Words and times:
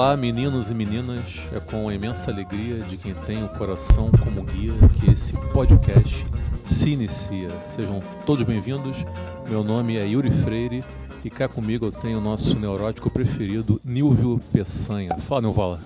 Olá, 0.00 0.16
meninos 0.16 0.70
e 0.70 0.74
meninas. 0.74 1.20
É 1.54 1.60
com 1.60 1.92
imensa 1.92 2.30
alegria 2.30 2.76
de 2.84 2.96
quem 2.96 3.12
tem 3.12 3.44
o 3.44 3.48
coração 3.50 4.10
como 4.24 4.42
guia 4.44 4.72
que 4.98 5.10
esse 5.10 5.34
podcast 5.52 6.24
se 6.64 6.88
inicia. 6.88 7.50
Sejam 7.66 8.02
todos 8.24 8.42
bem-vindos. 8.42 8.96
Meu 9.46 9.62
nome 9.62 9.98
é 9.98 10.06
Yuri 10.06 10.30
Freire 10.30 10.82
e 11.22 11.28
cá 11.28 11.46
comigo 11.46 11.84
eu 11.84 11.92
tenho 11.92 12.16
o 12.16 12.20
nosso 12.22 12.58
neurótico 12.58 13.10
preferido, 13.10 13.78
Nilvio 13.84 14.40
Peçanha. 14.50 15.10
Fala, 15.28 15.42
Nilvala. 15.42 15.78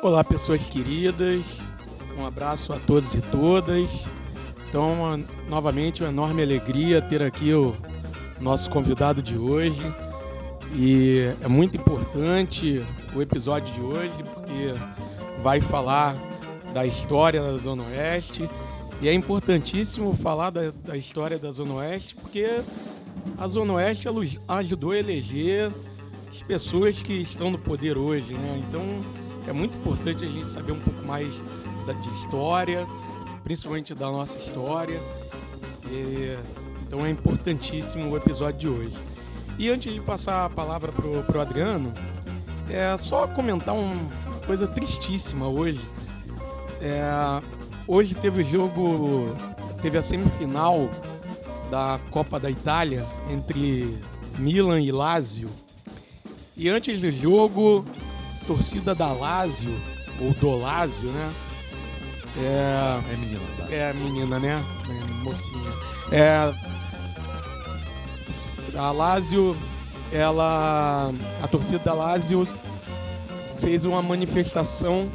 Olá, 0.00 0.24
pessoas 0.24 0.62
queridas. 0.70 1.60
Um 2.18 2.26
abraço 2.26 2.72
a 2.72 2.78
todos 2.78 3.14
e 3.14 3.20
todas. 3.20 4.06
Então, 4.66 4.94
uma, 4.94 5.20
novamente, 5.46 6.02
uma 6.02 6.08
enorme 6.08 6.42
alegria 6.42 7.02
ter 7.02 7.22
aqui 7.22 7.52
o 7.52 7.76
nosso 8.40 8.70
convidado 8.70 9.22
de 9.22 9.36
hoje. 9.36 9.84
E 10.74 11.32
é 11.42 11.48
muito 11.48 11.76
importante 11.76 12.84
o 13.14 13.22
episódio 13.22 13.72
de 13.74 13.80
hoje, 13.80 14.22
porque 14.34 14.74
vai 15.42 15.60
falar 15.60 16.14
da 16.72 16.84
história 16.84 17.40
da 17.40 17.56
Zona 17.56 17.84
Oeste. 17.84 18.48
E 19.00 19.08
é 19.08 19.12
importantíssimo 19.12 20.12
falar 20.14 20.50
da, 20.50 20.72
da 20.84 20.96
história 20.96 21.38
da 21.38 21.52
Zona 21.52 21.74
Oeste, 21.74 22.14
porque 22.14 22.60
a 23.38 23.46
Zona 23.46 23.74
Oeste 23.74 24.08
ajudou 24.48 24.92
a 24.92 24.98
eleger 24.98 25.72
as 26.28 26.42
pessoas 26.42 27.02
que 27.02 27.14
estão 27.14 27.50
no 27.50 27.58
poder 27.58 27.96
hoje. 27.96 28.34
Né? 28.34 28.62
Então 28.68 28.82
é 29.48 29.52
muito 29.52 29.78
importante 29.78 30.24
a 30.24 30.28
gente 30.28 30.46
saber 30.46 30.72
um 30.72 30.80
pouco 30.80 31.02
mais 31.06 31.34
da, 31.86 31.92
de 31.92 32.08
história, 32.10 32.86
principalmente 33.44 33.94
da 33.94 34.10
nossa 34.10 34.36
história. 34.36 35.00
E, 35.90 36.36
então 36.86 37.04
é 37.04 37.10
importantíssimo 37.10 38.10
o 38.10 38.16
episódio 38.16 38.58
de 38.58 38.68
hoje. 38.68 38.96
E 39.58 39.70
antes 39.70 39.92
de 39.92 40.00
passar 40.00 40.44
a 40.44 40.50
palavra 40.50 40.92
pro, 40.92 41.22
pro 41.24 41.40
Adriano, 41.40 41.92
é 42.68 42.96
só 42.96 43.26
comentar 43.26 43.74
um, 43.74 43.92
uma 43.92 44.40
coisa 44.46 44.66
tristíssima 44.66 45.48
hoje. 45.48 45.80
É, 46.80 47.02
hoje 47.86 48.14
teve 48.14 48.42
o 48.42 48.44
jogo, 48.44 49.34
teve 49.80 49.96
a 49.96 50.02
semifinal 50.02 50.90
da 51.70 51.98
Copa 52.10 52.38
da 52.38 52.50
Itália 52.50 53.06
entre 53.30 53.98
Milan 54.38 54.80
e 54.80 54.92
Lazio. 54.92 55.48
E 56.56 56.68
antes 56.68 57.00
do 57.00 57.10
jogo, 57.10 57.84
torcida 58.46 58.94
da 58.94 59.12
Lazio, 59.12 59.74
ou 60.20 60.32
do 60.32 60.56
Lazio, 60.58 61.10
né? 61.10 61.34
É, 62.38 63.00
é 63.12 63.16
menina, 63.16 63.40
tá? 63.56 63.66
É 63.70 63.92
menina, 63.94 64.38
né? 64.38 64.62
É 64.88 65.22
mocinha. 65.22 65.72
É, 66.12 66.52
a 68.78 68.90
Lazio, 68.92 69.56
ela, 70.12 71.12
a 71.42 71.48
torcida 71.48 71.78
da 71.78 71.94
Lazio 71.94 72.46
fez 73.60 73.84
uma 73.84 74.02
manifestação 74.02 75.10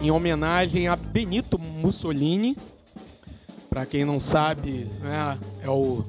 em 0.00 0.10
homenagem 0.10 0.88
a 0.88 0.96
Benito 0.96 1.58
Mussolini. 1.58 2.56
Para 3.68 3.86
quem 3.86 4.04
não 4.04 4.20
sabe, 4.20 4.86
né, 5.00 5.38
é 5.62 5.70
o 5.70 6.04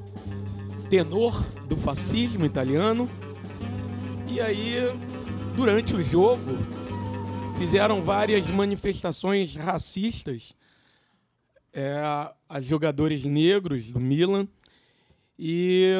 tenor 0.90 1.40
do 1.66 1.76
fascismo 1.76 2.44
italiano. 2.44 3.08
E 4.28 4.40
aí, 4.40 4.74
durante 5.56 5.94
o 5.94 6.02
jogo, 6.02 6.58
fizeram 7.58 8.02
várias 8.02 8.48
manifestações 8.48 9.56
racistas 9.56 10.54
é, 11.72 12.00
a 12.48 12.60
jogadores 12.60 13.24
negros 13.24 13.90
do 13.90 14.00
Milan 14.00 14.46
e, 15.38 15.92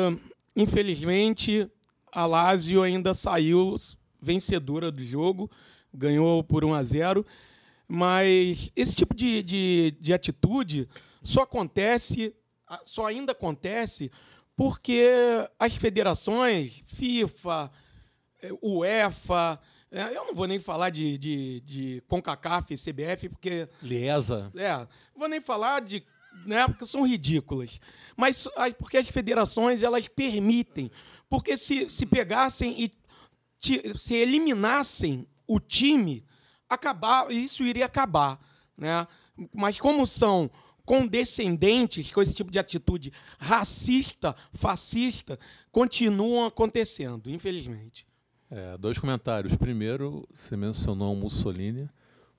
infelizmente, 0.54 1.70
a 2.12 2.26
Lazio 2.26 2.82
ainda 2.82 3.12
saiu 3.12 3.74
vencedora 4.20 4.90
do 4.90 5.02
jogo, 5.02 5.50
ganhou 5.92 6.42
por 6.42 6.64
1 6.64 6.74
a 6.74 6.82
0. 6.82 7.26
Mas 7.86 8.70
esse 8.74 8.96
tipo 8.96 9.14
de, 9.14 9.42
de, 9.42 9.96
de 10.00 10.12
atitude 10.14 10.88
só 11.22 11.42
acontece, 11.42 12.34
só 12.84 13.06
ainda 13.06 13.32
acontece 13.32 14.10
porque 14.56 15.04
as 15.58 15.76
federações, 15.76 16.82
FIFA, 16.86 17.70
eh, 18.40 18.52
UEFA, 18.62 19.60
eh, 19.90 20.16
eu 20.16 20.26
não 20.26 20.34
vou 20.34 20.46
nem 20.46 20.58
falar 20.58 20.90
de, 20.90 21.18
de, 21.18 21.60
de 21.60 22.02
CONCACAF 22.08 22.72
e 22.72 22.76
CBF, 22.76 23.28
porque. 23.28 23.68
Liesa. 23.82 24.50
É, 24.54 24.86
vou 25.14 25.28
nem 25.28 25.40
falar 25.40 25.80
de 25.80 26.04
né, 26.46 26.66
porque 26.66 26.86
são 26.86 27.06
ridículas. 27.06 27.80
Mas 28.16 28.48
porque 28.78 28.96
as 28.96 29.08
federações 29.08 29.82
elas 29.82 30.08
permitem. 30.08 30.90
Porque 31.28 31.56
se, 31.56 31.88
se 31.88 32.06
pegassem 32.06 32.84
e 32.84 32.90
se 33.96 34.14
eliminassem 34.14 35.26
o 35.46 35.58
time, 35.58 36.24
acabar, 36.68 37.30
isso 37.30 37.64
iria 37.64 37.86
acabar. 37.86 38.38
Né? 38.76 39.06
Mas 39.52 39.80
como 39.80 40.06
são 40.06 40.50
condescendentes 40.84 42.12
com 42.12 42.20
esse 42.20 42.34
tipo 42.34 42.50
de 42.50 42.58
atitude 42.58 43.12
racista, 43.38 44.36
fascista, 44.52 45.38
continuam 45.72 46.46
acontecendo, 46.46 47.30
infelizmente. 47.30 48.06
É, 48.50 48.76
dois 48.76 48.98
comentários. 48.98 49.56
Primeiro, 49.56 50.28
você 50.32 50.56
mencionou 50.56 51.12
o 51.12 51.16
Mussolini. 51.16 51.88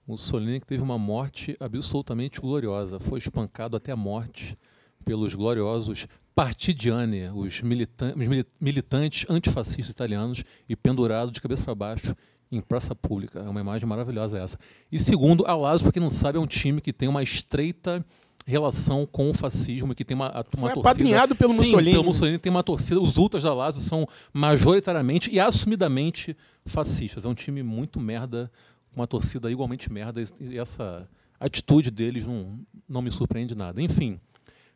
Mussolini 0.08 0.60
que 0.60 0.68
teve 0.68 0.84
uma 0.84 0.98
morte 0.98 1.56
absolutamente 1.60 2.40
gloriosa, 2.40 3.00
foi 3.00 3.20
espancado 3.20 3.76
até 3.76 3.92
a 3.92 3.96
morte 3.96 4.58
pelos 5.04 5.36
gloriosos 5.36 6.08
partigiani, 6.34 7.30
os 7.34 7.62
militantes 7.62 9.26
antifascistas 9.30 9.96
italianos, 9.96 10.44
e 10.68 10.76
pendurado 10.76 11.32
de 11.32 11.40
cabeça 11.40 11.64
para 11.64 11.76
baixo 11.76 12.16
em 12.52 12.60
praça 12.62 12.94
pública. 12.94 13.40
É 13.40 13.50
uma 13.50 13.62
imagem 13.62 13.88
maravilhosa 13.88 14.38
essa. 14.40 14.60
E 14.92 15.00
segundo, 15.00 15.46
a 15.46 15.56
Lazio, 15.56 15.86
para 15.86 15.94
quem 15.94 16.02
não 16.02 16.10
sabe, 16.10 16.38
é 16.38 16.42
um 16.42 16.48
time 16.48 16.82
que 16.82 16.92
tem 16.92 17.08
uma 17.08 17.24
estreita 17.24 18.06
relação 18.46 19.08
com 19.08 19.30
o 19.30 19.34
fascismo, 19.34 19.96
que 19.96 20.06
tem 20.06 20.14
uma, 20.14 20.30
uma 20.30 20.44
Foi 20.44 20.52
torcida... 20.54 20.80
apadrinhado 20.80 21.36
pelo 21.36 21.52
Sim, 21.52 21.72
Mussolini. 21.72 21.92
pelo 21.92 22.04
Mussolini 22.04 22.38
tem 22.38 22.52
uma 22.52 22.62
torcida, 22.62 23.00
os 23.02 23.18
ultras 23.18 23.42
da 23.42 23.54
Lazio 23.54 23.82
são 23.82 24.08
majoritariamente 24.32 25.32
e 25.34 25.40
assumidamente 25.40 26.38
fascistas. 26.66 27.26
É 27.26 27.28
um 27.28 27.34
time 27.34 27.64
muito 27.64 28.00
merda 28.00 28.52
uma 28.96 29.06
torcida 29.06 29.52
igualmente 29.52 29.92
merda 29.92 30.22
e 30.40 30.58
essa 30.58 31.08
atitude 31.40 31.92
deles 31.92 32.26
não, 32.26 32.60
não 32.88 33.02
me 33.02 33.12
surpreende 33.12 33.56
nada. 33.56 33.82
Enfim, 33.82 34.20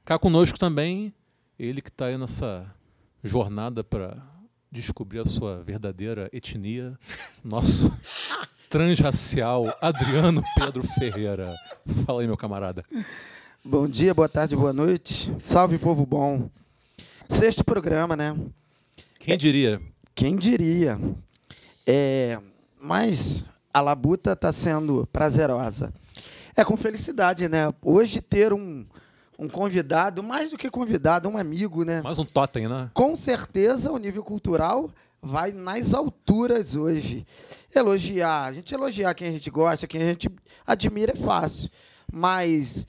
cá 0.03 0.19
conosco 0.19 0.59
também 0.59 1.13
ele 1.57 1.81
que 1.81 1.89
está 1.89 2.05
aí 2.07 2.17
nessa 2.17 2.69
jornada 3.23 3.83
para 3.83 4.17
descobrir 4.71 5.19
a 5.19 5.25
sua 5.25 5.63
verdadeira 5.63 6.29
etnia, 6.31 6.97
nosso 7.43 7.91
transracial 8.69 9.65
Adriano 9.81 10.43
Pedro 10.55 10.83
Ferreira. 10.83 11.55
Fala 12.05 12.21
aí, 12.21 12.27
meu 12.27 12.37
camarada. 12.37 12.83
Bom 13.63 13.87
dia, 13.87 14.13
boa 14.13 14.29
tarde, 14.29 14.55
boa 14.55 14.71
noite. 14.71 15.33
Salve, 15.39 15.77
povo 15.77 16.05
bom. 16.05 16.49
Sexto 17.27 17.63
programa, 17.63 18.15
né? 18.15 18.37
Quem 19.19 19.37
diria? 19.37 19.81
Quem 20.15 20.37
diria? 20.37 20.99
É, 21.85 22.39
mas 22.79 23.49
a 23.79 23.81
labuta 23.81 24.33
está 24.33 24.51
sendo 24.51 25.07
prazerosa. 25.11 25.93
É 26.55 26.63
com 26.63 26.75
felicidade, 26.75 27.47
né? 27.47 27.73
Hoje 27.81 28.21
ter 28.21 28.51
um, 28.53 28.85
um 29.37 29.47
convidado, 29.47 30.21
mais 30.21 30.51
do 30.51 30.57
que 30.57 30.69
convidado, 30.69 31.29
um 31.29 31.37
amigo, 31.37 31.85
né? 31.85 32.01
Mais 32.01 32.19
um 32.19 32.25
totem, 32.25 32.67
né? 32.67 32.91
Com 32.93 33.15
certeza 33.15 33.91
o 33.91 33.97
nível 33.97 34.23
cultural 34.23 34.91
vai 35.21 35.51
nas 35.51 35.93
alturas 35.93 36.75
hoje. 36.75 37.25
Elogiar, 37.73 38.45
a 38.45 38.53
gente 38.53 38.73
elogiar 38.73 39.13
quem 39.13 39.29
a 39.29 39.31
gente 39.31 39.49
gosta, 39.49 39.87
quem 39.87 40.01
a 40.01 40.07
gente 40.07 40.29
admira 40.67 41.13
é 41.13 41.15
fácil. 41.15 41.69
Mas 42.11 42.85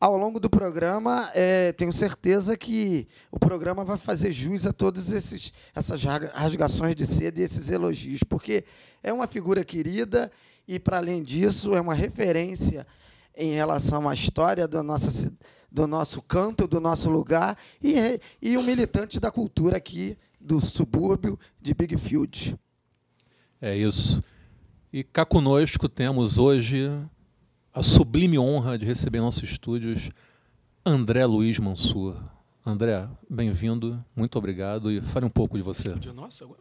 ao 0.00 0.16
longo 0.16 0.40
do 0.40 0.48
programa, 0.48 1.30
é, 1.34 1.72
tenho 1.74 1.92
certeza 1.92 2.56
que 2.56 3.06
o 3.30 3.38
programa 3.38 3.84
vai 3.84 3.98
fazer 3.98 4.32
jus 4.32 4.66
a 4.66 4.72
todas 4.72 5.12
essas 5.12 5.52
rasgações 6.32 6.96
de 6.96 7.04
seda 7.04 7.38
e 7.38 7.42
esses 7.42 7.68
elogios, 7.68 8.22
porque 8.22 8.64
é 9.02 9.12
uma 9.12 9.26
figura 9.26 9.62
querida 9.62 10.32
e, 10.66 10.78
para 10.78 10.96
além 10.96 11.22
disso, 11.22 11.74
é 11.74 11.80
uma 11.82 11.92
referência 11.92 12.86
em 13.36 13.52
relação 13.52 14.08
à 14.08 14.14
história 14.14 14.66
do, 14.66 14.82
nossa, 14.82 15.30
do 15.70 15.86
nosso 15.86 16.22
canto, 16.22 16.66
do 16.66 16.80
nosso 16.80 17.10
lugar 17.10 17.58
e, 17.82 18.18
e 18.40 18.56
um 18.56 18.62
militante 18.62 19.20
da 19.20 19.30
cultura 19.30 19.76
aqui 19.76 20.16
do 20.40 20.62
subúrbio 20.62 21.38
de 21.60 21.74
Big 21.74 21.98
Field. 21.98 22.58
É 23.60 23.76
isso. 23.76 24.24
E 24.90 25.04
cá 25.04 25.26
conosco 25.26 25.90
temos 25.90 26.38
hoje 26.38 26.90
a 27.72 27.82
sublime 27.82 28.38
honra 28.38 28.76
de 28.76 28.84
receber 28.84 29.18
em 29.18 29.22
nossos 29.22 29.44
estúdios 29.44 30.10
André 30.84 31.24
Luiz 31.24 31.58
Mansur. 31.58 32.16
André, 32.66 33.08
bem-vindo, 33.28 34.04
muito 34.14 34.36
obrigado 34.36 34.90
e 34.90 35.00
fale 35.00 35.24
um 35.24 35.30
pouco 35.30 35.56
de 35.56 35.62
você. 35.62 35.94
De 35.94 36.12
nossa 36.12 36.44
agora. 36.44 36.60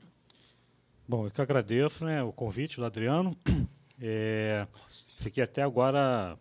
Bom, 1.07 1.25
eu 1.25 1.31
que 1.31 1.41
agradeço 1.41 2.05
né, 2.05 2.21
o 2.21 2.31
convite 2.31 2.77
do 2.77 2.85
Adriano. 2.85 3.35
É, 4.01 4.65
fiquei 5.19 5.43
até 5.43 5.61
agora. 5.61 6.39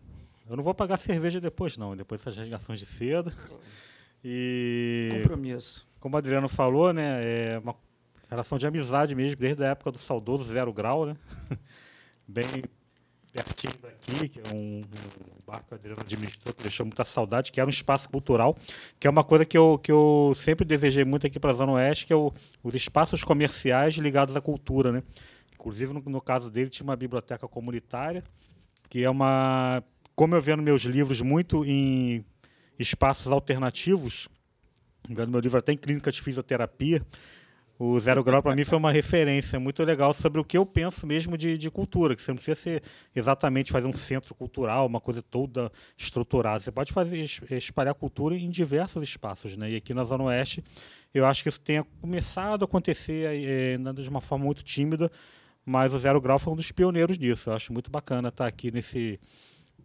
Eu 0.48 0.56
não 0.56 0.62
vou 0.62 0.72
pagar 0.72 0.96
cerveja 0.96 1.40
depois, 1.40 1.76
não, 1.76 1.96
depois 1.96 2.22
dessas 2.22 2.38
ligações 2.38 2.78
de 2.78 2.86
cedo. 2.86 3.32
E. 4.22 5.10
Compromisso. 5.22 5.84
Como 5.98 6.14
o 6.14 6.18
Adriano 6.18 6.48
falou, 6.48 6.92
né, 6.92 7.20
é 7.20 7.58
uma, 7.58 7.74
relação 8.30 8.58
de 8.58 8.66
amizade 8.68 9.12
mesmo, 9.12 9.40
desde 9.40 9.64
a 9.64 9.70
época 9.70 9.90
do 9.90 9.98
saudoso 9.98 10.44
Zero 10.44 10.72
Grau, 10.72 11.04
né? 11.04 11.16
Bem 12.28 12.62
pertinho 13.32 13.74
daqui, 13.82 14.28
que 14.28 14.40
é 14.40 14.54
um, 14.54 14.80
um 14.80 14.84
bar 15.46 15.62
que 15.64 15.72
o 15.72 15.74
Adriano 15.74 16.00
administrou, 16.00 16.54
que 16.54 16.62
deixou 16.62 16.86
muita 16.86 17.04
saudade, 17.04 17.52
que 17.52 17.60
era 17.60 17.66
um 17.66 17.70
espaço 17.70 18.08
cultural, 18.08 18.56
que 18.98 19.06
é 19.06 19.10
uma 19.10 19.24
coisa 19.24 19.44
que 19.44 19.56
eu, 19.56 19.78
que 19.78 19.92
eu 19.92 20.34
sempre 20.36 20.64
desejei 20.64 21.04
muito 21.04 21.26
aqui 21.26 21.38
para 21.38 21.50
a 21.50 21.54
Zona 21.54 21.72
Oeste, 21.72 22.06
que 22.06 22.12
é 22.12 22.16
o, 22.16 22.32
os 22.62 22.74
espaços 22.74 23.22
comerciais 23.22 23.94
ligados 23.94 24.34
à 24.36 24.40
cultura, 24.40 24.92
né? 24.92 25.02
Inclusive, 25.54 25.92
no, 25.92 26.00
no 26.00 26.20
caso 26.20 26.50
dele, 26.50 26.70
tinha 26.70 26.84
uma 26.84 26.96
biblioteca 26.96 27.48
comunitária, 27.48 28.22
que 28.88 29.02
é 29.02 29.10
uma... 29.10 29.82
Como 30.14 30.34
eu 30.34 30.42
vendo 30.42 30.62
meus 30.62 30.82
livros 30.82 31.20
muito 31.20 31.64
em 31.64 32.24
espaços 32.78 33.30
alternativos, 33.30 34.28
vendo 35.08 35.30
meu 35.30 35.40
livro 35.40 35.58
até 35.58 35.72
em 35.72 35.76
clínica 35.76 36.10
de 36.10 36.20
fisioterapia, 36.20 37.04
o 37.78 38.00
Zero 38.00 38.24
Grau 38.24 38.42
para 38.42 38.56
mim 38.56 38.64
foi 38.64 38.76
uma 38.76 38.90
referência 38.90 39.60
muito 39.60 39.84
legal 39.84 40.12
sobre 40.12 40.40
o 40.40 40.44
que 40.44 40.58
eu 40.58 40.66
penso 40.66 41.06
mesmo 41.06 41.38
de, 41.38 41.56
de, 41.56 41.70
cultura, 41.70 42.16
que 42.16 42.22
você 42.22 42.32
não 42.32 42.36
precisa 42.36 42.56
ser 42.56 42.82
exatamente 43.14 43.70
fazer 43.70 43.86
um 43.86 43.92
centro 43.92 44.34
cultural, 44.34 44.84
uma 44.86 45.00
coisa 45.00 45.22
toda 45.22 45.70
estruturada. 45.96 46.58
Você 46.58 46.72
pode 46.72 46.92
fazer 46.92 47.24
espalhar 47.50 47.94
cultura 47.94 48.36
em 48.36 48.50
diversos 48.50 49.00
espaços, 49.04 49.56
né? 49.56 49.70
E 49.70 49.76
aqui 49.76 49.94
na 49.94 50.02
Zona 50.02 50.24
Oeste, 50.24 50.64
eu 51.14 51.24
acho 51.24 51.44
que 51.44 51.48
isso 51.48 51.60
tenha 51.60 51.84
começado 52.00 52.62
a 52.62 52.64
acontecer 52.64 53.26
é, 53.44 53.78
de 53.92 54.08
uma 54.08 54.20
forma 54.20 54.44
muito 54.44 54.64
tímida, 54.64 55.08
mas 55.64 55.94
o 55.94 55.98
Zero 56.00 56.20
Grau 56.20 56.38
foi 56.40 56.54
um 56.54 56.56
dos 56.56 56.72
pioneiros 56.72 57.16
disso. 57.16 57.48
Eu 57.48 57.54
acho 57.54 57.72
muito 57.72 57.92
bacana 57.92 58.28
estar 58.28 58.46
aqui 58.46 58.72
nesse 58.72 59.20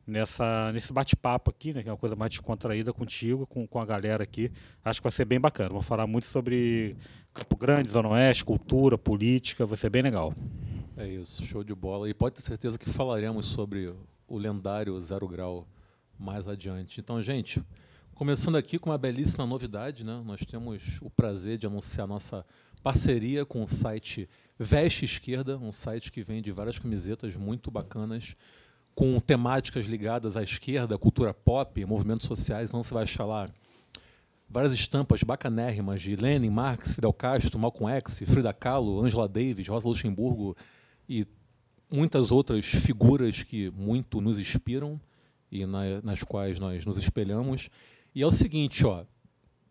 nessa, 0.06 0.72
nesse 0.72 0.92
bate-papo 0.92 1.50
aqui, 1.50 1.74
né, 1.74 1.82
que 1.82 1.90
é 1.90 1.92
uma 1.92 1.98
coisa 1.98 2.16
mais 2.16 2.32
descontraída 2.32 2.94
contigo, 2.94 3.48
com, 3.48 3.66
com 3.66 3.80
a 3.80 3.86
galera 3.86 4.24
aqui. 4.24 4.52
Acho 4.84 5.00
que 5.00 5.04
vai 5.04 5.12
ser 5.12 5.26
bem 5.26 5.40
bacana. 5.40 5.70
Vamos 5.70 5.86
falar 5.86 6.06
muito 6.06 6.26
sobre 6.26 6.96
Campo 7.34 7.56
Grande, 7.56 7.90
Zona 7.90 8.10
Oeste, 8.10 8.44
cultura, 8.46 8.98
política, 8.98 9.66
vai 9.66 9.78
ser 9.78 9.90
bem 9.90 10.02
legal. 10.02 10.34
É 10.96 11.08
isso, 11.08 11.44
show 11.44 11.64
de 11.64 11.74
bola. 11.74 12.10
E 12.10 12.14
pode 12.14 12.36
ter 12.36 12.42
certeza 12.42 12.78
que 12.78 12.90
falaremos 12.90 13.48
sobre 13.48 13.94
o 14.28 14.38
lendário 14.38 15.00
Zero 15.00 15.28
Grau 15.28 15.68
mais 16.20 16.48
adiante. 16.48 17.00
Então, 17.00 17.22
gente, 17.22 17.64
começando 18.14 18.58
aqui 18.58 18.78
com 18.78 18.90
uma 18.92 18.98
belíssima 18.98 19.46
novidade, 19.46 20.06
né? 20.06 20.22
Nós 20.26 20.42
temos 20.46 21.00
o 21.02 21.10
prazer 21.10 21.58
de 21.58 21.66
anunciar 21.66 22.08
nossa 22.08 22.46
parceria 22.84 23.46
com 23.46 23.64
o 23.64 23.68
site 23.68 24.30
Veste 24.60 25.06
Esquerda, 25.06 25.58
um 25.58 25.72
site 25.72 26.12
que 26.12 26.22
vende 26.22 26.52
várias 26.52 26.78
camisetas 26.78 27.36
muito 27.36 27.72
bacanas 27.72 28.36
com 28.96 29.20
temáticas 29.20 29.86
ligadas 29.86 30.36
à 30.38 30.44
esquerda, 30.44 30.98
cultura 30.98 31.34
pop, 31.34 31.84
movimentos 31.86 32.26
sociais, 32.28 32.72
não 32.72 32.82
se 32.84 32.94
vai 32.94 33.04
achar 33.04 33.26
lá 33.26 33.50
várias 34.50 34.74
estampas 34.74 35.22
bacanérrimas 35.24 36.02
de 36.02 36.16
Lenin, 36.16 36.50
Marx, 36.52 36.94
Fidel 36.94 37.12
Castro, 37.12 37.58
Malcolm 37.58 37.92
X, 37.96 38.22
Frida 38.28 38.54
Kahlo, 38.54 39.02
Angela 39.02 39.28
Davis, 39.28 39.68
Rosa 39.68 39.88
Luxemburgo 39.88 40.56
e 41.10 41.26
muitas 41.92 42.32
outras 42.32 42.64
figuras 42.66 43.42
que 43.42 43.72
muito 43.72 44.22
nos 44.22 44.38
inspiram 44.38 45.02
e 45.52 45.66
na, 45.66 46.02
nas 46.04 46.22
quais 46.24 46.60
nós 46.60 46.86
nos 46.86 47.00
espelhamos. 47.00 47.72
E 48.14 48.22
é 48.22 48.28
o 48.28 48.32
seguinte, 48.32 48.86
ó, 48.86 49.06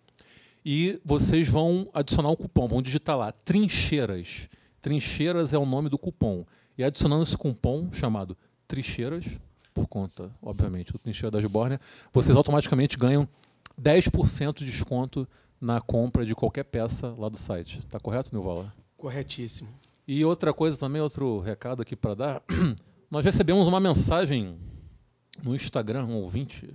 e 0.65 0.99
vocês 1.03 1.47
vão 1.47 1.89
adicionar 1.93 2.29
um 2.29 2.35
cupom, 2.35 2.67
vão 2.67 2.81
digitar 2.81 3.17
lá 3.17 3.31
trincheiras. 3.31 4.47
Trincheiras 4.81 5.53
é 5.53 5.57
o 5.57 5.65
nome 5.65 5.89
do 5.89 5.97
cupom. 5.97 6.45
E 6.77 6.83
adicionando 6.83 7.23
esse 7.23 7.37
cupom 7.37 7.91
chamado 7.91 8.37
Trincheiras, 8.67 9.25
por 9.73 9.87
conta, 9.87 10.31
obviamente, 10.41 10.91
do 10.91 10.99
Trincheira 10.99 11.31
das 11.31 11.45
Bórnia, 11.45 11.79
vocês 12.11 12.35
automaticamente 12.35 12.97
ganham 12.97 13.27
10% 13.79 14.59
de 14.59 14.65
desconto 14.65 15.27
na 15.59 15.79
compra 15.79 16.25
de 16.25 16.35
qualquer 16.35 16.63
peça 16.63 17.13
lá 17.17 17.29
do 17.29 17.37
site. 17.37 17.79
Está 17.79 17.99
correto, 17.99 18.29
Nilvala? 18.33 18.73
Corretíssimo. 18.97 19.69
E 20.07 20.25
outra 20.25 20.53
coisa 20.53 20.77
também, 20.77 21.01
outro 21.01 21.39
recado 21.39 21.81
aqui 21.81 21.95
para 21.95 22.13
dar. 22.13 22.43
Nós 23.09 23.23
recebemos 23.23 23.67
uma 23.67 23.79
mensagem 23.79 24.57
no 25.41 25.55
Instagram, 25.55 26.05
um 26.05 26.15
ouvinte 26.15 26.73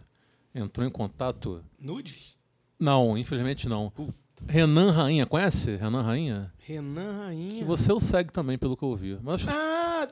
entrou 0.55 0.87
em 0.87 0.91
contato. 0.91 1.63
Nudes? 1.79 2.38
Não, 2.79 3.17
infelizmente 3.19 3.69
não. 3.69 3.91
Puta. 3.91 4.15
Renan 4.47 4.93
Rainha, 4.93 5.27
conhece 5.27 5.77
Renan 5.77 6.03
Rainha? 6.03 6.53
Renan 6.59 7.25
Rainha. 7.25 7.59
Que 7.59 7.65
você 7.65 7.93
o 7.93 7.99
segue 7.99 8.33
também, 8.33 8.57
pelo 8.57 8.77
que 8.77 8.85
eu 8.85 8.91
ouvi. 8.91 9.19
Mas 9.23 9.47
ah! 9.49 10.09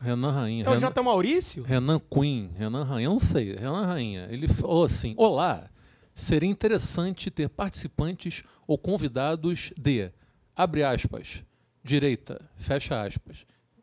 Renan 0.00 0.30
Rainha. 0.30 0.64
É 0.64 0.70
o 0.70 0.76
J. 0.76 1.02
Maurício? 1.02 1.62
Renan 1.62 2.00
Queen. 2.00 2.50
Renan 2.56 2.84
Rainha, 2.84 3.06
eu 3.06 3.12
não 3.12 3.18
sei. 3.18 3.54
Renan 3.54 3.86
Rainha. 3.86 4.28
Ele 4.30 4.48
falou 4.48 4.84
assim: 4.84 5.14
Olá, 5.16 5.68
seria 6.14 6.48
interessante 6.48 7.30
ter 7.30 7.48
participantes 7.48 8.42
ou 8.66 8.76
convidados 8.78 9.72
de, 9.76 10.10
abre 10.54 10.84
aspas, 10.84 11.42
direita, 11.82 12.40
fecha 12.56 13.02
aspas. 13.02 13.38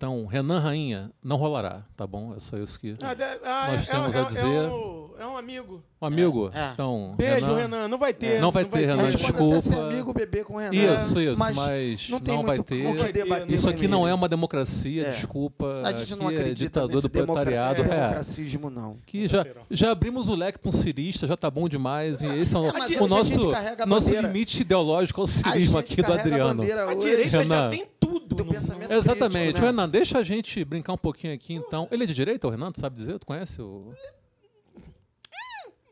Então, 0.06 0.28
Renan 0.28 0.60
Rainha 0.60 1.12
não 1.24 1.36
rolará, 1.36 1.82
tá 1.98 2.06
bom? 2.06 2.36
É 2.36 2.40
só 2.40 2.56
isso 2.60 2.80
que 2.80 2.94
ah, 3.02 3.16
ah, 3.44 3.72
nós 3.72 3.88
é, 3.88 3.92
temos 3.92 4.14
é, 4.14 4.20
a 4.20 4.24
dizer. 4.26 4.46
É 4.46 4.68
um, 4.68 5.10
é 5.18 5.26
um 5.26 5.36
amigo. 5.36 5.84
Um 6.00 6.06
amigo? 6.06 6.52
É, 6.54 6.60
é. 6.60 6.70
Então, 6.74 7.16
Beijo, 7.18 7.48
Renan. 7.48 7.58
Renan. 7.58 7.88
Não 7.88 7.98
vai 7.98 8.14
ter. 8.14 8.40
Não 8.40 8.52
vai 8.52 8.64
não 8.64 8.70
ter, 8.70 8.86
vai 8.86 8.96
Renan, 8.96 9.10
desculpa. 9.10 9.56
Pode 9.56 9.74
amigo, 9.74 10.14
bebê 10.14 10.44
com 10.44 10.58
Renan. 10.58 10.76
Isso, 10.76 11.20
isso, 11.20 11.40
mas, 11.40 11.56
mas 11.56 12.10
não, 12.10 12.20
não 12.20 12.44
vai 12.44 12.60
ter. 12.60 12.86
Isso 13.50 13.68
aqui 13.68 13.88
não 13.88 14.08
é 14.08 14.14
uma 14.14 14.30
democracia, 14.30 15.08
é. 15.08 15.12
desculpa. 15.14 15.82
A 15.84 15.92
gente 15.94 16.14
não 16.16 16.28
acredita 16.28 16.82
é 16.82 16.84
ditador 16.84 17.02
do 17.02 17.10
proletariado. 17.10 17.82
É, 17.82 17.88
democracismo, 17.88 18.70
não. 18.70 18.98
Que 19.08 19.28
já, 19.28 19.44
já 19.72 19.90
abrimos 19.90 20.30
o 20.30 20.36
leque 20.36 20.60
para 20.60 20.70
um 20.70 20.72
cirista, 20.72 21.26
já 21.26 21.36
tá 21.36 21.50
bom 21.50 21.68
demais. 21.68 22.22
E 22.22 22.28
esse 22.28 22.56
é 22.56 22.60
o, 22.60 22.66
o 22.66 23.08
nosso, 23.08 23.52
nosso 23.88 24.12
limite 24.12 24.62
ideológico 24.62 25.22
ao 25.22 25.26
cirismo 25.26 25.80
aqui 25.80 26.00
do 26.00 26.14
Adriano. 26.14 26.62
A 26.62 26.94
direita 26.94 27.44
já 27.44 27.70
tem 27.70 27.88
tudo. 28.00 28.36
Exatamente. 28.90 29.60
Renan, 29.60 29.90
deixa 29.96 30.20
a 30.20 30.24
gente 30.24 30.64
brincar 30.66 30.92
um 30.94 30.98
pouquinho 30.98 31.34
aqui, 31.34 31.54
então. 31.54 31.88
Ele 31.90 32.04
é 32.04 32.08
de 32.08 32.14
direita, 32.14 32.48
o 32.48 32.50
Renan? 32.50 32.72
Tu 32.72 32.82
sabe 32.82 32.98
dizer? 32.98 33.18
Tu 33.18 33.26
conhece 33.26 33.62
o... 33.62 33.92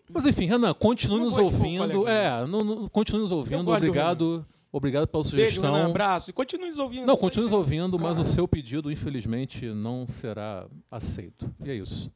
Mas 0.10 0.26
enfim, 0.26 0.46
Renan, 0.46 0.74
continue 0.74 1.22
nos 1.22 1.38
ouvindo. 1.38 2.08
É, 2.08 2.46
não, 2.46 2.64
não, 2.64 2.90
continue 2.90 3.22
nos 3.22 3.32
ouvindo. 3.32 3.72
Obrigado. 3.72 4.46
Obrigado 4.72 5.08
pela 5.08 5.24
sugestão. 5.24 5.62
Beijo, 5.62 5.62
Renan, 5.62 5.90
abraço. 5.90 6.30
E 6.30 6.34
continue 6.34 6.70
nos 6.70 6.80
ouvindo. 6.80 7.06
Não, 7.06 7.16
continue 7.16 7.46
nos 7.46 7.54
ouvindo, 7.54 7.98
mas 7.98 8.18
o 8.18 8.24
seu 8.24 8.48
pedido, 8.48 8.92
infelizmente, 8.92 9.68
não 9.68 10.06
será 10.08 10.68
aceito. 10.92 11.50
E 11.64 11.72
é 11.72 11.76
isso. 11.76 12.12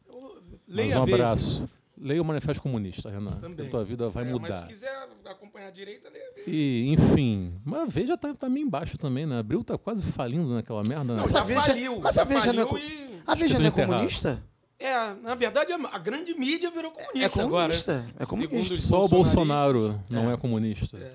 Leia 0.67 1.00
mas 1.00 1.10
um 1.10 1.13
abraço. 1.13 1.70
Leia 2.00 2.22
o 2.22 2.25
Manifesto 2.25 2.62
Comunista, 2.62 3.10
Renan. 3.10 3.39
Também. 3.39 3.66
A 3.66 3.70
tua 3.70 3.84
vida 3.84 4.08
vai 4.10 4.24
é, 4.24 4.32
mudar. 4.32 4.50
Mas 4.50 4.58
se 4.58 4.68
quiser 4.68 5.08
acompanhar 5.25 5.68
a 5.68 5.72
direita, 5.72 6.10
leia 6.10 6.25
a 6.25 6.50
E, 6.50 6.94
enfim. 6.94 7.60
Mas 7.66 7.82
a 7.82 7.86
Veja 7.86 8.18
tá, 8.18 8.34
tá 8.34 8.48
meio 8.48 8.66
embaixo 8.66 8.98
também, 8.98 9.25
né? 9.25 9.39
Abril 9.39 9.63
tá 9.63 9.77
quase 9.77 10.04
falindo 10.04 10.54
naquela 10.54 10.84
merda. 10.84 11.16
Né? 11.16 11.22
Mas 11.22 11.36
a 11.36 11.44
Veja, 11.44 11.62
faliu, 11.63 12.00
mas 12.00 12.18
a 12.18 12.24
Veja 12.24 12.54
não 12.54 12.77
é, 12.77 12.80
e... 12.80 13.22
a 13.25 13.36
Veja 13.36 13.60
não 13.60 13.66
é 13.66 13.72
comunista? 13.72 14.44
É, 14.80 15.13
na 15.24 15.34
verdade, 15.34 15.74
a 15.74 15.98
grande 15.98 16.36
mídia 16.36 16.70
virou 16.70 16.92
comunista. 16.92 17.25
É 17.25 17.30
comunista. 17.30 17.94
Agora. 17.94 18.13
É 18.20 18.25
comunista. 18.25 18.75
Só 18.75 19.06
o 19.06 19.08
Bolsonaro 19.08 20.00
não 20.08 20.30
é, 20.30 20.36
é 20.36 20.38
comunista. 20.38 20.98
É. 20.98 21.12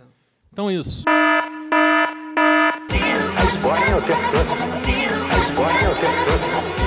Então 0.52 0.68
é 0.68 0.74
isso. 0.74 1.04
A 1.06 1.12
é 3.88 3.94
o 3.94 4.02
tempo 4.02 4.22
todo. 4.32 4.52
A 5.30 5.84
é 5.84 5.88
o 5.88 5.94
tempo 5.94 6.76
todo. 6.76 6.81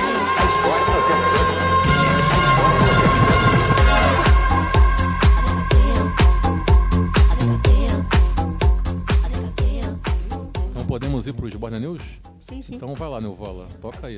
Podemos 10.96 11.28
ir 11.28 11.34
para 11.34 11.46
os 11.46 11.54
Borna 11.54 11.78
News? 11.78 12.02
Sim, 12.40 12.62
sim. 12.62 12.76
Então 12.76 12.96
vai 12.96 13.10
lá, 13.10 13.20
Neuvola. 13.20 13.68
Toca 13.82 14.08
aí. 14.08 14.18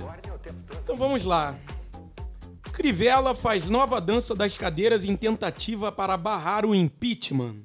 Então 0.83 0.95
vamos 0.95 1.23
lá. 1.23 1.57
Crivella 2.71 3.33
faz 3.33 3.67
nova 3.67 3.99
dança 3.99 4.35
das 4.35 4.55
cadeiras 4.55 5.03
em 5.03 5.15
tentativa 5.15 5.91
para 5.91 6.15
barrar 6.15 6.67
o 6.67 6.75
impeachment. 6.75 7.55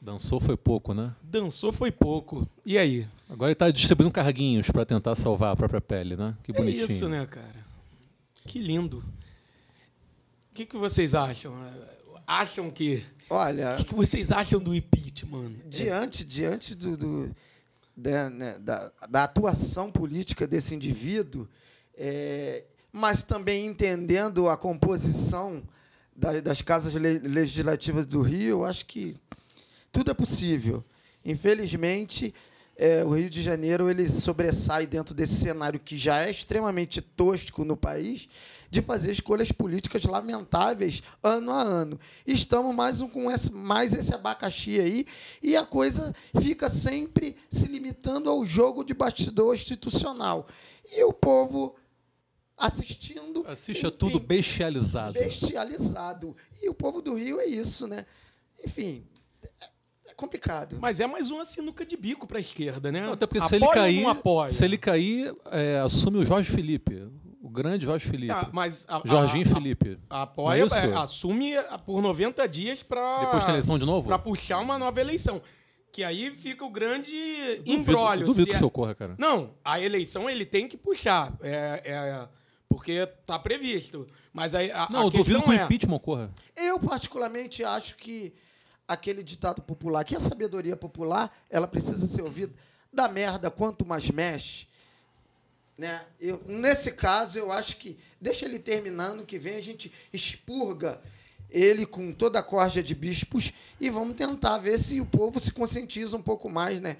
Dançou 0.00 0.38
foi 0.38 0.56
pouco, 0.56 0.94
né? 0.94 1.12
Dançou 1.20 1.72
foi 1.72 1.90
pouco. 1.90 2.48
E 2.64 2.78
aí? 2.78 3.08
Agora 3.28 3.48
ele 3.48 3.54
está 3.54 3.68
distribuindo 3.72 4.12
carguinhos 4.12 4.70
para 4.70 4.84
tentar 4.84 5.16
salvar 5.16 5.52
a 5.52 5.56
própria 5.56 5.80
pele, 5.80 6.14
né? 6.14 6.36
Que 6.44 6.52
bonitinho. 6.52 6.82
É 6.82 6.86
isso, 6.86 7.08
né, 7.08 7.26
cara? 7.26 7.66
Que 8.46 8.60
lindo. 8.60 8.98
O 8.98 10.54
que, 10.54 10.64
que 10.64 10.76
vocês 10.76 11.12
acham? 11.12 11.52
Acham 12.24 12.70
que. 12.70 13.02
Olha. 13.28 13.72
O 13.72 13.76
que, 13.78 13.84
que 13.84 13.94
vocês 13.96 14.30
acham 14.30 14.60
do 14.60 14.72
impeachment? 14.72 15.54
Diante, 15.66 16.24
diante 16.24 16.76
do, 16.76 16.96
do 16.96 17.34
da, 17.96 18.30
né, 18.30 18.58
da, 18.58 18.92
da, 19.08 19.24
atuação 19.24 19.90
política 19.90 20.46
desse 20.46 20.74
indivíduo, 20.74 21.48
é, 21.96 22.64
mas 22.92 23.22
também 23.22 23.66
entendendo 23.66 24.48
a 24.48 24.56
composição 24.56 25.62
das 26.16 26.62
casas 26.62 26.94
legislativas 26.94 28.06
do 28.06 28.22
Rio, 28.22 28.64
acho 28.64 28.86
que 28.86 29.16
tudo 29.90 30.12
é 30.12 30.14
possível. 30.14 30.84
Infelizmente, 31.24 32.32
é, 32.76 33.04
o 33.04 33.10
Rio 33.10 33.30
de 33.30 33.42
Janeiro 33.42 33.90
ele 33.90 34.08
sobressai 34.08 34.86
dentro 34.86 35.14
desse 35.14 35.34
cenário 35.34 35.80
que 35.80 35.96
já 35.96 36.22
é 36.22 36.30
extremamente 36.30 37.00
tosco 37.00 37.64
no 37.64 37.76
país, 37.76 38.28
de 38.74 38.82
fazer 38.82 39.12
escolhas 39.12 39.52
políticas 39.52 40.02
lamentáveis 40.04 41.00
ano 41.22 41.52
a 41.52 41.62
ano. 41.62 41.98
Estamos 42.26 42.74
mais 42.74 43.00
um, 43.00 43.08
com 43.08 43.30
esse, 43.30 43.52
mais 43.52 43.94
esse 43.94 44.12
abacaxi 44.12 44.80
aí 44.80 45.06
e 45.40 45.56
a 45.56 45.64
coisa 45.64 46.12
fica 46.42 46.68
sempre 46.68 47.36
se 47.48 47.66
limitando 47.66 48.28
ao 48.28 48.44
jogo 48.44 48.82
de 48.84 48.92
bastidor 48.92 49.54
institucional. 49.54 50.48
E 50.92 51.02
o 51.04 51.12
povo 51.12 51.76
assistindo. 52.56 53.44
Assiste 53.46 53.84
a 53.86 53.88
enfim, 53.88 53.96
tudo 53.98 54.18
bestializado. 54.18 55.12
bestializado. 55.14 56.36
E 56.60 56.68
o 56.68 56.74
povo 56.74 57.00
do 57.00 57.14
Rio 57.14 57.40
é 57.40 57.46
isso, 57.46 57.86
né? 57.86 58.04
Enfim, 58.64 59.06
é- 59.42 60.10
é 60.10 60.14
complicado. 60.14 60.78
Mas 60.80 60.98
é 60.98 61.06
mais 61.06 61.30
uma 61.30 61.44
sinuca 61.46 61.86
de 61.86 61.96
bico 61.96 62.26
para 62.26 62.38
a 62.38 62.40
esquerda, 62.40 62.90
né? 62.90 63.02
Não, 63.02 63.12
até 63.12 63.26
porque 63.26 63.46
se 63.46 63.54
ele 63.54 63.68
cair, 63.68 64.04
se 64.50 64.64
ele 64.64 64.78
cair, 64.78 65.34
é, 65.46 65.78
assume 65.78 66.18
o 66.18 66.24
Jorge 66.24 66.50
Felipe, 66.50 67.08
grande 67.54 67.86
Jorge 67.86 68.06
Felipe. 68.08 68.32
Ah, 68.32 68.48
mas 68.52 68.84
a, 68.88 69.00
Jorginho 69.04 69.46
a- 69.50 69.54
Felipe. 69.54 69.98
a- 70.10 70.22
apoia, 70.22 70.62
é 70.62 70.86
é, 70.90 70.94
assume 70.96 71.52
por 71.86 72.02
90 72.02 72.46
dias 72.46 72.82
para 72.82 73.20
Depois 73.20 73.44
tem 73.44 73.54
eleição 73.54 73.78
de 73.78 73.86
novo? 73.86 74.06
para 74.08 74.18
puxar 74.18 74.58
uma 74.58 74.78
nova 74.78 75.00
eleição. 75.00 75.40
Que 75.92 76.02
aí 76.02 76.34
fica 76.34 76.64
o 76.64 76.70
grande 76.70 77.12
Duvido- 77.58 77.70
embrólio. 77.70 78.26
Duvido 78.26 78.46
que 78.46 78.52
é- 78.52 78.56
isso 78.56 78.66
ocorra, 78.66 78.94
cara. 78.94 79.14
Não, 79.16 79.50
a 79.64 79.80
eleição 79.80 80.28
ele 80.28 80.44
tem 80.44 80.66
que 80.68 80.76
puxar. 80.76 81.32
É, 81.40 81.82
é- 81.84 82.28
porque 82.68 83.06
tá 83.24 83.38
previsto. 83.38 84.06
Mas 84.32 84.52
aí 84.54 84.70
a, 84.72 84.88
Não, 84.90 85.02
a 85.02 85.04
eu 85.04 85.10
duvido 85.10 85.40
que 85.42 85.48
o 85.50 85.52
é, 85.52 85.62
impeachment 85.64 85.94
ocorra. 85.94 86.30
Eu, 86.56 86.80
particularmente, 86.80 87.62
acho 87.62 87.94
que 87.96 88.34
aquele 88.88 89.22
ditado 89.22 89.62
popular, 89.62 90.04
que 90.04 90.16
a 90.16 90.20
sabedoria 90.20 90.74
popular, 90.76 91.32
ela 91.48 91.68
precisa 91.68 92.04
ser 92.06 92.22
ouvida. 92.22 92.52
Da 92.92 93.06
merda, 93.08 93.48
quanto 93.50 93.86
mais 93.86 94.10
mexe. 94.10 94.66
Né? 95.76 96.04
Eu, 96.20 96.40
nesse 96.46 96.92
caso, 96.92 97.38
eu 97.38 97.50
acho 97.50 97.76
que 97.76 97.98
deixa 98.20 98.44
ele 98.44 98.58
terminando, 98.58 99.24
que 99.26 99.38
vem 99.38 99.56
a 99.56 99.60
gente 99.60 99.90
expurga 100.12 101.00
ele 101.50 101.84
com 101.86 102.12
toda 102.12 102.38
a 102.38 102.42
corja 102.42 102.82
de 102.82 102.94
bispos 102.94 103.52
e 103.80 103.90
vamos 103.90 104.16
tentar 104.16 104.58
ver 104.58 104.78
se 104.78 105.00
o 105.00 105.06
povo 105.06 105.38
se 105.40 105.52
conscientiza 105.52 106.16
um 106.16 106.22
pouco 106.22 106.48
mais, 106.48 106.80
né? 106.80 106.96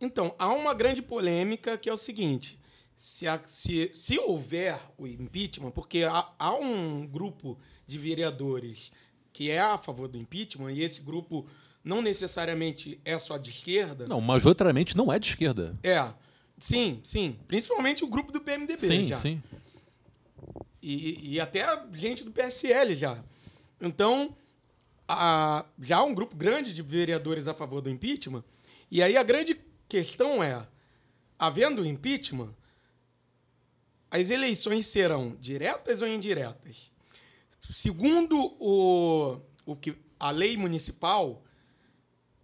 Então, 0.00 0.34
há 0.38 0.52
uma 0.52 0.74
grande 0.74 1.00
polêmica 1.00 1.78
que 1.78 1.88
é 1.88 1.92
o 1.92 1.96
seguinte: 1.98 2.58
se, 2.98 3.26
a- 3.26 3.40
se- 3.46 3.90
se 3.94 4.18
houver 4.18 4.78
o 4.98 5.06
impeachment, 5.06 5.70
porque 5.70 6.04
há, 6.04 6.28
há 6.38 6.54
um 6.54 7.06
grupo 7.06 7.58
de 7.86 7.98
vereadores 7.98 8.90
que 9.32 9.50
é 9.50 9.60
a 9.60 9.76
favor 9.78 10.08
do 10.08 10.16
impeachment, 10.18 10.72
e 10.72 10.82
esse 10.82 11.00
grupo 11.02 11.46
não 11.84 12.00
necessariamente 12.02 13.00
é 13.04 13.18
só 13.18 13.36
de 13.36 13.50
esquerda. 13.50 14.06
Não, 14.08 14.20
majoritariamente 14.20 14.96
não 14.96 15.12
é 15.12 15.18
de 15.18 15.26
esquerda. 15.28 15.76
É. 15.82 16.08
Sim, 16.58 17.00
sim. 17.04 17.38
Principalmente 17.46 18.02
o 18.04 18.06
grupo 18.06 18.32
do 18.32 18.40
PMDB 18.40 18.78
Sim, 18.80 19.04
já. 19.04 19.16
sim. 19.16 19.42
E, 20.82 21.34
e 21.34 21.40
até 21.40 21.62
a 21.62 21.86
gente 21.92 22.22
do 22.24 22.30
PSL 22.30 22.94
já. 22.94 23.22
Então, 23.80 24.34
a- 25.08 25.66
já 25.80 25.98
há 25.98 26.04
um 26.04 26.14
grupo 26.14 26.34
grande 26.36 26.72
de 26.72 26.82
vereadores 26.82 27.46
a 27.46 27.54
favor 27.54 27.80
do 27.80 27.90
impeachment. 27.90 28.42
E 28.90 29.02
aí 29.02 29.16
a 29.16 29.22
grande 29.22 29.60
questão 29.88 30.42
é: 30.42 30.66
havendo 31.38 31.84
impeachment, 31.84 32.54
as 34.10 34.30
eleições 34.30 34.86
serão 34.86 35.36
diretas 35.40 36.00
ou 36.00 36.08
indiretas? 36.08 36.90
Segundo 37.60 38.38
o, 38.60 39.40
o 39.66 39.74
que, 39.76 39.96
a 40.20 40.30
lei 40.30 40.56
municipal, 40.56 41.42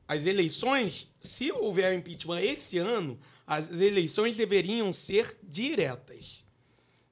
as 0.09 0.27
eleições, 0.27 1.09
se 1.23 1.53
houver 1.53 1.97
impeachment 1.97 2.41
esse 2.41 2.77
ano, 2.79 3.19
as 3.47 3.71
eleições 3.81 4.37
deveriam 4.37 4.93
ser 4.93 5.37
diretas 5.43 6.43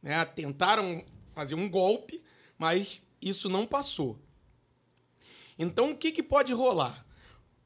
né? 0.02 0.25
Tentaram 0.25 1.04
fazer 1.34 1.54
um 1.54 1.68
golpe, 1.68 2.22
mas 2.58 3.02
isso 3.20 3.49
não 3.49 3.66
passou. 3.66 4.18
Então, 5.58 5.90
o 5.90 5.96
que, 5.96 6.10
que 6.10 6.22
pode 6.22 6.52
rolar? 6.52 7.04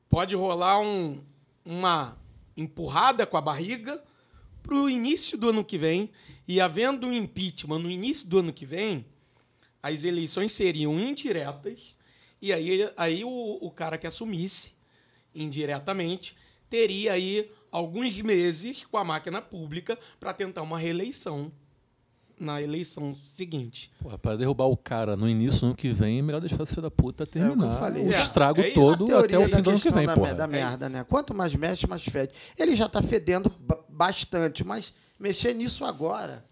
Pode 0.08 0.34
rolar 0.34 0.80
um- 0.80 1.24
uma 1.64 2.18
empurrada 2.56 3.26
com 3.26 3.36
a 3.36 3.40
barriga 3.40 4.02
para 4.62 4.74
o 4.74 4.88
início 4.88 5.36
do 5.36 5.50
ano 5.50 5.64
que 5.64 5.78
vem, 5.78 6.10
e 6.48 6.60
havendo 6.60 7.06
um 7.06 7.12
impeachment 7.12 7.78
no 7.78 7.90
início 7.90 8.26
do 8.26 8.38
ano 8.38 8.52
que 8.52 8.66
vem, 8.66 9.04
as 9.82 10.04
eleições 10.04 10.52
seriam 10.52 10.98
indiretas, 10.98 11.94
e 12.40 12.52
aí, 12.52 12.90
aí 12.96 13.24
o, 13.24 13.58
o 13.60 13.70
cara 13.70 13.98
que 13.98 14.06
assumisse 14.06 14.72
indiretamente 15.34 16.36
teria 16.68 17.12
aí 17.12 17.50
alguns 17.76 18.20
meses 18.20 18.84
com 18.86 18.96
a 18.96 19.04
máquina 19.04 19.42
pública 19.42 19.98
para 20.20 20.32
tentar 20.32 20.62
uma 20.62 20.78
reeleição 20.78 21.50
na 22.38 22.60
eleição 22.60 23.14
seguinte. 23.24 23.90
Porra, 24.00 24.18
pra 24.18 24.36
derrubar 24.36 24.66
o 24.66 24.76
cara 24.76 25.16
no 25.16 25.28
início 25.28 25.60
do 25.60 25.66
ano 25.66 25.74
que 25.76 25.90
vem, 25.90 26.18
é 26.18 26.22
melhor 26.22 26.40
deixar 26.40 26.62
esse 26.62 26.72
filho 26.72 26.82
da 26.82 26.90
puta 26.90 27.24
terminar 27.26 27.78
falei. 27.78 28.04
o 28.06 28.12
É, 28.12 28.20
estrago 28.20 28.60
é 28.60 28.66
isso. 28.68 28.74
todo 28.74 29.16
até 29.16 29.38
o 29.38 29.48
fim 29.48 29.62
do 29.62 29.70
ano 29.70 29.80
que 29.80 29.90
vem, 29.90 30.06
da, 30.06 30.14
porra. 30.14 30.34
da 30.34 30.44
É 30.44 30.46
merda, 30.48 30.88
né? 30.88 31.04
Quanto 31.04 31.32
mais 31.34 31.54
mexe, 31.54 31.86
mais 31.86 32.02
fede. 32.02 32.32
Ele 32.58 32.74
já 32.74 32.86
está 32.86 33.00
fedendo 33.02 33.50
ba- 33.60 33.78
bastante, 33.88 34.64
mas 34.64 34.92
mexer 35.18 35.54
nisso 35.54 35.84
agora, 35.84 36.44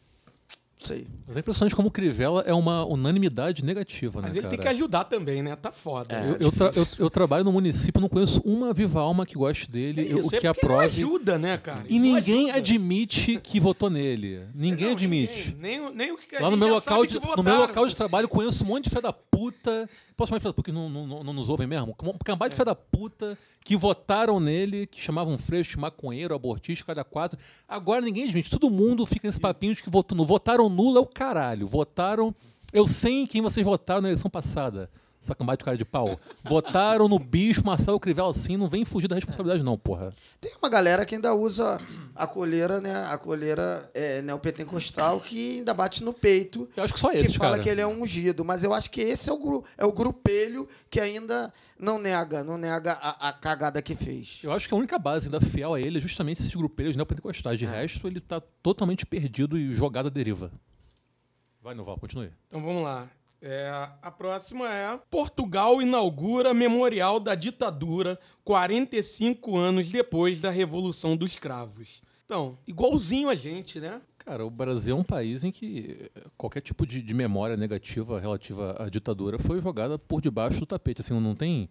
sei. 0.82 1.06
Mas 1.26 1.36
é 1.36 1.40
impressionante 1.40 1.74
como 1.74 1.88
o 1.88 1.90
Crivella 1.90 2.42
é 2.46 2.52
uma 2.52 2.84
unanimidade 2.84 3.64
negativa, 3.64 4.20
Mas 4.20 4.30
né, 4.30 4.40
ele 4.40 4.40
cara? 4.42 4.50
tem 4.50 4.58
que 4.60 4.68
ajudar 4.68 5.04
também, 5.04 5.42
né? 5.42 5.56
Tá 5.56 5.72
foda. 5.72 6.14
É. 6.14 6.30
Eu, 6.30 6.36
eu, 6.38 6.52
tra- 6.52 6.70
eu- 6.76 6.86
eu 6.98 7.08
trabalho 7.10 7.44
no 7.44 7.52
município, 7.52 8.00
não 8.00 8.08
conheço 8.08 8.42
uma 8.44 8.72
viva 8.74 9.00
alma 9.00 9.24
que 9.24 9.34
goste 9.34 9.70
dele, 9.70 10.06
eu- 10.10 10.18
Isso, 10.18 10.30
o 10.32 10.36
é 10.36 10.38
que 10.38 10.44
não 10.44 10.50
aprove. 10.50 10.84
ajuda, 10.84 11.38
né, 11.38 11.56
cara? 11.56 11.84
E 11.88 11.94
Não 11.98 12.02
ninguém 12.16 12.44
ajuda. 12.50 12.58
admite 12.58 13.40
que 13.42 13.58
votou 13.60 13.88
nele. 13.88 14.40
Ninguém 14.54 14.86
Não, 14.88 14.92
admite. 14.92 15.54
ninguém. 15.54 15.60
Nem, 15.60 15.80
o- 15.80 15.94
nem 15.94 16.12
o 16.12 16.16
que 16.18 16.36
Lá 16.38 16.50
no 16.50 16.56
meu, 16.56 16.68
já 16.68 16.74
local 16.74 16.96
sabe 16.96 17.06
de, 17.08 17.20
que 17.20 17.36
no 17.36 17.42
meu 17.42 17.56
local 17.56 17.86
de 17.86 17.96
trabalho, 17.96 18.28
conheço 18.28 18.64
um 18.64 18.66
monte 18.66 18.84
de 18.84 18.90
fé 18.90 19.00
da 19.00 19.12
puta. 19.12 19.88
Posso 20.16 20.28
chamar 20.28 20.38
de 20.38 20.42
fé 20.42 20.48
da 20.48 20.52
puta 20.54 20.70
que 20.70 20.72
não, 20.72 20.88
não, 20.90 21.24
não, 21.24 21.32
nos 21.32 21.48
ouvem 21.48 21.66
mesmo? 21.66 21.96
Um 22.02 22.18
cambada 22.24 22.50
de 22.50 22.56
fé 22.56 22.64
da 22.64 22.74
puta 22.74 23.38
que 23.64 23.76
votaram 23.76 24.40
nele, 24.40 24.86
que 24.86 25.00
chamavam 25.00 25.38
freixo, 25.38 25.78
maconheiro, 25.80 26.34
abortista, 26.34 26.84
cada 26.84 27.04
quatro. 27.04 27.38
Agora 27.68 28.00
ninguém 28.00 28.24
admite. 28.24 28.50
Todo 28.50 28.68
mundo 28.70 29.06
fica 29.06 29.28
nesse 29.28 29.38
papinho 29.40 29.74
de 29.74 29.82
que 29.82 29.88
votou, 29.90 30.16
não 30.18 30.24
votaram 30.24 30.68
nulo 30.72 30.98
é 30.98 31.00
o 31.00 31.06
caralho. 31.06 31.66
Votaram. 31.66 32.34
Eu 32.72 32.86
sei 32.86 33.20
em 33.22 33.26
quem 33.26 33.42
vocês 33.42 33.64
votaram 33.64 34.00
na 34.00 34.08
eleição 34.08 34.30
passada. 34.30 34.90
Essa 35.22 35.36
cambada 35.36 35.56
de 35.56 35.64
cara 35.64 35.76
de 35.76 35.84
pau. 35.84 36.18
Votaram 36.42 37.06
no 37.06 37.16
bicho 37.16 37.64
Marcelo 37.64 38.00
Crivella 38.00 38.32
assim, 38.32 38.56
não 38.56 38.68
vem 38.68 38.84
fugir 38.84 39.06
da 39.06 39.14
responsabilidade, 39.14 39.62
não, 39.62 39.78
porra. 39.78 40.12
Tem 40.40 40.50
uma 40.60 40.68
galera 40.68 41.06
que 41.06 41.14
ainda 41.14 41.32
usa 41.32 41.80
a 42.12 42.26
coleira, 42.26 42.80
né? 42.80 43.04
A 43.06 43.16
coleira 43.16 43.88
é, 43.94 44.20
neopentecostal 44.20 45.20
que 45.20 45.58
ainda 45.58 45.72
bate 45.72 46.02
no 46.02 46.12
peito. 46.12 46.68
Eu 46.76 46.82
acho 46.82 46.92
que 46.92 46.98
só 46.98 47.10
que 47.10 47.18
esses, 47.18 47.36
fala 47.36 47.52
cara. 47.52 47.62
que 47.62 47.68
ele 47.68 47.80
é 47.80 47.86
um 47.86 48.02
ungido, 48.02 48.44
mas 48.44 48.64
eu 48.64 48.74
acho 48.74 48.90
que 48.90 49.00
esse 49.00 49.30
é 49.30 49.32
o, 49.32 49.38
gru, 49.38 49.64
é 49.78 49.84
o 49.84 49.92
grupelho 49.92 50.68
que 50.90 50.98
ainda 50.98 51.52
não 51.78 52.00
nega, 52.00 52.42
não 52.42 52.58
nega 52.58 52.94
a, 52.94 53.28
a 53.28 53.32
cagada 53.32 53.80
que 53.80 53.94
fez. 53.94 54.40
Eu 54.42 54.50
acho 54.50 54.66
que 54.66 54.74
a 54.74 54.76
única 54.76 54.98
base 54.98 55.26
ainda 55.26 55.40
fiel 55.40 55.74
a 55.74 55.80
ele 55.80 55.98
é 55.98 56.00
justamente 56.00 56.40
esses 56.40 56.54
grupelhos 56.54 56.96
neopentecostais. 56.96 57.60
De 57.60 57.64
resto, 57.64 58.08
ele 58.08 58.18
tá 58.18 58.40
totalmente 58.60 59.06
perdido 59.06 59.56
e 59.56 59.72
jogado 59.72 60.06
à 60.06 60.10
deriva. 60.10 60.50
Vai, 61.62 61.76
Noval, 61.76 61.96
continue. 61.96 62.32
Então 62.48 62.60
vamos 62.60 62.82
lá. 62.82 63.08
É, 63.44 63.68
a 64.00 64.10
próxima 64.10 64.72
é: 64.72 64.96
Portugal 65.10 65.82
inaugura 65.82 66.54
Memorial 66.54 67.18
da 67.18 67.34
Ditadura 67.34 68.16
45 68.44 69.56
anos 69.58 69.90
depois 69.90 70.40
da 70.40 70.48
Revolução 70.48 71.16
dos 71.16 71.40
Cravos. 71.40 72.00
Então, 72.24 72.56
igualzinho 72.68 73.28
a 73.28 73.34
gente, 73.34 73.80
né? 73.80 74.00
Cara, 74.16 74.46
o 74.46 74.50
Brasil 74.50 74.96
é 74.96 74.98
um 74.98 75.02
país 75.02 75.42
em 75.42 75.50
que 75.50 76.08
qualquer 76.38 76.60
tipo 76.60 76.86
de, 76.86 77.02
de 77.02 77.12
memória 77.12 77.56
negativa 77.56 78.20
relativa 78.20 78.76
à 78.78 78.88
ditadura 78.88 79.36
foi 79.40 79.60
jogada 79.60 79.98
por 79.98 80.20
debaixo 80.20 80.60
do 80.60 80.66
tapete. 80.66 81.00
Assim, 81.00 81.18
não 81.18 81.34
tem. 81.34 81.68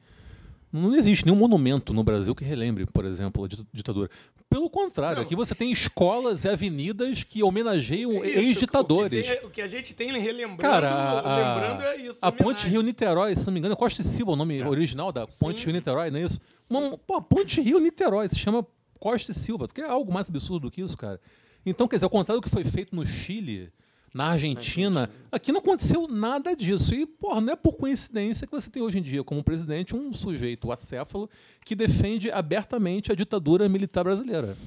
Não 0.74 0.96
existe 0.96 1.26
nenhum 1.26 1.38
monumento 1.38 1.94
no 1.94 2.02
Brasil 2.04 2.34
que 2.34 2.44
relembre, 2.46 2.86
por 2.86 3.04
exemplo, 3.06 3.44
a 3.44 3.48
dita- 3.48 3.66
ditadura. 3.74 4.10
Pelo 4.50 4.70
contrário, 4.70 5.18
Não. 5.18 5.24
aqui 5.24 5.36
você 5.36 5.54
tem 5.54 5.70
escolas 5.72 6.46
e 6.46 6.50
avenidas 6.50 7.24
que 7.24 7.44
homenageiam 7.44 8.24
É 8.24 8.28
ex-ditadores. 8.28 9.28
O, 9.44 9.48
o 9.48 9.50
que 9.50 9.62
a 9.62 9.68
gente 9.68 9.94
tem 9.94 10.12
relembrando, 10.18 10.62
Cara, 10.62 10.90
a, 10.90 11.20
a- 11.20 11.56
lembrando 11.56 11.84
é 11.84 11.98
isso. 11.98 12.20
a 12.22 12.32
Ponte 12.32 12.44
homenagem. 12.46 12.72
Rio-Niterói, 12.72 13.36
se 13.36 13.46
não 13.46 13.54
me 13.54 13.60
engano, 13.60 13.74
é 13.74 13.76
Costa 13.76 14.02
e 14.02 14.06
Silva 14.06 14.32
o 14.32 14.36
nome 14.36 14.64
original 14.64 15.12
da 15.12 15.28
Ponte. 15.28 15.66
Rio-Niterói, 15.66 16.10
não 16.10 16.20
é 16.20 16.24
isso? 16.24 16.40
Uma, 16.70 16.98
pô, 16.98 17.16
a 17.16 17.22
Ponte 17.22 17.60
Rio-Niterói 17.60 18.30
se 18.30 18.38
chama 18.40 18.66
Costa 19.00 19.32
e 19.32 19.36
Silva, 19.36 19.68
que 19.68 19.82
é 19.82 19.86
algo 19.90 20.14
mais 20.14 20.30
absurdo 20.30 20.68
do 20.68 20.72
que 20.72 20.82
isso, 20.82 20.96
cara. 20.96 21.20
Então, 21.66 21.88
quer 21.88 21.98
dizer, 21.98 22.06
ao 22.06 22.10
contrário 22.10 22.40
do 22.40 22.44
que 22.46 22.50
foi 22.50 22.64
feito 22.64 22.96
no 22.96 23.06
Chile, 23.06 23.72
na 24.14 24.32
Argentina, 24.32 25.10
aqui 25.32 25.52
não 25.52 25.60
aconteceu 25.60 26.08
nada 26.08 26.56
disso. 26.56 26.94
E, 26.94 27.06
porra, 27.06 27.40
não 27.42 27.54
é 27.54 27.56
por 27.56 27.78
coincidência 27.78 28.46
que 28.46 28.52
você 28.52 28.70
tem 28.70 28.82
hoje 28.84 29.00
em 29.00 29.02
dia 29.02 29.24
como 29.24 29.44
presidente 29.44 29.96
um 29.96 30.14
sujeito 30.14 30.72
acéfalo 30.72 31.30
que 31.64 31.76
defende 31.76 32.30
abertamente 32.30 33.12
a 33.12 33.16
ditadura 33.16 33.70
militar 33.70 34.04
brasileira. 34.04 34.58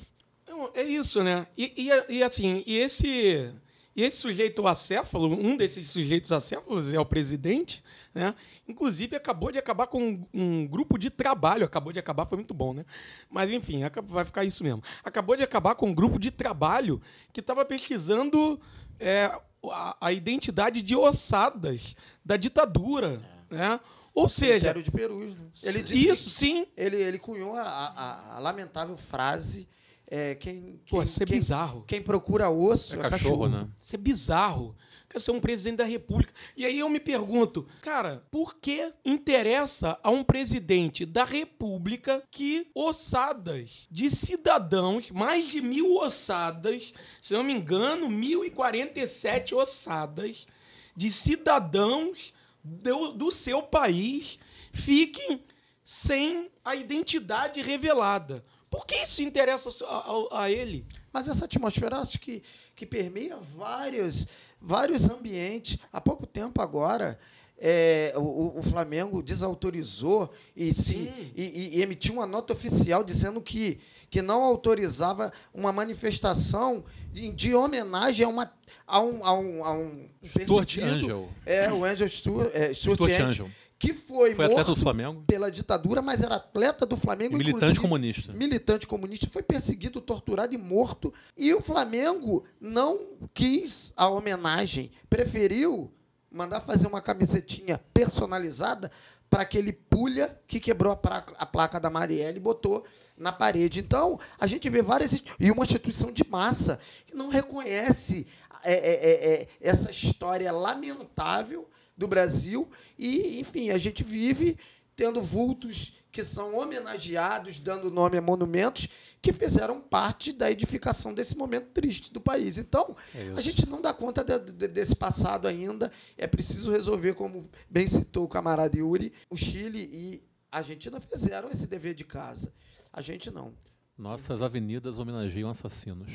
É 0.75 0.83
isso, 0.83 1.23
né? 1.23 1.47
E, 1.59 1.73
e- 2.09 2.15
e, 2.17 2.23
assim, 2.23 2.63
e 2.67 2.77
esse, 2.79 3.53
esse 3.95 4.17
sujeito 4.17 4.67
acéfalo, 4.67 5.29
um 5.31 5.57
desses 5.59 5.89
sujeitos 5.89 6.33
acéfalos 6.33 6.91
é 6.93 6.99
o 6.99 7.05
presidente, 7.05 7.85
né? 8.15 8.35
Inclusive 8.67 9.15
acabou 9.15 9.53
de 9.53 9.59
acabar 9.59 9.87
com 9.89 10.03
um, 10.03 10.27
um 10.33 10.67
grupo 10.67 10.97
de 10.99 11.11
trabalho. 11.11 11.67
Acabou 11.67 11.93
de 11.93 11.99
acabar, 11.99 12.25
foi 12.25 12.39
muito 12.39 12.55
bom, 12.55 12.73
né? 12.73 12.85
Mas 13.31 13.53
enfim, 13.53 13.81
vai 14.07 14.25
ficar 14.25 14.45
isso 14.45 14.65
mesmo. 14.65 14.83
Acabou 15.05 15.37
de 15.37 15.43
acabar 15.43 15.75
com 15.75 15.89
um 15.91 15.95
grupo 15.95 16.19
de 16.19 16.31
trabalho 16.31 17.01
que 17.33 17.41
estava 17.41 17.63
pesquisando 17.65 18.59
é, 19.01 19.31
a, 19.71 19.97
a 20.01 20.13
identidade 20.13 20.83
de 20.83 20.95
ossadas 20.97 21.95
da 22.25 22.37
ditadura, 22.37 23.21
né? 23.51 23.81
Ou 24.15 24.29
seja, 24.29 24.53
Cemitério 24.73 24.83
de 24.83 24.91
Perus. 24.93 25.35
Né? 25.35 25.47
Ele 25.65 25.83
disse 25.83 26.07
isso 26.09 26.31
sim. 26.31 26.65
que 26.67 26.71
ele, 26.77 26.97
ele 26.97 27.19
cunhou 27.19 27.55
a, 27.55 27.63
a- 27.63 28.37
a 28.37 28.39
lamentável 28.39 28.97
frase: 28.97 29.67
é, 30.07 30.37
quem, 30.37 30.81
Pô, 30.89 30.97
quem, 30.99 31.03
isso 31.03 31.23
é 31.23 31.27
quem, 31.27 31.37
bizarro. 31.39 31.85
quem 31.87 32.01
procura 32.01 32.49
osso 32.49 32.95
É 32.95 33.07
é, 33.07 33.11
cachorro, 33.11 33.49
né? 33.49 33.67
Isso 33.81 33.95
é 33.95 33.99
bizarro. 33.99 34.77
Quero 35.15 35.23
ser 35.23 35.31
um 35.31 35.39
presidente 35.39 35.77
da 35.77 35.85
República. 35.85 36.33
E 36.57 36.67
aí 36.67 36.81
eu 36.81 36.89
me 36.89 36.99
pergunto, 36.99 37.65
cara, 37.81 38.27
por 38.33 38.57
que 38.57 38.93
interessa 39.05 39.97
a 40.03 40.11
um 40.11 40.25
presidente 40.25 41.07
da 41.07 41.23
República 41.25 42.21
que 42.33 42.67
ossadas 42.75 43.87
de 43.89 44.11
cidadãos, 44.11 45.13
mais 45.13 45.47
de 45.49 45.61
mil 45.61 45.99
ossadas, 45.99 46.93
se 47.23 47.33
não 47.33 47.45
me 47.45 47.53
engano, 47.53 48.09
1.047 48.09 49.53
ossadas 49.57 50.49
de 50.97 51.09
cidadãos 51.13 52.35
do, 52.65 53.13
do 53.13 53.31
seu 53.31 53.63
país 53.63 54.41
fiquem 54.73 55.45
sem 55.85 56.51
a 56.65 56.75
identidade 56.75 57.63
revelada? 57.63 58.45
Por 58.69 58.85
que 58.85 58.97
isso 58.97 59.23
interessa 59.23 59.71
a- 59.87 60.37
a- 60.39 60.43
a 60.43 60.51
ele? 60.51 60.85
Mas 61.13 61.29
essa 61.29 61.45
atmosfera 61.45 61.99
acho 61.99 62.19
que, 62.19 62.43
que 62.75 62.85
permeia 62.85 63.37
vários, 63.37 64.27
vários 64.65 65.09
ambientes. 65.09 65.79
Há 65.93 66.01
pouco 66.01 66.27
tempo 66.27 66.61
agora, 66.63 67.19
é, 67.59 68.13
o- 68.17 68.59
o, 68.59 68.63
Flamengo 68.63 69.23
desautorizou 69.23 70.31
e, 70.57 70.73
se, 70.75 70.95
e, 71.37 71.77
e- 71.79 71.83
emitiu 71.83 72.15
uma 72.15 72.27
nota 72.27 72.53
oficial 72.53 73.05
dizendo 73.05 73.41
que, 73.41 73.79
que 74.11 74.21
não 74.21 74.43
autorizava 74.43 75.33
uma 75.53 75.73
manifestação 75.73 76.85
de, 77.13 77.31
de 77.31 77.55
homenagem 77.55 78.25
a, 78.25 78.29
uma, 78.29 78.53
a 78.87 79.01
um, 79.01 79.25
a 79.25 79.33
um, 79.39 79.65
a 79.65 79.73
um 79.73 80.09
Stuart. 80.23 80.79
Angel. 80.79 81.29
É, 81.47 81.73
o 81.73 81.85
Angel 81.85 82.09
Stuart, 82.09 82.51
é, 82.53 82.75
Stuart, 82.75 82.97
Stuart 82.97 83.13
Angel, 83.13 83.27
Angel. 83.27 83.51
Que 83.79 83.93
foi, 83.93 84.35
Foi 84.35 84.47
morto 84.47 84.61
atleta 84.61 84.75
do 84.75 84.81
Flamengo. 84.81 85.25
pela 85.27 85.51
ditadura, 85.51 86.01
mas 86.01 86.23
era 86.23 86.37
atleta 86.37 86.87
do 86.87 86.97
Flamengo. 86.97 87.35
E 87.35 87.39
militante 87.39 87.81
comunista. 87.81 88.33
militante 88.33 88.87
comunista, 88.87 89.29
foi 89.31 89.43
perseguido, 89.43 90.01
torturado 90.01 90.55
e 90.55 90.59
morto. 90.59 91.13
E 91.37 91.53
o 91.53 91.61
Flamengo 91.61 92.45
não 92.61 93.01
quis 93.33 93.93
a 93.97 94.09
homenagem, 94.09 94.91
preferiu 95.11 95.93
mandar 96.31 96.61
fazer 96.61 96.87
uma 96.87 97.01
camisetinha 97.01 97.81
personalizada 97.93 98.91
para 99.31 99.43
aquele 99.43 99.73
pulha 99.73 100.39
que 100.47 100.61
quebrou 100.61 100.93
a 100.93 100.97
placa, 100.97 101.35
a 101.39 101.47
placa 101.47 101.81
da 101.81 101.91
Marielle 101.91 102.39
e 102.39 102.41
botou 102.41 102.85
na 103.17 103.33
parede. 103.33 103.81
Então, 103.81 104.19
a 104.39 104.47
gente 104.47 104.69
vê 104.69 104.83
várias. 104.83 105.13
E 105.41 105.51
uma 105.51 105.65
instituição 105.65 106.13
de 106.13 106.25
massa 106.29 106.79
que 107.07 107.17
não 107.17 107.29
reconhece 107.29 108.27
é, 108.63 108.73
é, 108.73 108.93
é, 108.93 109.35
é, 109.35 109.49
essa 109.61 109.91
história 109.91 110.51
lamentável 110.51 111.69
do 111.97 112.07
Brasil. 112.09 112.69
E, 112.99 113.39
enfim, 113.41 113.71
a 113.71 113.79
gente 113.79 114.03
vive 114.03 114.57
tendo 114.97 115.21
vultos 115.21 115.95
que 116.13 116.23
são 116.23 116.57
homenageados, 116.57 117.59
dando 117.59 117.91
nome 117.91 118.17
a 118.17 118.23
monumentos 118.23 118.89
que 119.21 119.33
fizeram 119.33 119.81
parte 119.81 120.33
da 120.33 120.49
edificação 120.51 121.13
desse 121.13 121.37
momento 121.37 121.71
triste 121.73 122.13
do 122.13 122.21
país. 122.21 122.57
Então, 122.59 122.97
É 123.15 123.33
a 123.37 123.41
gente 123.41 123.69
não 123.69 123.81
dá 123.81 123.93
conta 123.93 124.23
de- 124.23 124.53
de- 124.53 124.69
desse 124.69 124.95
passado 124.95 125.49
ainda. 125.49 125.91
É 126.17 126.27
preciso 126.27 126.71
resolver, 126.71 127.15
como 127.15 127.51
bem 127.69 127.87
citou 127.89 128.25
o 128.25 128.29
camarada 128.29 128.77
Yuri, 128.79 129.13
o 129.29 129.37
Chile 129.37 129.89
e 129.93 130.23
a 130.53 130.59
Argentina 130.59 131.01
fizeram 131.01 131.51
esse 131.51 131.67
dever 131.67 131.95
de 131.95 132.05
casa. 132.05 132.53
A 132.93 133.03
gente 133.03 133.29
não. 133.33 133.53
Nossas 133.99 134.43
avenidas 134.43 134.99
homenageiam 134.99 135.51
assassinos. 135.51 136.09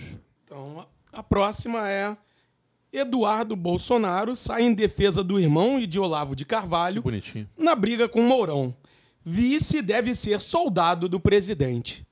Então, 0.45 0.79
a 0.79 1.19
a 1.19 1.23
próxima 1.23 1.89
é 1.89 2.15
Eduardo 2.91 3.55
Bolsonaro 3.55 4.35
sai 4.35 4.63
em 4.63 4.73
defesa 4.73 5.23
do 5.23 5.39
irmão 5.39 5.79
e 5.79 5.85
de 5.85 5.99
Olavo 5.99 6.35
de 6.35 6.45
Carvalho 6.45 7.01
bonitinho. 7.01 7.47
na 7.57 7.75
briga 7.75 8.09
com 8.09 8.23
Mourão. 8.23 8.75
Vice 9.23 9.81
deve 9.81 10.15
ser 10.15 10.41
soldado 10.41 11.07
do 11.07 11.19
presidente. 11.19 12.05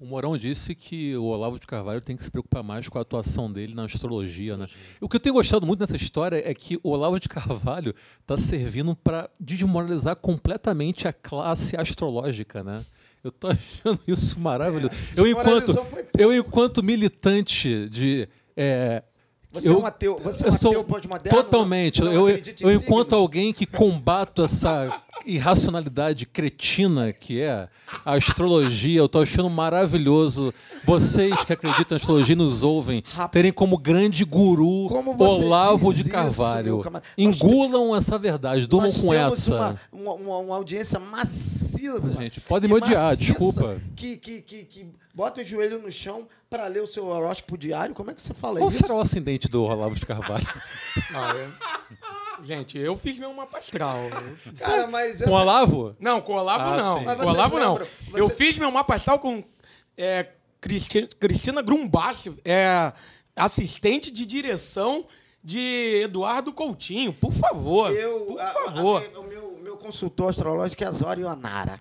O 0.00 0.06
Mourão 0.06 0.38
disse 0.38 0.76
que 0.76 1.16
o 1.16 1.24
Olavo 1.24 1.58
de 1.58 1.66
Carvalho 1.66 2.00
tem 2.00 2.16
que 2.16 2.22
se 2.22 2.30
preocupar 2.30 2.62
mais 2.62 2.88
com 2.88 2.98
a 2.98 3.00
atuação 3.02 3.50
dele 3.50 3.74
na 3.74 3.84
astrologia, 3.84 4.56
né? 4.56 4.68
O 5.00 5.08
que 5.08 5.16
eu 5.16 5.20
tenho 5.20 5.34
gostado 5.34 5.66
muito 5.66 5.80
nessa 5.80 5.96
história 5.96 6.40
é 6.48 6.54
que 6.54 6.78
o 6.84 6.90
Olavo 6.90 7.18
de 7.18 7.28
Carvalho 7.28 7.92
está 8.20 8.38
servindo 8.38 8.94
para 8.94 9.28
desmoralizar 9.40 10.14
completamente 10.14 11.08
a 11.08 11.12
classe 11.12 11.76
astrológica, 11.76 12.62
né? 12.62 12.84
Eu 13.24 13.32
tô 13.32 13.48
achando 13.50 14.00
isso 14.06 14.38
maravilhoso. 14.38 14.94
eu, 15.16 15.26
enquanto, 15.26 15.74
eu, 16.16 16.32
enquanto 16.32 16.80
militante 16.82 17.88
de. 17.88 18.28
é, 18.56 19.02
Você 19.52 19.68
eu- 19.68 19.74
é 19.74 19.78
um 19.78 19.86
ateu, 19.86 20.20
você 20.22 20.44
é 20.44 20.48
um 20.48 20.52
eu 20.52 20.58
sou 20.58 20.70
ateu 20.70 20.84
pós-moderno? 20.84 21.38
Totalmente. 21.42 22.02
Não 22.02 22.12
eu, 22.12 22.28
em 22.28 22.32
eu 22.38 22.44
signo? 22.44 22.72
enquanto 22.72 23.14
alguém 23.14 23.52
que 23.52 23.64
combato 23.66 24.42
essa 24.42 25.00
irracionalidade 25.24 26.26
cretina 26.26 27.12
que 27.12 27.40
é 27.40 27.68
a 28.04 28.14
astrologia, 28.14 28.98
eu 29.00 29.08
tô 29.08 29.20
achando 29.20 29.48
maravilhoso 29.48 30.52
vocês 30.84 31.34
que 31.44 31.52
acreditam 31.52 31.96
em 31.96 32.00
astrologia 32.00 32.32
e 32.34 32.36
nos 32.36 32.62
ouvem 32.62 33.02
terem 33.32 33.52
como 33.52 33.78
grande 33.78 34.24
guru 34.24 34.88
Como 34.88 35.16
Olavo 35.22 35.92
de 35.94 36.02
isso, 36.02 36.10
Carvalho. 36.10 36.64
meu 36.76 36.78
camarada? 36.80 37.08
Nós 37.16 37.36
Engulam 37.36 37.96
essa 37.96 38.18
verdade, 38.18 38.66
durmam 38.66 38.92
com 38.92 39.12
essa. 39.14 39.78
Uma, 39.92 40.12
uma, 40.14 40.36
uma- 40.38 40.56
audiência 40.56 40.98
massiva. 40.98 42.10
Gente, 42.20 42.40
podem 42.40 42.68
me 42.70 42.76
odiar, 42.76 43.10
maciça, 43.10 43.32
desculpa. 43.32 43.76
Que, 43.96 44.16
que, 44.16 44.40
que, 44.42 44.64
que 44.64 44.86
bota 45.18 45.40
o 45.40 45.44
joelho 45.44 45.80
no 45.82 45.90
chão 45.90 46.28
para 46.48 46.64
ler 46.68 46.80
o 46.80 46.86
seu 46.86 47.06
horóscopo 47.08 47.58
diário. 47.58 47.92
Como 47.92 48.08
é 48.08 48.14
que 48.14 48.22
você 48.22 48.32
fala 48.32 48.60
Qual 48.60 48.68
isso? 48.68 48.78
será 48.78 48.94
o 48.94 49.00
ascendente 49.00 49.48
do 49.48 49.64
Olavo 49.64 49.96
de 49.96 50.06
Carvalho? 50.06 50.46
Não, 51.10 51.30
eu- 51.36 51.52
Gente, 52.44 52.78
eu 52.78 52.96
fiz 52.96 53.18
meu 53.18 53.34
mapa 53.34 53.58
astral. 53.58 53.98
Cara, 54.60 54.86
mas 54.86 55.20
Com 55.22 55.30
o 55.30 55.32
Olavo? 55.32 55.96
Não, 55.98 56.20
com 56.20 56.34
o 56.34 56.36
Olavo 56.36 56.62
Ah, 56.64 56.76
não. 56.76 57.16
Com 57.16 57.24
o 57.24 57.28
Olavo 57.30 57.58
não. 57.58 57.72
lembram? 57.74 57.88
Eu 58.14 58.28
Você- 58.28 58.34
fiz 58.36 58.58
meu 58.58 58.70
mapa 58.70 58.94
astral 58.94 59.18
com 59.18 59.42
é, 59.96 60.30
Cristi- 60.60 61.08
Cristina 61.18 61.60
Grumbach, 61.62 62.32
é, 62.44 62.92
assistente 63.34 64.12
de 64.12 64.24
direção 64.24 65.04
de 65.42 66.00
Eduardo 66.04 66.52
Coutinho. 66.52 67.12
Por 67.12 67.32
favor. 67.32 67.90
eu, 67.92 68.20
por 68.26 68.40
a- 68.40 68.44
a- 68.44 68.46
favor. 68.52 69.02
a- 69.16 69.18
o 69.18 69.24
meu, 69.24 69.58
meu 69.60 69.76
consultor 69.76 70.30
astrológico 70.30 70.84
é 70.84 70.86
a 70.86 70.92
Zório 70.92 71.26
Onara. 71.26 71.80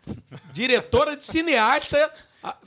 Diretora 0.54 1.16
de 1.16 1.24
cineasta, 1.24 2.12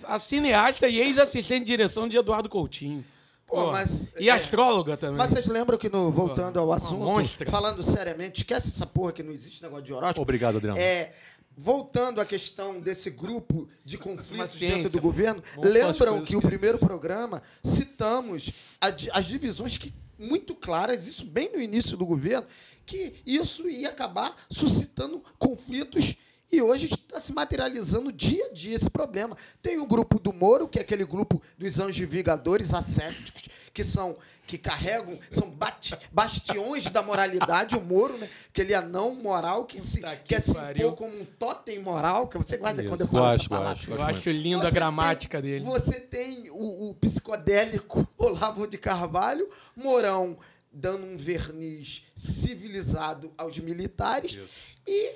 a, 0.05 0.15
a 0.15 0.19
cineasta 0.19 0.89
e 0.89 0.99
ex-assistente 1.01 1.61
de 1.61 1.67
direção 1.67 2.09
de 2.09 2.17
Eduardo 2.17 2.49
Coutinho. 2.49 3.05
Pô, 3.47 3.57
Pô, 3.57 3.73
mas- 3.73 4.09
e 4.19 4.29
é. 4.29 4.33
astróloga 4.33 4.97
também. 4.97 5.17
Mas 5.17 5.31
vocês 5.31 5.47
lembram 5.47 5.77
que, 5.77 5.89
no, 5.89 6.11
voltando 6.11 6.59
ao 6.61 6.73
assunto, 6.73 7.51
falando 7.51 7.83
seriamente, 7.83 8.43
esquece 8.43 8.69
essa 8.69 8.87
porra 8.87 9.13
que 9.13 9.23
não 9.23 9.33
existe 9.33 9.63
negócio 9.63 9.85
de 9.85 9.93
horóscopo. 9.93 10.23
Obrigado, 10.23 10.59
Adriano. 10.59 10.79
É, 10.79 11.13
voltando 11.57 12.21
à 12.21 12.25
questão 12.25 12.81
desse 12.81 13.11
grupo 13.11 13.69
de 13.85 13.99
conflitos 13.99 14.53
ciência, 14.53 14.77
dentro 14.77 14.93
do 14.93 15.01
governo, 15.03 15.43
lembram 15.59 16.23
que 16.23 16.37
o 16.37 16.41
primeiro 16.41 16.79
programa 16.79 17.43
citamos 17.63 18.53
as 18.81 19.27
divisões 19.27 19.77
que 19.77 19.93
muito 20.17 20.55
claras, 20.55 21.07
isso 21.09 21.25
bem 21.25 21.51
no 21.53 21.61
início 21.61 21.97
do 21.97 22.07
governo, 22.07 22.47
que 22.87 23.15
isso 23.27 23.69
ia 23.69 23.89
acabar 23.89 24.35
suscitando 24.49 25.23
conflitos 25.39 26.15
e 26.53 26.61
hoje 26.63 26.87
está 26.93 27.21
se 27.21 27.33
materializando 27.33 28.13
dia 28.13 28.47
a 28.47 28.53
dia 28.53 28.75
esse 28.77 28.91
problema. 28.91 29.37
Tem 29.63 29.79
o 29.79 29.87
grupo 29.87 30.19
do 30.19 30.33
Moro, 30.33 30.69
que 30.69 30.79
é 30.79 30.83
aquele 30.83 31.05
grupo 31.05 31.41
dos 31.57 31.79
anjos 31.79 32.09
vingadores 32.09 32.75
ascéticos, 32.75 33.45
que 33.73 33.85
são 33.85 34.17
que 34.47 34.59
carregam, 34.59 35.17
são 35.31 35.49
bati- 35.49 35.97
bastiões 36.11 36.83
da 36.91 37.01
moralidade, 37.05 37.77
o 37.77 37.81
Moro, 37.81 38.19
né? 38.19 38.29
Aquele 38.49 38.75
anão 38.75 39.15
moral 39.15 39.65
que 39.65 39.81
se 39.81 40.01
que 40.01 40.17
quer 40.25 40.41
se 40.41 40.51
impor 40.51 40.97
como 40.97 41.21
um 41.21 41.25
totem 41.25 41.79
moral, 41.81 42.27
que 42.27 42.37
você 42.37 42.57
guarda 42.57 42.83
quando 42.83 42.99
eu 43.03 43.07
Isso, 43.07 43.13
falo 43.15 43.25
gosto, 43.27 43.41
essa 43.43 43.49
palavra. 43.49 43.75
gosto, 43.75 43.91
eu 43.93 43.97
gosto 43.99 44.11
acho 44.11 44.31
linda 44.31 44.67
a 44.67 44.71
gramática 44.73 45.41
tem- 45.41 45.51
dele. 45.53 45.65
Você 45.67 46.01
tem 46.01 46.51
o, 46.51 46.91
o 46.91 46.95
psicodélico 46.97 48.05
Olavo 48.19 48.67
de 48.67 48.77
Carvalho, 48.77 49.49
Mourão 49.77 50.37
dando 50.73 51.07
um 51.07 51.17
verniz 51.17 52.03
civilizado 52.17 53.33
aos 53.39 53.57
militares 53.59 54.37
e 54.85 55.13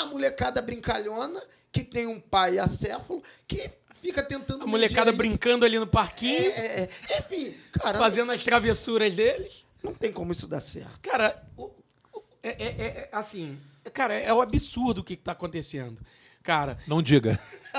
a 0.00 0.06
molecada 0.06 0.60
brincalhona 0.62 1.42
que 1.72 1.82
tem 1.84 2.06
um 2.06 2.18
pai 2.20 2.58
acéfalo 2.58 3.22
que 3.46 3.70
fica 4.00 4.22
tentando 4.22 4.64
A 4.64 4.66
molecada 4.66 5.12
brincando 5.12 5.64
ali 5.64 5.78
no 5.78 5.86
parquinho, 5.86 6.38
É, 6.52 6.82
é, 6.82 6.88
é. 7.08 7.18
enfim, 7.20 7.56
cara, 7.72 7.98
fazendo 7.98 8.32
as 8.32 8.42
travessuras 8.42 9.14
deles. 9.14 9.64
não 9.82 9.94
tem 9.94 10.12
como 10.12 10.32
isso 10.32 10.46
dar 10.48 10.60
certo. 10.60 10.98
Cara, 11.00 11.42
o- 11.56 11.70
o- 12.12 12.22
é, 12.42 12.48
é- 12.50 12.66
é- 12.66 12.86
é 12.86 13.08
assim, 13.12 13.58
cara, 13.92 14.14
é 14.14 14.32
o 14.32 14.40
absurdo 14.42 15.00
o 15.00 15.04
que 15.04 15.14
está 15.14 15.32
acontecendo. 15.32 16.00
Cara, 16.42 16.78
Não 16.86 17.02
diga. 17.02 17.38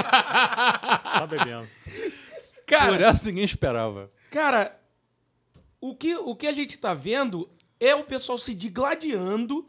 Tá 0.00 1.26
bebendo. 1.28 1.66
Por 1.66 2.64
cara, 2.66 3.06
essa 3.08 3.26
ninguém 3.26 3.44
esperava. 3.44 4.10
cara, 4.30 4.78
O 5.80 5.94
que, 5.94 6.16
o 6.16 6.34
que 6.34 6.46
a 6.46 6.52
gente 6.52 6.74
está 6.76 6.94
vendo 6.94 7.48
é 7.78 7.94
o 7.94 8.02
pessoal 8.02 8.38
se 8.38 8.54
digladiando 8.54 9.68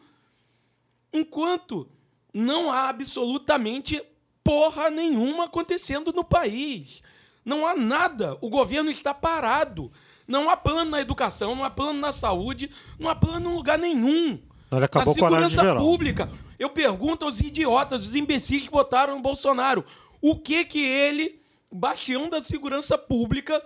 enquanto 1.13 1.89
não 2.33 2.71
há 2.71 2.89
absolutamente 2.89 4.01
porra 4.43 4.89
nenhuma 4.89 5.45
acontecendo 5.45 6.13
no 6.13 6.23
país. 6.23 7.01
Não 7.43 7.65
há 7.65 7.75
nada. 7.75 8.37
O 8.41 8.49
governo 8.49 8.89
está 8.89 9.13
parado. 9.13 9.91
Não 10.27 10.49
há 10.49 10.57
plano 10.57 10.91
na 10.91 10.99
educação, 11.01 11.55
não 11.55 11.63
há 11.63 11.69
plano 11.69 11.99
na 11.99 12.11
saúde, 12.11 12.69
não 12.99 13.09
há 13.09 13.15
plano 13.15 13.49
em 13.49 13.53
lugar 13.55 13.79
nenhum. 13.79 14.39
Ele 14.71 14.85
acabou 14.85 15.13
com 15.15 15.21
de 15.21 15.25
segurança 15.25 15.63
verão. 15.63 15.81
pública. 15.81 16.29
Eu 16.59 16.69
pergunto 16.69 17.23
aos 17.23 17.39
idiotas, 17.39 18.05
os 18.05 18.15
imbecis 18.15 18.65
que 18.65 18.71
votaram 18.71 19.15
no 19.15 19.21
Bolsonaro, 19.21 19.85
o 20.21 20.35
que 20.35 20.65
que 20.65 20.79
ele, 20.83 21.41
bastião 21.71 22.29
da 22.29 22.41
segurança 22.41 22.97
pública, 22.97 23.63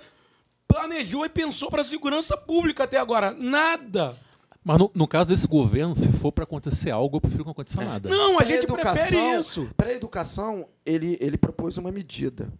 planejou 0.67 1.25
e 1.25 1.29
pensou 1.29 1.69
para 1.69 1.81
a 1.81 1.85
segurança 1.85 2.37
pública 2.37 2.83
até 2.83 2.97
agora? 2.97 3.31
Nada. 3.31 4.15
Mas 4.63 4.77
no, 4.77 4.91
no 4.93 5.07
caso 5.07 5.29
desse 5.29 5.47
governo, 5.47 5.95
se 5.95 6.11
for 6.11 6.31
para 6.31 6.43
acontecer 6.43 6.91
algo, 6.91 7.17
eu 7.17 7.21
prefiro 7.21 7.43
que 7.43 7.47
não 7.47 7.51
aconteça 7.51 7.83
nada. 7.83 8.09
Não, 8.09 8.39
a 8.39 8.43
gente 8.43 8.67
prefere 8.67 9.39
isso. 9.39 9.69
Para 9.75 9.89
a 9.89 9.93
educação, 9.93 10.67
ele, 10.85 11.17
ele 11.19 11.37
propôs 11.37 11.77
uma 11.77 11.91
medida. 11.91 12.51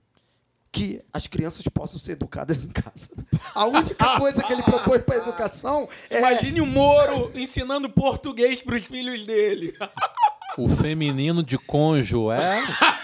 Que 0.74 1.02
as 1.12 1.28
crianças 1.28 1.66
possam 1.68 2.00
ser 2.00 2.14
educadas 2.14 2.64
em 2.64 2.70
casa. 2.70 3.10
A 3.54 3.66
única 3.66 4.06
coisa 4.18 4.42
que 4.42 4.54
ele 4.54 4.64
propôs 4.64 5.02
para 5.04 5.16
a 5.16 5.18
educação 5.20 5.88
é 6.10 6.20
Imagine 6.20 6.62
o 6.62 6.66
Moro 6.66 7.30
ensinando 7.36 7.90
português 7.90 8.62
para 8.62 8.78
os 8.78 8.86
filhos 8.86 9.26
dele. 9.26 9.76
O 10.58 10.70
feminino 10.70 11.44
de 11.44 11.58
cônjuge 11.58 12.16
é. 12.32 12.64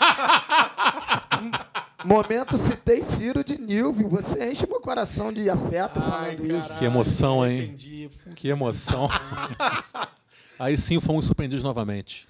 Momento 2.06 2.58
citei 2.58 3.02
Ciro 3.02 3.44
de 3.44 3.60
Nilve. 3.60 4.04
Você 4.06 4.52
enche 4.52 4.68
meu 4.68 4.80
coração 4.80 5.34
de 5.34 5.50
afeto 5.50 6.00
falando 6.00 6.46
isso. 6.46 6.78
Que 6.78 6.86
emoção, 6.86 7.46
hein? 7.46 7.64
Entendi. 7.64 8.10
Que 8.36 8.50
emoção. 8.50 9.10
aí 10.60 10.78
sim 10.78 11.00
fomos 11.00 11.26
surpreendidos 11.26 11.64
novamente. 11.64 12.28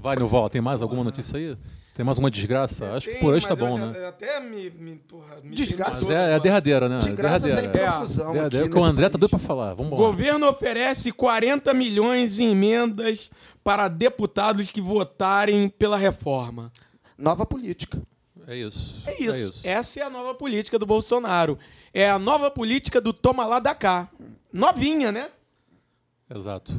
Vai, 0.00 0.16
Nilval, 0.16 0.48
tem 0.48 0.60
mais 0.60 0.80
alguma 0.80 1.04
notícia 1.04 1.38
aí? 1.38 1.56
Tem 1.92 2.04
mais 2.04 2.16
alguma 2.16 2.30
desgraça? 2.30 2.94
Acho 2.94 3.10
que 3.10 3.16
por 3.16 3.34
hoje 3.34 3.46
tá 3.46 3.54
bom, 3.54 3.76
né? 3.76 4.06
Até 4.06 4.40
me. 4.40 4.70
me, 4.70 4.96
porra, 4.96 5.36
me 5.42 5.54
Desgraça. 5.54 6.06
Mas 6.06 6.10
é, 6.10 6.30
é 6.30 6.34
a 6.36 6.38
derradeira, 6.38 6.88
né? 6.88 6.98
De 7.00 7.12
graças 7.12 7.42
em 7.50 7.56
derradeira. 7.56 7.92
profusão. 7.92 8.32
Derradeira, 8.32 8.64
aqui 8.66 8.72
porque 8.74 8.86
o 8.86 8.88
André 8.88 9.06
tá 9.06 9.18
país. 9.18 9.20
doido 9.20 9.30
pra 9.30 9.38
falar. 9.40 9.74
Vamos 9.74 9.92
O 9.92 9.96
lá. 9.96 10.00
governo 10.06 10.48
oferece 10.48 11.12
40 11.12 11.74
milhões 11.74 12.38
em 12.38 12.52
emendas 12.52 13.30
para 13.62 13.88
deputados 13.88 14.70
que 14.70 14.80
votarem 14.80 15.68
pela 15.68 15.98
reforma. 15.98 16.72
Nova 17.18 17.44
política. 17.44 18.00
É 18.50 18.56
isso. 18.56 19.02
É 19.06 19.20
isso. 19.22 19.60
Essa 19.66 20.00
é 20.00 20.02
a 20.02 20.10
nova 20.10 20.34
política 20.34 20.76
do 20.78 20.84
Bolsonaro. 20.84 21.56
É 21.94 22.10
a 22.10 22.18
nova 22.18 22.50
política 22.50 23.00
do 23.00 23.12
toma 23.12 23.46
lá 23.46 23.60
da 23.60 23.74
cá. 23.74 24.08
Novinha, 24.52 25.12
né? 25.12 25.28
Exato. 26.34 26.72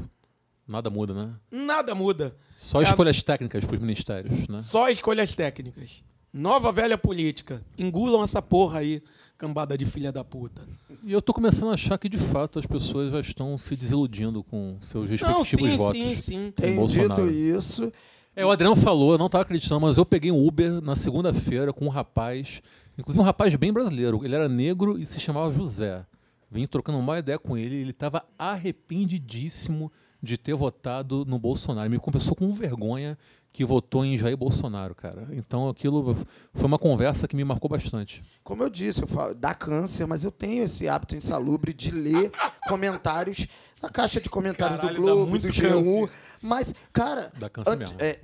Nada 0.67 0.89
muda, 0.89 1.13
né? 1.13 1.33
Nada 1.49 1.95
muda. 1.95 2.35
Só 2.55 2.81
É 2.81 2.85
a- 2.85 2.89
escolhas 2.89 3.21
técnicas 3.23 3.65
pros 3.65 3.79
ministérios, 3.79 4.47
né? 4.47 4.59
Só 4.59 4.89
escolhas 4.89 5.35
técnicas. 5.35 6.03
Nova 6.33 6.71
velha 6.71 6.97
política. 6.97 7.63
Engulam 7.77 8.23
essa 8.23 8.41
porra 8.41 8.79
aí, 8.79 9.01
cambada 9.37 9.77
de 9.77 9.85
filha 9.85 10.11
da 10.11 10.23
puta. 10.23 10.61
E 11.03 11.11
eu 11.11 11.21
tô 11.21 11.33
começando 11.33 11.71
a 11.71 11.73
achar 11.73 11.97
que, 11.97 12.07
de 12.07 12.17
fato, 12.17 12.57
as 12.59 12.65
pessoas 12.65 13.11
já 13.11 13.19
estão 13.19 13.57
se 13.57 13.75
desiludindo 13.75 14.41
com 14.43 14.77
seus 14.79 15.05
Não, 15.21 15.39
respectivos 15.41 15.47
sim, 15.71 15.77
votos. 15.77 16.01
sim, 16.01 16.15
sim. 16.15 16.51
Tem 16.51 16.75
Bolsonaro. 16.75 17.27
dito 17.29 17.57
isso. 17.57 17.91
É, 18.35 18.45
o 18.45 18.51
Adriano 18.51 18.75
falou, 18.75 19.11
eu 19.13 19.17
não 19.17 19.25
estava 19.25 19.41
acreditando, 19.43 19.81
mas 19.81 19.97
eu 19.97 20.05
peguei 20.05 20.31
um 20.31 20.47
Uber 20.47 20.81
na 20.81 20.95
segunda-feira 20.95 21.73
com 21.73 21.85
um 21.85 21.89
rapaz, 21.89 22.61
inclusive 22.97 23.21
um 23.21 23.25
rapaz 23.25 23.53
bem 23.55 23.73
brasileiro. 23.73 24.23
Ele 24.23 24.33
era 24.35 24.47
negro 24.47 24.97
e 24.97 25.05
se 25.05 25.19
chamava 25.19 25.51
José. 25.51 26.05
Vim 26.49 26.65
trocando 26.65 26.97
uma 26.97 27.19
ideia 27.19 27.37
com 27.37 27.57
ele, 27.57 27.75
ele 27.75 27.91
estava 27.91 28.23
arrependidíssimo 28.37 29.91
de 30.23 30.37
ter 30.37 30.53
votado 30.53 31.25
no 31.25 31.39
Bolsonaro. 31.39 31.89
Me 31.89 31.99
confessou 31.99 32.35
com 32.35 32.51
vergonha 32.51 33.17
que 33.51 33.65
votou 33.65 34.05
em 34.05 34.17
Jair 34.17 34.37
Bolsonaro, 34.37 34.95
cara. 34.95 35.27
Então 35.31 35.67
aquilo 35.67 36.15
foi 36.53 36.65
uma 36.65 36.79
conversa 36.79 37.27
que 37.27 37.35
me 37.35 37.43
marcou 37.43 37.69
bastante. 37.69 38.23
Como 38.43 38.63
eu 38.63 38.69
disse, 38.69 39.01
eu 39.01 39.07
falo, 39.07 39.35
dá 39.35 39.53
câncer, 39.53 40.05
mas 40.07 40.23
eu 40.23 40.31
tenho 40.31 40.63
esse 40.63 40.87
hábito 40.87 41.15
insalubre 41.15 41.73
de 41.73 41.91
ler 41.91 42.31
comentários 42.67 43.45
na 43.81 43.89
caixa 43.89 44.21
de 44.21 44.29
comentários 44.29 44.79
Caralho, 44.79 44.95
do 45.01 45.05
dá 45.05 45.11
Globo, 45.11 45.29
muito 45.29 45.47
do 45.47 45.53
G1. 45.53 45.69
câncer. 45.69 46.09
Mas, 46.41 46.73
cara, 46.91 47.31
Dá 47.37 47.49
câncer 47.49 47.77
mesmo. 47.77 47.95
é, 47.99 48.19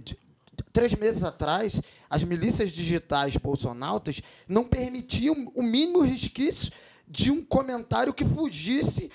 três 0.74 0.94
meses 0.96 1.24
atrás, 1.24 1.82
as 2.10 2.24
milícias 2.24 2.72
digitais 2.72 3.36
bolsonautas 3.38 4.22
não 4.48 4.64
permitiam 4.64 5.52
o 5.56 5.62
mínimo 5.62 6.02
resquício 6.02 6.72
de 7.08 7.32
um 7.32 7.44
comentário 7.44 8.14
que 8.14 8.26
fugisse 8.26 9.10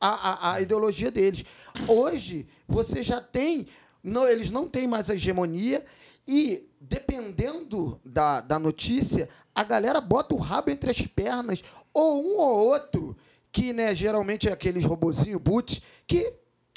à, 0.00 0.08
à- 0.30 0.52
à 0.54 0.60
ideologia 0.60 1.10
deles. 1.10 1.44
Hoje, 1.86 2.46
você 2.66 3.02
já 3.02 3.20
tem. 3.20 3.66
Não, 4.02 4.26
eles 4.26 4.50
não 4.50 4.68
têm 4.68 4.86
mais 4.86 5.10
a 5.10 5.14
hegemonia 5.14 5.84
e, 6.26 6.68
dependendo 6.80 8.00
da, 8.04 8.40
da 8.40 8.58
notícia, 8.58 9.28
a 9.54 9.64
galera 9.64 10.00
bota 10.00 10.34
o 10.34 10.38
rabo 10.38 10.70
entre 10.70 10.90
as 10.90 11.00
pernas, 11.06 11.62
ou 11.92 12.22
um 12.22 12.36
ou 12.38 12.66
outro, 12.68 13.16
que 13.50 13.72
né, 13.72 13.94
geralmente 13.94 14.48
é 14.48 14.52
aqueles 14.52 14.84
robozinho 14.84 15.38
boot, 15.38 15.82
que, 16.06 16.32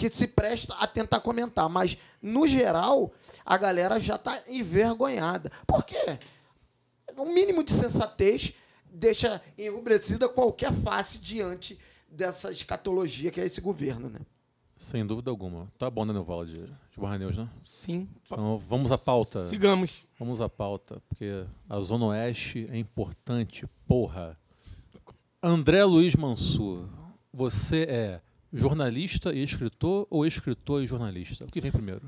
que 0.09 0.15
se 0.15 0.27
presta 0.27 0.73
a 0.79 0.87
tentar 0.87 1.19
comentar. 1.19 1.69
Mas, 1.69 1.95
no 2.19 2.47
geral, 2.47 3.13
a 3.45 3.55
galera 3.55 3.99
já 3.99 4.15
está 4.15 4.41
envergonhada. 4.47 5.51
Por 5.67 5.83
quê? 5.83 6.17
um 7.17 7.31
mínimo 7.31 7.63
de 7.63 7.71
sensatez 7.71 8.53
deixa 8.91 9.39
enrubrecida 9.57 10.27
qualquer 10.27 10.73
face 10.73 11.19
diante 11.19 11.77
dessa 12.09 12.51
escatologia 12.51 13.29
que 13.29 13.39
é 13.39 13.45
esse 13.45 13.61
governo, 13.61 14.09
né? 14.09 14.19
Sem 14.75 15.05
dúvida 15.05 15.29
alguma. 15.29 15.71
Tá 15.77 15.87
bom, 15.87 16.03
né, 16.03 16.13
Neuval, 16.13 16.45
de, 16.45 16.53
de 16.55 16.97
Barra 16.97 17.19
News, 17.19 17.37
né? 17.37 17.47
Sim. 17.63 18.09
Então 18.25 18.57
vamos 18.57 18.91
à 18.91 18.97
pauta. 18.97 19.45
Sigamos. 19.45 20.07
Vamos 20.17 20.41
à 20.41 20.49
pauta, 20.49 20.99
porque 21.07 21.45
a 21.69 21.79
Zona 21.81 22.07
Oeste 22.07 22.67
é 22.71 22.77
importante, 22.77 23.67
porra. 23.85 24.35
André 25.43 25.83
Luiz 25.83 26.15
Mansur, 26.15 26.89
você 27.31 27.83
é 27.83 28.21
jornalista 28.53 29.33
e 29.33 29.43
escritor 29.43 30.07
ou 30.09 30.25
escritor 30.25 30.83
e 30.83 30.87
jornalista? 30.87 31.45
O 31.45 31.47
que 31.47 31.61
vem 31.61 31.71
primeiro? 31.71 32.01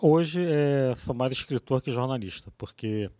Hoje 0.00 0.44
é, 0.44 0.94
sou 0.96 1.14
mais 1.14 1.32
escritor 1.32 1.80
que 1.80 1.90
jornalista, 1.90 2.52
porque 2.58 3.10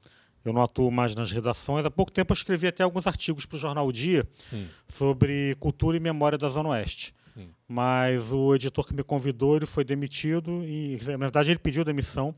eu 0.45 0.53
não 0.53 0.63
atuo 0.63 0.91
mais 0.91 1.15
nas 1.15 1.33
redações. 1.33 1.87
Há 1.87 1.91
pouco 1.91 2.13
tempo 2.13 2.33
eu 2.33 2.35
escrevi 2.35 2.67
até 2.67 2.83
alguns 2.83 3.07
artigos 3.07 3.47
para 3.47 3.57
o 3.57 3.59
Jornal 3.59 3.87
o 3.87 3.93
Dia 3.93 4.29
Sim, 4.39 4.69
sobre 4.89 5.55
cultura 5.59 5.97
e 5.97 6.01
memória 6.01 6.37
da 6.37 6.49
Zona 6.49 6.71
Oeste. 6.71 7.15
sim. 7.23 7.49
Mas 7.67 8.31
o 8.31 8.55
editor 8.55 8.87
que 8.87 8.95
me 8.95 9.03
convidou, 9.03 9.57
ele 9.57 9.67
foi 9.67 9.85
demitido 9.85 10.63
e, 10.65 11.01
na 11.07 11.17
verdade, 11.17 11.51
ele 11.51 11.59
pediu 11.59 11.85
demissão 11.85 12.35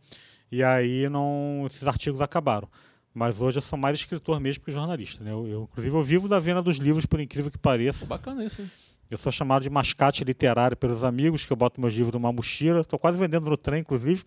e 0.52 0.62
aí 0.62 1.08
não 1.08 1.64
esses 1.66 1.82
artigos 1.82 2.20
acabaram. 2.20 2.68
Mas 3.12 3.40
hoje 3.40 3.58
eu 3.58 3.62
sou 3.62 3.78
mais 3.78 3.98
escritor 3.98 4.38
mesmo 4.38 4.62
que 4.62 4.70
jornalista. 4.70 5.24
Né? 5.24 5.32
Eu, 5.32 5.46
eu, 5.48 5.62
inclusive, 5.72 5.96
eu 5.96 6.02
vivo 6.02 6.28
da 6.28 6.38
venda 6.38 6.62
dos 6.62 6.76
livros, 6.76 7.06
por 7.06 7.18
incrível 7.18 7.50
que 7.50 7.58
pareça. 7.58 8.04
Bacana 8.04 8.44
isso, 8.44 8.60
hein? 8.60 8.70
Eu 9.10 9.18
sou 9.18 9.30
chamado 9.30 9.62
de 9.62 9.70
mascate 9.70 10.24
literário 10.24 10.76
pelos 10.76 11.04
amigos, 11.04 11.44
que 11.44 11.52
eu 11.52 11.56
boto 11.56 11.80
meus 11.80 11.94
livros 11.94 12.12
numa 12.12 12.32
mochila. 12.32 12.80
Estou 12.80 12.98
quase 12.98 13.18
vendendo 13.18 13.48
no 13.48 13.56
trem, 13.56 13.80
inclusive. 13.80 14.24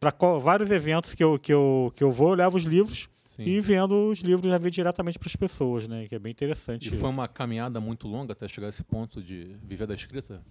Para 0.00 0.14
vários 0.38 0.70
eventos 0.70 1.14
que 1.14 1.22
eu, 1.22 1.38
que, 1.38 1.52
eu, 1.52 1.92
que 1.94 2.02
eu 2.02 2.12
vou, 2.12 2.30
eu 2.30 2.34
levo 2.36 2.56
os 2.56 2.62
livros 2.62 3.08
Sim. 3.24 3.42
e 3.42 3.60
vendo 3.60 4.10
os 4.10 4.20
livros 4.20 4.50
já 4.50 4.58
diretamente 4.58 5.18
para 5.18 5.28
as 5.28 5.36
pessoas, 5.36 5.86
né? 5.88 6.06
Que 6.08 6.14
é 6.14 6.18
bem 6.18 6.30
interessante. 6.30 6.94
E 6.94 6.96
foi 6.96 7.10
uma 7.10 7.28
caminhada 7.28 7.80
muito 7.80 8.06
longa 8.06 8.32
até 8.32 8.46
chegar 8.48 8.68
a 8.68 8.70
esse 8.70 8.84
ponto 8.84 9.22
de 9.22 9.56
viver 9.62 9.86
da 9.86 9.94
escrita? 9.94 10.42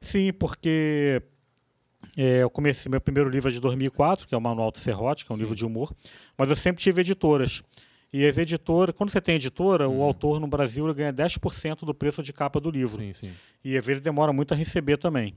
Sim, 0.00 0.32
porque 0.32 1.22
é, 2.16 2.42
eu 2.42 2.50
comecei 2.50 2.90
meu 2.90 3.00
primeiro 3.00 3.30
livro 3.30 3.48
é 3.48 3.52
de 3.52 3.60
2004, 3.60 4.26
que 4.26 4.34
é 4.34 4.38
o 4.38 4.40
Manual 4.40 4.70
do 4.70 4.78
Serrote, 4.78 5.24
que 5.24 5.32
é 5.32 5.34
um 5.34 5.36
Sim. 5.36 5.42
livro 5.42 5.56
de 5.56 5.64
humor, 5.64 5.94
mas 6.36 6.50
eu 6.50 6.56
sempre 6.56 6.82
tive 6.82 7.00
editoras. 7.00 7.62
E 8.12 8.26
as 8.26 8.36
editoras, 8.36 8.94
quando 8.94 9.10
você 9.10 9.20
tem 9.20 9.36
editora, 9.36 9.88
Uhum. 9.88 10.00
o 10.00 10.02
autor 10.02 10.38
no 10.38 10.46
Brasil 10.46 10.92
ganha 10.94 11.12
10% 11.12 11.84
do 11.86 11.94
preço 11.94 12.22
de 12.22 12.32
capa 12.32 12.60
do 12.60 12.70
livro. 12.70 13.00
Sim, 13.00 13.12
sim. 13.14 13.32
E 13.64 13.76
às 13.76 13.84
vezes 13.84 14.02
demora 14.02 14.32
muito 14.32 14.52
a 14.52 14.56
receber 14.56 14.98
também. 14.98 15.34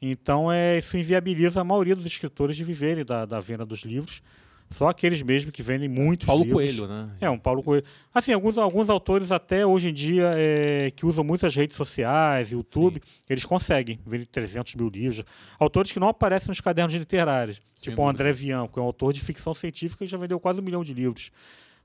Então 0.00 0.50
é, 0.52 0.78
isso 0.78 0.96
inviabiliza 0.96 1.60
a 1.60 1.64
maioria 1.64 1.94
dos 1.96 2.06
escritores 2.06 2.56
de 2.56 2.64
viverem 2.64 3.04
da, 3.04 3.24
da 3.24 3.40
venda 3.40 3.64
dos 3.64 3.80
livros. 3.80 4.22
Só 4.70 4.88
aqueles 4.88 5.20
mesmo 5.20 5.52
que 5.52 5.62
vendem 5.62 5.86
muitos 5.88 6.26
Paulo 6.26 6.44
livros. 6.44 6.62
Coelho, 6.64 6.86
né? 6.88 7.10
É, 7.20 7.28
um 7.28 7.38
Paulo 7.38 7.62
Coelho. 7.62 7.84
Assim, 8.14 8.32
alguns, 8.32 8.56
alguns 8.56 8.88
autores 8.88 9.30
até 9.30 9.66
hoje 9.66 9.90
em 9.90 9.92
dia 9.92 10.32
é, 10.34 10.90
que 10.96 11.04
usam 11.04 11.22
muitas 11.22 11.54
redes 11.54 11.76
sociais, 11.76 12.50
YouTube, 12.52 13.00
eles 13.28 13.44
conseguem 13.44 14.00
vender 14.06 14.24
300 14.26 14.74
mil 14.76 14.88
livros. 14.88 15.24
Autores 15.58 15.92
que 15.92 16.00
não 16.00 16.08
aparecem 16.08 16.48
nos 16.48 16.60
cadernos 16.60 16.94
literários. 16.94 17.60
Sem 17.74 17.90
tipo 17.90 18.00
o. 18.00 18.08
André 18.08 18.32
Vian, 18.32 18.66
que 18.66 18.78
é 18.78 18.82
um 18.82 18.86
autor 18.86 19.12
de 19.12 19.20
ficção 19.20 19.52
científica 19.52 20.04
e 20.04 20.08
já 20.08 20.16
vendeu 20.16 20.40
quase 20.40 20.60
um 20.60 20.62
milhão 20.64 20.82
de 20.82 20.94
livros. 20.94 21.30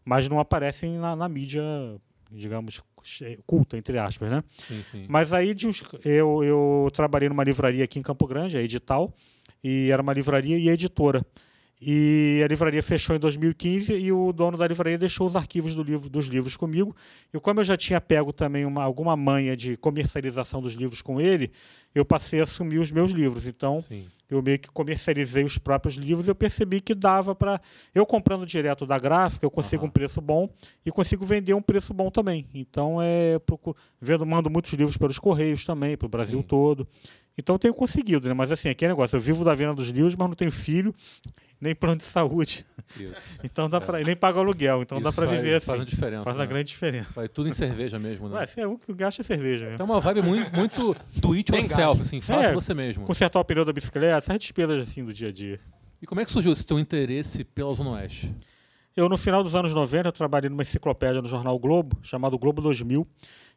Mas 0.08 0.30
não 0.30 0.40
aparecem 0.40 0.98
na, 0.98 1.16
na 1.18 1.28
mídia, 1.28 1.62
digamos, 2.32 2.82
culta, 3.46 3.78
entre 3.78 3.98
aspas, 4.00 4.30
né? 4.30 4.42
Sim, 4.58 4.82
sim. 4.90 5.06
Mas 5.10 5.34
aí 5.34 5.54
de 5.54 5.68
uns- 5.68 5.84
eu, 6.06 6.44
eu 6.44 6.90
trabalhei 6.94 7.28
numa 7.28 7.44
livraria 7.44 7.84
aqui 7.84 8.00
em 8.00 8.02
Campo 8.02 8.26
Grande, 8.26 8.58
a 8.58 8.62
Edital, 8.62 9.14
e 9.62 9.92
era 9.92 10.02
uma 10.02 10.14
livraria 10.14 10.58
e 10.58 10.70
editora. 10.70 11.22
E 11.80 12.42
a 12.44 12.48
livraria 12.48 12.82
fechou 12.82 13.16
em 13.16 13.20
2015 13.20 13.94
e 13.94 14.12
o 14.12 14.34
dono 14.34 14.58
da 14.58 14.68
livraria 14.68 14.98
deixou 14.98 15.28
os 15.28 15.36
arquivos 15.36 15.76
do 15.76 15.84
livro, 15.84 16.10
dos 16.10 16.26
livros 16.26 16.58
comigo. 16.58 16.96
E 17.32 17.40
como 17.40 17.60
eu 17.60 17.64
já 17.64 17.78
tinha 17.78 18.02
pego 18.02 18.34
também 18.34 18.66
uma, 18.66 18.84
alguma 18.84 19.16
manha 19.16 19.56
de 19.56 19.78
comercialização 19.78 20.60
dos 20.60 20.74
livros 20.74 21.04
com 21.04 21.22
ele, 21.22 21.52
eu 21.94 22.04
passei 22.04 22.40
a 22.40 22.44
assumir 22.44 22.80
os 22.80 22.92
meus 22.92 23.12
livros. 23.12 23.46
Então, 23.46 23.80
Sim. 23.80 24.08
eu 24.28 24.42
meio 24.42 24.58
que 24.58 24.70
comercializei 24.70 25.44
os 25.44 25.60
próprios 25.60 25.96
livros 25.96 26.26
e 26.26 26.32
eu 26.32 26.36
percebi 26.36 26.82
que 26.82 26.96
dava 26.96 27.36
para. 27.36 27.62
Eu 27.94 28.08
comprando 28.08 28.44
direto 28.44 28.84
da 28.84 28.98
gráfica, 28.98 29.46
eu 29.46 29.52
consigo 29.52 29.84
Aham. 29.84 29.90
um 29.90 29.92
preço 29.92 30.20
bom 30.20 30.50
e 30.84 30.92
consigo 30.92 31.28
vender 31.28 31.54
um 31.54 31.62
preço 31.62 31.94
bom 31.94 32.10
também. 32.10 32.48
Então, 32.56 32.98
é, 33.00 33.38
procuro, 33.38 33.78
vendo, 34.02 34.26
mando 34.26 34.50
muitos 34.50 34.74
livros 34.74 34.98
pelos 34.98 35.20
Correios 35.20 35.64
também, 35.64 35.96
para 35.96 36.08
o 36.08 36.10
Brasil 36.10 36.40
Sim. 36.40 36.48
todo. 36.48 36.88
Então, 37.38 37.54
eu 37.54 37.60
tenho 37.60 37.74
conseguido, 37.76 38.28
né? 38.28 38.34
Mas 38.34 38.52
assim, 38.52 38.68
aquele 38.68 38.94
negócio, 38.94 39.16
eu 39.16 39.20
vivo 39.20 39.46
da 39.46 39.54
venda 39.54 39.76
dos 39.76 39.90
livros, 39.90 40.16
mas 40.16 40.28
não 40.28 40.36
tenho 40.36 40.52
filho, 40.52 40.92
nem 41.60 41.74
plano 41.76 41.98
de 41.98 42.04
saúde. 42.04 42.66
Isso. 43.00 43.38
Então 43.44 43.70
dá 43.70 43.82
para 43.82 44.00
nem 44.00 44.16
pagar 44.16 44.40
aluguel, 44.40 44.82
então 44.82 45.02
dá 45.02 45.10
Isso 45.10 45.16
para 45.18 45.28
faz- 45.28 45.42
viver 45.42 45.56
assim. 45.56 45.66
faz 45.66 45.82
a 45.82 45.84
diferença, 45.86 46.24
Faz 46.24 46.36
né? 46.36 46.42
uma 46.42 46.46
grande 46.48 46.70
diferença. 46.70 47.10
Vai 47.14 47.28
tudo 47.28 47.50
em 47.50 47.54
cerveja 47.54 48.00
mesmo, 48.00 48.30
né? 48.30 48.36
Ué, 48.40 48.48
é 48.64 48.68
o 48.68 48.78
que 48.78 48.94
gasta 48.94 49.22
é 49.22 49.26
cerveja, 49.26 49.70
né? 49.72 49.78
Tem 49.78 49.86
uma 49.86 50.00
vibe 50.00 50.22
muito, 50.22 50.56
muito 50.56 50.96
do 51.16 51.34
it 51.34 51.52
yourself, 51.54 52.02
assim, 52.02 52.22
faça 52.22 52.50
É, 52.50 52.54
você 52.54 52.74
mesmo. 52.74 53.06
Consertar 53.06 53.40
o 53.40 53.44
pneu 53.46 53.66
da 53.66 53.74
bicicleta, 53.74 54.18
essas 54.18 54.38
despesas 54.40 54.84
assim 54.88 55.04
do 55.04 55.14
dia 55.14 55.28
a 55.30 55.32
dia. 55.32 55.60
E 56.02 56.06
como 56.06 56.22
é 56.22 56.26
que 56.26 56.32
surgiu 56.32 56.52
esse 56.54 56.66
teu 56.66 56.80
interesse 56.80 57.44
pela 57.44 57.74
Zona 57.74 57.92
Oeste? 57.92 58.34
Eu, 58.96 59.10
no 59.10 59.18
final 59.18 59.44
dos 59.44 59.54
anos 59.54 59.74
90, 59.74 60.08
eu 60.08 60.12
trabalhei 60.12 60.50
numa 60.50 60.64
enciclopédia 60.64 61.22
no 61.22 61.28
jornal 61.28 61.58
Globo, 61.60 61.98
chamado 62.02 62.38
Globo 62.40 62.62
2000, 62.62 63.06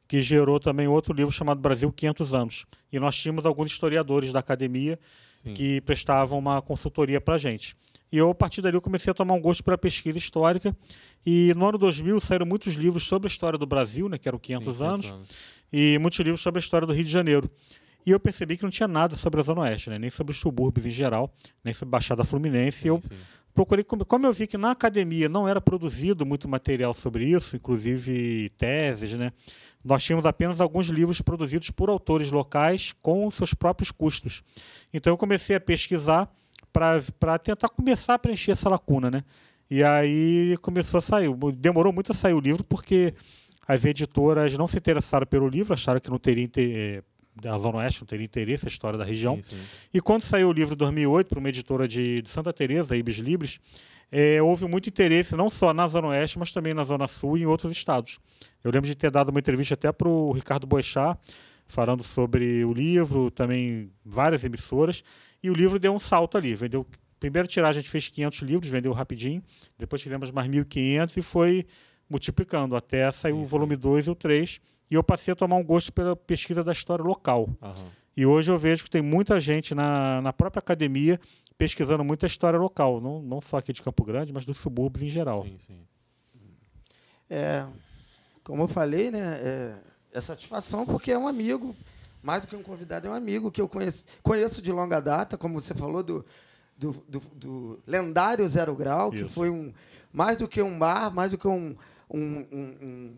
que 0.08 0.20
gerou 0.22 0.58
também 0.58 0.88
outro 0.88 1.14
livro 1.14 1.30
chamado 1.32 1.60
Brasil 1.60 1.90
500 1.92 2.34
anos. 2.34 2.66
E 2.92 2.98
nós 2.98 3.14
tínhamos 3.16 3.46
alguns 3.46 3.70
historiadores 3.70 4.32
da 4.32 4.40
academia 4.40 4.98
Sim. 5.32 5.54
que 5.54 5.80
prestavam 5.82 6.38
uma 6.38 6.60
consultoria 6.60 7.20
para 7.20 7.36
a 7.36 7.38
gente. 7.38 7.76
E 8.12 8.18
eu, 8.18 8.30
a 8.30 8.34
partir 8.34 8.60
dali, 8.60 8.76
eu 8.76 8.80
comecei 8.80 9.10
a 9.10 9.14
tomar 9.14 9.34
um 9.34 9.40
gosto 9.40 9.62
pela 9.62 9.78
pesquisa 9.78 10.18
histórica. 10.18 10.76
E 11.24 11.52
no 11.56 11.66
ano 11.66 11.78
2000 11.78 12.20
saíram 12.20 12.46
muitos 12.46 12.74
livros 12.74 13.04
sobre 13.04 13.26
a 13.26 13.30
história 13.30 13.58
do 13.58 13.66
Brasil, 13.66 14.08
né, 14.08 14.18
que 14.18 14.28
eram 14.28 14.38
500, 14.38 14.76
Sim, 14.76 14.84
anos, 14.84 15.12
e 15.72 15.98
muitos 16.00 16.18
livros 16.18 16.40
sobre 16.40 16.58
a 16.58 16.62
história 16.62 16.86
do 16.86 16.92
Rio 16.92 17.04
de 17.04 17.10
Janeiro. 17.10 17.48
E 18.04 18.10
eu 18.10 18.18
percebi 18.18 18.56
que 18.56 18.62
não 18.62 18.70
tinha 18.70 18.88
nada 18.88 19.14
sobre 19.14 19.40
a 19.40 19.44
Zona 19.44 19.60
Oeste, 19.60 19.90
né, 19.90 19.98
nem 19.98 20.10
sobre 20.10 20.32
os 20.32 20.38
subúrbios 20.38 20.86
em 20.86 20.90
geral, 20.90 21.32
nem 21.62 21.74
sobre 21.74 21.90
a 21.90 21.92
Baixada 21.92 22.24
Fluminense. 22.24 22.86
E 22.86 22.88
eu 22.88 23.00
Sim, 23.00 23.08
sim. 23.08 23.14
procurei, 23.54 23.84
como 23.84 24.26
eu 24.26 24.32
vi 24.32 24.46
que 24.46 24.56
na 24.56 24.70
academia 24.70 25.28
não 25.28 25.46
era 25.46 25.60
produzido 25.60 26.24
muito 26.24 26.48
material 26.48 26.94
sobre 26.94 27.26
isso, 27.26 27.54
inclusive 27.54 28.48
teses, 28.56 29.12
né? 29.12 29.32
Nós 29.84 30.02
tínhamos 30.02 30.26
apenas 30.26 30.60
alguns 30.60 30.88
livros 30.88 31.20
produzidos 31.22 31.70
por 31.70 31.88
autores 31.88 32.30
locais 32.30 32.92
com 33.00 33.30
seus 33.30 33.54
próprios 33.54 33.90
custos. 33.90 34.42
Então 34.92 35.12
eu 35.12 35.16
comecei 35.16 35.56
a 35.56 35.60
pesquisar 35.60 36.30
para 36.72 37.38
tentar 37.38 37.68
começar 37.68 38.14
a 38.14 38.18
preencher 38.18 38.52
essa 38.52 38.68
lacuna, 38.68 39.10
né? 39.10 39.24
E 39.70 39.84
aí 39.84 40.56
começou 40.60 40.98
a 40.98 41.00
sair. 41.00 41.30
Demorou 41.56 41.92
muito 41.92 42.12
a 42.12 42.14
sair 42.14 42.34
o 42.34 42.40
livro 42.40 42.64
porque 42.64 43.14
as 43.66 43.84
editoras 43.84 44.56
não 44.58 44.66
se 44.66 44.78
interessaram 44.78 45.26
pelo 45.26 45.48
livro, 45.48 45.72
acharam 45.72 46.00
que 46.00 46.10
não 46.10 46.18
teria 46.18 46.48
eh, 46.56 47.02
a 47.44 47.58
Zona 47.58 47.78
Oeste 47.78 48.00
não 48.00 48.06
teria 48.06 48.24
interesse, 48.24 48.66
a 48.66 48.68
história 48.68 48.98
da 48.98 49.04
região. 49.04 49.36
Sim, 49.36 49.56
sim. 49.56 49.62
E 49.94 50.00
quando 50.00 50.22
saiu 50.22 50.48
o 50.48 50.52
livro 50.52 50.74
em 50.74 50.76
2008 50.76 51.28
para 51.28 51.38
uma 51.38 51.48
editora 51.48 51.86
de, 51.86 52.20
de 52.20 52.28
Santa 52.28 52.52
Teresa, 52.52 52.96
Ibis 52.96 53.16
Libris, 53.16 53.60
eh, 54.10 54.42
houve 54.42 54.66
muito 54.66 54.88
interesse 54.88 55.36
não 55.36 55.48
só 55.48 55.72
na 55.72 55.86
Zona 55.86 56.08
Oeste, 56.08 56.38
mas 56.38 56.50
também 56.50 56.74
na 56.74 56.82
Zona 56.82 57.06
Sul 57.06 57.38
e 57.38 57.42
em 57.42 57.46
outros 57.46 57.72
estados. 57.72 58.18
Eu 58.64 58.72
lembro 58.72 58.88
de 58.88 58.96
ter 58.96 59.10
dado 59.10 59.28
uma 59.28 59.38
entrevista 59.38 59.74
até 59.74 59.92
para 59.92 60.08
o 60.08 60.32
Ricardo 60.32 60.66
Boechat, 60.66 61.16
falando 61.68 62.02
sobre 62.02 62.64
o 62.64 62.72
livro, 62.72 63.30
também 63.30 63.90
várias 64.04 64.42
emissoras, 64.42 65.04
e 65.42 65.50
o 65.50 65.54
livro 65.54 65.78
deu 65.78 65.92
um 65.94 66.00
salto 66.00 66.36
ali. 66.36 66.54
Vendeu, 66.54 66.86
primeira 67.18 67.46
tiragem 67.46 67.80
a 67.80 67.82
gente 67.82 67.90
fez 67.90 68.08
500 68.08 68.40
livros, 68.40 68.70
vendeu 68.70 68.92
rapidinho, 68.92 69.42
depois 69.78 70.02
fizemos 70.02 70.30
mais 70.30 70.48
1.500 70.48 71.16
e 71.16 71.22
foi 71.22 71.66
multiplicando 72.08 72.74
até 72.74 73.10
sair 73.12 73.32
o 73.32 73.44
volume 73.44 73.76
2 73.76 74.06
e 74.06 74.10
o 74.10 74.14
3. 74.14 74.60
E 74.90 74.94
eu 74.94 75.04
passei 75.04 75.32
a 75.32 75.36
tomar 75.36 75.56
um 75.56 75.64
gosto 75.64 75.92
pela 75.92 76.16
pesquisa 76.16 76.64
da 76.64 76.72
história 76.72 77.04
local. 77.04 77.48
Aham. 77.62 77.86
E 78.16 78.26
hoje 78.26 78.50
eu 78.50 78.58
vejo 78.58 78.84
que 78.84 78.90
tem 78.90 79.00
muita 79.00 79.40
gente 79.40 79.74
na, 79.74 80.20
na 80.20 80.32
própria 80.32 80.58
academia 80.58 81.18
pesquisando 81.56 82.02
muita 82.02 82.26
história 82.26 82.58
local, 82.58 83.00
não, 83.00 83.20
não 83.20 83.40
só 83.40 83.58
aqui 83.58 83.72
de 83.72 83.82
Campo 83.82 84.02
Grande, 84.02 84.32
mas 84.32 84.46
dos 84.46 84.58
subúrbios 84.58 85.06
em 85.06 85.10
geral. 85.10 85.44
Sim, 85.44 85.58
sim. 85.58 85.86
É, 87.28 87.66
como 88.42 88.64
eu 88.64 88.68
falei, 88.68 89.10
né? 89.10 89.20
É, 89.20 89.74
é 90.14 90.20
satisfação 90.20 90.84
porque 90.84 91.12
é 91.12 91.18
um 91.18 91.28
amigo, 91.28 91.76
mais 92.22 92.40
do 92.42 92.46
que 92.46 92.56
um 92.56 92.62
convidado, 92.62 93.08
é 93.08 93.10
um 93.10 93.14
amigo 93.14 93.50
que 93.50 93.60
eu 93.60 93.68
conheço, 93.68 94.04
conheço 94.22 94.60
de 94.62 94.70
longa 94.72 95.00
data, 95.00 95.38
como 95.38 95.60
você 95.60 95.74
falou, 95.74 96.02
do, 96.02 96.24
do, 96.76 96.92
do- 97.08 97.20
do 97.34 97.80
lendário 97.86 98.46
Zero 98.48 98.74
Grau, 98.74 99.10
que 99.10 99.20
Isso. 99.20 99.28
foi 99.30 99.48
um 99.50 99.72
mais 100.12 100.36
do 100.36 100.48
que 100.48 100.60
um 100.60 100.78
bar, 100.78 101.12
mais 101.14 101.30
do 101.30 101.38
que 101.38 101.46
um, 101.48 101.76
um, 102.12 102.20
um- 102.20 102.76
um- 102.82 103.16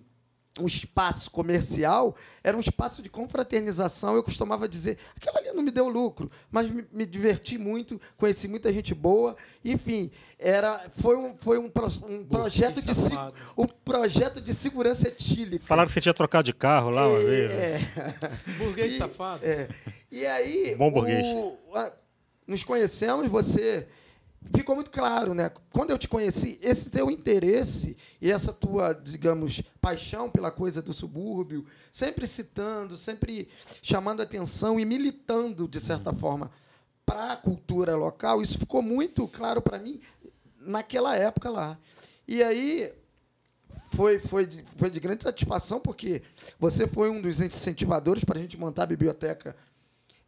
um 0.61 0.67
espaço 0.67 1.31
comercial, 1.31 2.15
era 2.45 2.55
um 2.57 2.61
espaço 2.61 3.03
de 3.03 3.09
confraternização. 3.09 4.15
Eu 4.15 4.23
costumava 4.23 4.69
dizer, 4.69 4.99
aquilo 5.17 5.37
ali 5.39 5.51
não 5.53 5.63
me 5.63 5.71
deu 5.71 5.89
lucro, 5.89 6.29
mas 6.51 6.69
me, 6.71 6.85
me 6.93 7.07
diverti 7.07 7.57
muito, 7.57 8.01
conheci 8.19 8.47
muita 8.49 8.71
gente 8.73 8.95
boa. 8.95 9.35
Enfim, 9.65 10.11
era, 10.39 10.79
foi 10.97 11.17
um, 11.17 11.35
foi 11.39 11.59
um, 11.59 11.71
pro- 11.71 11.89
um 12.07 12.25
projeto 12.25 12.83
de 12.83 12.95
se- 12.95 13.17
um 13.57 13.67
projeto 13.67 14.41
de 14.43 14.53
segurança 14.53 15.09
etílica. 15.09 15.65
Falaram 15.65 15.89
que 15.89 15.95
você 15.95 16.01
tinha 16.03 16.13
trocado 16.15 16.45
de 16.45 16.53
carro 16.53 16.91
lá 16.91 17.09
uma 17.09 17.19
vez. 17.19 17.49
né? 17.51 17.55
É, 17.65 18.53
Burguês 18.59 18.93
E- 18.95 18.99
safado. 18.99 19.41
é. 19.45 19.69
E 20.11 20.27
aí, 20.27 20.75
Bom 20.77 20.91
burguês. 20.91 21.25
o- 21.27 21.57
a- 21.75 21.93
nos 22.47 22.63
conhecemos, 22.63 23.27
você 23.29 23.87
ficou 24.55 24.75
muito 24.75 24.91
claro, 24.91 25.35
né? 25.35 25.51
Quando 25.71 25.91
eu 25.91 25.99
te 25.99 26.09
conheci, 26.09 26.59
esse 26.63 26.91
teu 26.91 27.11
interesse 27.11 27.97
e 28.21 28.31
essa 28.31 28.53
tua, 28.53 28.93
digamos, 28.93 29.63
paixão 29.81 30.31
pela 30.31 30.51
coisa 30.51 30.81
do 30.81 30.93
subúrbio, 30.93 31.65
sempre 31.91 32.27
citando, 32.27 32.97
sempre 32.97 33.49
chamando 33.81 34.23
atenção 34.23 34.79
e 34.79 34.85
militando 34.85 35.69
de 35.69 35.81
certa 35.81 36.13
forma 36.13 36.51
para 37.05 37.33
a 37.33 37.37
cultura 37.37 37.97
local, 37.97 38.41
isso 38.41 38.59
ficou 38.59 38.81
muito 38.81 39.27
claro 39.29 39.61
para 39.61 39.79
mim 39.79 40.01
naquela 40.61 41.17
época 41.17 41.51
lá. 41.51 41.79
E 42.27 42.43
aí 42.43 42.93
foi, 43.93 44.19
foi, 44.19 44.47
de, 44.47 44.65
foi 44.77 44.91
de 44.91 45.01
grande 45.01 45.25
satisfação, 45.25 45.81
porque 45.81 46.23
você 46.59 46.87
foi 46.87 47.11
um 47.11 47.21
dos 47.21 47.41
incentivadores 47.41 48.25
para 48.25 48.39
a 48.39 48.43
gente 48.43 48.57
montar 48.57 48.85
a 48.85 48.87
biblioteca 48.87 49.55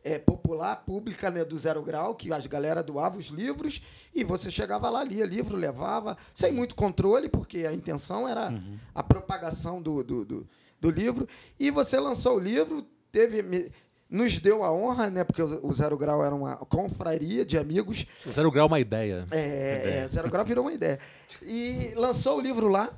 é, 0.04 0.18
popular, 0.18 0.76
pública, 0.84 1.30
né, 1.30 1.44
do 1.44 1.56
Zero 1.58 1.82
Grau, 1.82 2.14
que 2.14 2.30
as 2.30 2.46
galera 2.46 2.82
doava 2.82 3.16
os 3.16 3.26
livros, 3.28 3.80
e 4.14 4.22
você 4.22 4.50
chegava 4.50 4.90
lá, 4.90 5.02
lia 5.02 5.24
livro, 5.24 5.56
levava, 5.56 6.16
sem 6.34 6.52
muito 6.52 6.74
controle, 6.74 7.28
porque 7.28 7.64
a 7.66 7.72
intenção 7.72 8.28
era 8.28 8.52
a 8.94 9.02
propagação 9.02 9.80
do, 9.80 10.04
do, 10.04 10.24
do, 10.24 10.48
do 10.78 10.90
livro. 10.90 11.26
E 11.58 11.70
você 11.70 11.98
lançou 11.98 12.36
o 12.36 12.38
livro, 12.38 12.86
teve. 13.10 13.42
me- 13.42 13.70
nos 14.10 14.38
deu 14.38 14.62
a 14.62 14.70
honra, 14.72 15.08
né? 15.10 15.24
Porque 15.24 15.42
o 15.42 15.72
Zero 15.72 15.96
Grau 15.96 16.22
era 16.24 16.32
uma 16.34 16.56
confraria 16.56 17.44
de 17.44 17.58
amigos 17.58 18.06
Zero 18.30 18.50
grau 18.52 18.66
é 18.66 18.68
uma 18.68 18.78
ideia. 18.78 19.26
é, 19.32 19.98
é, 20.04 20.08
Zero 20.08 20.30
Grau 20.30 20.44
virou 20.44 20.64
uma 20.66 20.72
ideia. 20.72 21.00
E 21.42 21.92
lançou 21.96 22.36
o 22.36 22.40
livro 22.40 22.68
lá 22.68 22.92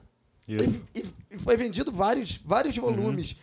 e, 0.95 1.01
e- 1.33 1.39
foi 1.39 1.57
vendido 1.57 1.91
vários, 1.93 2.37
vários 2.45 2.77
volumes. 2.77 3.37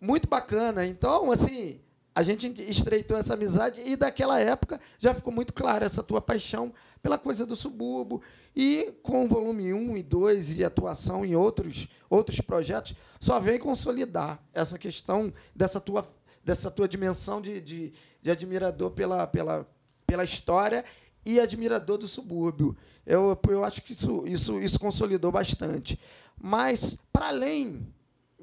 Muito 0.00 0.28
bacana. 0.28 0.86
Então, 0.86 1.32
assim, 1.32 1.80
a 2.18 2.22
gente 2.24 2.48
estreitou 2.68 3.16
essa 3.16 3.34
amizade 3.34 3.80
e 3.86 3.94
daquela 3.94 4.40
época 4.40 4.80
já 4.98 5.14
ficou 5.14 5.32
muito 5.32 5.52
clara 5.52 5.86
essa 5.86 6.02
tua 6.02 6.20
paixão 6.20 6.74
pela 7.00 7.16
coisa 7.16 7.46
do 7.46 7.54
subúrbio. 7.54 8.20
E 8.56 8.92
com 9.04 9.24
o 9.24 9.28
volume 9.28 9.72
1 9.72 9.96
e 9.96 10.02
2 10.02 10.58
e 10.58 10.64
atuação 10.64 11.24
em 11.24 11.36
outros, 11.36 11.86
outros 12.10 12.40
projetos, 12.40 12.96
só 13.20 13.38
vem 13.38 13.56
consolidar 13.56 14.42
essa 14.52 14.76
questão 14.76 15.32
dessa 15.54 15.80
tua, 15.80 16.04
dessa 16.42 16.72
tua 16.72 16.88
dimensão 16.88 17.40
de, 17.40 17.60
de, 17.60 17.92
de 18.20 18.30
admirador 18.32 18.90
pela, 18.90 19.24
pela, 19.28 19.64
pela 20.04 20.24
história 20.24 20.84
e 21.24 21.38
admirador 21.38 21.98
do 21.98 22.08
subúrbio. 22.08 22.76
Eu, 23.06 23.38
eu 23.48 23.62
acho 23.62 23.80
que 23.80 23.92
isso, 23.92 24.26
isso, 24.26 24.58
isso 24.58 24.80
consolidou 24.80 25.30
bastante. 25.30 25.96
Mas, 26.36 26.98
para 27.12 27.28
além, 27.28 27.86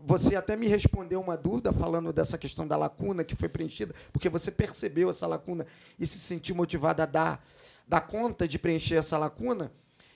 você 0.05 0.35
até 0.35 0.55
me 0.55 0.67
respondeu 0.67 1.19
uma 1.19 1.35
dúvida 1.35 1.73
falando 1.73 2.13
dessa 2.13 2.37
questão 2.37 2.67
da 2.67 2.77
lacuna 2.77 3.23
que 3.23 3.35
foi 3.35 3.49
preenchida, 3.49 3.95
porque 4.13 4.29
você 4.29 4.51
percebeu 4.51 5.09
essa 5.09 5.25
lacuna 5.25 5.65
e 5.99 6.05
se 6.05 6.19
sentiu 6.19 6.55
motivado 6.55 7.01
a 7.01 7.05
dar, 7.07 7.43
dar 7.87 8.01
conta 8.01 8.47
de 8.47 8.59
preencher 8.59 8.95
essa 8.95 9.17
lacuna. 9.17 9.71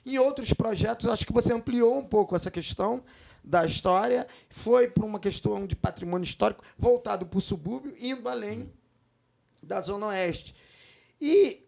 Em 0.06 0.16
outros 0.16 0.52
projetos, 0.52 1.06
acho 1.06 1.26
que 1.26 1.32
você 1.32 1.52
ampliou 1.52 1.98
um 1.98 2.04
pouco 2.04 2.36
essa 2.36 2.50
questão 2.50 3.02
da 3.42 3.66
história, 3.66 4.28
foi 4.48 4.88
para 4.88 5.04
uma 5.04 5.18
questão 5.18 5.66
de 5.66 5.74
patrimônio 5.74 6.24
histórico 6.24 6.62
voltado 6.78 7.26
para 7.26 7.38
o 7.38 7.40
subúrbio, 7.40 7.94
indo 7.98 8.28
além 8.28 8.72
da 9.62 9.80
Zona 9.80 10.06
Oeste. 10.06 10.54
E 11.20 11.66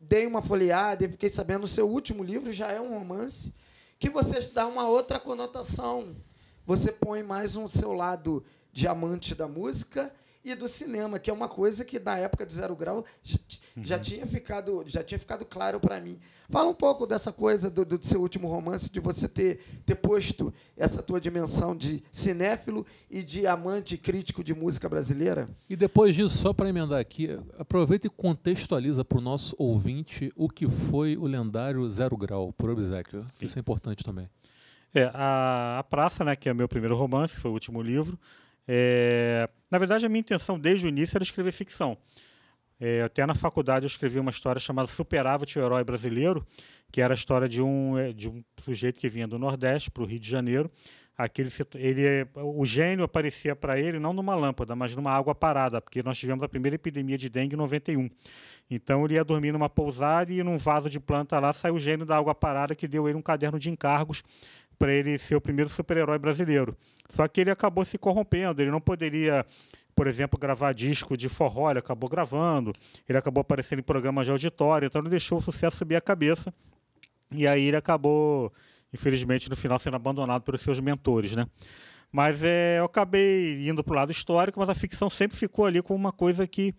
dei 0.00 0.26
uma 0.26 0.42
folheada 0.42 1.04
e 1.04 1.08
fiquei 1.08 1.28
sabendo 1.28 1.64
o 1.64 1.68
seu 1.68 1.88
último 1.88 2.24
livro 2.24 2.52
já 2.52 2.72
é 2.72 2.80
um 2.80 2.98
romance 2.98 3.54
que 3.98 4.10
você 4.10 4.40
dá 4.48 4.66
uma 4.66 4.88
outra 4.88 5.20
conotação. 5.20 6.16
Você 6.68 6.92
põe 6.92 7.22
mais 7.22 7.56
um 7.56 7.66
seu 7.66 7.94
lado 7.94 8.44
de 8.74 8.86
amante 8.86 9.34
da 9.34 9.48
música 9.48 10.12
e 10.44 10.54
do 10.54 10.68
cinema, 10.68 11.18
que 11.18 11.30
é 11.30 11.32
uma 11.32 11.48
coisa 11.48 11.82
que 11.82 11.98
na 11.98 12.18
época 12.18 12.44
de 12.44 12.52
Zero 12.52 12.76
Grau 12.76 13.06
já, 13.22 13.38
já 13.78 13.96
Uhum. 13.96 14.02
tinha 14.02 14.26
ficado 14.26 14.84
já 14.86 15.02
tinha 15.02 15.18
ficado 15.18 15.46
claro 15.46 15.80
para 15.80 15.98
mim. 15.98 16.18
Fala 16.50 16.68
um 16.68 16.74
pouco 16.74 17.06
dessa 17.06 17.32
coisa 17.32 17.70
do, 17.70 17.86
do 17.86 17.98
seu 18.04 18.20
último 18.20 18.48
romance, 18.48 18.92
de 18.92 19.00
você 19.00 19.26
ter, 19.26 19.60
ter 19.86 19.94
posto 19.94 20.52
essa 20.76 21.02
tua 21.02 21.18
dimensão 21.18 21.74
de 21.74 22.02
cinéfilo 22.12 22.84
e 23.10 23.22
de 23.22 23.46
amante 23.46 23.96
crítico 23.96 24.44
de 24.44 24.52
música 24.52 24.90
brasileira. 24.90 25.48
E 25.70 25.74
depois 25.74 26.14
disso, 26.14 26.36
só 26.36 26.52
para 26.52 26.68
emendar 26.68 27.00
aqui, 27.00 27.30
aproveita 27.58 28.06
e 28.06 28.10
contextualiza 28.10 29.02
para 29.06 29.16
o 29.16 29.22
nosso 29.22 29.56
ouvinte 29.58 30.30
o 30.36 30.50
que 30.50 30.68
foi 30.68 31.16
o 31.16 31.24
lendário 31.24 31.88
Zero 31.88 32.14
Grau, 32.14 32.52
por 32.52 32.68
obsequio. 32.68 33.24
Isso 33.40 33.58
é 33.58 33.60
importante 33.60 34.04
também. 34.04 34.28
É, 34.94 35.10
a, 35.12 35.78
a 35.78 35.84
Praça, 35.84 36.24
né, 36.24 36.34
que 36.34 36.48
é 36.48 36.54
meu 36.54 36.68
primeiro 36.68 36.96
romance, 36.96 37.36
foi 37.36 37.50
o 37.50 37.54
último 37.54 37.82
livro. 37.82 38.18
É, 38.66 39.48
na 39.70 39.78
verdade, 39.78 40.04
a 40.04 40.08
minha 40.08 40.20
intenção 40.20 40.58
desde 40.58 40.86
o 40.86 40.88
início 40.88 41.16
era 41.16 41.24
escrever 41.24 41.52
ficção. 41.52 41.96
É, 42.80 43.02
até 43.02 43.26
na 43.26 43.34
faculdade 43.34 43.84
eu 43.84 43.88
escrevi 43.88 44.20
uma 44.20 44.30
história 44.30 44.60
chamada 44.60 44.86
Superávit, 44.86 45.58
o 45.58 45.62
Herói 45.62 45.82
Brasileiro, 45.82 46.46
que 46.92 47.00
era 47.00 47.12
a 47.12 47.16
história 47.16 47.48
de 47.48 47.60
um, 47.60 47.98
é, 47.98 48.12
de 48.12 48.28
um 48.28 48.42
sujeito 48.62 49.00
que 49.00 49.08
vinha 49.08 49.26
do 49.26 49.38
Nordeste 49.38 49.90
para 49.90 50.02
o 50.02 50.06
Rio 50.06 50.20
de 50.20 50.28
Janeiro. 50.28 50.70
Aquele, 51.16 51.50
ele, 51.74 52.28
o 52.36 52.64
gênio 52.64 53.04
aparecia 53.04 53.56
para 53.56 53.80
ele 53.80 53.98
não 53.98 54.12
numa 54.12 54.36
lâmpada, 54.36 54.76
mas 54.76 54.94
numa 54.94 55.10
água 55.10 55.34
parada, 55.34 55.80
porque 55.80 56.00
nós 56.00 56.16
tivemos 56.16 56.44
a 56.44 56.48
primeira 56.48 56.76
epidemia 56.76 57.18
de 57.18 57.28
dengue 57.28 57.56
em 57.56 57.58
91. 57.58 58.08
Então 58.70 59.04
ele 59.04 59.14
ia 59.14 59.24
dormir 59.24 59.50
numa 59.50 59.68
pousada 59.68 60.32
e 60.32 60.44
num 60.44 60.56
vaso 60.56 60.88
de 60.88 61.00
planta 61.00 61.40
lá 61.40 61.52
saiu 61.52 61.74
o 61.74 61.78
gênio 61.78 62.06
da 62.06 62.16
água 62.16 62.36
parada 62.36 62.76
que 62.76 62.86
deu 62.86 63.08
ele 63.08 63.18
um 63.18 63.22
caderno 63.22 63.58
de 63.58 63.68
encargos 63.68 64.22
para 64.78 64.92
ele 64.92 65.18
ser 65.18 65.34
o 65.34 65.40
primeiro 65.40 65.68
super-herói 65.68 66.18
brasileiro. 66.18 66.76
Só 67.10 67.26
que 67.26 67.40
ele 67.40 67.50
acabou 67.50 67.84
se 67.84 67.98
corrompendo, 67.98 68.62
ele 68.62 68.70
não 68.70 68.80
poderia, 68.80 69.44
por 69.94 70.06
exemplo, 70.06 70.38
gravar 70.38 70.72
disco 70.72 71.16
de 71.16 71.28
forró, 71.28 71.70
ele 71.70 71.78
acabou 71.78 72.08
gravando, 72.08 72.72
ele 73.08 73.18
acabou 73.18 73.40
aparecendo 73.40 73.80
em 73.80 73.82
programas 73.82 74.26
de 74.26 74.30
auditório, 74.30 74.86
então 74.86 75.00
ele 75.00 75.10
deixou 75.10 75.38
o 75.38 75.42
sucesso 75.42 75.78
subir 75.78 75.96
a 75.96 76.00
cabeça. 76.00 76.52
E 77.30 77.46
aí 77.46 77.64
ele 77.64 77.76
acabou, 77.76 78.52
infelizmente, 78.92 79.50
no 79.50 79.56
final 79.56 79.78
sendo 79.78 79.96
abandonado 79.96 80.42
pelos 80.42 80.60
seus 80.60 80.80
mentores, 80.80 81.34
né? 81.34 81.46
Mas 82.10 82.42
é, 82.42 82.78
eu 82.78 82.84
acabei 82.84 83.68
indo 83.68 83.84
para 83.84 83.92
o 83.92 83.96
lado 83.96 84.12
histórico, 84.12 84.58
mas 84.58 84.68
a 84.68 84.74
ficção 84.74 85.10
sempre 85.10 85.36
ficou 85.36 85.66
ali 85.66 85.82
como 85.82 85.98
uma 85.98 86.12
coisa 86.12 86.46
que, 86.46 86.74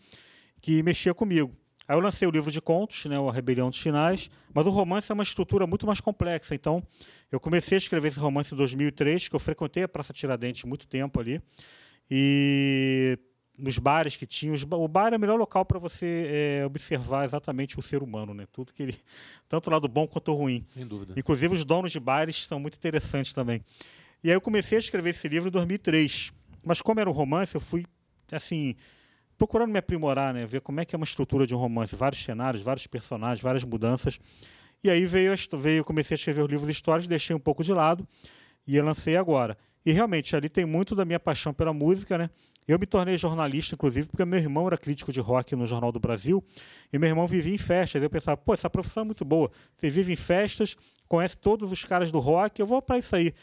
que 0.60 0.82
mexia 0.82 1.14
comigo. 1.14 1.56
Aí 1.89 1.95
eu 1.95 1.99
lancei 1.99 2.28
o 2.28 2.32
livro 2.32 2.52
de 2.52 2.62
contos, 2.62 3.06
né, 3.06 3.19
o 3.19 3.28
A 3.28 3.34
Rebelião 3.34 3.67
dos 3.67 3.82
Finais, 3.82 4.30
mas 4.54 4.63
o 4.67 4.69
romance 4.69 5.12
é 5.12 5.13
uma 5.13 5.23
estrutura 5.23 5.65
muito 5.65 5.88
mais 5.88 5.99
complexa. 5.99 6.54
Então, 6.54 6.84
eu 7.32 7.39
comecei 7.39 7.75
a 7.75 7.80
escrever 7.80 8.10
esse 8.10 8.19
romance 8.19 8.54
em 8.54 8.58
2003, 8.58 9.28
que 9.28 9.36
eu 9.36 9.39
frequentei 9.39 9.82
a 9.82 9.88
Praça 9.88 10.13
Tiradentes 10.13 10.65
muito 10.65 10.88
tempo 10.88 11.19
ali. 11.19 11.41
E 12.10 13.17
nos 13.58 13.80
bares 13.80 14.15
que 14.15 14.28
tinha, 14.28 14.54
o 14.54 14.88
bar 14.88 15.12
é 15.13 15.17
o 15.17 15.19
melhor 15.19 15.39
local 15.39 15.65
para 15.65 15.80
você 15.80 16.60
é, 16.62 16.65
observar 16.67 17.25
exatamente 17.25 17.80
o 17.80 17.82
ser 17.82 18.04
humano, 18.04 18.36
né? 18.36 18.45
Tudo 18.52 18.71
que 18.71 18.84
ele, 18.84 18.95
tanto 19.49 19.65
o 19.65 19.73
lado 19.73 19.88
bom 19.88 20.08
quanto 20.08 20.32
o 20.32 20.36
ruim. 20.36 20.63
Sem 20.67 20.86
dúvida. 20.86 21.15
Inclusive 21.17 21.56
os 21.56 21.65
donos 21.65 21.91
de 21.91 21.99
bares 21.99 22.45
são 22.45 22.60
muito 22.60 22.75
interessantes 22.75 23.34
também. 23.34 23.65
E 24.23 24.30
aí 24.30 24.36
eu 24.36 24.41
comecei 24.41 24.78
a 24.78 24.80
escrever 24.80 25.10
esse 25.10 25.28
livro 25.28 25.49
em 25.49 25.52
2003. 25.52 26.32
Mas 26.63 26.84
como 26.84 26.99
era 26.99 27.10
um 27.10 27.13
romance, 27.13 27.56
eu 27.56 27.62
fui 27.62 27.84
assim 28.32 28.75
procurando 29.39 29.71
me 29.71 29.80
aprimorar, 29.80 30.34
né, 30.34 30.45
ver 30.45 30.60
como 30.60 30.82
é 30.82 30.86
que 30.86 30.93
é 30.93 30.97
uma 30.97 31.06
estrutura 31.06 31.47
de 31.47 31.56
um 31.56 31.58
romance, 31.58 31.95
vários 31.95 32.21
cenários, 32.21 32.62
vários 32.62 32.86
personagens, 32.86 33.41
várias 33.41 33.63
mudanças. 33.63 34.19
E 34.84 34.89
aí 34.89 35.06
veio, 35.06 35.34
veio 35.58 35.84
comecei 35.86 36.15
a 36.15 36.17
escrever 36.17 36.41
os 36.41 36.49
livros 36.49 36.69
históricos, 36.69 37.08
deixei 37.08 37.34
um 37.34 37.39
pouco 37.39 37.63
de 37.63 37.71
lado 37.71 38.06
e 38.67 38.80
lancei 38.82 39.15
agora. 39.15 39.58
E 39.86 39.93
realmente 39.93 40.36
ali 40.36 40.49
tem 40.49 40.65
muito 40.65 40.93
da 40.93 41.06
minha 41.06 41.19
paixão 41.19 41.54
pela 41.54 41.73
música, 41.73 42.17
né? 42.17 42.30
Eu 42.67 42.78
me 42.78 42.86
tornei 42.86 43.17
jornalista, 43.17 43.75
inclusive, 43.75 44.08
porque 44.10 44.23
meu 44.25 44.38
irmão 44.38 44.67
era 44.67 44.78
crítico 44.78 45.12
de 45.12 45.19
rock 45.19 45.56
no 45.56 45.65
Jornal 45.65 45.91
do 45.91 45.99
Brasil 45.99 46.43
e 46.91 46.99
meu 46.99 47.10
irmão 47.10 47.25
vivia 47.25 47.56
em 47.56 47.58
festas. 47.58 48.04
Eu 48.04 48.10
pensava, 48.10 48.38
pô, 48.38 48.54
essa 48.54 48.69
profissão 48.69 49.02
é 49.02 49.06
muito 49.06 49.25
boa. 49.25 49.49
Você 49.78 49.89
vive 49.89 50.13
em 50.13 50.17
festas, 50.17 50.75
conhece 51.08 51.36
todos 51.38 51.71
os 51.71 51.84
caras 51.84 52.12
do 52.12 52.19
rock, 52.19 52.60
eu 52.60 52.67
vou 52.67 52.82
para 52.82 52.99
isso 52.99 53.15
aí. 53.15 53.34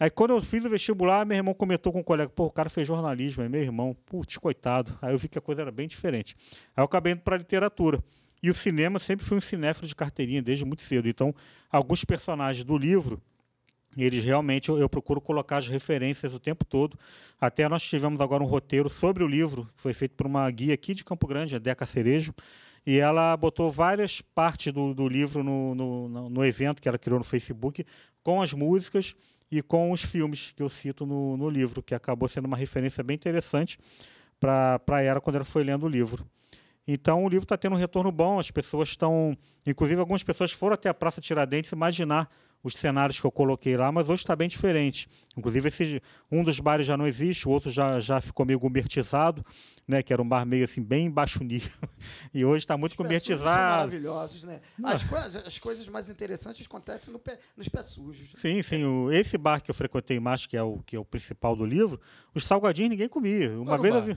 Aí 0.00 0.10
quando 0.10 0.30
eu 0.30 0.40
fiz 0.40 0.64
o 0.64 0.70
vestibular, 0.70 1.26
meu 1.26 1.36
irmão 1.36 1.52
comentou 1.54 1.92
com 1.92 2.00
um 2.00 2.02
colega, 2.04 2.30
pô, 2.30 2.44
o 2.46 2.50
cara 2.50 2.70
fez 2.70 2.86
jornalismo, 2.86 3.42
é 3.42 3.48
meu 3.48 3.60
irmão, 3.60 3.96
putz, 4.06 4.36
coitado. 4.36 4.96
Aí 5.02 5.12
eu 5.12 5.18
vi 5.18 5.28
que 5.28 5.38
a 5.38 5.40
coisa 5.40 5.62
era 5.62 5.72
bem 5.72 5.88
diferente. 5.88 6.36
Aí 6.76 6.80
eu 6.82 6.84
acabei 6.84 7.12
indo 7.14 7.22
para 7.22 7.36
literatura. 7.36 8.02
E 8.40 8.48
o 8.50 8.54
cinema 8.54 9.00
sempre 9.00 9.26
foi 9.26 9.36
um 9.38 9.40
cinéfilo 9.40 9.88
de 9.88 9.96
carteirinha 9.96 10.40
desde 10.40 10.64
muito 10.64 10.82
cedo. 10.82 11.08
Então, 11.08 11.34
alguns 11.68 12.04
personagens 12.04 12.62
do 12.62 12.78
livro, 12.78 13.20
eles 13.96 14.22
realmente 14.22 14.68
eu, 14.68 14.78
eu 14.78 14.88
procuro 14.88 15.20
colocar 15.20 15.56
as 15.56 15.66
referências 15.66 16.32
o 16.32 16.38
tempo 16.38 16.64
todo. 16.64 16.96
Até 17.40 17.68
nós 17.68 17.82
tivemos 17.82 18.20
agora 18.20 18.40
um 18.44 18.46
roteiro 18.46 18.88
sobre 18.88 19.24
o 19.24 19.26
livro, 19.26 19.64
que 19.74 19.82
foi 19.82 19.92
feito 19.92 20.14
por 20.14 20.26
uma 20.28 20.48
guia 20.52 20.74
aqui 20.74 20.94
de 20.94 21.04
Campo 21.04 21.26
Grande, 21.26 21.56
a 21.56 21.58
Deca 21.58 21.84
Cerejo, 21.84 22.32
e 22.86 22.98
ela 23.00 23.36
botou 23.36 23.72
várias 23.72 24.20
partes 24.20 24.72
do, 24.72 24.94
do 24.94 25.08
livro 25.08 25.42
no, 25.42 25.74
no, 25.74 26.28
no- 26.30 26.44
evento 26.44 26.80
que 26.80 26.88
ela 26.88 26.96
criou 26.96 27.18
no 27.18 27.24
Facebook, 27.24 27.84
com 28.22 28.40
as 28.40 28.52
músicas 28.52 29.16
e 29.50 29.62
com 29.62 29.90
os 29.90 30.02
filmes 30.02 30.52
que 30.54 30.62
eu 30.62 30.68
cito 30.68 31.06
no, 31.06 31.36
no 31.36 31.48
livro, 31.48 31.82
que 31.82 31.94
acabou 31.94 32.28
sendo 32.28 32.46
uma 32.46 32.56
referência 32.56 33.02
bem 33.02 33.14
interessante 33.14 33.78
para 34.38 35.02
ela 35.02 35.20
quando 35.20 35.36
ela 35.36 35.44
foi 35.44 35.64
lendo 35.64 35.86
o 35.86 35.88
livro. 35.88 36.26
Então 36.86 37.24
o 37.24 37.28
livro 37.28 37.44
está 37.44 37.56
tendo 37.56 37.74
um 37.74 37.78
retorno 37.78 38.10
bom, 38.10 38.38
as 38.38 38.50
pessoas 38.50 38.88
estão. 38.88 39.36
Inclusive, 39.66 40.00
algumas 40.00 40.22
pessoas 40.22 40.52
foram 40.52 40.74
até 40.74 40.88
a 40.88 40.94
Praça 40.94 41.20
Tiradentes 41.20 41.70
imaginar 41.72 42.30
os 42.62 42.74
cenários 42.74 43.20
que 43.20 43.24
eu 43.26 43.30
coloquei 43.30 43.76
lá, 43.76 43.90
mas 43.92 44.08
hoje 44.08 44.22
está 44.22 44.34
bem 44.34 44.48
diferente. 44.48 45.08
Inclusive, 45.36 45.68
esse, 45.68 46.02
um 46.30 46.42
dos 46.42 46.58
bares 46.58 46.86
já 46.86 46.96
não 46.96 47.06
existe, 47.06 47.46
o 47.46 47.50
outro 47.50 47.70
já, 47.70 48.00
já 48.00 48.20
ficou 48.20 48.44
meio 48.44 48.58
gourmetizado, 48.58 49.44
né, 49.86 50.02
que 50.02 50.12
era 50.12 50.20
um 50.20 50.28
bar 50.28 50.44
meio 50.44 50.64
assim, 50.64 50.82
bem 50.82 51.10
baixo 51.10 51.42
nível. 51.44 51.70
E 52.34 52.44
hoje 52.44 52.64
está 52.64 52.76
muito 52.76 52.92
Os 52.92 52.96
São 52.96 53.04
gourmetizado. 53.04 53.44
maravilhosos, 53.88 54.44
né? 54.44 54.60
As, 54.84 55.02
coisas, 55.02 55.36
as 55.46 55.58
coisas 55.58 55.88
mais 55.88 56.10
interessantes 56.10 56.64
acontecem 56.66 57.12
no 57.12 57.18
pé- 57.18 57.38
nos 57.56 57.68
pés 57.68 57.86
sujos. 57.86 58.32
Sim, 58.36 58.62
sim. 58.62 58.84
O, 58.84 59.10
esse 59.10 59.38
bar 59.38 59.62
que 59.62 59.70
eu 59.70 59.74
frequentei 59.74 60.20
mais, 60.20 60.44
que 60.46 60.56
é 60.56 60.62
o, 60.62 60.78
que 60.84 60.94
é 60.96 60.98
o 60.98 61.04
principal 61.04 61.56
do 61.56 61.64
livro, 61.64 62.00
os 62.34 62.44
salgadinhos 62.44 62.90
ninguém 62.90 63.08
comia. 63.08 63.58
Uma 63.58 63.76
o 63.76 63.78
vez 63.80 63.94
eu 63.94 64.02
vi. 64.02 64.16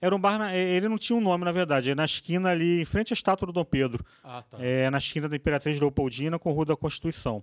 Era 0.00 0.14
um 0.14 0.18
bar, 0.20 0.38
na- 0.38 0.54
eh, 0.54 0.76
ele 0.76 0.88
não 0.88 0.96
tinha 0.98 1.16
um 1.16 1.20
nome, 1.20 1.44
na 1.44 1.52
verdade. 1.52 1.90
É 1.90 1.94
na 1.94 2.04
esquina 2.04 2.50
ali, 2.50 2.80
em 2.80 2.84
frente 2.84 3.12
à 3.12 3.14
estátua 3.14 3.46
do 3.46 3.52
Dom 3.52 3.64
Pedro. 3.64 4.04
Ah, 4.22 4.42
tá. 4.42 4.58
É 4.60 4.88
na 4.90 4.98
esquina 4.98 5.28
da 5.28 5.34
Imperatriz 5.36 5.78
Leopoldina 5.80 6.38
com 6.38 6.52
Rua 6.52 6.64
da 6.66 6.76
Constituição. 6.76 7.42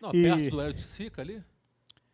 Não, 0.00 0.10
e- 0.14 0.22
perto 0.22 0.50
do 0.50 0.60
Hélio 0.60 0.74
de 0.74 0.82
Sica 0.82 1.22
ali? 1.22 1.42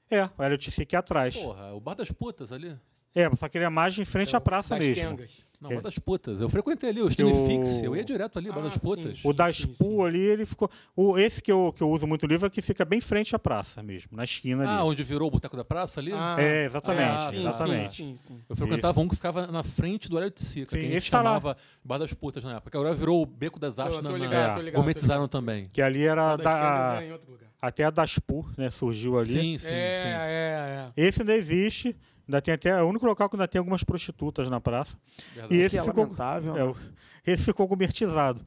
É, 0.09 0.25
o 0.37 0.43
Hélio 0.43 0.59
Tissi 0.59 0.83
aqui 0.83 0.95
atrás. 0.97 1.37
Porra, 1.37 1.73
o 1.73 1.81
Bar 1.81 1.95
das 1.95 2.11
Putas 2.11 2.53
ali. 2.53 2.77
É, 3.15 3.29
só 3.35 3.49
que 3.49 3.59
ele 3.59 3.65
é 3.65 3.69
mais 3.69 3.99
em 3.99 4.05
frente 4.05 4.37
à 4.37 4.41
praça 4.41 4.77
das 4.77 4.85
mesmo. 4.85 5.03
Quengas. 5.17 5.45
Não, 5.61 5.71
É. 5.73 5.75
Bar 5.75 5.83
das 5.83 5.99
Putas. 5.99 6.41
Eu 6.41 6.49
frequentei 6.49 6.89
ali, 6.89 7.03
o 7.03 7.07
Eu- 7.07 7.11
Stilifix. 7.11 7.83
Eu 7.83 7.95
ia 7.95 8.05
direto 8.05 8.39
ali, 8.39 8.49
Bar 8.51 8.61
Ah, 8.61 8.63
das 8.63 8.75
sim, 8.75 8.79
Putas. 8.81 9.21
O 9.25 9.33
da 9.33 9.53
sim, 9.53 9.65
Expo 9.69 9.75
sim. 9.85 10.03
ali, 10.03 10.21
ele 10.21 10.47
ficou. 10.47 10.71
O, 10.97 11.19
esse 11.19 11.43
que 11.43 11.51
eu, 11.53 11.73
que 11.77 11.83
eu 11.83 11.91
uso 11.91 12.07
muito 12.07 12.23
o 12.23 12.27
livro 12.27 12.47
é 12.47 12.51
que 12.51 12.63
fica 12.63 12.85
bem 12.85 12.99
em 12.99 13.03
frente 13.03 13.35
à 13.37 13.39
praça 13.39 13.83
mesmo, 13.83 14.17
na 14.17 14.25
esquina 14.25 14.65
Ah, 14.67 14.77
ali. 14.79 14.89
onde 14.89 15.03
virou 15.03 15.27
o 15.29 15.31
Boteco 15.31 15.57
da 15.57 15.65
Praça 15.65 16.01
ali? 16.01 16.13
Ah, 16.15 16.37
É, 16.39 16.65
exatamente, 16.65 17.03
ah, 17.11 17.19
sim, 17.31 17.41
exatamente. 17.41 17.89
Sim, 17.91 18.17
sim, 18.17 18.35
sim. 18.37 18.41
Eu 18.49 18.57
frequentava 18.57 19.01
um 19.01 19.09
que 19.09 19.17
ficava 19.17 19.47
na 19.49 19.63
frente 19.63 20.09
do 20.09 20.17
Hélio 20.17 20.31
de 20.31 20.41
Sica, 20.41 20.71
Sim, 20.71 20.77
que 20.77 20.79
a 20.79 20.89
gente 20.89 20.97
esse 20.97 21.11
tá 21.11 21.19
chamava 21.19 21.57
Bar 21.85 21.99
das 21.99 22.15
Putas 22.15 22.43
na 22.45 22.57
época. 22.57 22.79
Agora 22.79 22.95
virou 22.95 23.21
o 23.23 23.27
Beco 23.27 23.59
das 23.59 23.79
Artes 23.79 24.01
na, 24.01 24.11
ligado, 24.13 24.65
tô 24.65 24.71
Gourmetizaram 24.73 25.27
também. 25.29 25.67
Que 25.73 25.83
ali 25.83 26.05
era 26.05 26.37
da. 26.37 26.99
é 27.03 27.09
em 27.09 27.13
outro 27.13 27.29
lugar. 27.33 27.51
Até 27.61 27.85
a 27.85 27.91
Daspu, 27.91 28.49
né? 28.57 28.71
Surgiu 28.71 29.19
ali. 29.19 29.33
Sim, 29.33 29.59
sim, 29.59 29.73
é, 29.75 29.97
sim. 29.97 30.09
é, 30.09 30.91
é. 30.97 31.07
Esse 31.07 31.21
ainda 31.21 31.35
existe. 31.37 31.95
Ainda 32.31 32.41
tem 32.41 32.55
até, 32.55 32.69
é 32.69 32.81
o 32.83 32.87
único 32.87 33.05
local 33.05 33.29
que 33.29 33.35
ainda 33.35 33.49
tem 33.49 33.59
algumas 33.59 33.83
prostitutas 33.83 34.49
na 34.49 34.61
praça. 34.61 34.97
Verdade. 35.35 35.53
E 35.55 35.59
Que 35.59 35.65
esse 35.65 35.79
é 35.79 35.83
ficou, 35.83 36.05
lamentável. 36.05 36.57
é, 36.57 36.65
o- 36.65 36.77
esse 37.27 37.43
ficou 37.45 37.67
gourmetizado. 37.67 38.41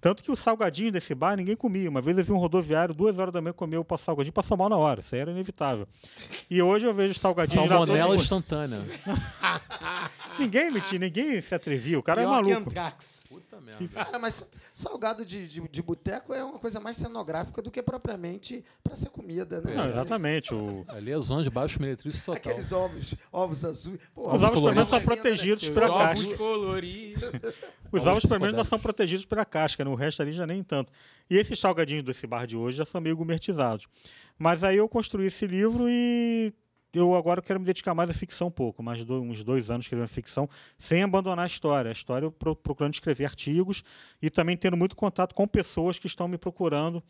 Tanto 0.00 0.22
que 0.22 0.30
o 0.30 0.36
salgadinho 0.36 0.92
desse 0.92 1.14
bar 1.14 1.36
ninguém 1.36 1.56
comia. 1.56 1.88
Uma 1.88 2.00
vez 2.00 2.16
eu 2.16 2.24
vi 2.24 2.32
um 2.32 2.38
rodoviário, 2.38 2.94
duas 2.94 3.18
horas 3.18 3.32
da 3.32 3.40
manhã, 3.40 3.52
comer 3.52 3.78
o 3.78 3.86
salgadinho, 3.96 4.32
passou 4.32 4.56
mal 4.56 4.68
na 4.68 4.76
hora. 4.76 5.00
Isso 5.00 5.14
aí 5.14 5.20
era 5.20 5.30
inevitável. 5.30 5.88
E 6.50 6.60
hoje 6.62 6.86
eu 6.86 6.92
vejo 6.94 7.14
já 7.14 7.20
Salmonela 7.46 8.06
todos- 8.08 8.22
instantânea. 8.22 8.78
Ninguém 10.38 10.70
metia, 10.70 10.98
ninguém 10.98 11.40
se 11.40 11.54
atrevia. 11.54 11.98
O 11.98 12.02
cara 12.02 12.20
é 12.20 12.24
Pior 12.24 12.44
que 12.44 12.50
maluco. 12.50 12.68
Antrax. 12.70 13.20
Puta 13.28 13.58
merda. 13.60 13.88
Cara, 13.88 14.18
mas 14.20 14.46
salgado 14.72 15.24
de, 15.24 15.48
de, 15.48 15.60
de 15.66 15.82
boteco 15.82 16.34
é 16.34 16.44
uma 16.44 16.58
coisa 16.58 16.78
mais 16.78 16.96
cenográfica 16.98 17.62
do 17.62 17.70
que 17.70 17.82
propriamente 17.82 18.62
para 18.84 18.94
ser 18.94 19.08
comida, 19.08 19.60
né? 19.62 19.74
Não, 19.74 19.88
exatamente. 19.88 20.52
O... 20.54 20.84
Ali 20.88 21.10
é 21.10 21.18
zona 21.18 21.42
de 21.42 21.48
baixo 21.50 21.80
meretriz 21.80 22.20
total. 22.22 22.34
Aqueles 22.36 22.70
ovos, 22.70 23.14
ovos 23.32 23.64
azuis. 23.64 23.98
Pô, 24.14 24.28
Os 24.28 24.34
ovos, 24.42 24.50
pelo 24.50 24.70
menos, 24.74 24.88
são 24.90 25.00
protegidos 25.00 25.68
pela 25.70 25.90
ovos 25.90 26.22
casca. 26.24 26.36
coloridos. 26.36 27.30
Os 27.98 28.06
ovos, 28.06 28.22
pelo 28.26 28.40
menos, 28.40 28.54
ainda 28.54 28.68
são 28.68 28.78
protegidos 28.78 29.24
pela 29.24 29.44
casca, 29.44 29.84
né? 29.84 29.90
o 29.90 29.94
resto 29.94 30.22
ali 30.22 30.32
já 30.32 30.46
nem 30.46 30.62
tanto. 30.62 30.92
E 31.28 31.36
esses 31.36 31.58
salgadinhos 31.58 32.02
desse 32.04 32.26
bar 32.26 32.46
de 32.46 32.56
hoje 32.56 32.76
já 32.78 32.84
são 32.84 33.00
meio 33.00 33.16
gourmetizados. 33.16 33.86
Mas 34.38 34.62
aí 34.64 34.76
eu 34.76 34.88
construí 34.88 35.26
esse 35.26 35.46
livro 35.46 35.86
e 35.88 36.52
eu 36.92 37.14
agora 37.14 37.42
quero 37.42 37.60
me 37.60 37.66
dedicar 37.66 37.94
mais 37.94 38.08
à 38.08 38.12
ficção 38.14 38.48
um 38.48 38.50
pouco, 38.50 38.82
mais 38.82 39.00
uns 39.08 39.44
dois 39.44 39.68
anos 39.70 39.84
escrevendo 39.86 40.08
ficção, 40.08 40.48
sem 40.78 41.02
abandonar 41.02 41.44
a 41.44 41.46
história. 41.46 41.88
A 41.90 41.92
história 41.92 42.24
eu 42.26 42.30
pro- 42.32 42.56
procurando 42.56 42.94
escrever 42.94 43.24
artigos 43.26 43.82
e 44.22 44.30
também 44.30 44.56
tendo 44.56 44.76
muito 44.76 44.96
contato 44.96 45.34
com 45.34 45.46
pessoas 45.46 45.98
que 45.98 46.06
estão 46.06 46.26
me 46.28 46.38
procurando. 46.38 47.02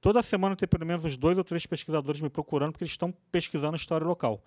Toda 0.00 0.20
semana 0.22 0.56
tem 0.56 0.68
pelo 0.68 0.84
menos 0.84 1.04
uns 1.04 1.16
dois 1.16 1.38
ou 1.38 1.44
três 1.44 1.64
pesquisadores 1.64 2.20
me 2.20 2.28
procurando, 2.28 2.72
porque 2.72 2.82
eles 2.84 2.92
estão 2.92 3.14
pesquisando 3.30 3.74
a 3.74 3.76
história 3.76 4.04
local. 4.04 4.42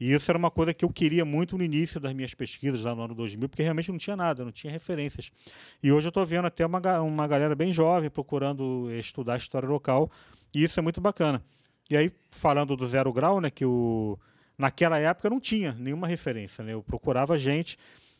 E 0.00 0.12
isso 0.12 0.30
era 0.30 0.38
uma 0.38 0.50
coisa 0.50 0.72
que 0.72 0.84
eu 0.84 0.90
queria 0.90 1.24
muito 1.24 1.58
no 1.58 1.64
início 1.64 1.98
das 1.98 2.12
minhas 2.12 2.32
pesquisas, 2.32 2.82
lá 2.82 2.94
no 2.94 3.02
ano 3.02 3.14
2000, 3.14 3.48
porque 3.48 3.62
realmente 3.62 3.90
não 3.90 3.98
tinha 3.98 4.16
nada, 4.16 4.44
não 4.44 4.52
tinha 4.52 4.72
referências. 4.72 5.32
E 5.82 5.90
hoje 5.90 6.06
eu 6.06 6.10
estou 6.10 6.24
vendo 6.24 6.46
até 6.46 6.64
uma, 6.64 7.00
uma 7.00 7.26
galera 7.26 7.54
bem 7.54 7.72
jovem 7.72 8.08
procurando 8.08 8.88
estudar 8.92 9.36
história 9.36 9.68
local, 9.68 10.10
e 10.54 10.62
isso 10.62 10.78
é 10.78 10.82
muito 10.82 11.00
bacana. 11.00 11.42
E 11.90 11.96
aí, 11.96 12.12
falando 12.30 12.76
do 12.76 12.86
Zero 12.86 13.12
Grau, 13.12 13.40
né, 13.40 13.50
que 13.50 13.64
o, 13.64 14.18
naquela 14.58 14.98
época 14.98 15.30
não 15.30 15.40
tinha 15.40 15.72
nenhuma 15.72 16.06
referência. 16.06 16.62
Né? 16.62 16.74
Eu 16.74 16.82
procurava 16.82 17.38
gente. 17.38 17.78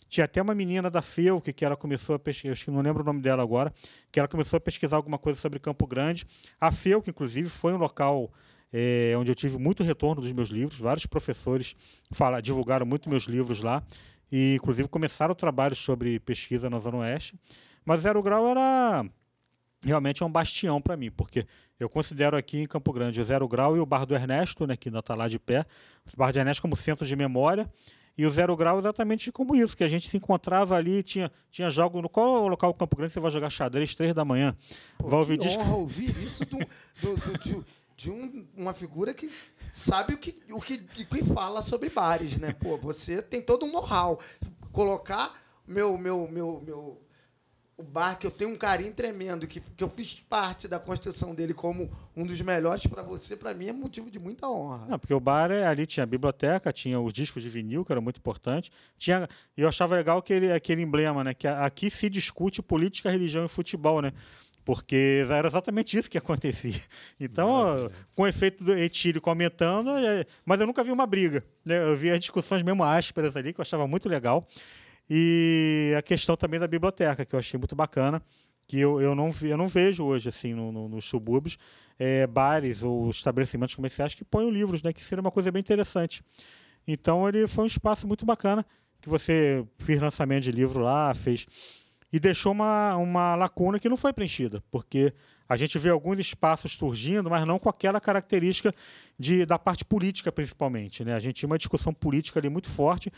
Tinha 0.09 0.25
até 0.25 0.41
uma 0.41 0.55
menina 0.55 0.89
da 0.91 1.03
FEU 1.03 1.39
que, 1.39 1.53
que 1.53 1.65
ela 1.65 1.77
começou 1.77 2.15
a 2.17 2.19
pesquisar, 2.19 2.55
que 2.65 2.71
não 2.71 2.81
lembro 2.81 3.03
o 3.03 3.05
nome 3.05 3.21
dela 3.21 3.43
agora, 3.43 3.75
que 4.11 4.19
ela 4.19 4.27
começou 4.27 4.57
a 4.57 4.61
pesquisar 4.61 4.97
alguma 4.97 5.19
coisa 5.19 5.39
sobre 5.39 5.59
Campo 5.59 5.87
Grande. 5.87 6.25
A 6.59 6.73
FEU, 6.73 7.03
que 7.03 7.11
inclusive 7.11 7.51
foi 7.51 7.75
um 7.75 7.77
local 7.77 8.33
eh, 8.73 9.15
onde 9.17 9.31
eu 9.31 9.35
tive 9.35 9.59
muito 9.59 9.83
retorno 9.83 10.21
dos 10.23 10.33
meus 10.33 10.51
livros, 10.51 10.79
vários 10.79 11.07
professores 11.07 11.75
fala, 12.13 12.41
divulgaram 12.41 12.85
muito 12.87 13.09
meus 13.09 13.25
livros 13.25 13.63
lá, 13.63 13.83
e 14.31 14.55
inclusive 14.57 14.89
começaram 14.89 15.33
o 15.33 15.37
trabalho 15.37 15.75
sobre 15.75 16.19
pesquisa 16.21 16.69
na 16.69 16.79
Zona 16.79 16.99
Oeste. 16.99 17.35
Mas 17.85 18.01
Zero 18.01 18.23
Grau 18.23 18.47
era 18.49 19.05
realmente 19.83 20.23
é 20.23 20.27
um 20.27 20.31
bastião 20.31 20.81
para 20.83 20.97
mim, 20.97 21.11
porque 21.11 21.47
eu 21.79 21.89
considero 21.89 22.37
aqui 22.37 22.59
em 22.59 22.67
Campo 22.67 22.93
Grande 22.93 23.21
o 23.21 23.25
Zero 23.25 23.47
Grau 23.47 23.77
e 23.77 23.81
o 23.81 23.87
Bar 23.87 24.05
do 24.05 24.15
Ernesto, 24.15 24.67
né, 24.67 24.77
que 24.77 24.89
ainda 24.89 24.99
está 24.99 25.15
lá 25.15 25.29
de 25.29 25.39
pé, 25.39 25.65
o 26.13 26.17
Bar 26.17 26.33
do 26.33 26.39
Ernesto 26.39 26.61
como 26.61 26.77
centro 26.77 27.07
de 27.07 27.15
memória, 27.15 27.71
e 28.17 28.27
o 28.27 28.31
Zero 28.33 28.57
Grau 28.57 28.81
exatamente 28.81 29.31
como 29.31 29.55
isso, 29.55 29.77
que 29.77 29.85
a 29.85 29.89
gente 29.89 30.11
se 30.11 30.17
encontrava 30.17 30.75
ali, 30.77 31.05
tinha, 31.05 31.31
tinha 31.53 31.71
jogo, 31.71 32.03
no 32.03 32.09
qual 32.09 32.27
é 32.37 32.41
o 32.41 32.49
local 32.49 32.73
do 32.73 32.77
Campo 32.77 32.97
Grande 32.97 33.13
você 33.13 33.21
vai 33.21 33.31
jogar 33.31 33.49
xadrez 33.49 33.95
três 33.95 34.13
da 34.13 34.25
manhã, 34.25 34.57
Pô, 34.99 35.07
vai 35.07 35.21
ouvir 35.21 35.39
que 35.39 35.47
disco, 35.47 35.63
honra 35.63 35.77
ouvir 35.77 36.11
isso 36.11 36.45
do- 36.45 36.59
do- 36.59 37.53
do- 37.55 37.65
de, 37.99 38.11
um- 38.13 38.47
uma 38.57 38.73
figura 38.73 39.13
que 39.13 39.29
sabe 39.73 40.15
o 40.15 40.19
que, 40.19 40.37
o, 40.51 40.61
que, 40.61 40.75
o 40.75 41.07
que 41.07 41.25
fala 41.35 41.61
sobre 41.61 41.91
bares, 41.91 42.39
né? 42.39 42.53
Pô, 42.53 42.79
você 42.79 43.21
tem 43.21 43.41
todo 43.43 43.67
um 43.67 43.73
know-how. 43.73 44.21
Colocar 44.73 45.35
meu, 45.67 45.99
meu, 45.99 46.29
meu, 46.31 46.63
meu, 46.65 47.03
o 47.77 47.83
bar 47.83 48.17
que 48.17 48.25
eu 48.27 48.31
tenho 48.31 48.51
um 48.51 48.57
carinho 48.57 48.93
tremendo, 48.93 49.47
que, 49.49 49.61
que 49.61 49.83
eu 49.83 49.91
fiz 49.91 50.15
parte 50.29 50.69
da 50.69 50.79
construção 50.79 51.35
dele 51.35 51.53
como 51.53 51.91
um 52.17 52.25
dos 52.25 52.41
melhores 52.41 52.87
para 52.87 53.03
você, 53.03 53.37
para 53.37 53.53
mim 53.53 53.67
é 53.67 53.73
motivo 53.73 54.11
de 54.11 54.19
muita 54.19 54.49
honra. 54.49 54.87
Não, 54.87 54.99
porque 54.99 55.13
o 55.15 55.21
bar 55.21 55.51
é- 55.51 55.67
ali 55.67 55.85
tinha 55.85 56.05
a 56.05 56.07
biblioteca, 56.07 56.73
tinha 56.73 57.01
os 57.01 57.13
discos 57.13 57.43
de 57.43 57.49
vinil, 57.49 57.85
que 57.85 57.91
era 57.93 58.01
muito 58.01 58.19
importante. 58.19 58.71
Tinha, 58.97 59.29
eu 59.57 59.67
achava 59.69 59.97
legal 59.97 60.19
aquele, 60.19 60.53
aquele 60.53 60.83
emblema, 60.83 61.25
né? 61.25 61.35
Que 61.35 61.49
aqui 61.49 61.91
se 61.91 62.09
discute 62.09 62.63
política, 62.63 63.11
religião 63.11 63.45
e 63.45 63.49
futebol, 63.49 64.01
né? 64.01 64.13
Porque 64.69 65.25
era 65.31 65.49
exatamente 65.49 65.97
isso 65.97 66.11
que 66.11 66.19
acontecia. 66.19 66.75
Então, 67.19 67.49
ó, 67.49 67.89
com 68.15 68.25
o 68.25 68.27
efeito 68.27 68.63
do 68.63 68.75
etílico 68.75 69.31
aumentando, 69.31 69.89
é, 69.97 70.27
mas 70.45 70.61
eu 70.61 70.67
nunca 70.67 70.85
vi 70.85 70.93
uma 70.93 71.07
briga. 71.07 71.43
Né? 71.65 71.83
Eu 71.83 71.97
vi 71.97 72.11
as 72.11 72.21
discussões 72.21 72.63
mesmo 72.63 72.85
ásperas 72.85 73.35
ali, 73.35 73.55
que 73.55 73.61
eu 73.61 73.63
achava 73.63 73.89
muito 73.89 74.11
legal. 74.11 74.47
E 75.09 75.95
a 75.97 76.03
questão 76.03 76.37
também 76.37 76.61
da 76.61 76.67
biblioteca, 76.67 77.25
que 77.25 77.35
eu 77.35 77.39
achei 77.39 77.57
muito 77.57 77.75
bacana, 77.75 78.21
que 78.67 78.79
eu, 78.79 79.01
eu, 79.01 79.15
não, 79.15 79.35
eu 79.41 79.57
não 79.57 79.69
vejo 79.69 80.05
hoje 80.05 80.29
assim 80.29 80.53
no- 80.53 80.71
no- 80.71 80.87
nos 80.87 81.07
subúrbios 81.07 81.57
é, 81.99 82.27
bares 82.27 82.83
ou 82.83 83.09
estabelecimentos 83.09 83.75
comerciais 83.75 84.15
que 84.15 84.23
ponham 84.23 84.51
livros, 84.51 84.83
né, 84.83 84.93
que 84.93 85.03
seria 85.03 85.23
uma 85.23 85.31
coisa 85.31 85.51
bem 85.51 85.61
interessante. 85.61 86.23
Então 86.87 87.27
ele 87.27 87.49
foi 87.49 87.65
um 87.65 87.67
espaço 87.67 88.07
muito 88.07 88.27
bacana 88.27 88.67
que 89.01 89.09
você 89.09 89.65
fez 89.79 89.99
lançamento 89.99 90.45
de 90.45 90.53
livro 90.53 90.81
lá, 90.81 91.15
fez 91.15 91.47
e 92.13 92.19
deixou 92.19 92.53
uma, 92.53 92.97
uma 92.97 93.35
lacuna 93.35 93.79
que 93.79 93.89
não 93.89 93.97
foi 93.97 94.13
preenchida, 94.13 94.63
porque 94.71 95.13
a 95.49 95.57
gente 95.57 95.79
vê 95.79 95.89
alguns 95.89 96.19
espaços 96.19 96.73
surgindo, 96.73 97.31
mas 97.31 97.47
não 97.47 97.59
com 97.59 97.69
aquela 97.69 98.01
característica 98.01 98.75
de, 99.19 99.47
da 99.47 99.59
parte 99.59 99.85
política, 99.85 100.31
principalmente. 100.31 101.03
Né? 101.05 101.15
A 101.15 101.21
gente 101.21 101.37
tinha 101.37 101.47
uma 101.47 101.57
discussão 101.57 101.93
política 101.93 102.39
ali 102.39 102.51
muito 102.51 102.69
forte. 102.71 103.11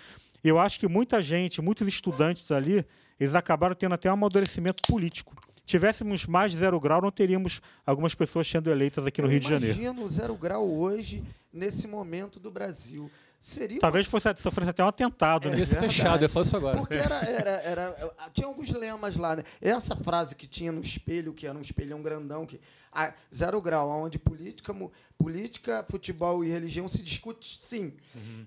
E 0.43 0.49
eu 0.49 0.59
acho 0.59 0.79
que 0.79 0.87
muita 0.87 1.21
gente, 1.21 1.61
muitos 1.61 1.87
estudantes 1.89 2.51
ali, 2.53 2.85
eles 3.19 3.35
acabaram 3.35 3.75
tendo 3.75 3.95
até 3.95 4.09
um 4.09 4.15
amadurecimento 4.15 4.83
político. 4.87 5.35
Tivéssemos 5.67 6.25
mais 6.27 6.53
de 6.53 6.59
zero 6.59 6.79
grau, 6.81 7.03
não 7.03 7.11
teríamos 7.11 7.61
algumas 7.85 8.15
pessoas 8.15 8.49
sendo 8.49 8.71
eleitas 8.71 9.07
aqui 9.07 9.21
no 9.21 9.27
Eu 9.27 9.33
Rio 9.33 9.41
de 9.41 9.49
Janeiro. 9.49 9.77
Imagina 9.77 10.03
o 10.03 10.09
zero 10.09 10.35
grau 10.35 10.69
hoje, 10.69 11.23
nesse 11.53 11.87
momento 11.87 12.41
do 12.41 12.51
Brasil. 12.51 13.11
Seria 13.41 13.77
uma 13.77 13.81
Talvez 13.81 14.07
fosse, 14.07 14.29
sofresse 14.37 14.71
até 14.71 14.85
um 14.85 14.89
atentado, 14.89 15.49
É 15.49 15.53
né? 15.53 15.59
Ia 15.61 15.67
ser 15.67 15.81
fechado, 15.81 16.23
eu 16.23 16.29
falar 16.29 16.45
isso 16.45 16.57
agora. 16.59 16.77
Porque 16.77 16.93
era, 16.95 17.15
era, 17.25 17.51
era, 17.63 17.97
tinha 18.35 18.47
alguns 18.47 18.69
lemas 18.69 19.17
lá, 19.17 19.35
né? 19.37 19.45
Essa 19.63 19.97
frase 19.97 20.35
que 20.37 20.47
tinha 20.47 20.71
no 20.71 20.83
espelho, 20.83 21.33
que 21.33 21.47
era 21.47 21.57
um 21.57 21.63
espelhão 21.63 22.03
grandão, 22.03 22.45
que 22.45 22.61
a, 22.93 23.15
zero 23.35 23.59
grau, 23.63 23.89
onde 23.89 24.19
política, 24.19 24.75
política, 25.17 25.85
futebol 25.89 26.45
e 26.45 26.51
religião 26.51 26.87
se 26.87 27.03
discute 27.03 27.57
sim. 27.61 27.97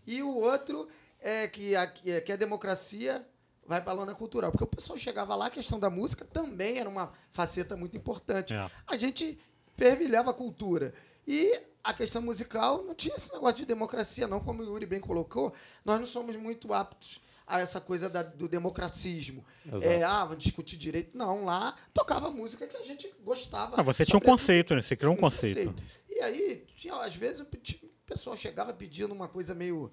E 0.05 0.21
o 0.21 0.33
outro 0.35 0.87
é 1.19 1.47
que 1.47 1.75
a, 1.75 1.87
que 1.87 2.11
a- 2.15 2.21
que 2.21 2.31
a 2.31 2.35
democracia 2.35 3.25
vai 3.65 3.81
para 3.81 3.93
a 3.93 3.95
lona 3.95 4.13
cultural. 4.13 4.51
Porque 4.51 4.63
o 4.63 4.67
pessoal 4.67 4.97
chegava 4.99 5.33
lá, 5.35 5.47
a 5.47 5.49
questão 5.49 5.79
da 5.79 5.89
música 5.89 6.23
também 6.25 6.77
era 6.79 6.87
uma 6.89 7.11
faceta 7.31 7.75
muito 7.75 7.95
importante. 7.97 8.53
É. 8.53 8.69
A 8.85 8.95
gente 8.97 9.39
fervilhava 9.75 10.29
a 10.31 10.33
cultura. 10.33 10.93
E 11.27 11.59
a 11.83 11.93
questão 11.93 12.21
musical 12.21 12.83
não 12.83 12.95
tinha 12.95 13.15
esse 13.15 13.31
negócio 13.33 13.57
de 13.57 13.65
democracia, 13.65 14.27
não, 14.27 14.39
como 14.39 14.61
o 14.61 14.65
Yuri 14.65 14.85
bem 14.85 14.99
colocou. 14.99 15.53
Nós 15.83 15.99
não 15.99 16.07
somos 16.07 16.35
muito 16.35 16.73
aptos 16.73 17.19
a 17.45 17.59
essa 17.59 17.81
coisa 17.81 18.09
da- 18.09 18.23
do 18.23 18.47
democracismo. 18.47 19.43
Exato. 19.65 19.83
É, 19.85 20.03
ah, 20.03 20.23
vamos 20.25 20.43
discutir 20.43 20.77
direito. 20.77 21.17
Não, 21.17 21.43
lá 21.45 21.75
tocava 21.93 22.29
música 22.31 22.65
que 22.67 22.77
a 22.77 22.83
gente 22.83 23.13
gostava. 23.23 23.75
Ah, 23.79 23.83
você 23.83 24.05
tinha 24.05 24.17
um 24.17 24.21
conceito, 24.21 24.73
né? 24.75 24.81
Você 24.81 24.95
criou 24.95 25.13
um 25.13 25.17
um 25.17 25.19
conceito. 25.19 25.75
E 26.09 26.19
aí, 26.21 26.65
tinha, 26.75 26.95
às 26.95 27.15
vezes, 27.15 27.41
o 27.41 27.47
pessoal 28.05 28.35
chegava 28.37 28.73
pedindo 28.73 29.13
uma 29.13 29.27
coisa 29.27 29.53
meio. 29.53 29.91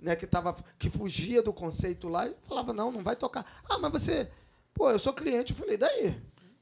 Né, 0.00 0.14
que, 0.14 0.28
tava, 0.28 0.54
que 0.78 0.88
fugia 0.88 1.42
do 1.42 1.52
conceito 1.52 2.08
lá 2.08 2.28
e 2.28 2.34
falava, 2.46 2.72
não, 2.72 2.92
não 2.92 3.02
vai 3.02 3.16
tocar. 3.16 3.44
Ah, 3.68 3.78
mas 3.78 3.90
você. 3.90 4.30
Pô, 4.72 4.90
eu 4.92 4.98
sou 4.98 5.12
cliente. 5.12 5.52
Eu 5.52 5.58
falei, 5.58 5.76
daí? 5.76 6.16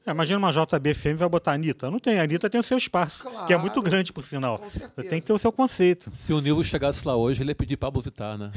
É, 0.07 0.11
imagina 0.11 0.39
uma 0.39 0.51
JBFM 0.53 1.17
vai 1.17 1.27
botar 1.27 1.51
a 1.51 1.53
Anitta. 1.55 1.91
Não 1.91 1.99
tem, 1.99 2.17
a 2.19 2.23
Anitta 2.23 2.49
tem 2.49 2.59
o 2.61 2.63
seu 2.63 2.77
espaço, 2.77 3.23
que 3.45 3.51
é 3.53 3.57
muito 3.57 3.73
Claro. 3.73 3.81
grande, 3.89 4.13
por 4.13 4.23
sinal. 4.23 4.57
Com 4.57 4.69
certeza. 4.69 5.09
Tem 5.09 5.19
que 5.19 5.27
ter 5.27 5.33
o 5.33 5.37
seu 5.37 5.51
conceito. 5.51 6.09
Se 6.13 6.31
o 6.31 6.39
Nilvo 6.39 6.63
chegasse 6.63 7.05
lá 7.05 7.15
hoje, 7.15 7.43
ele 7.43 7.51
ia 7.51 7.55
pedir 7.55 7.75
Pablo 7.75 8.01
Vittar, 8.01 8.37
né? 8.37 8.51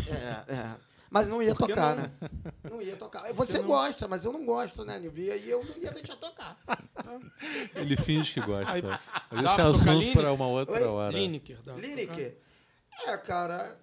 É, 0.48 0.54
é. 0.54 0.76
Mas 1.10 1.26
não 1.26 1.42
ia 1.42 1.52
tocar, 1.56 1.96
não? 1.96 2.02
né? 2.04 2.10
Não 2.70 2.80
ia 2.80 2.94
tocar. 2.94 3.24
Você 3.34 3.58
gosta, 3.58 4.06
mas 4.06 4.24
eu 4.24 4.32
não 4.32 4.44
gosto, 4.46 4.84
né, 4.84 4.96
Nilvio? 5.00 5.24
E 5.24 5.30
aí 5.32 5.50
eu 5.50 5.64
não 5.64 5.76
ia 5.82 5.90
deixar 5.90 6.14
tocar. 6.14 6.56
Ele 7.74 7.96
finge 7.96 8.34
que 8.34 8.40
gosta. 8.40 8.70
Aí, 8.72 8.80
Mas 9.28 9.44
esse 9.50 9.60
é 9.60 9.64
assunto 9.64 10.12
para 10.12 10.32
uma 10.32 10.46
outra 10.46 10.76
Oi? 10.76 10.84
hora. 10.84 11.12
Lineker. 11.12 11.58
dá 11.64 11.74
Lineker? 11.74 12.36
É, 13.06 13.16
cara, 13.16 13.76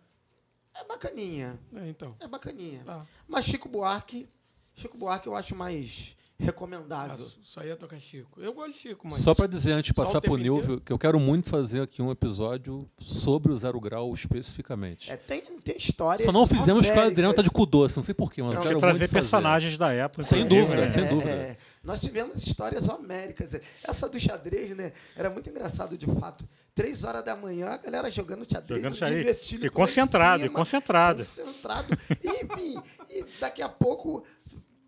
é 0.74 0.84
bacaninha. 0.86 1.60
É, 1.76 1.90
então. 1.90 2.16
É 2.22 2.28
bacaninha. 2.30 2.82
Tá. 2.86 3.06
Mas 3.28 3.44
Chico 3.44 3.68
Buarque, 3.68 4.26
Chico 4.74 4.98
Buarque 4.98 5.28
eu 5.28 5.36
acho 5.36 5.54
mais 5.54 6.16
Ah, 6.40 6.46
recomendável. 6.46 7.26
só 7.42 7.64
ia 7.64 7.76
tocar 7.76 8.00
Chico. 8.00 8.40
Eu 8.40 8.54
gosto 8.54 8.74
de 8.74 8.78
Chico, 8.78 9.08
mas. 9.10 9.20
Só 9.20 9.34
para 9.34 9.48
dizer, 9.48 9.72
antes 9.72 9.88
de 9.88 9.92
o 9.92 9.96
passar 9.96 10.22
tempo 10.22 10.36
pro 10.36 10.42
Nilvio, 10.44 10.80
que 10.80 10.94
eu 10.94 11.00
quero 11.00 11.20
muito 11.20 11.50
fazer 11.50 11.82
aqui 11.82 12.02
um 12.02 12.12
episódio 12.12 12.88
sobre 13.00 13.52
o 13.52 13.56
Zero 13.58 13.80
Grau 13.80 14.14
especificamente. 14.14 15.12
É, 15.12 15.18
tem, 15.18 15.42
tem 15.42 15.78
histórias. 15.78 16.24
Só 16.26 16.32
não 16.32 16.46
fizemos 16.46 16.86
porque 16.86 17.00
o. 17.00 17.04
Adriano 17.04 17.34
tá 17.34 17.42
de 17.42 17.50
cu 17.50 17.66
doce, 17.66 17.98
não 17.98 18.04
sei 18.04 18.14
porquê, 18.14 18.44
mas 18.44 18.54
Não, 18.54 18.60
eu 18.60 18.64
quero 18.64 18.76
que 18.76 18.82
trazer 18.82 19.00
muito 19.00 19.10
fazer. 19.10 19.22
personagens 19.22 19.78
da 19.78 19.92
época. 19.94 20.24
Sem 20.24 20.42
inclusive, 20.42 20.66
dúvida, 20.68 20.82
né? 20.82 20.92
sem 20.92 21.08
dúvida. 21.08 21.32
É, 21.32 21.58
nós 21.84 22.02
tivemos 22.02 22.46
histórias 22.46 22.88
homéricas. 22.88 23.60
Essa 23.84 24.08
do 24.08 24.20
xadrez, 24.20 24.76
né? 24.76 24.94
Era 25.16 25.30
muito 25.32 25.50
engraçado, 25.50 25.98
de 25.98 26.06
fato. 26.06 26.48
Três 26.76 27.04
horas 27.04 27.26
da 27.26 27.36
manhã, 27.36 27.70
a 27.70 27.78
galera 27.78 28.12
jogando 28.12 28.46
xadrez. 28.48 28.80
Jogando 28.80 28.94
o 28.94 28.98
xadrez. 28.98 29.52
E 29.54 29.70
concentrado, 29.72 30.44
e 30.44 30.48
cima, 30.48 30.56
concentrado. 30.60 31.18
Concentrado. 31.18 31.88
E, 32.24 32.46
enfim, 32.46 32.80
e 33.10 33.26
daqui 33.40 33.64
a 33.64 33.70
pouco, 33.70 34.24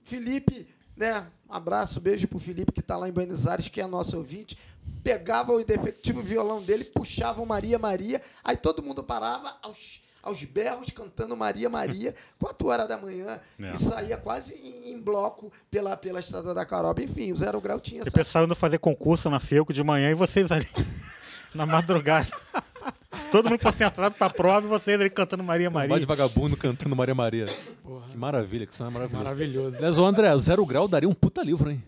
Felipe, 0.03 0.67
né? 0.99 1.25
Um 1.49 1.53
abraço, 1.53 1.99
beijo 1.99 2.27
pro 2.27 2.37
Felipe, 2.39 2.71
que 2.71 2.79
está 2.81 2.95
lá 2.97 3.09
em 3.09 3.11
Buenos 3.11 3.47
Aires, 3.47 3.67
que 3.69 3.81
é 3.81 3.87
nosso 3.87 4.17
ouvinte. 4.17 4.57
Pegava 5.03 5.51
o 5.53 5.59
indefectível 5.59 6.21
violão 6.21 6.61
dele, 6.61 6.83
puxava 6.83 7.41
o 7.41 7.45
Maria 7.45 7.79
Maria, 7.79 8.21
aí 8.43 8.55
todo 8.57 8.83
mundo 8.83 9.03
parava 9.03 9.55
aos, 9.63 10.01
aos 10.21 10.43
berros 10.43 10.91
cantando 10.91 11.35
Maria 11.37 11.69
Maria, 11.69 12.13
4 12.39 12.67
horas 12.67 12.87
da 12.87 12.97
manhã, 12.97 13.39
É. 13.59 13.71
e 13.71 13.77
saía 13.77 14.17
quase 14.17 14.55
em, 14.55 14.91
em 14.93 15.01
bloco 15.01 15.51
pela, 15.71 15.95
pela 15.97 16.19
estrada 16.19 16.53
da 16.53 16.65
Caroba. 16.65 17.01
Enfim, 17.01 17.31
o 17.31 17.35
Zero 17.37 17.59
Grau 17.61 17.79
tinha 17.79 18.01
essa. 18.01 18.11
pessoal 18.11 18.43
indo 18.43 18.55
fazer 18.55 18.77
concurso 18.77 19.29
na 19.29 19.39
FEUCO 19.39 19.73
de 19.73 19.83
manhã 19.83 20.11
e 20.11 20.15
vocês 20.15 20.51
ali 20.51 20.67
na 21.55 21.65
madrugada. 21.65 22.27
Todo 23.31 23.49
mundo 23.49 23.59
concentrado 23.59 24.15
pra 24.15 24.29
prova 24.29 24.65
e 24.65 24.69
vocês 24.69 24.99
ali 24.99 25.09
cantando 25.09 25.43
Maria 25.43 25.69
Um 25.69 25.73
Maria. 25.73 25.99
de 25.99 26.05
vagabundo 26.05 26.57
cantando 26.57 26.95
Maria 26.95 27.13
Maria. 27.15 27.45
Porra, 27.83 28.07
Que 28.09 28.17
maravilha, 28.17 28.65
que 28.65 28.73
cena 28.75 28.89
maravilhosa. 28.89 29.23
maravilhoso. 29.23 29.77
Aliás, 29.77 29.97
o 29.97 30.05
André, 30.05 30.35
Zero 30.37 30.65
Grau 30.65 30.87
daria 30.87 31.07
um 31.07 31.13
puta 31.13 31.43
livro, 31.43 31.69
hein? 31.69 31.83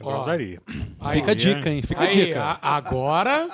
Ó, 0.00 0.24
Daria. 0.24 0.60
Aí, 0.98 1.18
Fica 1.20 1.30
a 1.30 1.34
dica, 1.34 1.70
hein? 1.70 1.80
Fica 1.82 2.00
a 2.00 2.04
Aí, 2.08 2.14
dica. 2.26 2.42
a- 2.42 2.76
agora. 2.76 3.48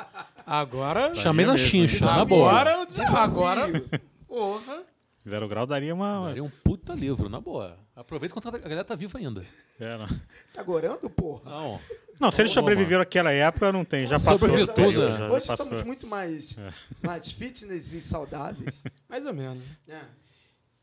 Agora. 0.47 1.15
Chamei 1.15 1.45
na 1.45 1.53
mesmo, 1.53 1.69
chincha, 1.69 2.05
na 2.07 2.25
boa. 2.25 2.51
Agora. 2.51 2.87
Agora. 3.17 3.83
Porra. 4.27 4.83
Zero 5.29 5.49
Grau 5.49 5.67
daria 5.67 5.95
uma. 5.95 6.27
Daria 6.27 6.43
um 6.43 6.51
puta 6.51 6.95
livro, 6.95 7.29
na 7.29 7.41
boa. 7.41 7.79
Aproveita 7.95 8.33
enquanto 8.37 8.55
a 8.55 8.59
galera 8.59 8.83
tá 8.85 8.95
viva 8.97 9.19
ainda. 9.19 9.45
É, 9.79 9.97
não. 9.97 10.09
Tá 10.53 10.63
gorando, 10.65 11.09
porra? 11.09 11.49
Não. 11.51 11.81
Não, 12.19 12.33
se 12.33 12.43
eles 12.43 12.51
sobreviveram 12.53 13.03
àquela 13.03 13.31
época, 13.33 13.71
não 13.73 13.85
tem. 13.85 14.05
Já 14.07 14.17
passou. 14.17 14.39
Sobreviver 14.39 14.75
tudo, 14.75 14.93
Já- 14.93 15.09
né? 15.11 15.19
já 15.19 15.29
Hoje 15.31 15.47
passou. 15.47 15.67
somos 15.69 15.83
muito 15.85 16.07
mais, 16.09 16.57
mais 17.03 17.31
fitness 17.31 17.93
e 17.93 18.01
saudáveis. 18.01 18.83
Mais 19.09 19.25
ou 19.27 19.33
menos. 19.35 19.63
É. 19.89 20.01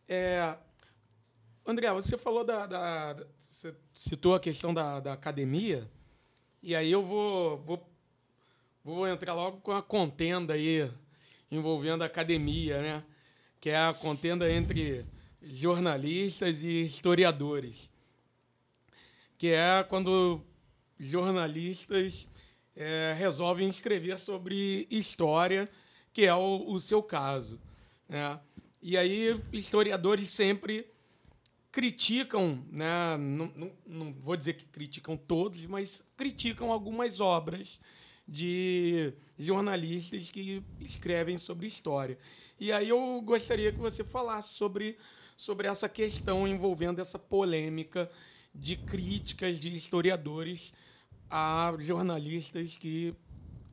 É, 0.08 0.58
André, 1.66 1.92
você 1.92 2.18
falou 2.18 2.44
da, 2.46 2.66
da- 2.66 3.14
da- 3.14 3.26
Você 3.42 3.74
citou 3.94 4.36
a 4.36 4.40
questão 4.40 4.74
da, 4.74 5.00
da 5.02 5.14
academia, 5.14 5.86
e 6.64 6.74
aí 6.76 6.90
eu 6.92 7.04
vou, 7.04 7.58
vou, 7.60 7.90
vou 8.84 9.08
entrar 9.08 9.34
logo 9.34 9.58
com 9.58 9.72
a 9.74 9.82
contenda 9.84 10.54
aí 10.54 10.90
envolvendo 11.52 12.04
a 12.04 12.06
academia, 12.06 12.82
né? 12.82 13.04
Que 13.60 13.70
é 13.70 13.78
a 13.78 13.94
contenda 13.94 14.52
entre 14.52 15.06
jornalistas 15.42 16.64
e 16.64 16.84
historiadores. 16.84 17.92
Que 19.38 19.50
é 19.50 19.84
quando 19.84 20.42
jornalistas 21.00 22.28
é, 22.76 23.14
resolvem 23.18 23.68
escrever 23.68 24.20
sobre 24.20 24.88
história, 24.90 25.70
que 26.12 26.26
é 26.26 26.34
o, 26.34 26.72
o 26.72 26.80
seu 26.80 27.02
caso. 27.04 27.60
Né? 28.08 28.40
E 28.82 28.98
aí, 28.98 29.40
historiadores 29.52 30.30
sempre 30.30 30.88
criticam, 31.72 32.66
né? 32.72 33.18
não, 33.18 33.52
não, 33.56 33.72
não 33.86 34.14
vou 34.14 34.36
dizer 34.36 34.54
que 34.54 34.66
criticam 34.66 35.16
todos, 35.16 35.66
mas 35.66 36.04
criticam 36.18 36.72
algumas 36.72 37.20
obras 37.20 37.80
de 38.28 39.14
jornalistas 39.38 40.32
que 40.32 40.64
escrevem 40.80 41.38
sobre 41.38 41.68
história. 41.68 42.18
E 42.60 42.72
aí 42.72 42.90
eu 42.90 43.22
gostaria 43.22 43.72
que 43.72 43.80
você 43.80 44.04
falasse 44.04 44.54
sobre, 44.56 44.98
sobre 45.38 45.68
essa 45.68 45.88
questão 45.88 46.48
envolvendo 46.48 47.00
essa 47.00 47.18
polêmica 47.18 48.10
de 48.54 48.76
críticas 48.76 49.60
de 49.60 49.74
historiadores 49.76 50.74
a 51.30 51.74
jornalistas 51.80 52.78
que 52.78 53.14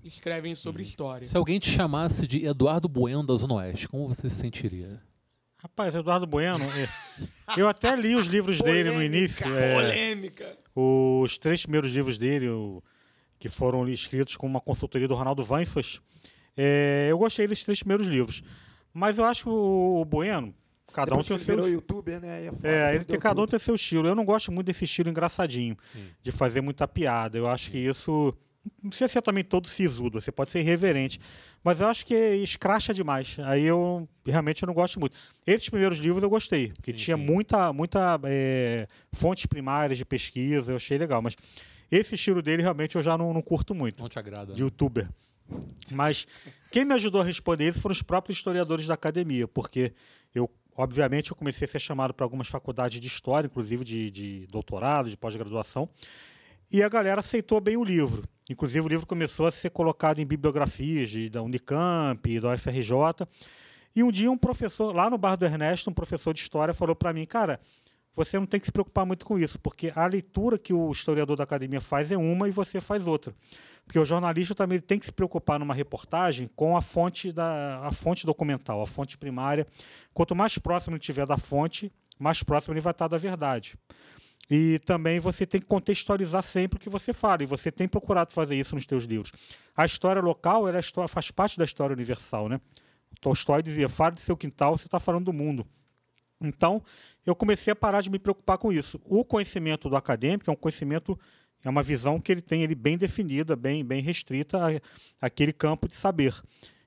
escrevem 0.04 0.54
sobre 0.54 0.82
história. 0.82 1.26
Se 1.26 1.36
alguém 1.36 1.58
te 1.58 1.70
chamasse 1.70 2.26
de 2.26 2.44
Eduardo 2.46 2.88
Bueno 2.88 3.24
da 3.26 3.34
Zona 3.34 3.54
Oeste, 3.54 3.88
como 3.88 4.06
você 4.06 4.28
se 4.30 4.36
sentiria? 4.36 5.00
Rapaz, 5.58 5.94
Eduardo 5.94 6.26
Bueno, 6.26 6.62
é, 6.64 6.88
eu 7.58 7.66
até 7.66 7.96
li 7.96 8.14
os 8.14 8.26
livros 8.26 8.60
dele 8.60 8.90
no 8.90 8.96
Polêmica, 8.96 9.16
início. 9.18 9.58
é, 9.58 9.74
Polêmica. 9.74 10.58
os 10.76 11.38
três 11.38 11.62
primeiros 11.62 11.90
livros 11.92 12.18
dele, 12.18 12.48
o- 12.50 12.82
que 13.38 13.48
foram 13.48 13.88
escritos 13.88 14.36
com 14.36 14.46
uma 14.46 14.60
consultoria 14.60 15.08
do 15.08 15.14
Ronaldo 15.14 15.42
Vanfas, 15.42 16.00
é, 16.56 17.08
eu 17.10 17.18
gostei 17.18 17.46
desses 17.48 17.64
três 17.64 17.80
primeiros 17.80 18.06
livros. 18.06 18.42
Mas 18.96 19.18
eu 19.18 19.24
acho 19.24 19.44
que 19.44 19.48
o, 19.50 20.00
o 20.00 20.04
Bueno, 20.04 20.54
cada 20.92 21.14
um 21.14 21.18
Depois 21.18 21.26
que 21.26 21.28
tem 21.28 21.36
o 21.36 21.38
ele 21.38 21.44
seu. 21.44 21.54
virou 21.56 21.68
youtuber, 21.68 22.20
né? 22.20 22.30
aí 22.38 22.46
foda, 22.50 22.68
É, 22.68 22.88
ele 22.90 22.98
fudeu 23.00 23.04
tem, 23.06 23.20
cada 23.20 23.42
um 23.42 23.46
tem 23.46 23.58
seu 23.58 23.74
estilo. 23.74 24.08
Eu 24.08 24.14
não 24.14 24.24
gosto 24.24 24.50
muito 24.50 24.66
desse 24.66 24.84
estilo 24.84 25.10
engraçadinho, 25.10 25.76
de 26.22 26.30
fazer 26.32 26.60
muita 26.62 26.88
piada. 26.88 27.36
Eu 27.36 27.46
acho 27.48 27.70
que 27.70 27.78
isso. 27.78 28.34
Não 28.82 28.90
precisa 28.90 29.06
ser 29.06 29.22
também 29.22 29.44
todo 29.44 29.68
sisudo, 29.68 30.20
você 30.20 30.32
pode 30.32 30.50
ser 30.50 30.58
irreverente. 30.60 31.20
Mas 31.62 31.80
eu 31.80 31.86
acho 31.86 32.04
que 32.06 32.14
escracha 32.14 32.92
demais. 32.92 33.36
Aí 33.44 33.62
eu 33.64 34.08
realmente 34.24 34.62
eu 34.62 34.66
não 34.66 34.74
gosto 34.74 34.98
muito. 34.98 35.16
Esses 35.46 35.68
primeiros 35.68 35.98
livros 35.98 36.20
eu 36.22 36.28
gostei, 36.30 36.68
porque 36.72 36.90
Sim, 36.92 36.96
tinha 36.96 37.16
sim. 37.16 37.22
muita, 37.22 37.72
muita 37.72 38.18
é, 38.24 38.88
fontes 39.12 39.46
primárias 39.46 39.96
de 39.98 40.04
pesquisa, 40.04 40.72
eu 40.72 40.76
achei 40.76 40.98
legal. 40.98 41.22
Mas 41.22 41.36
esse 41.92 42.14
estilo 42.16 42.42
dele 42.42 42.60
realmente 42.62 42.96
eu 42.96 43.02
já 43.02 43.16
não, 43.16 43.32
não 43.32 43.40
curto 43.42 43.72
muito 43.74 44.00
Não 44.02 44.08
te 44.08 44.18
agrada? 44.18 44.52
de 44.52 44.62
youtuber. 44.62 45.08
Mas 45.92 46.26
quem 46.76 46.84
me 46.84 46.92
ajudou 46.92 47.22
a 47.22 47.24
responder 47.24 47.70
isso 47.70 47.80
foram 47.80 47.94
os 47.94 48.02
próprios 48.02 48.36
historiadores 48.36 48.86
da 48.86 48.92
academia, 48.92 49.48
porque 49.48 49.94
eu, 50.34 50.46
obviamente, 50.76 51.30
eu 51.30 51.34
comecei 51.34 51.64
a 51.64 51.68
ser 51.70 51.78
chamado 51.78 52.12
para 52.12 52.22
algumas 52.22 52.48
faculdades 52.48 53.00
de 53.00 53.06
história, 53.06 53.46
inclusive 53.46 53.82
de, 53.82 54.10
de 54.10 54.46
doutorado, 54.48 55.08
de 55.08 55.16
pós-graduação, 55.16 55.88
e 56.70 56.82
a 56.82 56.88
galera 56.90 57.20
aceitou 57.20 57.62
bem 57.62 57.78
o 57.78 57.82
livro. 57.82 58.24
Inclusive, 58.50 58.84
o 58.84 58.88
livro 58.88 59.06
começou 59.06 59.46
a 59.46 59.50
ser 59.50 59.70
colocado 59.70 60.18
em 60.18 60.26
bibliografias 60.26 61.08
de, 61.08 61.30
da 61.30 61.40
Unicamp, 61.40 62.40
da 62.40 62.52
UFRJ. 62.52 63.26
E 63.94 64.02
um 64.02 64.12
dia, 64.12 64.30
um 64.30 64.36
professor, 64.36 64.94
lá 64.94 65.08
no 65.08 65.16
bar 65.16 65.34
do 65.34 65.46
Ernesto, 65.46 65.88
um 65.88 65.94
professor 65.94 66.34
de 66.34 66.40
história, 66.40 66.74
falou 66.74 66.94
para 66.94 67.10
mim: 67.10 67.24
Cara, 67.24 67.58
você 68.16 68.38
não 68.38 68.46
tem 68.46 68.58
que 68.58 68.66
se 68.66 68.72
preocupar 68.72 69.04
muito 69.04 69.26
com 69.26 69.38
isso, 69.38 69.58
porque 69.58 69.92
a 69.94 70.06
leitura 70.06 70.58
que 70.58 70.72
o 70.72 70.90
historiador 70.90 71.36
da 71.36 71.44
academia 71.44 71.82
faz 71.82 72.10
é 72.10 72.16
uma 72.16 72.48
e 72.48 72.50
você 72.50 72.80
faz 72.80 73.06
outra. 73.06 73.34
Porque 73.84 73.98
o 73.98 74.04
jornalista 74.04 74.54
também 74.54 74.80
tem 74.80 74.98
que 74.98 75.04
se 75.04 75.12
preocupar 75.12 75.60
numa 75.60 75.74
reportagem 75.74 76.50
com 76.56 76.76
a 76.76 76.80
fonte, 76.80 77.30
da, 77.30 77.86
a 77.86 77.92
fonte 77.92 78.24
documental, 78.24 78.82
a 78.82 78.86
fonte 78.86 79.16
primária. 79.18 79.66
Quanto 80.12 80.34
mais 80.34 80.56
próximo 80.58 80.96
ele 80.96 81.00
estiver 81.00 81.26
da 81.26 81.36
fonte, 81.36 81.92
mais 82.18 82.42
próximo 82.42 82.72
ele 82.74 82.80
vai 82.80 82.90
estar 82.90 83.06
da 83.06 83.18
verdade. 83.18 83.76
E 84.50 84.80
também 84.80 85.20
você 85.20 85.44
tem 85.44 85.60
que 85.60 85.66
contextualizar 85.66 86.42
sempre 86.42 86.78
o 86.78 86.80
que 86.80 86.88
você 86.88 87.12
fala, 87.12 87.42
e 87.42 87.46
você 87.46 87.70
tem 87.70 87.86
procurado 87.86 88.32
fazer 88.32 88.54
isso 88.54 88.74
nos 88.74 88.86
teus 88.86 89.04
livros. 89.04 89.30
A 89.76 89.84
história 89.84 90.22
local 90.22 90.66
ela 90.66 90.78
é 90.78 90.80
história- 90.80 91.08
faz 91.08 91.30
parte 91.30 91.58
da 91.58 91.64
história 91.64 91.94
universal. 91.94 92.48
Né? 92.48 92.60
Tolstói 93.20 93.62
dizia, 93.62 93.88
fale 93.88 94.14
de 94.14 94.22
seu 94.22 94.36
quintal, 94.36 94.78
você 94.78 94.86
está 94.86 94.98
falando 94.98 95.26
do 95.26 95.32
mundo. 95.32 95.66
Então, 96.40 96.82
eu 97.24 97.34
comecei 97.34 97.72
a 97.72 97.76
parar 97.76 98.00
de 98.02 98.10
me 98.10 98.18
preocupar 98.18 98.58
com 98.58 98.72
isso. 98.72 99.00
O 99.04 99.24
conhecimento 99.24 99.88
do 99.88 99.96
acadêmico 99.96 100.50
é 100.50 100.52
um 100.52 100.56
conhecimento, 100.56 101.18
é 101.64 101.68
uma 101.70 101.82
visão 101.82 102.20
que 102.20 102.30
ele 102.30 102.42
tem 102.42 102.62
ele 102.62 102.74
bem 102.74 102.98
definida, 102.98 103.56
bem, 103.56 103.84
bem 103.84 104.02
restrita 104.02 104.58
a- 104.58 104.80
àquele 105.26 105.52
campo 105.52 105.88
de 105.88 105.94
saber. 105.94 106.34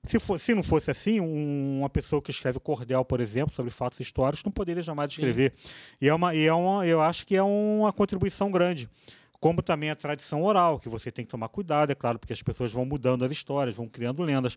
Se, 0.06 0.18
for- 0.20 0.40
se 0.40 0.54
não 0.56 0.64
fosse 0.64 0.90
assim, 0.90 1.20
um- 1.20 1.80
uma 1.80 1.90
pessoa 1.90 2.22
que 2.22 2.32
escreve 2.32 2.60
cordel, 2.60 3.04
por 3.04 3.20
exemplo, 3.20 3.54
sobre 3.54 3.72
fatos 3.72 4.00
históricos, 4.00 4.46
não 4.46 4.52
poderia 4.52 4.82
jamais 4.84 5.10
escrever. 5.10 5.54
E, 6.00 6.08
é 6.08 6.14
uma, 6.14 6.34
e 6.34 6.46
é 6.46 6.54
uma, 6.54 6.86
eu 6.88 7.02
acho 7.02 7.26
que 7.28 7.36
é 7.36 7.44
uma 7.44 7.92
contribuição 7.92 8.50
grande. 8.52 8.90
Como 9.42 9.62
também 9.62 9.90
a 9.90 9.96
tradição 9.96 10.44
oral, 10.44 10.80
que 10.80 10.88
você 10.90 11.12
tem 11.12 11.26
que 11.26 11.32
tomar 11.32 11.48
cuidado, 11.50 11.92
é 11.92 11.96
claro, 11.96 12.20
porque 12.20 12.34
as 12.34 12.42
pessoas 12.42 12.72
vão 12.74 12.86
mudando 12.86 13.24
as 13.26 13.32
histórias, 13.32 13.76
vão 13.76 13.88
criando 13.88 14.22
lendas. 14.22 14.56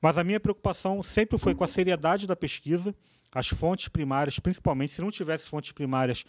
Mas 0.00 0.16
a 0.18 0.24
minha 0.24 0.38
preocupação 0.38 1.02
sempre 1.02 1.38
foi 1.38 1.54
com 1.54 1.64
a 1.64 1.68
seriedade 1.68 2.26
da 2.26 2.36
pesquisa, 2.36 2.94
as 3.38 3.48
fontes 3.48 3.88
primárias, 3.88 4.38
principalmente, 4.38 4.92
se 4.92 5.00
não 5.00 5.10
tivesse 5.10 5.48
fontes 5.48 5.72
primárias. 5.72 6.24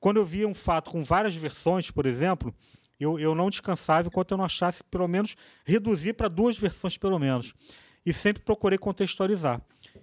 Quando 0.00 0.16
eu 0.18 0.24
via 0.24 0.46
um 0.48 0.54
fato 0.54 0.90
com 0.90 1.02
várias 1.02 1.34
versões, 1.34 1.90
por 1.90 2.06
exemplo, 2.06 2.54
eu, 2.98 3.18
eu 3.18 3.34
não 3.34 3.50
descansava 3.50 4.08
enquanto 4.08 4.30
eu 4.32 4.36
não 4.38 4.44
achasse, 4.44 4.82
pelo 4.84 5.06
menos, 5.08 5.36
reduzir 5.64 6.12
para 6.14 6.28
duas 6.28 6.56
versões, 6.56 6.96
pelo 6.96 7.18
menos. 7.18 7.54
E 8.04 8.12
sempre 8.12 8.42
procurei 8.42 8.78
contextualizar. 8.78 9.60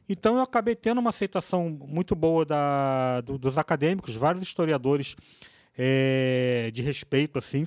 Então 0.08 0.36
eu 0.38 0.42
acabei 0.42 0.74
tendo 0.76 1.00
uma 1.00 1.10
aceitação 1.10 1.70
muito 1.70 2.16
boa 2.16 2.46
da, 2.46 3.22
do- 3.22 3.38
dos 3.38 3.58
acadêmicos, 3.58 4.16
vários 4.16 4.42
historiadores 4.44 5.16
eh, 5.78 6.72
de 6.74 6.82
respeito, 6.82 7.38
assim, 7.38 7.66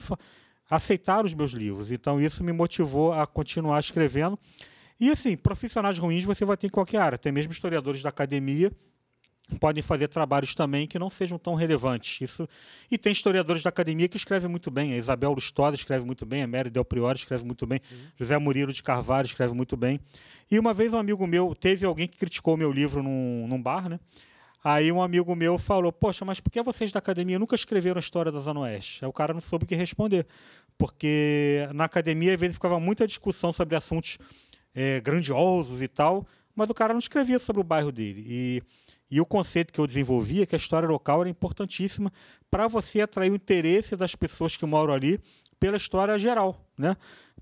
aceitaram 0.70 1.26
os 1.26 1.34
meus 1.34 1.52
livros. 1.52 1.90
Então 1.90 2.20
isso 2.20 2.42
me 2.42 2.52
motivou 2.52 3.12
a 3.12 3.26
continuar 3.26 3.78
escrevendo. 3.80 4.38
E 5.02 5.10
assim, 5.10 5.36
profissionais 5.36 5.98
ruins 5.98 6.22
você 6.22 6.44
vai 6.44 6.56
ter 6.56 6.68
em 6.68 6.70
qualquer 6.70 6.98
área, 6.98 7.16
até 7.16 7.32
mesmo 7.32 7.50
historiadores 7.50 8.02
da 8.02 8.08
academia 8.08 8.70
podem 9.58 9.82
fazer 9.82 10.06
trabalhos 10.06 10.54
também 10.54 10.86
que 10.86 10.96
não 10.96 11.10
sejam 11.10 11.40
tão 11.40 11.54
relevantes. 11.54 12.20
Isso 12.20 12.48
e 12.88 12.96
tem 12.96 13.10
historiadores 13.10 13.64
da 13.64 13.68
academia 13.68 14.06
que 14.06 14.16
escrevem 14.16 14.48
muito 14.48 14.70
bem. 14.70 14.92
A 14.92 14.96
Isabel 14.96 15.32
Lustosa 15.32 15.74
escreve 15.74 16.04
muito 16.04 16.24
bem, 16.24 16.44
a 16.44 16.46
Mary 16.46 16.70
Del 16.70 16.84
Priori 16.84 17.18
escreve 17.18 17.44
muito 17.44 17.66
bem, 17.66 17.80
José 18.16 18.38
Murilo 18.38 18.72
de 18.72 18.80
Carvalho 18.80 19.26
escreve 19.26 19.52
muito 19.52 19.76
bem. 19.76 19.98
E 20.48 20.56
uma 20.56 20.72
vez 20.72 20.94
um 20.94 20.98
amigo 20.98 21.26
meu, 21.26 21.52
teve 21.52 21.84
alguém 21.84 22.06
que 22.06 22.16
criticou 22.16 22.56
meu 22.56 22.70
livro 22.70 23.02
num, 23.02 23.48
num 23.48 23.60
bar, 23.60 23.88
né? 23.88 23.98
Aí 24.62 24.92
um 24.92 25.02
amigo 25.02 25.34
meu 25.34 25.58
falou, 25.58 25.92
poxa, 25.92 26.24
mas 26.24 26.38
por 26.38 26.52
que 26.52 26.62
vocês 26.62 26.92
da 26.92 27.00
academia 27.00 27.40
nunca 27.40 27.56
escreveram 27.56 27.96
a 27.96 28.00
história 28.00 28.30
da 28.30 28.38
Zona 28.38 28.60
Oeste? 28.60 29.04
Aí 29.04 29.08
o 29.08 29.12
cara 29.12 29.34
não 29.34 29.40
soube 29.40 29.64
o 29.64 29.66
que 29.66 29.74
responder. 29.74 30.24
Porque 30.78 31.68
na 31.74 31.84
academia, 31.84 32.32
às 32.32 32.38
vezes, 32.38 32.54
ficava 32.54 32.78
muita 32.78 33.04
discussão 33.04 33.52
sobre 33.52 33.74
assuntos 33.74 34.18
eh, 34.74 35.00
grandiosos 35.00 35.80
e 35.82 35.88
tal, 35.88 36.26
mas 36.54 36.68
o 36.70 36.74
cara 36.74 36.92
não 36.92 36.98
escrevia 36.98 37.38
sobre 37.38 37.60
o 37.60 37.64
bairro 37.64 37.92
dele. 37.92 38.24
E, 38.26 38.62
e 39.10 39.20
o 39.20 39.26
conceito 39.26 39.72
que 39.72 39.78
eu 39.78 39.86
desenvolvia, 39.86 40.46
que 40.46 40.54
a 40.54 40.58
história 40.58 40.88
local 40.88 41.20
era 41.20 41.30
importantíssima 41.30 42.12
para 42.50 42.68
você 42.68 43.00
atrair 43.00 43.30
o 43.30 43.34
interesse 43.34 43.96
das 43.96 44.14
pessoas 44.14 44.56
que 44.56 44.66
moram 44.66 44.92
ali 44.92 45.20
pela 45.58 45.76
história 45.76 46.18
geral, 46.18 46.66
né? 46.76 46.96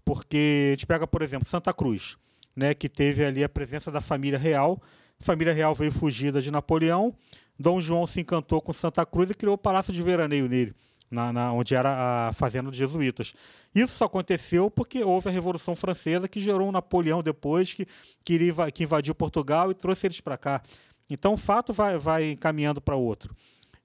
Porque 0.05 0.69
a 0.69 0.71
gente 0.73 0.87
pega, 0.87 1.07
por 1.07 1.23
exemplo, 1.23 1.49
Santa 1.49 1.73
Cruz, 1.73 2.17
né, 2.55 2.75
que 2.75 2.89
teve 2.89 3.25
ali 3.25 3.43
a 3.43 3.49
presença 3.49 3.91
da 3.91 4.01
família 4.01 4.39
real. 4.39 4.81
A 5.21 5.25
família 5.25 5.53
real 5.53 5.75
veio 5.75 5.93
fugida 5.93 6.43
de 6.43 6.51
Napoleão. 6.51 7.15
Dom 7.59 7.81
João 7.81 8.07
se 8.07 8.21
encantou 8.21 8.61
com 8.61 8.73
Santa 8.73 9.05
Cruz 9.05 9.31
e 9.31 9.35
criou 9.35 9.55
o 9.55 9.59
Palácio 9.59 9.93
de 9.93 10.03
Veraneio 10.03 10.49
nele, 10.49 10.75
na, 11.11 11.33
na- 11.33 11.53
onde 11.53 11.75
era 11.75 12.29
a 12.29 12.33
fazenda 12.33 12.69
dos 12.71 12.79
jesuítas. 12.79 13.33
Isso 13.75 13.95
só 13.95 14.05
aconteceu 14.05 14.71
porque 14.71 15.03
houve 15.03 15.29
a 15.29 15.33
Revolução 15.33 15.75
Francesa 15.75 16.29
que 16.29 16.41
gerou 16.41 16.69
um 16.69 16.73
Napoleão 16.73 17.23
depois 17.23 17.75
que, 17.75 17.87
que, 18.25 18.53
que 18.73 18.85
invadiu 18.85 19.15
Portugal 19.15 19.71
e 19.71 19.75
trouxe 19.75 20.07
eles 20.07 20.21
para 20.21 20.39
cá. 20.39 20.63
Então 21.09 21.35
o 21.35 21.37
fato 21.37 21.73
vai, 21.73 21.99
vai 21.99 22.37
caminhando 22.37 22.81
para 22.81 22.95
outro. 22.97 23.35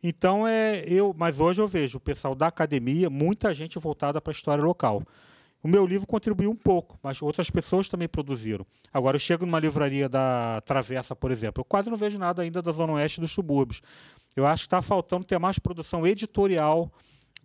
Então 0.03 0.47
é 0.47 0.84
eu, 0.88 1.15
mas 1.17 1.39
hoje 1.39 1.59
eu 1.61 1.67
vejo 1.67 1.97
o 1.97 2.01
pessoal 2.01 2.36
da 2.36 2.47
academia, 2.47 3.09
muita 3.09 3.53
gente 3.53 3.80
voltada 3.80 4.21
para 4.21 4.32
a 4.32 4.36
história 4.36 4.63
local. 4.63 5.01
o 5.63 5.67
meu 5.67 5.84
livro 5.88 6.05
contribuiu 6.05 6.51
um 6.51 6.55
pouco, 6.55 6.99
mas 7.01 7.19
outras 7.23 7.49
pessoas 7.49 7.88
também 7.89 8.07
produziram. 8.07 8.63
Agora, 8.93 9.15
eu 9.15 9.19
chego 9.19 9.47
numa 9.47 9.59
livraria 9.59 10.07
da 10.07 10.61
Travessa, 10.63 11.15
por 11.15 11.32
exemplo, 11.32 11.61
eu 11.61 11.65
quase 11.65 11.89
não 11.89 11.97
vejo 11.97 12.19
nada 12.19 12.43
ainda 12.43 12.61
da 12.61 12.71
Zona 12.71 12.93
Oeste 12.93 13.19
dos 13.19 13.32
subúrbios. 13.32 13.82
Eu 14.36 14.45
acho 14.45 14.63
que 14.63 14.67
está 14.67 14.80
faltando 14.82 15.26
ter 15.26 15.39
mais 15.39 15.57
produção 15.57 16.05
editorial 16.05 16.91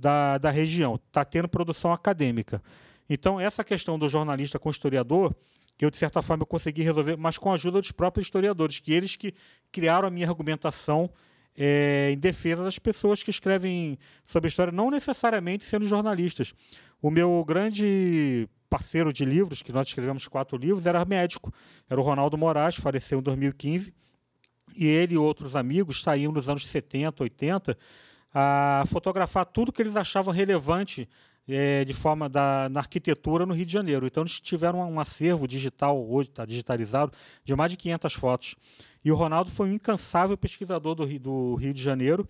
da, 0.00 0.38
da 0.38 0.50
região. 0.50 0.94
Está 0.94 1.24
tendo 1.24 1.48
produção 1.48 1.92
acadêmica. 1.92 2.62
Então, 3.08 3.38
essa 3.38 3.62
questão 3.62 3.98
do 3.98 4.08
jornalista 4.08 4.58
com 4.58 4.70
historiador, 4.70 5.34
eu, 5.78 5.90
de 5.90 5.96
certa 5.96 6.22
forma, 6.22 6.42
eu 6.42 6.46
consegui 6.46 6.82
resolver, 6.82 7.16
mas 7.16 7.36
com 7.36 7.50
a 7.50 7.54
ajuda 7.54 7.80
dos 7.80 7.92
próprios 7.92 8.26
historiadores, 8.26 8.78
que 8.78 8.92
eles 8.92 9.16
que 9.16 9.34
criaram 9.70 10.08
a 10.08 10.10
minha 10.10 10.28
argumentação 10.28 11.10
é, 11.56 12.10
em 12.12 12.18
defesa 12.18 12.62
das 12.62 12.78
pessoas 12.78 13.22
que 13.22 13.30
escrevem 13.30 13.98
sobre 14.26 14.48
história, 14.48 14.72
não 14.72 14.90
necessariamente 14.90 15.64
sendo 15.64 15.86
jornalistas. 15.86 16.54
O 17.02 17.10
meu 17.10 17.44
grande 17.44 18.48
parceiro 18.68 19.12
de 19.12 19.24
livros, 19.24 19.62
que 19.62 19.72
nós 19.72 19.88
escrevemos 19.88 20.28
quatro 20.28 20.56
livros, 20.56 20.86
era 20.86 21.04
médico. 21.04 21.52
Era 21.88 22.00
o 22.00 22.04
Ronaldo 22.04 22.38
Moraes, 22.38 22.76
faleceu 22.76 23.18
em 23.18 23.22
2015. 23.22 23.92
E 24.76 24.86
ele 24.86 25.14
e 25.14 25.18
outros 25.18 25.56
amigos 25.56 26.00
saíam 26.00 26.30
nos 26.30 26.48
anos 26.48 26.64
70, 26.66 27.24
80 27.24 27.76
a 28.32 28.84
fotografar 28.86 29.44
tudo 29.44 29.72
que 29.72 29.82
eles 29.82 29.96
achavam 29.96 30.32
relevante 30.32 31.08
é, 31.48 31.84
de 31.84 31.92
forma 31.92 32.28
da, 32.28 32.68
na 32.68 32.80
arquitetura 32.80 33.44
no 33.44 33.54
Rio 33.54 33.66
de 33.66 33.72
Janeiro. 33.72 34.06
Então 34.06 34.22
eles 34.22 34.40
tiveram 34.40 34.80
um 34.80 35.00
acervo 35.00 35.48
digital, 35.48 36.08
hoje 36.08 36.28
está 36.28 36.44
digitalizado, 36.44 37.12
de 37.44 37.54
mais 37.56 37.70
de 37.70 37.76
500 37.76 38.12
fotos. 38.14 38.54
E 39.04 39.10
o 39.10 39.16
Ronaldo 39.16 39.50
foi 39.50 39.68
um 39.68 39.72
incansável 39.72 40.36
pesquisador 40.36 40.94
do 40.94 41.06
do 41.18 41.54
Rio 41.56 41.74
de 41.74 41.82
Janeiro. 41.82 42.28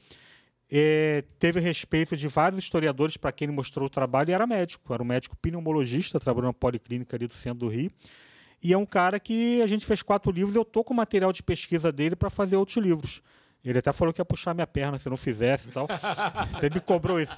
É, 0.72 1.24
teve 1.38 1.59
respeito 1.59 2.16
de 2.16 2.28
vários 2.28 2.62
historiadores 2.62 3.16
para 3.16 3.32
quem 3.32 3.46
ele 3.46 3.53
mostrou 3.53 3.86
o 3.86 3.90
trabalho 3.90 4.30
e 4.30 4.32
era 4.32 4.46
médico. 4.46 4.94
Era 4.94 5.03
um 5.03 5.07
médico 5.07 5.36
pneumologista, 5.36 6.20
trabalhando 6.20 6.51
na 6.51 6.53
policlínica 6.55 7.16
ali 7.16 7.26
do 7.26 7.32
centro 7.32 7.59
do 7.61 7.68
Rio. 7.68 7.90
E 8.62 8.72
é 8.72 8.78
um 8.78 8.86
cara 8.86 9.18
que 9.18 9.61
a 9.62 9.66
gente 9.66 9.84
fez 9.84 10.01
quatro 10.03 10.30
livros. 10.30 10.55
Eu 10.55 10.62
estou 10.62 10.84
com 10.84 10.94
o 10.94 10.96
material 10.96 11.32
de 11.32 11.42
pesquisa 11.42 11.90
dele 11.90 12.14
para 12.14 12.30
fazer 12.30 12.57
outros 12.57 12.76
livros. 12.76 13.20
Ele 13.65 13.79
até 13.79 13.93
falou 13.93 14.13
que 14.13 14.21
ia 14.21 14.25
puxar 14.25 14.55
minha 14.55 14.67
perna 14.67 14.99
se 14.99 15.09
não 15.09 15.17
fizesse 15.17 15.69
e 15.69 15.73
tal. 15.73 15.87
Você 16.53 16.71
me 16.71 16.81
cobrou 16.81 17.21
isso. 17.21 17.37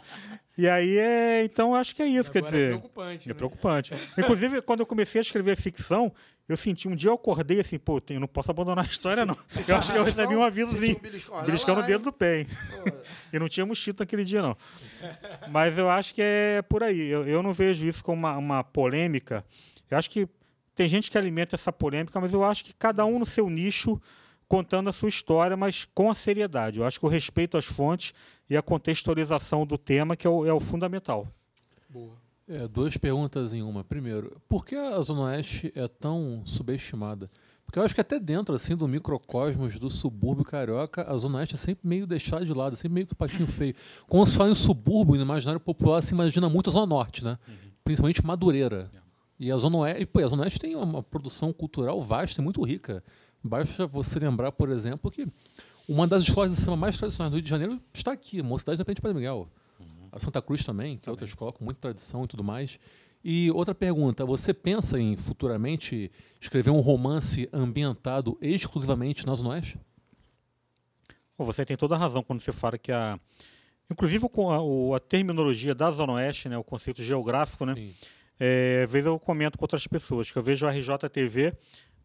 E 0.57 0.69
aí, 0.69 0.99
é, 0.99 1.45
então, 1.45 1.75
acho 1.75 1.97
que 1.97 2.03
é 2.03 2.07
isso, 2.07 2.31
quer 2.31 2.41
Agora 2.41 2.53
dizer. 2.53 2.67
É 2.67 2.69
preocupante. 2.69 3.25
É 3.25 3.29
né? 3.29 3.35
preocupante. 3.35 3.95
Inclusive, 4.17 4.63
quando 4.63 4.81
eu 4.81 4.87
comecei 4.87 5.19
a 5.19 5.23
escrever 5.23 5.57
ficção, 5.57 6.13
eu 6.49 6.57
senti, 6.57 6.87
um 6.87 6.95
dia 6.95 7.11
eu 7.11 7.15
acordei 7.15 7.61
assim, 7.61 7.79
pô, 7.79 8.01
eu 8.11 8.21
não 8.21 8.29
posso 8.29 8.51
abandonar 8.51 8.85
a 8.85 8.89
história, 8.89 9.25
não. 9.25 9.37
Eu 9.67 9.77
acho 9.77 9.91
que 9.91 9.99
eu 9.99 10.05
recebi 10.05 10.37
um 10.37 10.45
avisozinho. 10.45 11.01
Beliscão? 11.01 11.75
No 11.75 11.83
dedo 11.83 12.05
do 12.05 12.13
pé, 12.13 12.41
hein? 12.41 12.47
E 13.33 13.39
não 13.39 13.49
tinha 13.49 13.65
mosquito 13.65 14.01
naquele 14.01 14.25
dia, 14.25 14.43
não. 14.43 14.57
Mas 15.51 15.77
eu 15.79 15.89
acho 15.89 16.15
que 16.15 16.23
é 16.23 16.63
por 16.63 16.83
aí. 16.83 17.09
Eu, 17.09 17.27
eu 17.27 17.43
não 17.43 17.53
vejo 17.53 17.87
isso 17.87 18.05
como 18.05 18.19
uma, 18.19 18.37
uma 18.37 18.65
polêmica. 18.65 19.45
Eu 19.91 19.97
acho 19.97 20.11
que 20.11 20.29
tem 20.75 20.89
gente 20.89 21.11
que 21.11 21.17
alimenta 21.17 21.57
essa 21.57 21.73
polêmica, 21.73 22.21
mas 22.21 22.33
eu 22.33 22.45
acho 22.45 22.65
que 22.65 22.73
cada 22.75 23.05
um 23.05 23.19
no 23.19 23.27
seu 23.27 23.49
nicho 23.49 24.01
contando 24.53 24.91
a 24.91 24.93
sua 24.93 25.09
história, 25.09 25.57
mas 25.57 25.87
com 25.95 26.11
a 26.11 26.15
seriedade. 26.15 26.79
Eu 26.79 26.85
acho 26.85 27.01
que 27.01 27.07
o 27.07 27.09
respeito 27.09 27.57
às 27.57 27.65
fontes 27.65 28.13
e 28.51 28.55
a 28.55 28.61
contextualização 28.61 29.65
do 29.65 29.79
tema 29.79 30.15
que 30.15 30.27
é 30.27 30.31
o, 30.31 30.45
é 30.45 30.53
o 30.53 30.61
fundamental. 30.61 31.27
Boa. 31.89 32.19
É, 32.47 32.69
duas 32.69 32.95
perguntas 32.99 33.55
em 33.55 33.63
uma. 33.63 33.83
Primeiro, 33.83 34.39
por 34.47 34.67
que 34.67 34.77
a 34.77 35.01
Zona 35.01 35.23
Oeste 35.23 35.73
é 35.75 35.89
tão 35.89 36.43
subestimada? 36.45 37.31
Porque 37.65 37.79
eu 37.79 37.83
acho 37.83 37.95
que 37.95 38.03
até 38.03 38.21
dentro 38.21 38.55
assim 38.55 38.77
do 38.77 38.87
microcosmos 38.87 39.79
do 39.79 39.89
subúrbio 39.89 40.45
carioca, 40.45 41.11
a 41.11 41.17
Zona 41.17 41.39
Oeste 41.39 41.55
é 41.55 41.59
sempre 41.59 41.89
meio 41.89 42.07
deixada 42.07 42.45
de 42.45 42.53
lado, 42.53 42.75
é 42.75 42.77
sempre 42.77 42.97
meio 42.97 43.07
que 43.07 43.15
patinho 43.15 43.47
feio. 43.49 43.75
Quando 44.07 44.27
se 44.27 44.37
fala 44.37 44.51
em 44.51 44.55
subúrbio, 44.55 45.15
no 45.15 45.23
imaginário 45.23 45.61
popular, 45.61 46.03
se 46.03 46.13
imagina 46.13 46.51
muito 46.51 46.69
a 46.69 46.73
Zona 46.75 46.85
Norte, 46.85 47.25
né? 47.25 47.39
Principalmente 47.83 48.23
Madureira. 48.23 48.91
E 49.41 49.51
a 49.51 49.57
Zona 49.57 49.79
Oeste, 49.79 50.05
pô, 50.05 50.21
a 50.21 50.29
Zona 50.29 50.43
Oeste 50.43 50.61
tem 50.61 50.77
uma 50.77 51.03
produção 51.03 51.55
cultural 51.55 52.03
vasta 52.03 52.39
e 52.39 52.45
muito 52.45 52.63
rica. 52.63 53.03
Basta 53.43 53.87
você 53.87 54.19
lembrar, 54.19 54.53
por 54.53 54.71
exemplo, 54.71 55.11
que 55.11 55.27
uma 55.89 56.07
das 56.07 56.23
escolas 56.23 56.55
de 56.55 56.61
samba 56.61 56.77
mais 56.77 56.97
tradicionais 56.97 57.31
do 57.31 57.35
Rio 57.35 57.43
de 57.43 57.51
Janeiro 57.51 57.81
está 57.93 58.13
aqui, 58.13 58.41
Mocidade 58.43 58.79
da 58.79 58.85
Frente 58.85 59.01
Padre 59.01 59.17
Miguel. 59.17 59.49
A 60.13 60.19
Santa 60.19 60.43
Cruz 60.43 60.65
também, 60.65 60.99
que 60.99 61.09
é 61.09 61.11
outra 61.11 61.25
escola 61.25 61.53
com 61.53 61.65
muita 61.65 61.81
tradição 61.81 62.25
e 62.25 62.29
tudo 62.29 62.45
mais. 62.45 62.79
E 63.25 63.51
outra 63.53 63.75
pergunta, 63.75 64.25
você 64.25 64.53
pensa 64.53 64.99
em 64.99 65.17
futuramente 65.17 66.11
escrever 66.41 66.71
um 66.71 66.81
romance 66.81 67.49
ambientado 67.53 68.37
exclusivamente 68.41 69.25
na 69.27 69.35
Zona 69.35 69.51
Oeste? 69.51 69.79
Bom, 71.39 71.45
Você 71.45 71.65
tem 71.65 71.77
toda 71.77 71.95
a 71.95 71.99
razão 71.99 72.23
quando 72.23 72.41
você 72.41 72.53
fala 72.53 72.77
que 72.77 72.93
a. 72.93 73.19
Inclusive 73.91 74.29
com 74.29 74.51
a, 74.51 74.97
a 74.97 75.01
terminologia 75.01 75.75
da 75.75 75.91
Zona 75.91 76.15
Oeste, 76.15 76.49
né, 76.49 76.57
o 76.57 76.65
conceito 76.65 77.03
geográfico, 77.03 77.65
né? 77.65 77.75
Sim. 77.75 77.95
É, 78.41 78.83
às 78.85 78.91
vezes 78.91 79.07
eu 79.07 79.19
comento 79.19 79.57
com 79.57 79.65
outras 79.65 79.87
pessoas, 79.87 80.31
que 80.31 80.37
eu 80.37 80.43
vejo 80.43 80.67
a 80.67 80.71
RJTV, 80.71 81.55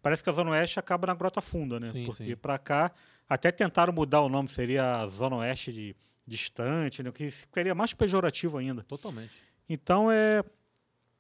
parece 0.01 0.23
que 0.23 0.29
a 0.29 0.33
Zona 0.33 0.51
Oeste 0.51 0.79
acaba 0.79 1.07
na 1.07 1.13
Grota 1.13 1.41
Funda, 1.41 1.79
né? 1.79 1.89
Sim, 1.89 2.05
Porque 2.05 2.35
para 2.35 2.57
cá, 2.57 2.91
até 3.27 3.51
tentaram 3.51 3.93
mudar 3.93 4.21
o 4.21 4.29
nome, 4.29 4.49
seria 4.49 5.01
a 5.01 5.07
Zona 5.07 5.37
Oeste 5.37 5.71
de 5.71 5.95
distante, 6.25 7.01
né? 7.01 7.11
que 7.11 7.31
ficaria 7.31 7.73
mais 7.73 7.93
pejorativo 7.93 8.57
ainda. 8.57 8.83
Totalmente. 8.83 9.31
Então, 9.69 10.11
é, 10.11 10.43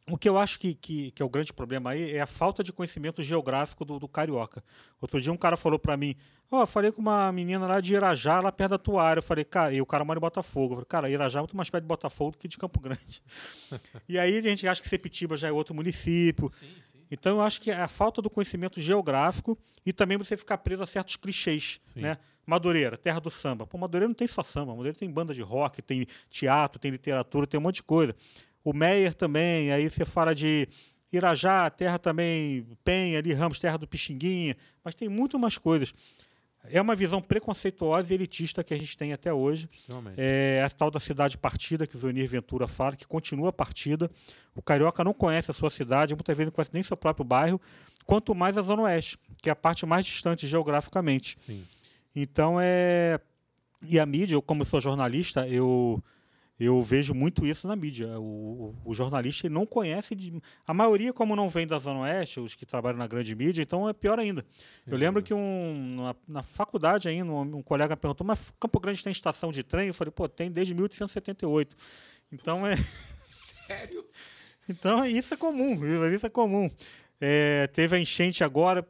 o 0.09 0.17
que 0.17 0.29
eu 0.29 0.37
acho 0.37 0.57
que, 0.59 0.73
que, 0.73 1.11
que 1.11 1.21
é 1.21 1.25
o 1.25 1.29
grande 1.29 1.51
problema 1.51 1.91
aí 1.91 2.15
é 2.15 2.21
a 2.21 2.27
falta 2.27 2.63
de 2.63 2.71
conhecimento 2.71 3.21
geográfico 3.21 3.83
do, 3.83 3.99
do 3.99 4.07
carioca. 4.07 4.63
Outro 5.01 5.19
dia 5.19 5.31
um 5.31 5.37
cara 5.37 5.57
falou 5.57 5.77
para 5.77 5.97
mim, 5.97 6.15
ó, 6.49 6.61
eu 6.61 6.67
falei 6.67 6.91
com 6.91 7.01
uma 7.01 7.29
menina 7.31 7.67
lá 7.67 7.81
de 7.81 7.93
Irajá, 7.93 8.39
lá 8.39 8.51
perto 8.51 8.71
da 8.71 8.77
tua 8.77 9.03
área. 9.03 9.19
Eu 9.19 9.23
falei, 9.23 9.43
cara, 9.43 9.73
e 9.73 9.81
o 9.81 9.85
cara 9.85 10.05
mora 10.05 10.17
em 10.17 10.21
Botafogo. 10.21 10.73
Eu 10.73 10.75
falei, 10.77 10.85
cara, 10.85 11.09
Irajá 11.09 11.39
é 11.39 11.41
muito 11.41 11.57
mais 11.57 11.69
perto 11.69 11.83
de 11.83 11.87
Botafogo 11.87 12.31
do 12.31 12.37
que 12.37 12.47
de 12.47 12.57
Campo 12.57 12.79
Grande. 12.79 13.21
e 14.07 14.17
aí 14.17 14.37
a 14.37 14.41
gente 14.41 14.65
acha 14.65 14.81
que 14.81 14.87
Sepitiba 14.87 15.35
já 15.35 15.49
é 15.49 15.51
outro 15.51 15.75
município. 15.75 16.47
Sim, 16.47 16.73
sim. 16.81 16.97
Então 17.11 17.37
eu 17.37 17.41
acho 17.41 17.59
que 17.59 17.69
é 17.69 17.81
a 17.81 17.87
falta 17.87 18.21
do 18.21 18.29
conhecimento 18.29 18.79
geográfico 18.79 19.57
e 19.85 19.91
também 19.91 20.17
você 20.17 20.37
ficar 20.37 20.57
preso 20.57 20.83
a 20.83 20.87
certos 20.87 21.15
clichês, 21.17 21.79
Sim. 21.83 22.01
né? 22.01 22.17
Madureira, 22.45 22.97
terra 22.97 23.19
do 23.19 23.29
samba. 23.29 23.67
Pô, 23.67 23.77
Madureira 23.77 24.07
não 24.07 24.15
tem 24.15 24.27
só 24.27 24.41
samba, 24.41 24.71
Madureira 24.71 24.97
tem 24.97 25.11
banda 25.11 25.33
de 25.33 25.41
rock, 25.41 25.81
tem 25.81 26.07
teatro, 26.29 26.79
tem 26.79 26.89
literatura, 26.89 27.45
tem 27.45 27.59
um 27.59 27.63
monte 27.63 27.75
de 27.75 27.83
coisa. 27.83 28.15
O 28.67 28.73
Meyer 28.73 29.13
também, 29.13 29.71
aí 29.71 29.89
você 29.89 30.03
fala 30.03 30.35
de 30.35 30.67
Irajá, 31.09 31.69
terra 31.69 31.97
também, 31.97 32.67
Penha, 32.83 33.17
ali, 33.17 33.31
Ramos, 33.31 33.59
terra 33.59 33.77
do 33.77 33.87
Pixinguinha, 33.87 34.57
mas 34.83 34.93
tem 34.93 35.07
muito 35.07 35.39
mais 35.39 35.57
coisas. 35.57 35.93
É 36.65 36.81
uma 36.81 36.93
visão 36.93 37.21
preconceituosa 37.21 38.11
e 38.11 38.15
elitista 38.17 38.65
que 38.65 38.73
a 38.73 38.77
gente 38.77 38.97
tem 38.97 39.13
até 39.13 39.31
hoje. 39.31 39.69
É 40.17 40.59
essa 40.61 40.75
tal 40.75 40.91
da 40.91 40.99
cidade 40.99 41.37
partida 41.37 41.87
que 41.87 41.95
o 41.95 41.99
Zonir 41.99 42.27
Ventura 42.27 42.67
fala, 42.67 42.97
que 42.97 43.07
continua 43.07 43.53
partida. 43.53 44.11
O 44.53 44.61
carioca 44.61 45.01
não 45.01 45.13
conhece 45.13 45.49
a 45.49 45.53
sua 45.53 45.69
cidade, 45.69 46.13
muitas 46.13 46.35
vezes 46.35 46.47
não 46.47 46.51
conhece 46.51 46.71
nem 46.73 46.83
seu 46.83 46.97
próprio 46.97 47.23
bairro, 47.23 47.61
quanto 48.05 48.35
mais 48.35 48.57
a 48.57 48.61
Zona 48.61 48.81
Oeste, 48.81 49.17
que 49.41 49.47
é 49.47 49.53
a 49.53 49.55
parte 49.55 49.85
mais 49.85 50.05
distante 50.05 50.45
geograficamente. 50.45 51.39
Sim. 51.39 51.63
Então 52.13 52.57
é. 52.59 53.17
E 53.87 53.97
a 53.97 54.05
mídia, 54.05 54.35
eu, 54.35 54.41
como 54.41 54.65
sou 54.65 54.81
jornalista, 54.81 55.47
eu, 55.47 56.03
eu 56.59 56.81
vejo 56.81 57.13
muito 57.13 57.45
isso 57.45 57.67
na 57.67 57.75
mídia. 57.75 58.19
O, 58.19 58.75
o, 58.83 58.91
o 58.91 58.95
jornalista 58.95 59.45
ele 59.45 59.53
não 59.53 59.65
conhece. 59.65 60.15
De, 60.15 60.41
a 60.65 60.73
maioria, 60.73 61.13
como 61.13 61.35
não 61.35 61.49
vem 61.49 61.67
da 61.67 61.77
Zona 61.77 61.99
Oeste, 61.99 62.39
os 62.39 62.55
que 62.55 62.65
trabalham 62.65 62.97
na 62.97 63.05
grande 63.05 63.35
mídia, 63.35 63.61
então 63.61 63.87
é 63.87 63.93
pior 63.93 64.17
ainda. 64.17 64.43
Sem 64.73 64.91
eu 64.91 64.97
lembro 64.97 65.21
dúvida. 65.21 65.27
que 65.27 65.33
um, 65.33 65.95
na, 65.97 66.15
na 66.27 66.43
faculdade 66.43 67.07
ainda, 67.07 67.31
um, 67.31 67.57
um 67.57 67.61
colega 67.61 67.95
perguntou, 67.95 68.25
mas 68.25 68.51
Campo 68.59 68.79
Grande 68.79 69.03
tem 69.03 69.11
estação 69.11 69.51
de 69.51 69.61
trem? 69.61 69.87
Eu 69.87 69.93
falei, 69.93 70.11
pô, 70.11 70.27
tem 70.27 70.49
desde 70.49 70.73
1878. 70.73 71.75
Então 72.31 72.65
é. 72.65 72.75
Sério? 73.21 74.03
Então 74.67 75.05
isso 75.05 75.33
é 75.33 75.37
comum, 75.37 75.85
isso 75.85 76.25
é 76.25 76.29
comum. 76.29 76.69
É, 77.21 77.67
teve 77.67 77.95
a 77.95 77.99
enchente 77.99 78.43
agora. 78.43 78.87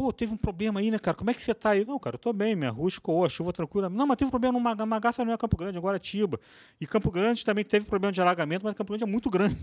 Pô, 0.00 0.10
teve 0.14 0.32
um 0.32 0.36
problema 0.36 0.80
aí, 0.80 0.90
né, 0.90 0.98
cara? 0.98 1.14
Como 1.14 1.30
é 1.30 1.34
que 1.34 1.42
você 1.42 1.52
tá 1.52 1.70
aí? 1.70 1.84
Não, 1.84 1.98
cara, 1.98 2.14
eu 2.14 2.18
tô 2.18 2.32
bem, 2.32 2.56
minha 2.56 2.70
rua 2.70 2.88
escoou, 2.88 3.22
a 3.22 3.28
chuva 3.28 3.52
tranquila. 3.52 3.90
Não, 3.90 4.06
mas 4.06 4.16
teve 4.16 4.28
um 4.28 4.30
problema 4.30 4.52
no 4.54 4.58
Maga- 4.58 4.86
Magaça, 4.86 5.22
não 5.26 5.32
é 5.34 5.36
Campo 5.36 5.58
Grande, 5.58 5.76
agora 5.76 5.96
é 5.96 5.98
Tiba. 5.98 6.40
E 6.80 6.86
Campo 6.86 7.10
Grande 7.10 7.44
também 7.44 7.62
teve 7.66 7.84
problema 7.84 8.10
de 8.10 8.18
alagamento, 8.18 8.62
mas 8.64 8.74
Campo 8.74 8.92
Grande 8.92 9.04
é 9.04 9.06
muito 9.06 9.28
grande. 9.30 9.58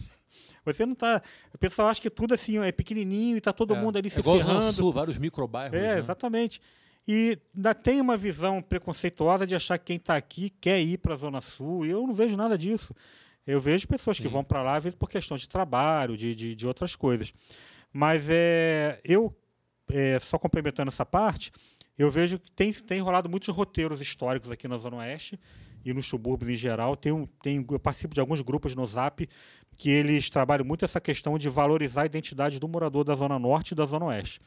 Você 0.64 0.86
não 0.86 0.94
tá. 0.94 1.24
O 1.52 1.58
pessoal 1.58 1.88
acha 1.88 2.00
que 2.00 2.10
tudo 2.12 2.36
assim 2.36 2.60
é 2.60 2.72
pequenininho 2.72 3.36
e 3.36 3.42
tá 3.42 3.52
todo 3.52 3.74
É, 3.74 3.80
mundo 3.82 3.98
ali 3.98 4.10
é 4.10 4.12
se 4.12 4.20
igual 4.20 4.38
ferrando. 4.38 4.72
Sul, 4.74 4.94
vários 4.94 5.18
microbairros. 5.18 5.76
É, 5.76 5.96
né? 5.96 5.98
exatamente. 6.00 6.62
E 7.08 7.40
ainda 7.56 7.74
tem 7.74 8.00
uma 8.00 8.16
visão 8.16 8.62
preconceituosa 8.62 9.48
de 9.48 9.56
achar 9.56 9.80
que 9.80 9.86
quem 9.86 9.96
está 9.96 10.16
aqui 10.16 10.52
quer 10.62 10.80
ir 10.80 11.00
para 11.00 11.16
a 11.16 11.18
Zona 11.18 11.42
Sul, 11.42 11.84
e 11.84 11.90
eu 11.90 12.06
não 12.06 12.14
vejo 12.14 12.38
nada 12.38 12.56
disso. 12.56 12.94
Eu 13.48 13.60
vejo 13.60 13.88
pessoas 13.88 14.18
que 14.18 14.28
Sim. 14.28 14.34
vão 14.34 14.44
para 14.44 14.62
lá, 14.62 14.76
às 14.76 14.84
vezes 14.84 15.00
por 15.00 15.10
questão 15.10 15.36
de 15.36 15.50
trabalho, 15.50 16.16
de, 16.16 16.36
de, 16.36 16.54
de 16.54 16.68
outras 16.68 16.96
coisas. 16.96 17.34
Mas 17.92 18.28
é, 18.30 19.00
eu, 19.06 19.34
é, 19.92 20.20
só 20.20 20.38
complementando 20.38 20.90
essa 20.90 21.06
parte, 21.06 21.52
eu 21.98 22.10
vejo 22.12 22.40
que 22.40 22.52
tem, 22.52 22.72
tem 22.74 23.00
rolado 23.02 23.28
muitos 23.30 23.50
roteiros 23.50 24.00
históricos 24.02 24.52
aqui 24.52 24.68
na 24.68 24.78
Zona 24.78 24.98
Oeste 24.98 25.40
e 25.84 25.94
nos 25.94 26.06
subúrbios 26.06 26.52
em 26.52 26.56
geral. 26.58 26.96
Tem, 26.96 27.12
um- 27.12 27.26
tem, 27.42 27.66
eu 27.70 27.80
participo 27.80 28.14
de 28.14 28.20
alguns 28.20 28.42
grupos 28.42 28.76
no 28.76 28.86
Zap 28.86 29.28
que 29.78 29.90
eles 29.90 30.30
trabalham 30.30 30.66
muito 30.66 30.86
essa 30.86 31.00
questão 31.02 31.38
de 31.38 31.50
valorizar 31.50 32.04
a 32.04 32.06
identidade 32.06 32.60
do 32.60 32.68
morador 32.68 33.04
da 33.04 33.16
Zona 33.16 33.40
Norte 33.40 33.72
e 33.72 33.76
da 33.76 33.86
Zona 33.86 34.06
Oeste. 34.06 34.40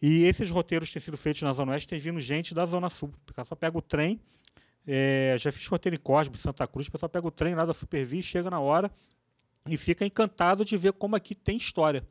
E 0.00 0.24
esses 0.24 0.50
roteiros 0.50 0.92
têm 0.92 1.00
sido 1.00 1.16
feitos 1.16 1.42
na 1.42 1.52
Zona 1.52 1.72
Oeste 1.72 1.88
tem 1.88 1.98
vindo 1.98 2.18
gente 2.20 2.54
da 2.54 2.66
Zona 2.66 2.90
Sul. 2.90 3.12
O 3.30 3.32
pessoal 3.34 3.56
pega 3.56 3.78
o 3.78 3.82
trem, 3.82 4.20
é, 4.86 5.36
já 5.38 5.50
fiz 5.52 5.66
roteiro 5.66 5.94
em 5.96 5.98
Cosme, 6.00 6.36
Santa 6.36 6.66
Cruz, 6.66 6.88
o 6.88 6.92
pessoal 6.92 7.08
pega 7.08 7.26
o 7.26 7.30
trem 7.30 7.54
lá 7.54 7.64
da 7.64 7.72
Supervi, 7.72 8.22
chega 8.22 8.50
na 8.50 8.58
hora, 8.58 8.90
e 9.68 9.76
fica 9.76 10.04
encantado 10.04 10.64
de 10.64 10.76
ver 10.76 10.92
como 10.92 11.14
aqui 11.14 11.34
tem 11.36 11.56
história. 11.56 12.04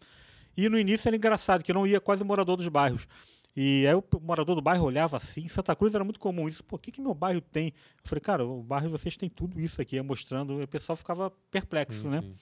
E 0.56 0.68
no 0.70 0.78
início 0.78 1.08
era 1.08 1.16
engraçado, 1.16 1.64
que 1.64 1.74
não 1.74 1.86
ia 1.88 1.99
quase 1.99 2.24
morador 2.24 2.58
dos 2.58 2.68
bairros. 2.68 3.08
E 3.56 3.86
aí 3.86 3.93
o 3.93 4.04
morador 4.22 4.56
do 4.56 4.62
bairro 4.62 4.86
olhava 4.86 5.18
assim, 5.18 5.47
Santa 5.47 5.76
Cruz 5.76 5.93
era 5.93 6.04
muito 6.04 6.20
comum 6.20 6.47
isso. 6.47 6.64
Pô, 6.64 6.78
o 6.78 6.80
que, 6.80 6.91
que 6.91 7.02
meu 7.02 7.14
bairro 7.14 7.41
tem? 7.41 7.68
Eu 7.68 8.10
falei, 8.10 8.22
cara, 8.22 8.45
o 8.45 8.64
bairro 8.64 8.86
de 8.86 8.91
vocês 8.91 9.18
tem 9.18 9.30
tudo 9.30 9.60
isso 9.60 9.82
aqui, 9.82 10.02
mostrando. 10.02 10.62
O 10.62 10.68
pessoal 10.68 10.95
ficava 10.95 11.30
perplexo, 11.49 12.04
Sim, 12.04 12.10
né? 12.10 12.22
sim. 12.22 12.36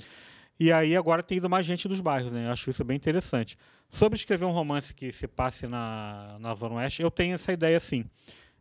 E 0.60 0.72
aí 0.74 0.95
agora 0.95 1.24
tem 1.24 1.38
ido 1.38 1.49
mais 1.49 1.66
gente 1.66 1.88
dos 1.88 2.01
bairros, 2.01 2.32
né? 2.32 2.47
Eu 2.47 2.51
acho 2.51 2.70
isso 2.70 2.84
bem 2.84 2.97
interessante. 2.97 3.57
Sobre 3.89 4.18
escrever 4.18 4.45
um 4.45 4.51
romance 4.51 4.93
que 4.93 5.12
se 5.12 5.26
passe 5.26 5.66
na, 5.68 6.38
na 6.39 6.53
Zona 6.53 6.76
Oeste, 6.76 7.01
eu 7.01 7.10
tenho 7.10 7.34
essa 7.34 7.51
ideia 7.53 7.80
sim. 7.80 8.03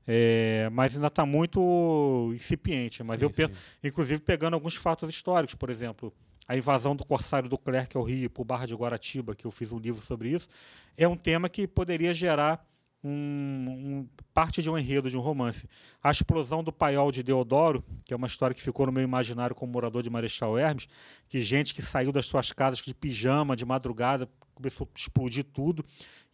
É, 0.07 0.71
mas 0.73 0.95
ainda 0.95 1.09
está 1.09 1.27
muito 1.27 2.31
incipiente. 2.35 3.03
Mas 3.03 3.19
Sim, 3.19 3.27
eu 3.27 3.31
penso, 3.31 3.53
inclusive 3.85 4.21
pegando 4.23 4.55
alguns 4.55 4.75
fatos 4.75 5.11
históricos, 5.11 5.55
por 5.55 5.69
exemplo, 5.69 6.15
a 6.49 6.57
invasão 6.57 6.97
do 6.97 7.05
Corsário 7.05 7.49
do 7.49 7.59
Clerc 7.59 7.95
ao 7.97 8.03
Rio 8.03 8.31
por 8.31 8.45
Barra 8.45 8.67
de 8.67 8.75
Guaratiba, 8.75 9.35
que 9.37 9.45
eu 9.47 9.51
fiz 9.51 9.71
um 9.71 9.79
livro 9.79 10.01
sobre 10.05 10.31
isso, 10.31 10.49
é 10.97 11.07
um 11.07 11.17
tema 11.17 11.49
que 11.49 11.69
poderia 11.69 12.15
gerar 12.15 12.67
um, 13.05 13.11
um- 13.11 14.09
parte 14.35 14.61
de 14.63 14.69
um 14.69 14.77
enredo 14.77 15.09
de 15.11 15.17
um 15.17 15.21
romance. 15.21 15.69
A 16.03 16.11
explosão 16.11 16.65
do 16.65 16.73
paiol 16.73 17.13
de 17.13 17.23
Deodoro, 17.23 17.85
que 18.05 18.13
é 18.13 18.17
uma 18.17 18.27
história 18.27 18.55
que 18.55 18.63
ficou 18.63 18.87
no 18.87 18.93
meu 18.93 19.03
imaginário 19.05 19.55
como 19.55 19.71
morador 19.73 20.03
de 20.03 20.11
Marechal 20.11 20.59
Hermes, 20.59 20.89
que 21.29 21.41
gente 21.43 21.75
que 21.75 21.83
saiu 21.83 22.11
das 22.11 22.27
suas 22.27 22.51
casas 22.53 22.79
de 22.81 22.93
pijama, 22.95 23.55
de 23.55 23.65
madrugada, 23.65 24.29
começou 24.55 24.89
a 24.93 24.99
explodir 24.99 25.45
tudo. 25.45 25.85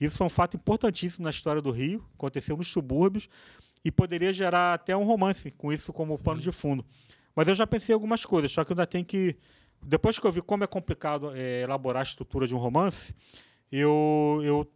Isso 0.01 0.17
foi 0.17 0.27
um 0.27 0.31
fato 0.31 0.57
importantíssimo 0.57 1.25
na 1.25 1.31
história 1.31 1.61
do 1.61 1.71
Rio, 1.71 2.03
aconteceu 2.15 2.57
nos 2.57 2.69
subúrbios, 2.69 3.29
e 3.85 3.91
poderia 3.93 4.33
gerar 4.33 4.73
até 4.75 4.97
um 4.97 5.05
romance 5.05 5.51
com 5.51 5.71
isso 5.71 5.93
como 5.93 6.19
pano 6.23 6.41
de 6.41 6.51
fundo. 6.51 6.83
Mas 7.37 7.47
eu 7.49 7.55
já 7.55 7.67
pensei 7.67 7.93
em 7.93 7.97
algumas 7.97 8.25
coisas, 8.25 8.51
só 8.51 8.65
que 8.65 8.73
eu 8.73 8.75
ainda 8.75 8.87
tenho 8.87 9.05
que. 9.05 9.37
Depois 9.87 10.19
que 10.19 10.27
eu 10.27 10.33
vi 10.33 10.41
como 10.43 10.65
é 10.65 10.67
complicado 10.67 11.33
eh, 11.37 11.63
elaborar 11.63 12.01
a 12.01 12.03
estrutura 12.05 12.47
de 12.47 12.55
um 12.55 12.59
romance, 12.59 13.15
eu 13.71 14.41
eu 14.45 14.71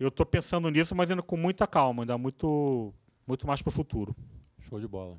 eu 0.00 0.08
estou 0.08 0.24
pensando 0.26 0.68
nisso, 0.70 0.94
mas 0.94 1.10
ainda 1.10 1.22
com 1.22 1.36
muita 1.36 1.66
calma, 1.66 2.02
ainda 2.02 2.16
muito 2.18 2.92
muito 3.26 3.46
mais 3.46 3.60
para 3.62 3.68
o 3.70 3.72
futuro. 3.72 4.14
Show 4.68 4.80
de 4.80 4.88
bola. 4.88 5.18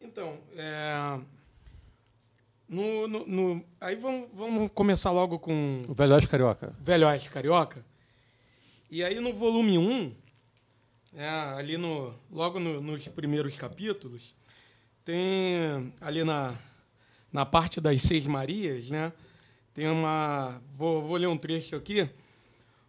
Então, 0.00 0.36
é, 0.56 1.20
no, 2.68 3.08
no- 3.08 3.26
no- 3.26 3.64
aí 3.80 3.96
vamos, 3.96 4.28
vamos 4.34 4.70
começar 4.72 5.10
logo 5.10 5.38
com 5.38 5.82
O 5.88 5.94
Velho 5.94 6.14
Oeste 6.14 6.28
Carioca. 6.28 6.74
Velho 6.80 7.06
Oeste 7.06 7.30
Carioca. 7.30 7.84
E 8.90 9.02
aí 9.02 9.18
no 9.18 9.32
volume 9.32 9.78
1, 9.78 10.14
né, 11.12 11.28
ali 11.56 11.76
no, 11.76 12.14
logo 12.30 12.60
no- 12.60 12.80
nos 12.80 13.08
primeiros 13.08 13.56
capítulos, 13.56 14.34
tem 15.04 15.92
ali 16.00 16.22
na, 16.22 16.54
na 17.34 17.44
parte 17.44 17.80
das 17.80 18.00
Seis 18.00 18.28
Marias, 18.28 18.88
né, 18.88 19.12
tem 19.74 19.88
uma. 19.88 20.62
Vou, 20.76 21.02
vou 21.02 21.16
ler 21.16 21.26
um 21.26 21.36
trecho 21.36 21.74
aqui. 21.74 22.08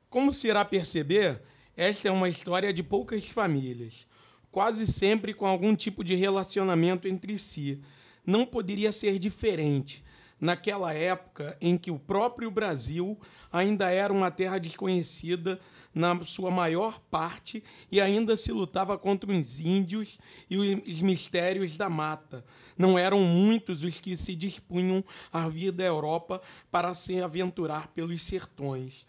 Como 0.07 0.31
se 0.31 0.47
irá 0.47 0.63
perceber, 0.63 1.41
esta 1.75 2.09
é 2.09 2.11
uma 2.11 2.29
história 2.29 2.71
de 2.71 2.83
poucas 2.83 3.27
famílias, 3.27 4.05
quase 4.51 4.85
sempre 4.85 5.33
com 5.33 5.47
algum 5.47 5.75
tipo 5.75 6.03
de 6.03 6.13
relacionamento 6.13 7.07
entre 7.07 7.39
si. 7.39 7.81
Não 8.23 8.45
poderia 8.45 8.91
ser 8.91 9.17
diferente 9.17 10.03
naquela 10.39 10.93
época 10.93 11.57
em 11.61 11.77
que 11.77 11.89
o 11.89 11.99
próprio 11.99 12.51
Brasil 12.51 13.19
ainda 13.51 13.89
era 13.89 14.11
uma 14.11 14.29
terra 14.29 14.57
desconhecida 14.57 15.59
na 15.93 16.21
sua 16.23 16.51
maior 16.51 16.99
parte 16.99 17.63
e 17.91 18.01
ainda 18.01 18.35
se 18.35 18.51
lutava 18.51 18.97
contra 18.97 19.31
os 19.31 19.59
índios 19.59 20.19
e 20.49 20.57
os 20.57 21.01
mistérios 21.01 21.77
da 21.77 21.89
mata. 21.89 22.43
Não 22.77 22.99
eram 22.99 23.21
muitos 23.21 23.83
os 23.83 23.99
que 23.99 24.17
se 24.17 24.35
dispunham 24.35 25.03
a 25.31 25.47
vir 25.47 25.71
da 25.71 25.83
Europa 25.83 26.41
para 26.69 26.93
se 26.93 27.21
aventurar 27.21 27.87
pelos 27.87 28.21
sertões. 28.23 29.05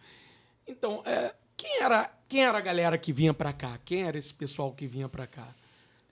Então, 0.66 1.02
é, 1.04 1.34
quem, 1.56 1.82
era, 1.82 2.10
quem 2.28 2.44
era 2.44 2.58
a 2.58 2.60
galera 2.60 2.98
que 2.98 3.12
vinha 3.12 3.34
para 3.34 3.52
cá? 3.52 3.78
Quem 3.84 4.04
era 4.04 4.16
esse 4.16 4.32
pessoal 4.32 4.72
que 4.72 4.86
vinha 4.86 5.08
para 5.08 5.26
cá? 5.26 5.54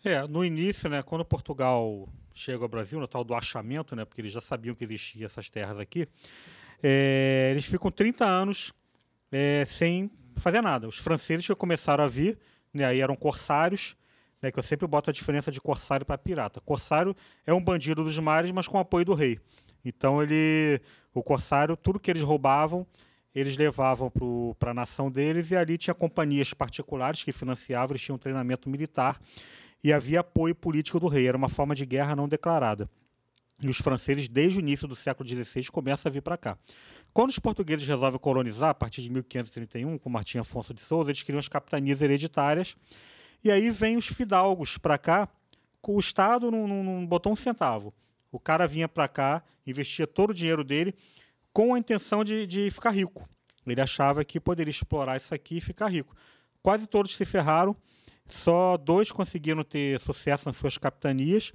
É, 0.05 0.27
no 0.27 0.45
início, 0.45 0.89
né, 0.91 1.03
quando 1.03 1.25
Portugal 1.25 2.09
chega 2.35 2.65
ao 2.65 2.69
Brasil, 2.69 2.99
no 2.99 3.07
tal 3.07 3.23
do 3.23 3.35
achamento, 3.35 3.95
né, 3.95 4.05
porque 4.05 4.21
eles 4.21 4.33
já 4.33 4.41
sabiam 4.41 4.75
que 4.75 4.85
existiam 4.85 5.27
essas 5.27 5.49
terras 5.49 5.79
aqui, 5.79 6.09
é, 6.83 7.49
eles 7.53 7.65
ficam 7.65 7.91
30 7.91 8.25
anos 8.25 8.73
é, 9.31 9.65
sem 9.67 10.11
fazer 10.37 10.61
nada. 10.61 10.89
Os 10.89 10.99
franceses 10.99 11.47
que 11.47 11.55
começaram 11.55 12.05
a 12.05 12.07
vir, 12.07 12.37
né, 12.73 12.85
aí 12.85 13.01
eram 13.01 13.15
corsários, 13.17 13.97
né, 14.43 14.51
que 14.51 14.59
eu 14.59 14.63
sempre 14.63 14.87
boto 14.87 15.09
a 15.09 15.13
diferença 15.13 15.51
de 15.51 15.61
corsário 15.61 16.05
para 16.05 16.19
pirata. 16.19 16.61
Corsário 16.61 17.17
é 17.47 17.55
um 17.55 17.63
bandido 17.63 18.03
dos 18.03 18.19
mares, 18.19 18.51
mas 18.51 18.69
com 18.69 18.79
apoio 18.79 19.05
do 19.05 19.15
rei. 19.15 19.39
Então 19.85 20.23
ele, 20.23 20.81
o 21.15 21.23
corsário, 21.23 21.77
tudo 21.77 22.01
que 22.01 22.11
eles 22.11 22.23
roubavam, 22.23 22.87
eles 23.35 23.57
levavam 23.57 24.13
para 24.59 24.71
a 24.71 24.75
nação 24.75 25.11
deles 25.11 25.51
e 25.51 25.57
ali 25.57 25.77
tinha 25.77 25.95
companhias 25.95 26.55
particulares 26.55 27.25
que 27.25 27.33
financiavam, 27.33 27.93
eles 27.93 28.03
tinham 28.03 28.19
treinamento 28.19 28.69
militar 28.69 29.21
e 29.85 29.93
havia 29.93 30.21
apoio 30.21 30.55
político 30.55 30.99
do 30.99 31.07
rei. 31.07 31.29
Era 31.29 31.37
uma 31.37 31.49
forma 31.49 31.75
de 31.75 31.85
guerra 31.85 32.17
não 32.17 32.27
declarada. 32.27 32.89
E 33.63 33.69
os 33.69 33.77
franceses, 33.77 34.29
desde 34.29 34.59
o 34.59 34.61
início 34.61 34.89
do 34.89 34.97
século 34.97 35.29
XVI, 35.29 35.67
começam 35.71 36.11
a 36.11 36.13
vir 36.13 36.23
para 36.23 36.37
cá. 36.39 36.59
Quando 37.13 37.31
os 37.31 37.39
portugueses 37.39 37.87
resolvem 37.87 38.19
colonizar, 38.19 38.71
a 38.71 38.75
partir 38.75 39.03
de 39.03 39.11
1531, 39.11 39.97
com 39.99 40.11
Martim 40.11 40.39
Afonso 40.39 40.75
de 40.75 40.81
Souza, 40.81 41.11
eles 41.11 41.23
criam 41.23 41.39
as 41.39 41.47
capitanias 41.47 42.01
hereditárias. 42.01 42.75
E 43.45 43.51
aí 43.53 43.71
vêm 43.71 43.97
os 43.97 44.07
fidalgos 44.07 44.79
para 44.79 44.99
cá, 44.99 45.29
o 45.87 46.01
Estado 46.01 46.51
não, 46.51 46.67
não- 46.67 46.83
não 46.83 47.07
botou 47.07 47.31
um 47.33 47.37
centavo. 47.37 47.95
O 48.33 48.41
cara 48.41 48.67
vinha 48.67 48.89
para 48.89 49.07
cá, 49.07 49.45
investia 49.67 50.07
todo 50.07 50.31
o 50.31 50.35
dinheiro 50.35 50.65
dele 50.65 50.95
com 51.53 51.75
a 51.75 51.79
intenção 51.79 52.25
de, 52.25 52.47
de 52.47 52.71
ficar 52.71 52.91
rico. 52.91 53.29
Ele 53.67 53.81
achava 53.81 54.25
que 54.25 54.41
poderia 54.41 54.71
explorar 54.71 55.17
isso 55.19 55.33
aqui 55.35 55.59
e 55.59 55.61
ficar 55.61 55.89
rico. 55.89 56.17
Quase 56.63 56.87
todos 56.87 57.15
se 57.15 57.25
ferraram, 57.25 57.77
só 58.29 58.77
dois 58.77 59.13
conseguiram 59.13 59.63
ter 59.63 60.01
sucesso 60.01 60.49
nas 60.49 60.57
suas 60.57 60.79
capitanias. 60.79 61.53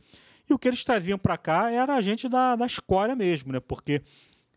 E 0.49 0.53
o 0.53 0.59
que 0.59 0.67
eles 0.67 0.84
traziam 0.84 1.17
para 1.17 1.38
cá 1.38 1.72
era 1.72 1.95
a 1.95 2.01
gente 2.01 2.28
da, 2.28 2.55
da 2.55 2.65
escória 2.65 3.15
mesmo, 3.15 3.51
né? 3.51 3.59
Porque 3.59 4.01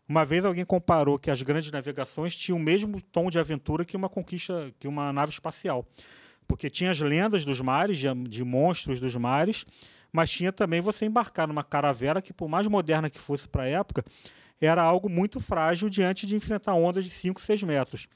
uma 0.07 0.25
vez 0.25 0.43
alguém 0.43 0.65
comparou 0.65 1.17
que 1.17 1.31
as 1.31 1.41
grandes 1.41 1.71
navegações 1.71 2.35
tinham 2.35 2.57
o 2.57 2.61
mesmo 2.61 3.01
tom 3.01 3.29
de 3.29 3.39
aventura 3.39 3.85
que 3.85 3.95
uma 3.95 4.09
conquista, 4.09 4.73
que 4.79 4.87
uma 4.87 5.13
nave 5.13 5.31
espacial. 5.31 5.85
Porque 6.47 6.69
tinha 6.69 6.91
as 6.91 6.99
lendas 6.99 7.45
dos 7.45 7.61
mares, 7.61 7.97
de, 7.97 8.13
de 8.27 8.43
monstros 8.43 8.99
dos 8.99 9.15
mares, 9.15 9.65
mas 10.11 10.29
tinha 10.29 10.51
também 10.51 10.81
você 10.81 11.05
embarcar 11.05 11.47
numa 11.47 11.63
caravela 11.63 12.21
que, 12.21 12.33
por 12.33 12.49
mais 12.49 12.67
moderna 12.67 13.09
que 13.09 13.19
fosse 13.19 13.47
para 13.47 13.63
a 13.63 13.67
época, 13.67 14.03
era 14.59 14.81
algo 14.81 15.09
muito 15.09 15.39
frágil 15.39 15.89
diante 15.89 16.27
de 16.27 16.35
enfrentar 16.35 16.73
ondas 16.73 17.05
de 17.05 17.09
5, 17.09 17.41
6 17.41 17.63
metros. 17.63 18.07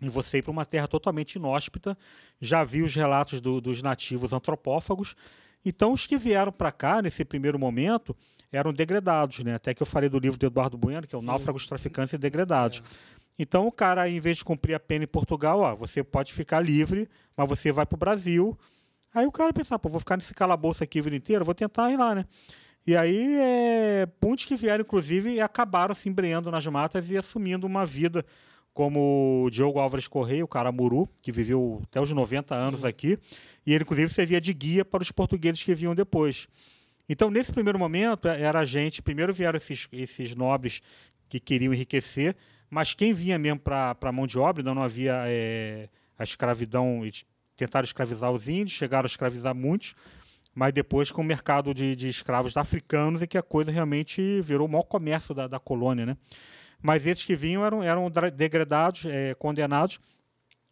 E 0.00 0.08
você 0.08 0.38
ir 0.38 0.42
para 0.42 0.50
uma 0.50 0.66
terra 0.66 0.86
totalmente 0.88 1.36
inóspita, 1.36 1.96
já 2.40 2.62
vi 2.64 2.82
os 2.82 2.94
relatos 2.94 3.40
do- 3.40 3.60
dos 3.60 3.80
nativos 3.82 4.32
antropófagos. 4.32 5.14
Então, 5.64 5.92
os 5.92 6.06
que 6.06 6.16
vieram 6.18 6.52
para 6.52 6.70
cá, 6.70 7.00
nesse 7.00 7.24
primeiro 7.24 7.58
momento, 7.58 8.14
eram 8.52 8.72
degredados, 8.72 9.40
né? 9.40 9.54
Até 9.54 9.72
que 9.72 9.82
eu 9.82 9.86
falei 9.86 10.08
do 10.08 10.18
livro 10.18 10.38
do 10.38 10.46
Eduardo 10.46 10.76
Bueno, 10.76 11.06
que 11.06 11.14
é 11.14 11.18
o 11.18 11.20
Sim. 11.20 11.26
Náufragos, 11.26 11.66
Traficantes 11.66 12.12
e 12.12 12.18
Degredados. 12.18 12.82
Então, 13.38 13.66
o 13.66 13.72
cara, 13.72 14.08
em 14.08 14.20
vez 14.20 14.38
de 14.38 14.44
cumprir 14.44 14.74
a 14.74 14.80
pena 14.80 15.04
em 15.04 15.08
Portugal, 15.08 15.60
ó, 15.60 15.74
você 15.74 16.04
pode 16.04 16.32
ficar 16.32 16.60
livre, 16.60 17.08
mas 17.36 17.48
você 17.48 17.72
vai 17.72 17.84
para 17.86 17.96
o 17.96 17.98
Brasil. 17.98 18.56
Aí 19.12 19.26
o 19.26 19.32
cara 19.32 19.52
pensa, 19.52 19.78
pô, 19.78 19.88
vou 19.88 19.98
ficar 20.00 20.16
nesse 20.16 20.34
calabouço 20.34 20.84
aqui 20.84 20.98
a 20.98 21.02
vida 21.02 21.16
inteira, 21.16 21.42
vou 21.44 21.54
tentar 21.54 21.90
ir 21.90 21.96
lá, 21.96 22.14
né? 22.14 22.26
E 22.86 22.94
aí, 22.96 23.36
é, 23.40 24.08
muitos 24.22 24.44
que 24.44 24.54
vieram, 24.54 24.82
inclusive, 24.82 25.32
e 25.32 25.40
acabaram 25.40 25.94
se 25.94 26.08
embreando 26.08 26.50
nas 26.50 26.66
matas 26.66 27.08
e 27.08 27.16
assumindo 27.16 27.66
uma 27.66 27.86
vida 27.86 28.24
como 28.74 29.44
o 29.46 29.50
Diogo 29.50 29.78
Álvares 29.78 30.08
Correia, 30.08 30.44
o 30.44 30.48
cara 30.48 30.72
Muru, 30.72 31.08
que 31.22 31.30
viveu 31.30 31.80
até 31.84 32.00
os 32.00 32.10
90 32.10 32.54
anos 32.54 32.84
aqui, 32.84 33.16
e 33.64 33.72
ele, 33.72 33.84
inclusive, 33.84 34.12
servia 34.12 34.40
de 34.40 34.52
guia 34.52 34.84
para 34.84 35.02
os 35.02 35.12
portugueses 35.12 35.62
que 35.62 35.72
vinham 35.74 35.94
depois. 35.94 36.48
Então, 37.08 37.30
nesse 37.30 37.52
primeiro 37.52 37.78
momento, 37.78 38.26
é- 38.26 38.42
era 38.42 38.58
a 38.58 38.64
gente. 38.64 39.00
Primeiro 39.00 39.32
vieram 39.32 39.56
esses, 39.56 39.86
esses 39.92 40.34
nobres 40.34 40.82
que 41.28 41.38
queriam 41.38 41.72
enriquecer, 41.72 42.36
mas 42.68 42.94
quem 42.94 43.12
vinha 43.12 43.38
mesmo 43.38 43.60
para 43.60 43.96
a 44.00 44.12
mão 44.12 44.26
de 44.26 44.38
obra, 44.38 44.60
ainda 44.60 44.74
não 44.74 44.82
havia 44.82 45.22
é, 45.26 45.88
a 46.18 46.24
escravidão, 46.24 47.02
tentaram 47.56 47.84
escravizar 47.84 48.32
os 48.32 48.48
índios, 48.48 48.72
chegaram 48.72 49.06
a 49.06 49.06
escravizar 49.06 49.54
muitos, 49.54 49.94
mas 50.52 50.72
depois 50.72 51.12
com 51.12 51.22
o 51.22 51.24
mercado 51.24 51.72
de, 51.72 51.94
de 51.94 52.08
escravos 52.08 52.56
africanos 52.56 53.22
é 53.22 53.26
que 53.26 53.38
a 53.38 53.42
coisa 53.42 53.70
realmente 53.70 54.40
virou 54.40 54.66
o 54.66 54.70
maior 54.70 54.84
comércio 54.84 55.32
da, 55.34 55.46
da 55.46 55.60
colônia. 55.60 56.06
Né? 56.06 56.16
Mas 56.84 57.06
esses 57.06 57.24
que 57.24 57.34
vinham 57.34 57.64
eram, 57.64 57.82
eram 57.82 58.10
degradados, 58.36 59.06
é, 59.06 59.32
condenados, 59.36 59.98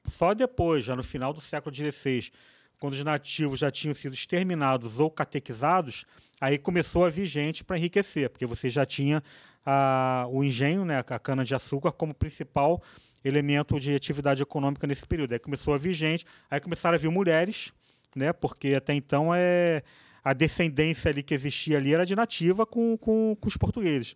só 0.07 0.35
depois, 0.35 0.85
já 0.85 0.95
no 0.95 1.03
final 1.03 1.33
do 1.33 1.41
século 1.41 1.75
XVI, 1.75 2.31
quando 2.79 2.93
os 2.93 3.03
nativos 3.03 3.59
já 3.59 3.71
tinham 3.71 3.95
sido 3.95 4.13
exterminados 4.13 5.01
ou 5.01 5.11
catequizados, 5.11 6.05
aí 6.39 6.59
começou 6.59 7.07
a 7.07 7.09
vir 7.09 7.25
gente 7.25 7.65
para 7.65 7.79
enriquecer, 7.79 8.29
porque 8.29 8.45
você 8.45 8.69
já 8.69 8.85
tinha 8.85 9.23
ah, 9.65 10.27
o 10.29 10.45
engenho, 10.45 10.85
né, 10.85 10.99
a 10.99 11.19
cana-de-açúcar, 11.19 11.93
como 11.93 12.13
principal 12.13 12.83
elemento 13.25 13.81
de 13.81 13.95
atividade 13.95 14.43
econômica 14.43 14.87
nesse 14.87 15.07
período. 15.07 15.33
Aí 15.33 15.39
começou 15.39 15.73
a 15.73 15.79
vir 15.79 15.95
gente, 15.95 16.27
aí 16.51 16.61
começaram 16.61 16.95
a 16.95 16.99
vir 16.99 17.11
mulheres, 17.11 17.73
né, 18.15 18.35
porque 18.35 18.75
até 18.75 18.93
então 18.93 19.31
é, 19.35 19.83
a 20.23 20.35
descendência 20.35 21.11
ali 21.11 21.23
que 21.23 21.33
existia 21.33 21.79
ali 21.79 21.95
era 21.95 22.05
de 22.05 22.15
nativa 22.15 22.67
com, 22.67 22.99
com, 22.99 23.35
com 23.41 23.49
os 23.49 23.57
portugueses. 23.57 24.15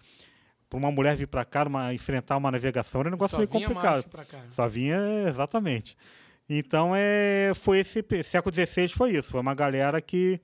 Para 0.68 0.78
uma 0.78 0.90
mulher 0.90 1.16
vir 1.16 1.28
para 1.28 1.44
cá, 1.44 1.64
uma, 1.64 1.94
enfrentar 1.94 2.36
uma 2.36 2.50
navegação, 2.50 3.00
era 3.00 3.08
um 3.08 3.12
negócio 3.12 3.32
Só 3.32 3.38
meio 3.38 3.48
vinha 3.48 3.68
complicado. 3.68 4.04
cá. 4.10 4.38
Só 4.54 4.68
vinha, 4.68 4.98
exatamente. 5.28 5.96
Então, 6.48 6.92
é, 6.94 7.52
foi 7.54 7.78
esse 7.78 8.04
século 8.24 8.54
XVI 8.54 8.88
foi 8.88 9.12
isso. 9.12 9.30
Foi 9.30 9.40
uma 9.40 9.54
galera 9.54 10.00
que, 10.00 10.40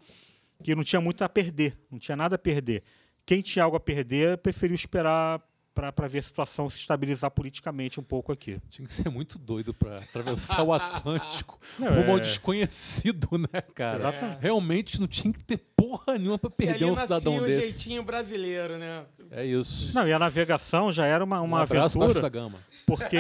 que 0.63 0.75
não 0.75 0.83
tinha 0.85 1.01
muito 1.01 1.23
a 1.23 1.29
perder, 1.29 1.77
não 1.91 1.99
tinha 1.99 2.17
nada 2.17 2.37
a 2.37 2.39
perder. 2.39 2.83
Quem 3.25 3.41
tinha 3.41 3.65
algo 3.65 3.77
a 3.77 3.81
perder 3.81 4.39
preferiu 4.39 4.75
esperar 4.75 5.41
para 5.75 6.07
ver 6.09 6.19
a 6.19 6.23
situação 6.23 6.69
se 6.69 6.77
estabilizar 6.79 7.31
politicamente 7.31 7.99
um 7.99 8.03
pouco 8.03 8.31
aqui. 8.31 8.61
Tinha 8.69 8.87
que 8.87 8.93
ser 8.93 9.09
muito 9.09 9.39
doido 9.39 9.73
para 9.73 9.97
atravessar 9.97 10.63
o 10.63 10.73
Atlântico 10.75 11.59
Não, 11.79 11.89
rumo 11.89 12.13
ao 12.13 12.19
é- 12.19 12.21
desconhecido, 12.21 13.29
né, 13.53 13.61
cara? 13.75 13.99
Exatamente. 14.11 14.39
Realmente 14.41 15.01
não 15.01 15.07
tinha 15.09 15.33
que 15.33 15.43
ter 15.43 15.57
porra 15.77 16.19
nenhuma 16.19 16.39
para 16.39 16.51
perder 16.51 16.85
um 16.85 16.95
cidadão 16.97 17.35
nascia 17.35 17.43
o 17.43 17.47
desse. 17.47 17.73
jeitinho 17.79 18.03
brasileiro, 18.03 18.77
né? 18.79 19.07
É 19.31 19.45
isso. 19.45 19.95
Não, 19.95 20.07
e 20.07 20.13
a 20.13 20.19
navegação 20.19 20.93
já 20.93 21.07
era 21.07 21.25
uma, 21.25 21.41
uma 21.41 21.59
um 21.59 21.61
aventura. 21.61 22.21
da 22.21 22.29
Gama. 22.29 22.59
Porque. 22.87 23.17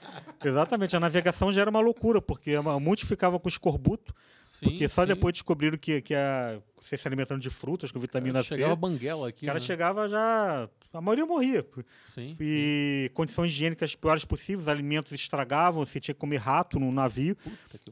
Exatamente, 0.44 0.94
a 0.94 1.00
navegação 1.00 1.52
já 1.52 1.62
era 1.62 1.70
uma 1.70 1.80
loucura, 1.80 2.20
porque 2.20 2.58
muitos 2.80 3.08
ficavam 3.08 3.38
com 3.38 3.48
escorbuto, 3.48 4.14
Sim, 4.44 4.66
porque 4.66 4.88
só 4.88 5.02
sim. 5.02 5.08
depois 5.08 5.32
descobriram 5.32 5.76
que, 5.78 6.00
que 6.02 6.14
a, 6.14 6.58
você 6.80 6.96
se 6.96 7.08
alimentando 7.08 7.40
de 7.40 7.50
frutas, 7.50 7.90
com 7.90 7.98
vitamina 7.98 8.42
C. 8.42 8.50
Chegava 8.50 8.76
banguela 8.76 9.22
O 9.22 9.24
aqui. 9.24 9.46
cara 9.46 9.58
né? 9.58 9.64
chegava 9.64 10.08
já. 10.08 10.68
A 10.96 11.00
maioria 11.00 11.26
morria. 11.26 11.66
Sim, 12.04 12.36
E 12.40 13.10
condições 13.14 13.52
higiênicas 13.52 13.94
piores 13.94 14.24
possíveis, 14.24 14.66
alimentos 14.68 15.12
estragavam, 15.12 15.84
você 15.84 16.00
tinha 16.00 16.14
que 16.14 16.20
comer 16.20 16.36
rato 16.38 16.78
no 16.80 16.90
navio. 16.90 17.36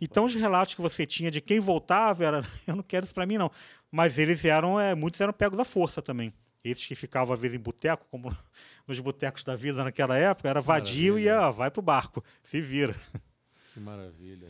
Então 0.01 0.25
os 0.25 0.35
relatos 0.35 0.75
que 0.75 0.81
você 0.81 1.05
tinha 1.05 1.31
de 1.31 1.41
quem 1.41 1.61
voltava 1.61 2.25
era, 2.25 2.43
eu 2.67 2.77
não 2.77 2.83
quero 2.83 3.05
isso 3.05 3.15
pra 3.15 3.27
mim 3.27 3.39
não. 3.39 3.51
Mas 3.91 4.19
eles 4.19 4.45
eram, 4.45 4.81
é, 4.81 4.95
muitos 4.95 5.21
eram 5.21 5.33
pegos 5.33 5.57
da 5.57 5.65
força 5.65 6.01
também. 6.01 6.33
Eles 6.65 6.87
que 6.87 6.95
ficavam 6.95 7.35
às 7.35 7.39
vezes 7.39 7.57
em 7.57 7.61
boteco, 7.61 8.07
como 8.11 8.35
nos 8.89 8.99
botecos 8.99 9.45
da 9.45 9.55
vida 9.55 9.85
naquela 9.85 10.17
época, 10.17 10.49
era 10.49 10.61
vadio 10.61 11.19
e 11.19 11.25
ia, 11.25 11.51
vai 11.51 11.71
pro 11.71 11.83
barco, 11.83 12.25
se 12.43 12.61
vira. 12.61 12.95
Que 13.75 13.81
maravilha. 13.81 14.47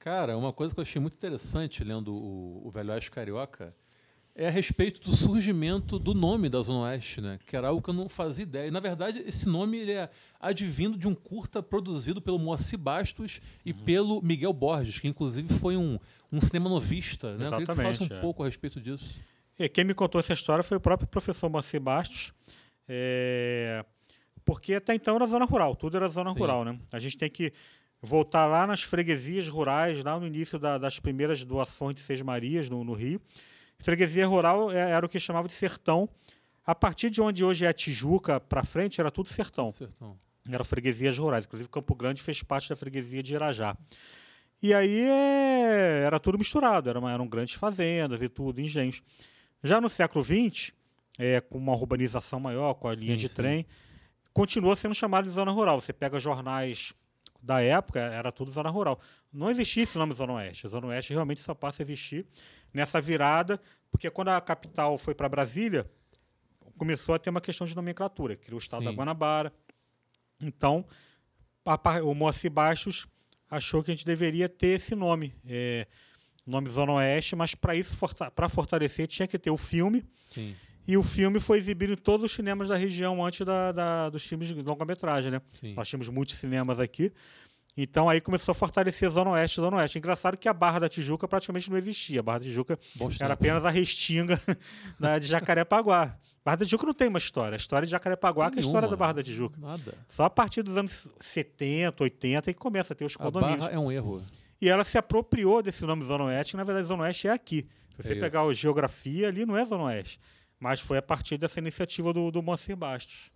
Cara, 0.00 0.36
uma 0.36 0.52
coisa 0.52 0.74
que 0.74 0.80
eu 0.80 0.82
achei 0.82 1.00
muito 1.00 1.14
interessante 1.14 1.84
lendo 1.84 2.12
o, 2.12 2.66
o 2.66 2.70
Velho 2.72 2.90
Oeste 2.92 3.08
Carioca 3.08 3.70
é 4.36 4.48
a 4.48 4.50
respeito 4.50 5.00
do 5.00 5.14
surgimento 5.14 5.96
do 5.98 6.12
nome 6.12 6.48
da 6.48 6.60
Zona 6.60 6.86
Oeste, 6.90 7.20
né? 7.20 7.38
Que 7.46 7.56
era 7.56 7.68
algo 7.68 7.80
que 7.80 7.88
eu 7.90 7.94
não 7.94 8.08
fazia 8.08 8.42
ideia. 8.42 8.66
E, 8.66 8.70
na 8.70 8.80
verdade, 8.80 9.22
esse 9.26 9.48
nome 9.48 9.78
ele 9.78 9.92
é 9.92 10.10
advindo 10.40 10.98
de 10.98 11.06
um 11.06 11.14
curta 11.14 11.62
produzido 11.62 12.20
pelo 12.20 12.38
Moacir 12.38 12.78
Bastos 12.78 13.40
e 13.64 13.70
Uhum. 13.72 13.78
pelo 13.84 14.22
Miguel 14.22 14.52
Borges, 14.52 14.98
que 14.98 15.06
inclusive 15.06 15.54
foi 15.54 15.76
um, 15.76 15.98
um 16.32 16.40
cinema 16.40 16.68
novista. 16.68 17.36
Né? 17.36 17.46
Eu 17.46 17.50
queria 17.50 17.66
que 17.66 17.72
você 17.74 17.82
falasse 17.82 18.00
um 18.00 18.06
Exatamente, 18.06 18.18
é. 18.18 18.20
pouco 18.20 18.42
a 18.42 18.46
respeito 18.46 18.80
disso. 18.80 19.20
E 19.56 19.68
quem 19.68 19.84
me 19.84 19.94
contou 19.94 20.20
essa 20.20 20.32
história 20.32 20.64
foi 20.64 20.76
o 20.78 20.80
próprio 20.80 21.06
professor 21.06 21.48
Moacir 21.48 21.80
Bastos, 21.80 22.32
é, 22.88 23.84
porque 24.44 24.74
até 24.74 24.94
então 24.94 25.14
era 25.16 25.26
zona 25.26 25.44
rural, 25.44 25.76
tudo 25.76 25.96
era 25.96 26.08
zona 26.08 26.32
Sim. 26.32 26.38
rural, 26.38 26.64
né? 26.64 26.78
A 26.92 26.98
gente 26.98 27.16
tem 27.16 27.30
que 27.30 27.52
voltar 28.02 28.46
lá 28.46 28.66
nas 28.66 28.82
freguesias 28.82 29.48
rurais, 29.48 30.02
lá 30.04 30.18
no 30.18 30.26
início 30.26 30.58
da- 30.58 30.76
das 30.76 30.98
primeiras 30.98 31.44
doações 31.44 31.94
de 31.94 32.02
Seis 32.02 32.20
Marias, 32.20 32.68
no, 32.68 32.82
no 32.84 32.92
Rio. 32.92 33.20
Freguesia 33.78 34.26
rural 34.26 34.70
é- 34.70 34.90
era 34.90 35.04
o 35.04 35.08
que 35.08 35.18
chamava 35.20 35.46
de 35.48 35.54
sertão. 35.54 36.08
A 36.66 36.74
partir 36.74 37.10
de 37.10 37.20
onde 37.20 37.44
hoje 37.44 37.64
é 37.64 37.68
a 37.68 37.72
Tijuca 37.72 38.40
para 38.40 38.64
frente, 38.64 39.00
era 39.00 39.10
tudo 39.10 39.28
sertão. 39.28 39.70
Sertão. 39.70 40.18
Eram 40.48 40.64
freguesias 40.64 41.18
rurais. 41.18 41.44
Inclusive, 41.44 41.68
Campo 41.68 41.94
Grande 41.94 42.22
fez 42.22 42.42
parte 42.42 42.68
da 42.68 42.76
freguesia 42.76 43.22
de 43.22 43.34
Irajá. 43.34 43.76
E 44.62 44.72
aí 44.72 45.00
é, 45.02 46.02
era 46.06 46.18
tudo 46.18 46.38
misturado, 46.38 46.88
era 46.88 46.98
uma- 46.98 47.12
eram 47.12 47.26
grandes 47.26 47.54
fazendas 47.54 48.20
e 48.22 48.28
tudo, 48.28 48.60
engenhos. 48.60 49.02
Já 49.62 49.80
no 49.80 49.90
século 49.90 50.24
XX, 50.24 50.72
é, 51.18 51.40
com 51.40 51.58
uma 51.58 51.72
urbanização 51.72 52.40
maior, 52.40 52.74
com 52.74 52.88
a 52.88 52.94
linha 52.94 53.12
Sim, 53.12 53.16
de 53.18 53.28
sim. 53.28 53.34
trem, 53.34 53.66
continua 54.32 54.74
sendo 54.76 54.94
chamado 54.94 55.24
de 55.28 55.30
zona 55.34 55.50
rural. 55.50 55.80
Você 55.80 55.92
pega 55.92 56.18
jornais 56.18 56.94
da 57.42 57.60
época, 57.60 58.00
era 58.00 58.32
tudo 58.32 58.50
zona 58.50 58.70
rural. 58.70 58.98
Não 59.30 59.50
existia 59.50 59.82
esse 59.82 59.98
nome 59.98 60.14
Zona 60.14 60.32
Oeste. 60.34 60.66
A 60.66 60.70
Zona 60.70 60.86
Oeste 60.88 61.12
realmente 61.12 61.40
só 61.42 61.52
passa 61.54 61.82
a 61.82 61.84
existir 61.84 62.26
nessa 62.74 63.00
virada, 63.00 63.58
porque 63.90 64.10
quando 64.10 64.28
a 64.28 64.40
capital 64.40 64.98
foi 64.98 65.14
para 65.14 65.28
Brasília, 65.28 65.88
começou 66.76 67.14
a 67.14 67.18
ter 67.18 67.30
uma 67.30 67.40
questão 67.40 67.66
de 67.66 67.74
nomenclatura. 67.76 68.36
Criou 68.36 68.58
o 68.58 68.62
estado 68.62 68.80
Sim. 68.80 68.86
da 68.86 68.92
Guanabara. 68.92 69.52
Então, 70.40 70.84
a 71.64 71.78
o 72.02 72.14
Moacir 72.14 72.50
Baixos 72.50 73.06
achou 73.50 73.82
que 73.82 73.90
a 73.90 73.94
gente 73.94 74.04
deveria 74.04 74.48
ter 74.48 74.78
esse 74.80 74.94
nome. 74.94 75.32
É, 75.46 75.86
nome 76.46 76.68
Zona 76.68 76.92
Oeste, 76.94 77.34
mas 77.36 77.54
para 77.54 77.74
isso, 77.74 77.96
para 78.34 78.48
fortalecer, 78.48 79.06
tinha 79.06 79.26
que 79.28 79.38
ter 79.38 79.50
o 79.50 79.56
filme. 79.56 80.04
Sim, 80.24 80.54
E 80.86 80.96
o 80.96 81.02
filme 81.02 81.40
foi 81.40 81.58
exibido 81.58 81.92
em 81.94 81.96
todos 81.96 82.26
os 82.26 82.32
cinemas 82.32 82.68
da 82.68 82.76
região 82.76 83.24
antes 83.24 83.46
da, 83.46 83.72
da- 83.72 84.10
dos 84.10 84.26
filmes 84.26 84.48
de 84.48 84.60
longa-metragem, 84.62 85.30
né? 85.30 85.40
sim. 85.52 85.72
Nós 85.74 85.88
tínhamos 85.88 86.08
muitos 86.10 86.34
cinemas 86.34 86.78
aqui. 86.80 87.12
Então 87.76 88.08
aí 88.08 88.20
começou 88.20 88.52
a 88.52 88.54
fortalecer 88.54 89.10
Zona 89.10 89.30
Oeste, 89.30 89.60
Zona 89.60 89.78
Oeste. 89.78 89.98
Engraçado 89.98 90.36
que 90.36 90.48
a 90.48 90.52
Barra 90.52 90.78
da 90.78 90.88
Tijuca 90.88 91.26
praticamente 91.26 91.68
não 91.70 91.76
existia. 91.76 92.20
A 92.20 92.22
Barra 92.22 92.38
da 92.38 92.44
Tijuca 92.44 92.78
Bons 92.94 93.20
era 93.20 93.30
tempos. 93.36 93.46
apenas 93.48 93.64
a 93.64 93.70
restinga 93.70 94.40
da, 94.98 95.18
de 95.18 95.26
Jacarepaguá. 95.26 96.16
Barra 96.44 96.56
da 96.58 96.64
Tijuca 96.64 96.86
não 96.86 96.94
tem 96.94 97.08
uma 97.08 97.18
história. 97.18 97.56
A 97.56 97.58
história 97.58 97.84
de 97.86 97.90
Jacarepaguá 97.90 98.50
que 98.50 98.58
é 98.58 98.60
a 98.60 98.60
história 98.60 98.82
da 98.82 98.86
Nenhuma. 98.88 98.96
Barra 98.96 99.12
da 99.14 99.22
Tijuca. 99.24 99.58
Nada. 99.60 99.94
Só 100.10 100.24
a 100.24 100.30
partir 100.30 100.62
dos 100.62 100.76
anos 100.76 101.08
70, 101.20 102.02
80 102.04 102.52
que 102.52 102.58
começa 102.58 102.92
a 102.92 102.96
ter 102.96 103.04
os 103.06 103.14
A 103.14 103.18
condomínios. 103.18 103.60
barra 103.64 103.72
é 103.72 103.78
um 103.78 103.90
erro. 103.90 104.22
E 104.60 104.68
ela 104.68 104.84
se 104.84 104.96
apropriou 104.96 105.60
desse 105.62 105.84
nome 105.84 106.04
Zona 106.04 106.24
Oeste, 106.24 106.52
que 106.52 106.56
na 106.56 106.64
verdade 106.64 106.86
Zona 106.86 107.02
Oeste 107.04 107.26
é 107.28 107.32
aqui. 107.32 107.66
Se 107.96 108.02
você 108.02 108.12
É 108.12 108.20
pegar 108.20 108.42
a 108.42 108.52
geografia, 108.54 109.28
ali 109.28 109.44
não 109.44 109.56
é 109.56 109.64
Zona 109.64 109.84
Oeste. 109.84 110.18
Mas 110.60 110.80
foi 110.80 110.96
a 110.98 111.02
partir 111.02 111.36
dessa 111.38 111.58
iniciativa 111.58 112.12
do, 112.12 112.30
do 112.30 112.40
Moacir 112.42 112.76
Bastos. 112.76 113.30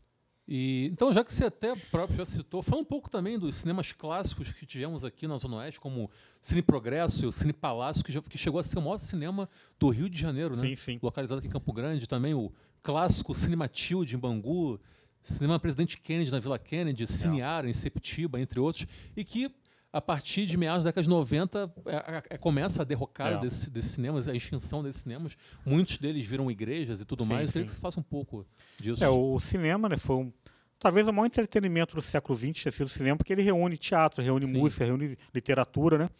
E, 0.51 0.87
então, 0.91 1.13
já 1.13 1.23
que 1.23 1.31
você 1.31 1.45
até 1.45 1.77
próprio 1.77 2.17
já 2.17 2.25
citou, 2.25 2.63
fala 2.63 2.81
um 2.81 2.85
pouco 2.85 3.11
também 3.11 3.39
dos 3.39 3.55
cinemas 3.57 3.93
clássicos 3.93 4.51
que 4.51 4.65
tivemos 4.65 5.05
aqui 5.05 5.27
na 5.27 5.37
Zona 5.37 5.57
Oeste, 5.59 5.79
como 5.79 6.11
Cine 6.41 6.63
Progresso 6.63 7.25
e 7.25 7.29
o 7.29 7.33
Cine 7.33 7.53
Palácio, 7.53 8.03
que, 8.03 8.11
já, 8.11 8.23
que 8.23 8.39
chegou 8.39 8.59
a 8.59 8.65
ser 8.65 8.79
o 8.79 8.83
maior 8.83 8.97
cinema 8.99 9.47
do 9.79 9.91
Rio 9.91 10.09
de 10.09 10.19
Janeiro, 10.19 10.57
né? 10.57 10.63
Sim, 10.65 10.77
sim. 10.77 10.99
Localizado 11.03 11.41
aqui 11.41 11.49
em 11.49 11.51
Campo 11.51 11.71
Grande. 11.73 12.07
Também 12.07 12.33
o 12.33 12.51
clássico 12.83 13.35
Cine 13.35 13.57
Matilde 13.57 14.17
em 14.17 14.19
Bangu, 14.19 14.81
Cinema 15.21 15.61
Presidente 15.61 15.99
Kennedy 16.01 16.33
na 16.33 16.39
Vila 16.41 16.59
Kennedy, 16.59 17.07
Cineara 17.07 17.69
em 17.69 17.75
Septiba, 17.75 18.41
entre 18.41 18.59
outros. 18.59 18.87
E 19.15 19.23
que, 19.25 19.51
a 19.93 20.01
partir 20.01 20.47
de 20.47 20.57
meados 20.57 20.85
da 20.85 20.91
década 20.91 21.03
de 21.03 21.09
90, 21.09 21.75
é, 21.87 22.23
é, 22.35 22.39
começa 22.39 22.83
a 22.83 22.85
derrocada 22.85 23.37
É. 23.37 23.41
desse- 23.41 23.69
desses 23.71 23.91
cinemas, 23.93 24.29
a 24.29 24.35
extinção 24.35 24.83
desses 24.83 25.03
cinemas. 25.03 25.37
Muitos 25.67 25.99
deles 25.99 26.25
viram 26.27 26.51
igrejas 26.51 27.01
e 27.01 27.05
tudo 27.05 27.25
Sim, 27.25 27.31
mais. 27.31 27.49
Eu 27.49 27.53
queria 27.53 27.67
sim. 27.67 27.73
que 27.73 27.75
você 27.77 27.81
faça 27.81 27.99
um 27.99 28.03
pouco 28.03 28.47
disso. 28.79 29.03
É, 29.03 29.09
o 29.09 29.41
cinema, 29.41 29.89
né, 29.89 29.97
foi 29.97 30.17
um, 30.17 30.33
talvez 30.79 31.07
o 31.07 31.13
maior 31.13 31.27
entretenimento 31.27 31.95
do 31.95 32.03
século 32.03 32.39
XX 32.39 32.65
ter 32.65 32.73
sido 32.73 32.87
o 32.87 32.89
cinema, 32.89 33.17
porque 33.17 33.33
ele 33.33 33.43
reúne 33.43 33.77
teatro, 33.77 34.23
reúne 34.23 34.47
Sim. 34.47 34.59
música, 34.59 34.85
reúne 34.85 35.19
literatura, 35.35 35.99
né? 35.99 36.11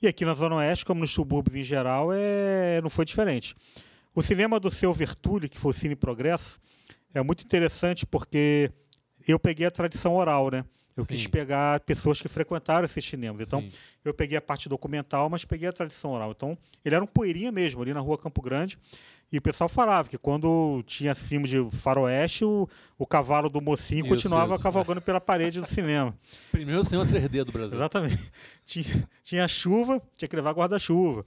E 0.00 0.06
aqui 0.06 0.24
na 0.24 0.34
Zona 0.34 0.56
Oeste, 0.56 0.84
como 0.84 1.00
nos 1.00 1.10
subúrbios 1.10 1.56
em 1.56 1.62
geral, 1.62 2.10
é, 2.12 2.80
não 2.82 2.90
foi 2.90 3.04
diferente. 3.04 3.54
O 4.14 4.22
cinema 4.22 4.58
do 4.58 4.70
seu 4.70 4.92
Vertulli, 4.92 5.48
que 5.48 5.58
foi 5.58 5.72
o 5.72 5.74
Cine 5.74 5.94
Progresso, 5.94 6.58
é 7.12 7.22
muito 7.22 7.44
interessante 7.44 8.06
porque 8.06 8.70
eu 9.26 9.38
peguei 9.38 9.66
a 9.66 9.70
tradição 9.70 10.14
oral, 10.14 10.50
né? 10.50 10.64
Eu 10.96 11.04
Sim. 11.04 11.08
quis 11.08 11.26
pegar 11.26 11.80
pessoas 11.80 12.22
que 12.22 12.28
frequentaram 12.28 12.86
esses 12.86 13.04
cinemas. 13.04 13.46
Então, 13.46 13.60
Sim. 13.60 13.70
eu 14.04 14.14
peguei 14.14 14.38
a 14.38 14.40
parte 14.40 14.68
documental, 14.68 15.28
mas 15.28 15.44
peguei 15.44 15.68
a 15.68 15.72
tradição 15.72 16.12
oral. 16.12 16.30
Então, 16.30 16.56
ele 16.84 16.94
era 16.94 17.04
um 17.04 17.06
poeirinha 17.06 17.52
mesmo, 17.52 17.82
ali 17.82 17.92
na 17.92 18.00
rua 18.00 18.16
Campo 18.16 18.40
Grande. 18.40 18.78
E 19.30 19.38
o 19.38 19.42
pessoal 19.42 19.68
falava 19.68 20.08
que 20.08 20.16
quando 20.16 20.82
tinha 20.86 21.14
filme 21.14 21.48
de 21.48 21.68
faroeste, 21.72 22.44
o, 22.44 22.68
o 22.96 23.04
cavalo 23.04 23.48
do 23.48 23.60
mocinho 23.60 24.06
Isso, 24.06 24.14
continuava 24.14 24.54
isso. 24.54 24.62
cavalgando 24.62 25.00
pela 25.00 25.20
parede 25.20 25.60
do 25.60 25.66
cinema. 25.66 26.16
Primeiro 26.52 26.84
cinema 26.84 27.04
3D 27.04 27.44
do 27.44 27.52
Brasil. 27.52 27.76
Exatamente. 27.76 28.30
Tinha, 28.64 29.08
tinha 29.22 29.48
chuva, 29.48 30.02
tinha 30.16 30.28
que 30.28 30.34
levar 30.36 30.52
guarda-chuva. 30.52 31.24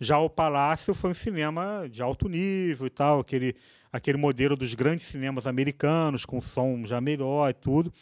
Já 0.00 0.18
o 0.18 0.30
Palácio 0.30 0.94
foi 0.94 1.10
um 1.10 1.14
cinema 1.14 1.88
de 1.90 2.02
alto 2.02 2.28
nível 2.28 2.86
e 2.86 2.90
tal, 2.90 3.20
aquele, 3.20 3.54
aquele 3.92 4.16
modelo 4.16 4.54
dos 4.56 4.74
grandes 4.74 5.06
cinemas 5.06 5.46
americanos, 5.46 6.24
com 6.24 6.40
som 6.40 6.84
já 6.86 7.00
melhor 7.00 7.50
e 7.50 7.54
tudo. 7.54 7.92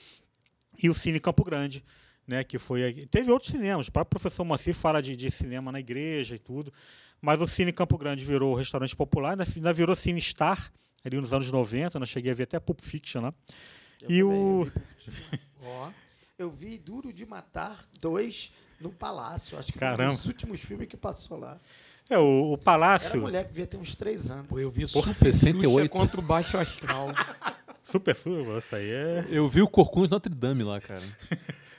E 0.82 0.88
o 0.90 0.94
Cine 0.94 1.18
Campo 1.20 1.44
Grande, 1.44 1.84
né, 2.26 2.42
que 2.44 2.58
foi... 2.58 3.06
Teve 3.10 3.30
outros 3.30 3.50
cinemas, 3.52 3.88
o 3.88 3.92
próprio 3.92 4.18
professor 4.20 4.44
Moacir 4.44 4.74
fala 4.74 5.00
de, 5.02 5.16
de 5.16 5.30
cinema 5.30 5.70
na 5.72 5.80
igreja 5.80 6.34
e 6.34 6.38
tudo, 6.38 6.72
mas 7.20 7.40
o 7.40 7.46
Cine 7.48 7.72
Campo 7.72 7.96
Grande 7.96 8.24
virou 8.24 8.54
restaurante 8.54 8.94
popular, 8.96 9.30
ainda, 9.32 9.46
ainda 9.56 9.72
virou 9.72 9.94
Cine 9.96 10.20
Star, 10.20 10.72
ali 11.04 11.20
nos 11.20 11.32
anos 11.32 11.50
90, 11.50 11.98
nós 12.00 12.08
cheguei 12.08 12.32
a 12.32 12.34
ver 12.34 12.42
até 12.44 12.58
Pulp 12.60 12.80
Fiction 12.80 13.20
lá. 13.22 13.34
Eu 14.02 14.10
E 14.10 14.22
o- 14.24 14.64
eu 14.64 14.72
vi- 15.06 15.40
Ó. 15.62 15.90
Eu 16.38 16.50
vi 16.50 16.76
Duro 16.76 17.12
de 17.12 17.24
Matar 17.24 17.88
dois 18.00 18.52
no 18.78 18.90
Palácio. 18.90 19.58
Acho 19.58 19.72
que 19.72 19.78
Caramba. 19.78 20.02
foi 20.04 20.12
um 20.12 20.16
dos 20.16 20.26
últimos 20.26 20.60
filmes 20.60 20.86
que 20.86 20.96
passou 20.96 21.38
lá. 21.38 21.58
É, 22.10 22.18
o, 22.18 22.50
o 22.50 22.52
Era 22.54 22.58
Palácio... 22.62 23.20
mulher 23.22 23.44
que 23.44 23.48
devia 23.52 23.66
ter 23.66 23.78
uns 23.78 23.94
três 23.94 24.30
anos. 24.30 24.46
Pô, 24.46 24.58
eu 24.58 24.70
vi 24.70 24.82
Por 24.82 24.88
Super 25.08 25.14
68. 25.14 25.62
Xuxa 25.64 25.88
contra 25.88 26.20
o 26.20 26.22
Baixo 26.22 26.58
Astral. 26.58 27.08
Super 27.88 28.14
Sul, 28.16 28.58
isso 28.58 28.74
aí 28.74 28.90
é... 28.90 29.26
Eu 29.30 29.48
vi 29.48 29.62
o 29.62 29.68
Corcunda 29.68 30.06
de 30.08 30.10
Notre 30.12 30.34
Dame 30.34 30.62
lá, 30.64 30.80
cara. 30.80 31.00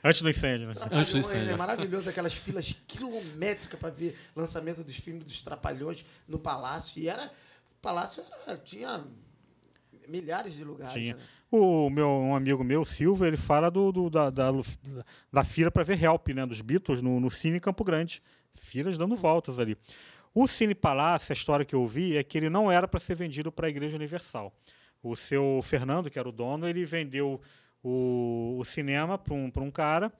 Antes 0.03 0.21
do 0.21 0.29
incêndio, 0.29 0.67
né? 0.67 0.73
Antes 0.91 1.11
do 1.11 1.19
incêndio. 1.19 1.51
é 1.51 1.55
maravilhoso 1.57 2.09
aquelas 2.09 2.33
filas 2.33 2.73
quilométricas 2.87 3.77
para 3.79 3.89
ver 3.89 4.17
lançamento 4.35 4.83
dos 4.83 4.95
filmes 4.95 5.23
dos 5.25 5.41
Trapalhões 5.41 6.05
no 6.27 6.39
Palácio. 6.39 7.01
E 7.01 7.09
era. 7.09 7.25
O 7.25 7.81
Palácio 7.81 8.23
era- 8.47 8.57
tinha 8.57 9.03
milhares 10.07 10.53
de 10.53 10.63
lugares. 10.63 10.93
Tinha. 10.93 11.15
né? 11.15 11.21
O 11.51 11.89
meu, 11.89 12.07
um 12.09 12.35
amigo 12.35 12.63
meu, 12.63 12.83
Silva, 12.85 13.27
ele 13.27 13.37
fala 13.37 13.69
do, 13.69 13.91
do- 13.91 14.09
da, 14.09 14.29
da, 14.29 14.49
da 15.31 15.43
fila 15.43 15.71
para 15.71 15.83
ver 15.83 16.01
Help, 16.01 16.29
né? 16.29 16.45
Dos 16.45 16.61
Beatles 16.61 17.01
no, 17.01 17.19
no 17.19 17.29
Cine 17.29 17.59
Campo 17.59 17.83
Grande. 17.83 18.21
Filas 18.55 18.97
dando 18.97 19.15
voltas 19.15 19.59
ali. 19.59 19.77
O 20.33 20.47
Cine 20.47 20.75
Palácio, 20.75 21.31
a 21.31 21.35
história 21.35 21.65
que 21.65 21.73
eu 21.75 21.81
ouvi 21.81 22.15
é 22.15 22.23
que 22.23 22.37
ele 22.37 22.49
não 22.49 22.71
era 22.71 22.87
para 22.87 22.99
ser 22.99 23.15
vendido 23.15 23.51
para 23.51 23.67
a 23.67 23.69
Igreja 23.69 23.95
Universal. 23.97 24.53
O 25.01 25.15
seu 25.15 25.59
Fernando, 25.63 26.09
que 26.09 26.19
era 26.19 26.27
o 26.27 26.31
dono, 26.31 26.67
ele 26.67 26.83
vendeu 26.85 27.39
o, 27.83 28.57
o 28.59 28.65
cinema 28.65 29.17
para 29.17 29.33
um, 29.33 29.49
pra 29.49 29.63
um 29.63 29.71
cara, 29.71 30.11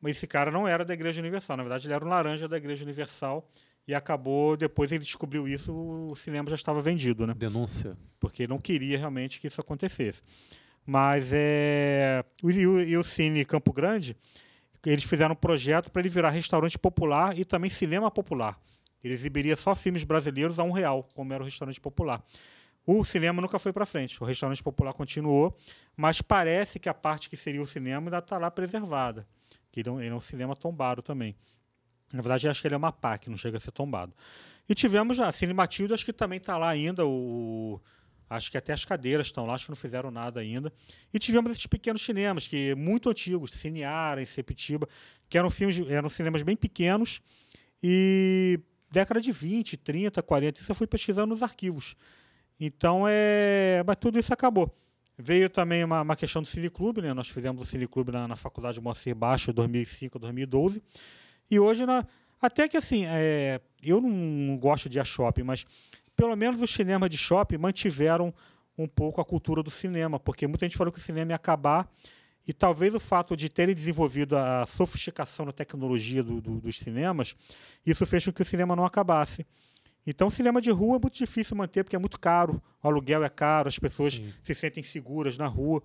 mas 0.00 0.16
esse 0.16 0.26
cara 0.26 0.50
não 0.50 0.66
era 0.66 0.84
da 0.84 0.94
Igreja 0.94 1.20
Universal. 1.20 1.56
Na 1.56 1.62
verdade, 1.62 1.86
ele 1.86 1.94
era 1.94 2.04
um 2.04 2.08
laranja 2.08 2.48
da 2.48 2.56
Igreja 2.56 2.84
Universal 2.84 3.48
e 3.86 3.94
acabou, 3.94 4.56
depois 4.56 4.92
ele 4.92 5.02
descobriu 5.02 5.48
isso, 5.48 5.72
o 5.72 6.14
cinema 6.14 6.50
já 6.50 6.56
estava 6.56 6.82
vendido, 6.82 7.26
né? 7.26 7.34
Denúncia. 7.34 7.96
porque 8.20 8.46
não 8.46 8.58
queria 8.58 8.98
realmente 8.98 9.40
que 9.40 9.46
isso 9.46 9.60
acontecesse. 9.60 10.22
Mas 10.84 11.30
é, 11.32 12.24
o, 12.42 12.50
e, 12.50 12.66
o, 12.66 12.80
e 12.82 12.96
o 12.96 13.04
Cine 13.04 13.44
Campo 13.44 13.72
Grande, 13.72 14.16
eles 14.84 15.04
fizeram 15.04 15.32
um 15.32 15.36
projeto 15.36 15.90
para 15.90 16.00
ele 16.00 16.08
virar 16.08 16.30
restaurante 16.30 16.78
popular 16.78 17.38
e 17.38 17.44
também 17.44 17.70
cinema 17.70 18.10
popular. 18.10 18.60
Ele 19.02 19.14
exibiria 19.14 19.56
só 19.56 19.74
filmes 19.74 20.04
brasileiros 20.04 20.58
a 20.58 20.62
um 20.62 20.70
real, 20.70 21.08
como 21.14 21.32
era 21.32 21.42
o 21.42 21.46
restaurante 21.46 21.80
popular. 21.80 22.22
O 22.90 23.04
cinema 23.04 23.42
nunca 23.42 23.58
foi 23.58 23.70
para 23.70 23.84
frente, 23.84 24.22
o 24.22 24.24
restaurante 24.24 24.62
popular 24.62 24.94
continuou, 24.94 25.54
mas 25.94 26.22
parece 26.22 26.78
que 26.78 26.88
a 26.88 26.94
parte 26.94 27.28
que 27.28 27.36
seria 27.36 27.60
o 27.60 27.66
cinema 27.66 28.06
ainda 28.06 28.16
está 28.16 28.38
lá 28.38 28.50
preservada. 28.50 29.28
Que 29.70 29.86
é 29.86 29.90
um- 29.90 30.00
ele 30.00 30.08
é 30.08 30.14
um 30.14 30.20
cinema 30.20 30.56
tombado 30.56 31.02
também. 31.02 31.36
Na 32.10 32.22
verdade, 32.22 32.48
acho 32.48 32.62
que 32.62 32.66
ele 32.66 32.74
é 32.74 32.78
uma 32.78 32.90
PAC, 32.90 33.28
não 33.28 33.36
chega 33.36 33.58
a 33.58 33.60
ser 33.60 33.72
tombado. 33.72 34.14
E 34.66 34.74
tivemos 34.74 35.18
já, 35.18 35.30
Cine 35.32 35.52
Matilde, 35.52 35.92
acho 35.92 36.02
que 36.02 36.14
também 36.14 36.38
está 36.38 36.56
lá 36.56 36.70
ainda, 36.70 37.04
o, 37.06 37.78
acho 38.30 38.50
que 38.50 38.56
até 38.56 38.72
as 38.72 38.86
cadeiras 38.86 39.26
estão 39.26 39.44
lá, 39.44 39.52
acho 39.52 39.66
que 39.66 39.70
não 39.70 39.76
fizeram 39.76 40.10
nada 40.10 40.40
ainda. 40.40 40.72
E 41.12 41.18
tivemos 41.18 41.50
esses 41.52 41.66
pequenos 41.66 42.00
cinemas, 42.02 42.48
que 42.48 42.74
muito 42.74 43.10
antigos, 43.10 43.50
Cineara, 43.50 44.24
Sepitiba, 44.24 44.88
que 45.28 45.36
eram 45.36 45.50
filmes, 45.50 45.78
eram 45.90 46.08
cinemas 46.08 46.42
bem 46.42 46.56
pequenos, 46.56 47.20
e 47.82 48.58
década 48.90 49.20
de 49.20 49.30
20, 49.30 49.76
30, 49.76 50.22
40, 50.22 50.58
isso 50.62 50.70
eu 50.72 50.74
fui 50.74 50.86
pesquisando 50.86 51.34
nos 51.34 51.42
arquivos. 51.42 51.94
Então, 52.60 53.04
é, 53.08 53.82
mas 53.86 53.96
tudo 53.96 54.18
isso 54.18 54.32
acabou. 54.32 54.72
Veio 55.16 55.50
também 55.50 55.82
uma, 55.82 56.02
uma 56.02 56.16
questão 56.16 56.42
do 56.42 56.46
Cineclube, 56.48 57.00
né? 57.02 57.12
Nós 57.12 57.28
fizemos 57.28 57.62
o 57.62 57.64
Cineclube 57.64 58.12
na, 58.12 58.28
na 58.28 58.36
Faculdade 58.36 58.80
Moacir 58.80 59.14
Baixo, 59.14 59.52
2005, 59.52 60.18
2012. 60.18 60.82
E 61.50 61.58
hoje, 61.58 61.84
na, 61.86 62.06
até 62.40 62.68
que 62.68 62.76
assim, 62.76 63.04
é, 63.06 63.60
eu 63.82 64.00
não 64.00 64.56
gosto 64.56 64.88
de 64.88 64.98
ir 64.98 65.00
a 65.00 65.04
shopping, 65.04 65.42
mas 65.42 65.66
pelo 66.16 66.34
menos 66.36 66.60
os 66.62 66.70
cinemas 66.70 67.10
de 67.10 67.18
shopping 67.18 67.58
mantiveram 67.58 68.32
um 68.76 68.86
pouco 68.86 69.20
a 69.20 69.24
cultura 69.24 69.62
do 69.62 69.70
cinema, 69.70 70.20
porque 70.20 70.46
muita 70.46 70.64
gente 70.66 70.76
falou 70.76 70.92
que 70.92 70.98
o 71.00 71.02
cinema 71.02 71.32
ia 71.32 71.36
acabar 71.36 71.90
e 72.46 72.52
talvez 72.52 72.94
o 72.94 73.00
fato 73.00 73.36
de 73.36 73.48
terem 73.48 73.74
desenvolvido 73.74 74.36
a 74.36 74.64
sofisticação 74.66 75.46
na 75.46 75.52
tecnologia 75.52 76.22
do- 76.22 76.40
do- 76.40 76.60
dos 76.60 76.78
cinemas, 76.78 77.34
isso 77.84 78.06
fez 78.06 78.24
com 78.24 78.32
que 78.32 78.42
o 78.42 78.44
cinema 78.44 78.76
não 78.76 78.84
acabasse. 78.84 79.44
Então, 80.10 80.28
o 80.28 80.30
cinema 80.30 80.60
de 80.60 80.70
rua 80.70 80.96
é 80.96 81.00
muito 81.00 81.14
difícil 81.16 81.56
manter, 81.56 81.84
porque 81.84 81.96
é 81.96 81.98
muito 81.98 82.18
caro, 82.18 82.62
o 82.82 82.88
aluguel 82.88 83.22
é 83.24 83.28
caro, 83.28 83.68
as 83.68 83.78
pessoas 83.78 84.14
Sim. 84.14 84.32
se 84.42 84.54
sentem 84.54 84.82
seguras 84.82 85.36
na 85.36 85.46
rua. 85.46 85.82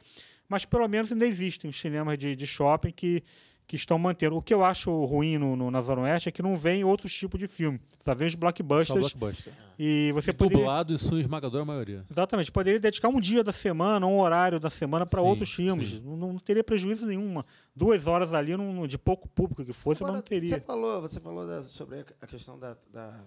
Mas, 0.47 0.63
pelo 0.65 0.87
menos, 0.87 1.11
ainda 1.11 1.25
existem 1.27 1.69
os 1.69 1.79
cinemas 1.79 2.17
de, 2.17 2.35
de 2.35 2.47
shopping 2.47 2.91
que, 2.91 3.21
que 3.67 3.75
estão 3.75 3.97
mantendo. 3.99 4.37
O 4.37 4.41
que 4.41 4.53
eu 4.53 4.63
acho 4.63 4.91
ruim 5.05 5.37
no, 5.37 5.55
no- 5.55 5.69
na 5.71 5.81
Zona 5.81 6.03
Oeste 6.03 6.29
é 6.29 6.31
que 6.31 6.41
não 6.41 6.55
vem 6.55 6.83
outros 6.83 7.13
tipos 7.13 7.39
de 7.39 7.47
filme. 7.47 7.79
Só 8.05 8.13
vem 8.15 8.27
os 8.27 8.33
Só 8.33 8.39
blockbusters. 8.39 9.13
blockbuster. 9.13 9.53
E 9.79 10.11
você 10.13 10.29
E 10.29 10.33
poderia... 10.33 10.57
Dublado 10.63 10.93
e 10.93 10.97
sua 10.97 11.19
esmagadora 11.19 11.65
maioria. 11.65 12.05
Exatamente, 12.11 12.51
poderia 12.51 12.79
dedicar 12.79 13.07
um 13.09 13.19
dia 13.19 13.43
da 13.43 13.51
semana, 13.51 14.05
um 14.05 14.19
horário 14.19 14.59
da 14.59 14.69
semana 14.69 15.05
para 15.05 15.21
outros 15.21 15.51
filmes. 15.53 15.99
Não, 16.01 16.15
não 16.15 16.37
teria 16.37 16.63
prejuízo 16.63 17.05
nenhuma. 17.05 17.45
Duas 17.75 18.05
horas 18.05 18.33
ali, 18.33 18.55
não- 18.55 18.85
de 18.87 18.97
pouco 18.97 19.27
público 19.27 19.65
que 19.65 19.73
fosse, 19.73 20.01
mas 20.01 20.09
Agora, 20.09 20.13
não 20.17 20.21
teria. 20.21 20.49
Você 20.49 20.59
falou, 20.61 21.01
você 21.01 21.19
falou 21.19 21.47
da- 21.47 21.61
sobre 21.63 21.99
a- 22.01 22.05
a 22.21 22.27
questão 22.27 22.59
da, 22.59 22.77
da- 22.93 23.19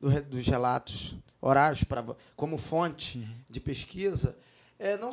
do 0.00 0.22
dos 0.22 0.46
relatos 0.46 1.16
orais 1.40 1.84
pra, 1.84 2.04
como 2.36 2.56
fonte 2.58 3.18
Uhum. 3.18 3.34
de 3.50 3.60
pesquisa. 3.60 4.36
É, 4.78 4.96
não, 4.96 5.10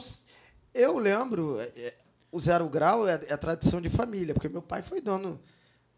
eu 0.74 0.98
lembro, 0.98 1.60
é, 1.60 1.72
é, 1.78 1.94
o 2.32 2.40
Zero 2.40 2.68
Grau 2.70 3.08
é, 3.08 3.14
é 3.28 3.38
tradição 3.38 3.82
de 3.82 3.90
família, 3.90 4.34
porque 4.34 4.48
meu 4.50 4.62
pai 4.62 4.82
foi 4.82 5.02
dono 5.02 5.40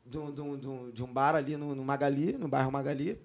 do- 0.05 0.31
do- 0.31 0.57
do- 0.57 0.91
de 0.91 1.03
um 1.03 1.07
bar 1.13 1.35
ali 1.35 1.55
no, 1.55 1.73
no 1.75 1.83
Magali, 1.83 2.33
no 2.33 2.47
bairro 2.47 2.71
Magali, 2.71 3.19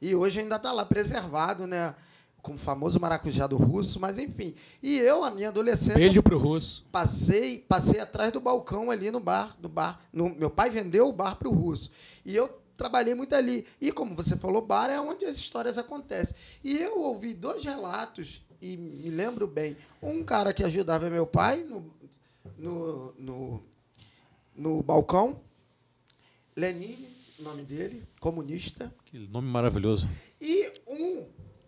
e 0.00 0.14
hoje 0.14 0.40
ainda 0.40 0.56
está 0.56 0.72
lá 0.72 0.84
preservado, 0.84 1.66
né? 1.66 1.94
Com 2.42 2.54
o 2.54 2.58
famoso 2.58 3.00
maracujá 3.00 3.46
do 3.46 3.56
russo, 3.56 3.98
mas 3.98 4.18
enfim. 4.18 4.54
E 4.82 4.98
eu, 4.98 5.24
a 5.24 5.30
minha 5.30 5.48
adolescência, 5.48 5.94
Beijo 5.96 6.22
pro 6.22 6.38
russo. 6.38 6.84
passei 6.92 7.58
passei 7.66 8.00
atrás 8.00 8.30
do 8.32 8.40
balcão 8.40 8.90
ali 8.90 9.10
no 9.10 9.18
bar 9.18 9.56
do 9.58 9.68
bar 9.68 9.98
no, 10.12 10.28
meu 10.28 10.50
pai 10.50 10.68
vendeu 10.68 11.08
o 11.08 11.12
bar 11.12 11.36
para 11.36 11.48
o 11.48 11.52
russo 11.54 11.90
e 12.22 12.36
eu 12.36 12.50
trabalhei 12.76 13.14
muito 13.14 13.34
ali. 13.34 13.66
E 13.80 13.90
como 13.92 14.14
você 14.14 14.36
falou 14.36 14.62
bar 14.62 14.90
é 14.90 15.00
onde 15.00 15.24
as 15.24 15.36
histórias 15.36 15.78
acontecem. 15.78 16.36
E 16.62 16.78
eu 16.78 17.00
ouvi 17.00 17.34
dois 17.34 17.64
relatos 17.64 18.42
e 18.60 18.76
me 18.76 19.10
lembro 19.10 19.46
bem. 19.46 19.76
Um 20.02 20.22
cara 20.24 20.52
que 20.52 20.64
ajudava 20.64 21.10
meu 21.10 21.26
pai 21.26 21.62
no 21.62 21.92
no, 22.58 23.14
no, 23.18 23.62
no 24.54 24.82
balcão. 24.82 25.40
Lenine 26.56 27.14
nome 27.38 27.64
dele 27.64 28.06
comunista. 28.20 28.94
Que 29.04 29.18
nome 29.18 29.48
maravilhoso. 29.48 30.08
e 30.40 30.70
um, 30.86 31.26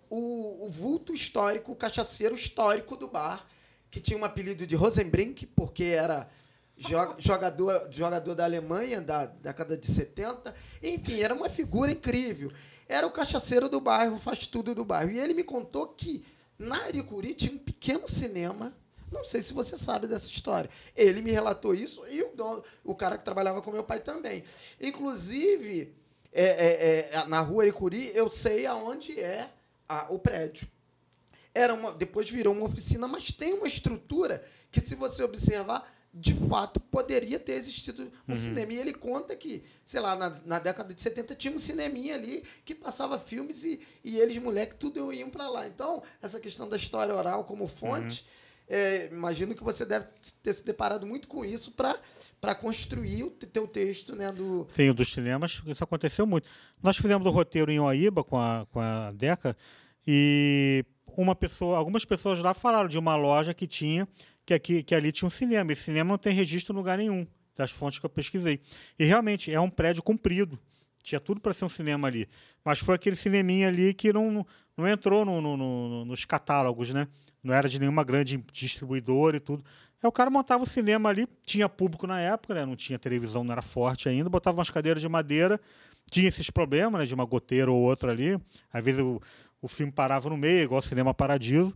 o, 0.08 0.66
o 0.66 0.70
vulto 0.70 1.12
histórico, 1.12 1.72
o 1.72 1.76
cachaceiro 1.76 2.34
histórico 2.34 2.96
do 2.96 3.08
bar, 3.08 3.46
que 3.90 4.00
tinha 4.00 4.18
um 4.18 4.24
apelido 4.24 4.66
de 4.66 4.76
Rosenbrink, 4.76 5.46
porque 5.46 5.84
era 5.84 6.30
jogador, 6.76 7.88
jogador 7.90 8.34
da 8.34 8.44
Alemanha, 8.44 9.00
da 9.00 9.26
década 9.26 9.76
de 9.76 9.86
70. 9.90 10.54
Enfim, 10.82 11.20
era 11.20 11.34
uma 11.34 11.48
figura 11.48 11.90
incrível. 11.90 12.52
Era 12.88 13.06
o 13.06 13.10
cachaceiro 13.10 13.68
do 13.68 13.80
bairro, 13.80 14.18
faz 14.18 14.46
tudo 14.46 14.74
do 14.74 14.84
bairro. 14.84 15.10
E 15.10 15.18
ele 15.18 15.34
me 15.34 15.42
contou 15.42 15.88
que 15.88 16.24
na 16.58 16.76
Aricuri 16.84 17.34
tinha 17.34 17.52
um 17.52 17.58
pequeno 17.58 18.08
cinema. 18.08 18.72
Não 19.10 19.24
sei 19.24 19.40
se 19.40 19.52
você 19.52 19.76
sabe 19.76 20.06
dessa 20.06 20.28
história. 20.28 20.68
Ele 20.96 21.22
me 21.22 21.30
relatou 21.30 21.74
isso 21.74 22.04
e 22.08 22.22
o, 22.22 22.34
dono, 22.34 22.62
o 22.84 22.94
cara 22.94 23.16
que 23.16 23.24
trabalhava 23.24 23.62
com 23.62 23.70
meu 23.70 23.84
pai 23.84 24.00
também. 24.00 24.44
Inclusive, 24.80 25.94
é, 26.32 26.44
é, 26.44 27.10
é, 27.14 27.24
na 27.26 27.40
rua 27.40 27.62
Aricuri, 27.62 28.10
eu 28.14 28.28
sei 28.30 28.66
aonde 28.66 29.18
é 29.20 29.48
a- 29.88 30.06
o 30.10 30.18
prédio. 30.18 30.66
Era 31.54 31.72
uma, 31.72 31.92
depois 31.92 32.28
virou 32.28 32.52
uma 32.52 32.66
oficina, 32.66 33.06
mas 33.06 33.30
tem 33.30 33.54
uma 33.54 33.68
estrutura 33.68 34.44
que, 34.70 34.80
se 34.80 34.94
você 34.94 35.22
observar, 35.22 35.90
de 36.18 36.32
fato 36.32 36.80
poderia 36.80 37.38
ter 37.38 37.52
existido 37.52 38.10
um 38.26 38.34
cinema. 38.34 38.72
E 38.72 38.78
ele 38.78 38.94
conta 38.94 39.36
que, 39.36 39.62
sei 39.84 40.00
lá, 40.00 40.16
na, 40.16 40.30
na 40.46 40.58
década 40.58 40.94
de 40.94 41.02
70 41.02 41.34
tinha 41.34 41.52
um 41.54 41.58
cineminha 41.58 42.14
ali 42.14 42.42
que 42.64 42.74
passava 42.74 43.18
filmes 43.18 43.62
e, 43.64 43.80
e 44.02 44.18
eles, 44.18 44.38
moleque, 44.38 44.74
tudo 44.76 45.12
iam 45.12 45.28
para 45.28 45.46
lá. 45.50 45.66
Então, 45.66 46.02
essa 46.22 46.40
questão 46.40 46.66
da 46.68 46.76
história 46.78 47.14
oral 47.14 47.44
como 47.44 47.68
fonte, 47.68 48.26
é, 48.66 49.10
imagino 49.12 49.54
que 49.54 49.62
você 49.62 49.84
deve 49.84 50.06
ter 50.42 50.54
se 50.54 50.64
deparado 50.64 51.06
muito 51.06 51.28
com 51.28 51.44
isso 51.44 51.72
para 51.72 52.54
construir 52.54 53.22
o 53.24 53.30
te- 53.30 53.46
teu 53.46 53.68
texto 53.68 54.16
né, 54.16 54.32
do, 54.32 54.66
Sim, 54.74 54.88
o 54.90 54.94
dos 54.94 55.12
cinemas, 55.12 55.60
isso 55.66 55.84
aconteceu 55.84 56.26
muito. 56.26 56.48
Nós 56.82 56.96
fizemos 56.96 57.26
o 57.26 57.30
roteiro 57.30 57.70
em 57.70 57.78
Oaíba 57.78 58.24
com 58.24 58.38
a, 58.38 58.66
com 58.72 58.80
a 58.80 59.12
Deca 59.12 59.54
e 60.06 60.84
uma 61.16 61.34
pessoa, 61.34 61.76
algumas 61.78 62.04
pessoas 62.04 62.40
lá 62.40 62.54
falaram 62.54 62.88
de 62.88 62.98
uma 62.98 63.16
loja 63.16 63.52
que 63.54 63.66
tinha, 63.66 64.08
que, 64.46 64.54
aqui, 64.54 64.82
que 64.82 64.94
ali 64.94 65.10
tinha 65.12 65.26
um 65.26 65.30
cinema. 65.30 65.72
Esse 65.72 65.82
cinema 65.82 66.10
não 66.10 66.18
tem 66.18 66.32
registro 66.32 66.72
em 66.72 66.76
lugar 66.76 66.96
nenhum, 66.96 67.26
das 67.56 67.70
fontes 67.70 67.98
que 67.98 68.06
eu 68.06 68.10
pesquisei. 68.10 68.60
E 68.98 69.04
realmente 69.04 69.52
é 69.52 69.60
um 69.60 69.68
prédio 69.68 70.02
comprido. 70.02 70.58
Tinha 71.02 71.20
tudo 71.20 71.40
para 71.40 71.52
ser 71.52 71.64
um 71.64 71.68
cinema 71.68 72.08
ali. 72.08 72.28
Mas 72.64 72.78
foi 72.78 72.94
aquele 72.94 73.16
cineminha 73.16 73.68
ali 73.68 73.92
que 73.92 74.12
não, 74.12 74.46
não 74.76 74.88
entrou 74.88 75.24
no- 75.24 75.40
no- 75.40 75.56
no- 75.56 76.04
nos 76.04 76.24
catálogos, 76.24 76.90
né? 76.94 77.06
Não 77.42 77.52
era 77.54 77.68
de 77.68 77.78
nenhuma 77.78 78.02
grande 78.04 78.42
distribuidora 78.52 79.36
e 79.36 79.40
tudo. 79.40 79.64
Aí 80.02 80.08
o 80.08 80.12
cara 80.12 80.28
montava 80.30 80.62
o 80.64 80.66
cinema 80.66 81.08
ali, 81.08 81.26
tinha 81.46 81.68
público 81.68 82.06
na 82.06 82.20
época, 82.20 82.54
né? 82.54 82.64
Não 82.66 82.76
tinha 82.76 82.98
televisão, 82.98 83.42
não 83.44 83.52
era 83.52 83.62
forte 83.62 84.08
ainda, 84.08 84.28
botava 84.28 84.58
umas 84.58 84.68
cadeiras 84.68 85.00
de 85.00 85.08
madeira, 85.08 85.60
tinha 86.10 86.28
esses 86.28 86.50
problemas, 86.50 87.00
né? 87.00 87.06
De 87.06 87.14
uma 87.14 87.24
goteira 87.24 87.70
ou 87.70 87.78
outra 87.80 88.10
ali. 88.10 88.38
Às 88.72 88.84
vezes 88.84 89.00
o, 89.00 89.20
o 89.62 89.68
filme 89.68 89.92
parava 89.92 90.28
no 90.28 90.36
meio, 90.36 90.64
igual 90.64 90.80
o 90.80 90.82
Cinema 90.84 91.14
Paradiso. 91.14 91.74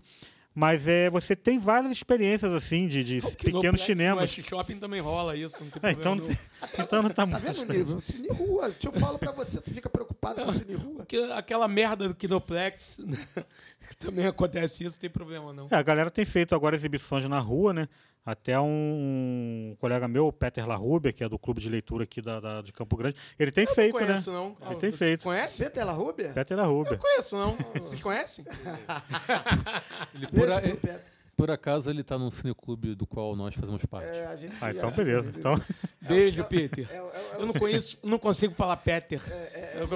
Mas 0.52 0.88
é, 0.88 1.08
você 1.08 1.36
tem 1.36 1.58
várias 1.60 1.92
experiências 1.92 2.52
assim 2.52 2.86
de, 2.88 3.04
de 3.04 3.18
O 3.24 3.30
pequenos 3.36 3.80
cinemas. 3.82 4.36
West 4.36 4.48
Shopping 4.48 4.78
também 4.78 5.00
rola 5.00 5.36
isso, 5.36 5.62
não 5.62 5.70
tem 5.70 5.80
É, 5.88 5.94
problema 5.94 6.00
então, 6.00 6.14
nenhum. 6.16 6.38
então 6.78 7.02
não 7.02 7.08
tá 7.10 7.14
Tá 7.14 7.26
muito 7.26 7.42
vendo 7.44 7.50
o 7.50 7.52
distante. 7.54 7.78
nível? 7.78 8.00
Cine 8.00 8.28
Rua. 8.28 8.68
Deixa 8.70 8.88
eu 8.88 8.92
falar 8.92 9.18
pra 9.18 9.30
você, 9.32 9.60
tu 9.60 9.70
fica 9.72 9.88
preocupado 9.88 10.44
com 10.44 10.52
Cine 10.52 10.74
Rua? 10.74 10.96
Porque 10.96 11.16
aquela 11.34 11.68
merda 11.68 12.08
do 12.08 12.14
Kinoplex, 12.14 12.98
também 13.98 14.26
acontece 14.26 14.84
isso, 14.84 14.96
não 14.96 15.00
tem 15.00 15.10
problema 15.10 15.52
não. 15.52 15.68
É, 15.70 15.76
a 15.76 15.82
galera 15.82 16.10
tem 16.10 16.24
feito 16.24 16.54
agora 16.54 16.74
exibições 16.74 17.24
na 17.28 17.38
rua, 17.38 17.72
né? 17.72 17.88
Até 18.24 18.60
um, 18.60 18.66
um 19.72 19.76
colega 19.80 20.06
meu, 20.06 20.26
o 20.26 20.32
Peter 20.32 20.66
Larrubia, 20.68 21.12
que 21.12 21.24
é 21.24 21.28
do 21.28 21.38
clube 21.38 21.60
de 21.60 21.68
leitura 21.70 22.04
aqui 22.04 22.20
da, 22.20 22.38
da- 22.38 22.62
de 22.62 22.70
Campo 22.72 22.96
Grande, 22.96 23.16
ele 23.38 23.50
tem 23.50 23.64
feito, 23.66 23.98
não 23.98 24.06
conheço, 24.06 24.30
né? 24.30 24.36
não. 24.36 24.56
Ele 24.70 24.76
tem 24.78 24.92
Você 24.92 24.98
feito. 24.98 25.22
Conhece? 25.24 25.62
Vê 25.64 25.70
tela 25.70 25.92
Rúbia? 25.92 26.32
Peter 26.34 26.56
Larrubia. 26.56 26.92
Não 26.92 26.98
conheço, 26.98 27.36
não. 27.36 27.56
Vocês 27.82 28.00
conhecem? 28.02 28.44
Ele, 30.14 30.26
por, 30.26 30.32
Beijo 30.40 30.52
a- 30.52 30.60
Peter. 30.60 31.00
por 31.36 31.50
acaso 31.50 31.90
ele 31.90 32.02
está 32.02 32.18
num 32.18 32.30
cineclube 32.30 32.94
do 32.94 33.06
qual 33.06 33.34
nós 33.34 33.54
fazemos 33.54 33.84
parte. 33.86 34.06
É, 34.06 34.26
a 34.26 34.36
gente 34.36 34.54
Ah, 34.60 34.70
então 34.70 34.90
é- 34.90 34.92
beleza. 34.92 35.32
Então, 35.36 35.58
Beijo, 36.02 36.44
Peter. 36.44 36.86
É, 36.90 36.96
é, 36.96 36.98
é, 36.98 37.34
Eu 37.42 37.46
não 37.46 37.54
conheço, 37.54 37.98
não 38.04 38.18
consigo 38.18 38.52
falar 38.54 38.76
Peter. 38.76 39.20
é, 39.30 39.34
é 39.34 39.72
Eu, 39.82 39.88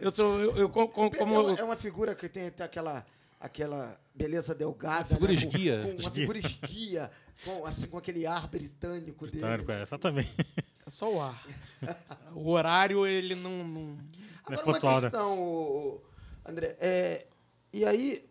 eu 0.00 0.12
sou, 0.12 0.40
eu, 0.40 0.56
eu 0.56 0.68
como, 0.70 1.10
Peter 1.10 1.26
é 1.26 1.30
uma- 1.38 1.58
é 1.60 1.62
uma 1.64 1.76
figura 1.76 2.14
que 2.14 2.28
tem 2.28 2.46
até 2.46 2.64
aquela, 2.64 3.04
aquela 3.40 3.98
beleza 4.14 4.54
delgada. 4.54 5.04
figura 5.04 5.32
né? 5.32 5.40
Com- 5.40 5.46
esguia. 5.48 5.82
Com, 5.82 6.02
uma 6.02 6.10
figura 6.10 6.38
esguia, 6.38 7.10
com, 7.44 7.66
assim, 7.66 7.86
com 7.86 7.98
aquele 7.98 8.26
ar 8.26 8.46
britânico 8.48 9.26
dele. 9.26 9.40
Britânico, 9.40 9.72
é, 9.72 9.82
exatamente. 9.82 10.34
é 10.86 10.90
só 10.90 11.12
o 11.12 11.20
ar. 11.20 11.46
O 12.34 12.50
horário 12.50 13.06
ele 13.06 13.34
não, 13.34 13.64
não- 13.66 13.98
Agora, 14.44 14.62
pontual, 14.62 14.92
uma 14.94 15.00
né? 15.00 15.10
questão, 15.10 15.38
o- 15.38 15.94
o- 15.96 16.02
André, 16.44 16.76
é, 16.78 17.26
e 17.72 17.84
aí 17.84 18.24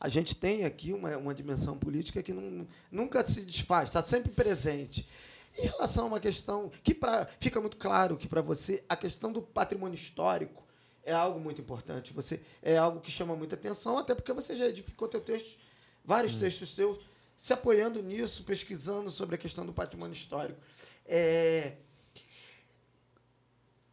a 0.00 0.08
gente 0.08 0.34
tem 0.36 0.64
aqui 0.64 0.92
uma, 0.92 1.16
uma 1.16 1.34
dimensão 1.34 1.78
política 1.78 2.22
que 2.22 2.32
não- 2.32 2.66
nunca 2.90 3.24
se 3.24 3.42
desfaz, 3.42 3.88
está 3.88 4.02
sempre 4.02 4.30
presente. 4.32 5.08
Em 5.56 5.62
relação 5.66 6.04
a 6.04 6.08
uma 6.08 6.20
questão 6.20 6.70
que 6.84 6.94
pra, 6.94 7.26
fica 7.40 7.60
muito 7.60 7.76
claro 7.76 8.16
que 8.16 8.28
para 8.28 8.40
você 8.40 8.84
a 8.88 8.94
questão 8.96 9.32
do 9.32 9.40
patrimônio 9.42 9.94
histórico 9.96 10.64
é 11.08 11.12
algo 11.14 11.40
muito 11.40 11.60
importante. 11.60 12.12
Você 12.12 12.40
é 12.62 12.76
algo 12.76 13.00
que 13.00 13.10
chama 13.10 13.34
muita 13.36 13.54
atenção, 13.54 13.96
até 13.98 14.14
porque 14.14 14.32
você 14.32 14.54
já 14.56 14.66
edificou 14.66 15.08
teu 15.08 15.20
texto, 15.20 15.58
vários 16.04 16.34
textos 16.40 16.74
seus, 16.74 16.98
se 17.36 17.52
apoiando 17.52 18.02
nisso, 18.02 18.44
pesquisando 18.44 19.10
sobre 19.10 19.34
a 19.34 19.38
questão 19.38 19.64
do 19.64 19.72
patrimônio 19.72 20.12
histórico. 20.14 20.60
É, 21.06 21.74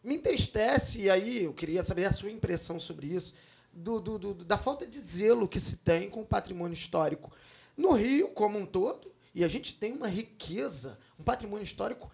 me 0.03 0.15
entristece, 0.15 1.01
e 1.01 1.09
aí 1.09 1.43
eu 1.45 1.53
queria 1.53 1.81
saber 1.83 2.05
a 2.05 2.11
sua 2.11 2.31
impressão 2.31 2.79
sobre 2.79 3.07
isso, 3.07 3.33
do, 3.73 3.99
do- 3.99 4.19
do- 4.19 4.33
da 4.45 4.57
falta 4.57 4.85
de 4.85 4.99
zelo 4.99 5.47
que 5.47 5.59
se 5.59 5.77
tem 5.77 6.09
com 6.09 6.21
o 6.21 6.25
patrimônio 6.25 6.73
histórico 6.73 7.31
no 7.75 7.91
Rio 7.93 8.29
como 8.29 8.57
um 8.57 8.65
todo, 8.65 9.11
e 9.33 9.43
a 9.43 9.47
gente 9.47 9.75
tem 9.75 9.93
uma 9.93 10.07
riqueza, 10.07 10.97
um 11.19 11.23
patrimônio 11.23 11.63
histórico 11.63 12.09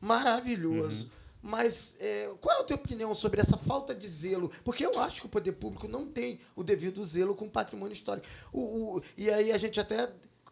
maravilhoso. 0.00 1.10
Mas 1.46 1.96
é, 2.00 2.34
qual 2.40 2.56
é 2.56 2.60
a 2.60 2.64
tua 2.64 2.76
opinião 2.76 3.14
sobre 3.14 3.40
essa 3.40 3.56
falta 3.56 3.94
de 3.94 4.08
zelo? 4.08 4.50
Porque 4.64 4.84
eu 4.84 4.98
acho 5.00 5.20
que 5.20 5.26
o 5.26 5.30
poder 5.30 5.52
público 5.52 5.86
não 5.86 6.06
tem 6.06 6.40
o 6.54 6.64
devido 6.64 7.04
zelo 7.04 7.34
com 7.34 7.46
o 7.46 7.50
patrimônio 7.50 7.92
histórico. 7.94 8.26
O- 8.52 8.96
o- 8.96 9.02
e 9.16 9.30
aí 9.30 9.52
a 9.52 9.58
gente 9.58 9.78
até 9.80 10.10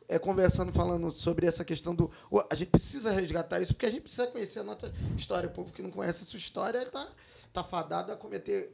é, 0.09 0.19
conversando, 0.19 0.71
falando 0.73 1.11
sobre 1.11 1.47
essa 1.47 1.65
questão 1.65 1.95
do. 1.95 2.11
A 2.51 2.55
gente 2.55 2.69
precisa 2.69 3.11
resgatar 3.11 3.61
isso, 3.61 3.73
porque 3.73 3.87
a 3.87 3.91
gente 3.91 4.03
precisa 4.03 4.27
conhecer 4.27 4.61
a 4.61 4.63
nossa 4.65 4.93
história. 5.17 5.49
O 5.49 5.53
povo 5.53 5.73
que 5.73 5.81
não 5.83 5.91
conhece 5.91 6.23
a 6.23 6.27
sua 6.27 6.39
história 6.39 6.83
está 6.83 7.09
tá 7.53 7.65
fadado 7.65 8.13
a 8.13 8.17
cometer 8.17 8.71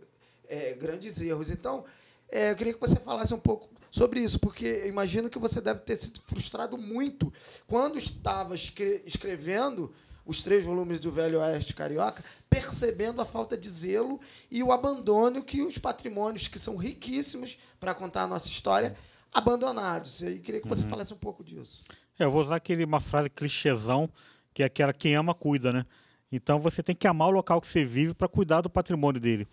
é, 0.49 0.73
grandes 0.75 1.21
erros. 1.21 1.49
Então, 1.51 1.85
é, 2.31 2.51
eu 2.51 2.57
queria 2.57 2.75
que 2.75 2.81
você 2.81 2.97
falasse 2.97 3.33
um 3.33 3.39
pouco 3.39 3.69
sobre 3.93 4.21
isso, 4.21 4.39
porque 4.41 4.87
imagino 4.87 5.31
que 5.31 5.39
você 5.39 5.61
deve 5.61 5.81
ter 5.81 5.97
sido 5.99 6.21
frustrado 6.27 6.77
muito 6.77 7.33
quando 7.67 7.97
estava 7.99 8.55
escre- 8.57 9.03
escrevendo 9.07 9.93
os 10.31 10.43
três 10.43 10.65
volumes 10.65 11.01
do 11.01 11.11
Velho 11.11 11.41
Oeste 11.41 11.75
Carioca, 11.75 12.25
percebendo 12.49 13.21
a 13.21 13.25
falta 13.25 13.57
de 13.57 13.69
zelo 13.69 14.21
e 14.51 14.63
o 14.63 14.71
abandono 14.73 15.43
que 15.43 15.61
os 15.63 15.77
patrimônios, 15.79 16.47
que 16.49 16.59
são 16.59 16.77
riquíssimos 16.77 17.59
para 17.79 17.95
contar 17.95 18.23
a 18.23 18.27
nossa 18.27 18.49
história, 18.49 18.97
abandonados. 19.33 20.23
Eu 20.23 20.39
queria 20.41 20.61
que 20.61 20.69
você 20.69 20.85
falasse 20.85 21.13
um 21.13 21.17
pouco 21.17 21.43
disso. 21.43 21.83
É, 22.19 22.25
eu 22.25 22.31
vou 22.31 22.43
usar 22.43 22.57
aquele, 22.57 22.85
uma 22.85 23.01
frase 23.01 23.29
clichêzão, 23.31 24.09
que 24.55 24.63
é 24.63 24.67
aquela 24.67 24.93
quem 24.93 25.15
ama, 25.15 25.35
cuida, 25.35 25.73
né? 25.73 25.85
Então 26.31 26.61
você 26.61 26.83
tem 26.83 26.95
que 26.95 27.07
amar 27.09 27.29
o 27.29 27.33
local 27.33 27.61
que 27.61 27.67
você 27.67 27.85
vive 27.85 28.15
para 28.15 28.29
cuidar 28.29 28.61
do 28.61 28.71
patrimônio 28.71 29.21
dele. 29.21 29.49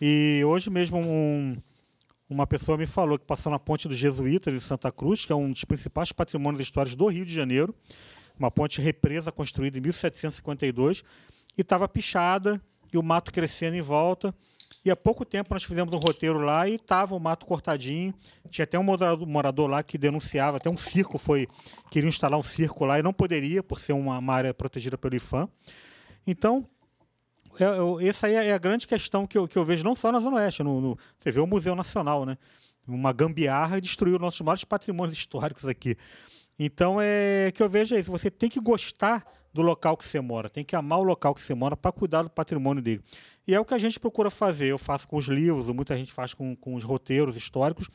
E 0.00 0.42
hoje 0.46 0.70
mesmo 0.70 0.98
um- 0.98 1.56
uma 2.28 2.46
pessoa 2.46 2.78
me 2.78 2.86
falou 2.86 3.18
que 3.18 3.26
passou 3.26 3.52
na 3.52 3.58
ponte 3.58 3.86
dos 3.86 3.98
Jesuítas 3.98 4.52
de 4.54 4.60
Santa 4.60 4.90
Cruz, 4.90 5.26
que 5.26 5.32
é 5.32 5.34
um 5.34 5.50
dos 5.52 5.64
principais 5.64 6.10
patrimônios 6.12 6.62
históricos 6.62 6.96
do 6.96 7.06
Rio 7.06 7.26
de 7.26 7.34
Janeiro, 7.34 7.74
uma 8.42 8.50
ponte 8.50 8.80
represa 8.80 9.30
construída 9.30 9.78
em 9.78 9.80
1752, 9.80 11.02
e 11.56 11.60
estava 11.60 11.88
pichada 11.88 12.60
e 12.92 12.98
o 12.98 13.02
mato 13.02 13.32
crescendo 13.32 13.76
em 13.76 13.82
volta. 13.82 14.34
E 14.84 14.90
há 14.90 14.96
pouco 14.96 15.24
tempo 15.24 15.54
nós 15.54 15.62
fizemos 15.62 15.94
um 15.94 15.98
roteiro 15.98 16.40
lá 16.40 16.68
e 16.68 16.74
estava 16.74 17.14
o 17.14 17.20
mato 17.20 17.46
cortadinho. 17.46 18.12
Tinha 18.50 18.64
até 18.64 18.76
um 18.76 18.82
morador, 18.82 19.26
morador 19.28 19.70
lá 19.70 19.80
que 19.82 19.96
denunciava, 19.96 20.56
até 20.56 20.68
um 20.68 20.76
circo 20.76 21.18
foi. 21.18 21.46
Queriam 21.90 22.08
instalar 22.08 22.38
um 22.38 22.42
circo 22.42 22.84
lá 22.84 22.98
e 22.98 23.02
não 23.02 23.12
poderia, 23.12 23.62
por 23.62 23.80
ser 23.80 23.92
uma, 23.92 24.18
uma 24.18 24.34
área 24.34 24.52
protegida 24.52 24.98
pelo 24.98 25.14
IFAM. 25.14 25.48
Então, 26.26 26.66
é, 27.60 27.64
eu- 27.64 28.00
essa 28.00 28.26
aí 28.26 28.34
é 28.34 28.52
a 28.52 28.58
grande 28.58 28.86
questão 28.86 29.24
que 29.24 29.38
eu, 29.38 29.46
que 29.46 29.56
eu 29.56 29.64
vejo, 29.64 29.84
não 29.84 29.94
só 29.94 30.10
na 30.10 30.18
Zona 30.18 30.38
Oeste. 30.38 30.64
No, 30.64 30.80
no- 30.80 30.98
você 31.20 31.30
vê 31.30 31.38
o 31.38 31.46
Museu 31.46 31.76
Nacional, 31.76 32.26
né? 32.26 32.36
Uma 32.86 33.12
gambiarra 33.12 33.80
destruiu 33.80 34.18
nossos 34.18 34.40
maiores 34.40 34.64
patrimônios 34.64 35.16
históricos 35.16 35.64
aqui. 35.66 35.96
Então, 36.58 36.96
é 37.00 37.50
que 37.54 37.62
eu 37.62 37.68
vejo 37.68 37.94
é 37.94 38.00
isso. 38.00 38.10
Você 38.10 38.30
tem 38.30 38.48
que 38.48 38.60
gostar 38.60 39.24
do 39.52 39.60
local 39.60 39.96
que 39.96 40.06
você 40.06 40.20
mora, 40.20 40.48
tem 40.48 40.64
que 40.64 40.74
amar 40.74 40.98
o 40.98 41.02
local 41.02 41.34
que 41.34 41.40
você 41.40 41.54
mora 41.54 41.76
para 41.76 41.92
cuidar 41.92 42.22
do 42.22 42.30
patrimônio 42.30 42.82
dele. 42.82 43.02
E 43.46 43.54
é 43.54 43.60
o 43.60 43.64
que 43.64 43.74
a 43.74 43.78
gente 43.78 44.00
procura 44.00 44.30
fazer. 44.30 44.66
Eu 44.66 44.78
faço 44.78 45.06
com 45.06 45.16
os 45.16 45.26
livros, 45.26 45.66
muita 45.66 45.96
gente 45.96 46.12
faz 46.12 46.32
com, 46.32 46.56
com 46.56 46.74
os 46.74 46.84
roteiros 46.84 47.36
históricos, 47.36 47.88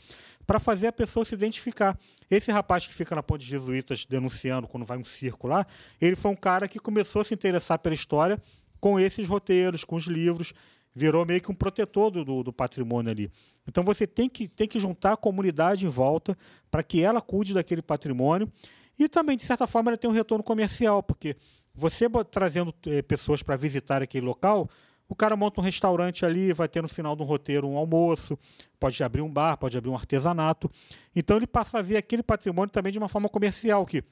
para 0.46 0.60
fazer 0.60 0.88
a 0.88 0.92
pessoa 0.92 1.26
se 1.26 1.34
identificar. 1.34 1.98
Esse 2.30 2.52
rapaz 2.52 2.86
que 2.86 2.94
fica 2.94 3.16
na 3.16 3.24
Ponte 3.24 3.42
de 3.42 3.50
Jesuítas 3.50 4.06
denunciando 4.06 4.68
quando 4.68 4.86
vai 4.86 4.98
um 4.98 5.04
circo 5.04 5.48
lá, 5.48 5.66
ele 6.00 6.16
foi 6.16 6.32
um 6.32 6.36
cara 6.36 6.68
que 6.68 6.80
começou 6.80 7.22
a 7.22 7.26
se 7.26 7.34
interessar 7.34 7.80
pela 7.80 7.96
história 7.96 8.42
com 8.80 9.00
esses 9.00 9.28
roteiros, 9.28 9.84
com 9.84 9.96
os 9.96 10.06
livros, 10.06 10.54
virou 10.98 11.24
meio 11.26 11.40
que 11.40 11.52
um 11.52 11.56
protetor 11.56 12.10
do, 12.10 12.44
do, 12.44 12.52
patrimônio 12.52 13.12
ali. 13.12 13.32
Então 13.68 13.84
você 13.84 14.08
tem 14.08 14.28
que, 14.28 14.48
tem 14.48 14.68
que 14.68 14.80
juntar 14.80 15.14
a 15.14 15.18
comunidade 15.18 15.86
em 15.86 15.90
volta 15.90 16.36
para 16.72 16.82
que 16.82 17.04
ela 17.04 17.22
cuide 17.22 17.54
daquele 17.54 17.84
patrimônio 17.84 18.52
e 18.98 19.08
também, 19.08 19.38
de 19.38 19.44
certa 19.44 19.68
forma, 19.68 19.92
ela 19.92 19.98
tem 19.98 20.10
um 20.10 20.14
retorno 20.14 20.44
comercial, 20.44 21.04
porque 21.04 21.36
você 21.76 22.08
trazendo 22.32 22.74
eh, 22.88 23.04
pessoas 23.04 23.44
para 23.44 23.56
visitar 23.56 24.02
aquele 24.02 24.26
local, 24.26 24.68
o 25.08 25.16
cara 25.16 25.36
monta 25.36 25.62
um 25.62 25.64
restaurante 25.64 26.26
ali, 26.26 26.52
vai 26.52 26.68
ter 26.68 26.82
no 26.82 26.88
final 26.88 27.16
do 27.16 27.24
roteiro 27.24 27.68
um 27.68 27.78
almoço, 27.78 28.38
pode 28.80 29.02
abrir 29.04 29.22
um 29.22 29.32
bar, 29.32 29.56
pode 29.56 29.78
abrir 29.78 29.92
um 29.92 29.96
artesanato. 29.96 30.70
Então 31.16 31.38
ele 31.38 31.46
passa 31.46 31.78
a 31.78 31.82
ver 31.84 31.98
aquele 31.98 32.24
patrimônio 32.24 32.72
também 32.72 32.92
de 32.92 32.98
uma 32.98 33.08
forma 33.08 33.30
comercial, 33.30 33.86
que 33.86 34.04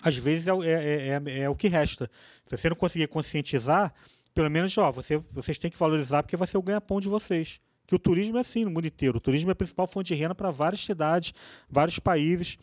às 0.00 0.16
vezes 0.16 0.46
é, 0.46 0.52
é- 0.52 1.08
é- 1.08 1.22
é- 1.26 1.38
é 1.40 1.50
o 1.50 1.56
que 1.56 1.66
resta. 1.66 2.08
Se 2.46 2.56
você 2.56 2.68
não 2.68 2.76
conseguir 2.76 3.08
conscientizar, 3.08 3.92
pelo 4.34 4.50
menos 4.50 4.76
ó, 4.78 4.90
você, 4.90 5.18
vocês 5.32 5.58
têm 5.58 5.70
que 5.70 5.78
valorizar 5.78 6.22
porque 6.22 6.36
vai 6.36 6.48
ser 6.48 6.58
o 6.58 6.62
ganha-pão 6.62 7.00
de 7.00 7.08
vocês. 7.08 7.60
Que 7.86 7.94
o 7.94 7.98
turismo 7.98 8.38
é 8.38 8.40
assim 8.40 8.64
no 8.64 8.70
mundo 8.70 8.86
inteiro. 8.86 9.18
O 9.18 9.20
turismo 9.20 9.50
é 9.50 9.52
a 9.52 9.56
principal 9.56 9.86
fonte 9.86 10.08
de 10.08 10.14
renda 10.14 10.34
para 10.34 10.50
várias 10.50 10.84
cidades, 10.84 11.34
vários 11.68 11.98
países. 11.98 12.56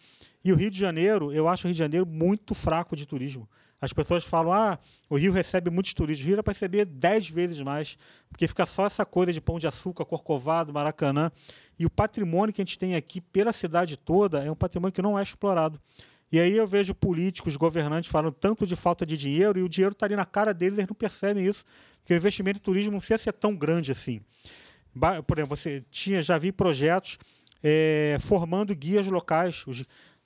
E 0.44 0.52
o 0.52 0.56
Rio 0.56 0.72
de 0.72 0.80
Janeiro, 0.80 1.32
eu 1.32 1.48
acho 1.48 1.66
o 1.66 1.68
Rio 1.68 1.74
de 1.74 1.80
Janeiro 1.80 2.06
muito 2.06 2.56
fraco 2.56 2.96
de 2.96 3.06
turismo. 3.06 3.48
As 3.82 3.94
pessoas 3.94 4.26
falam, 4.26 4.52
ah, 4.52 4.78
o 5.10 5.16
Rio 5.16 5.32
recebe 5.32 5.70
muitos 5.70 5.94
turistas. 5.94 6.24
O 6.24 6.28
Rio 6.28 6.36
era 6.36 6.44
para 6.44 6.54
receber 6.54 6.86
10 6.86 7.30
vezes 7.30 7.60
mais, 7.62 7.98
porque 8.30 8.48
fica 8.48 8.66
só 8.66 8.86
essa 8.86 9.06
coisa 9.06 9.32
de 9.32 9.40
pão 9.40 9.58
de 9.58 9.68
açúcar, 9.68 10.06
corcovado, 10.06 10.74
maracanã. 10.74 11.32
E 11.78 11.86
o 11.86 11.90
patrimônio 11.90 12.54
que 12.54 12.62
a 12.62 12.66
gente 12.66 12.78
tem 12.78 12.96
aqui 12.96 13.22
pela 13.22 13.54
cidade 13.54 13.96
toda 13.96 14.44
é 14.44 14.52
um 14.52 14.56
patrimônio 14.56 14.92
que 14.92 15.02
não 15.02 15.18
é 15.18 15.24
explorado. 15.24 15.80
E 16.32 16.40
aí 16.40 16.56
eu 16.56 16.68
vejo 16.68 16.94
políticos, 16.94 17.56
governantes 17.56 18.10
falando 18.10 18.34
tanto 18.34 18.66
de 18.66 18.76
falta 18.76 19.06
de 19.06 19.18
dinheiro 19.18 19.60
e 19.60 19.64
o 19.64 19.70
dinheiro 19.70 19.94
está 19.94 20.06
ali 20.06 20.16
na 20.16 20.26
cara 20.26 20.54
deles, 20.54 20.78
eles 20.78 20.90
não 20.90 20.96
percebem 20.96 21.46
isso, 21.46 21.66
porque 22.00 22.14
o 22.14 22.18
investimento 22.18 22.60
em 22.60 22.62
turismo 22.62 22.92
não 22.92 23.00
precisa 23.00 23.18
ser 23.18 23.34
tão 23.34 23.56
grande 23.56 23.92
assim. 23.92 24.22
Por 25.26 25.38
exemplo, 25.38 25.56
você 25.56 25.84
tinha, 25.90 26.22
já 26.22 26.38
vi 26.38 26.52
projetos 26.52 27.18
eh, 27.64 28.18
formando 28.20 28.76
guias 28.76 29.08
locais. 29.08 29.64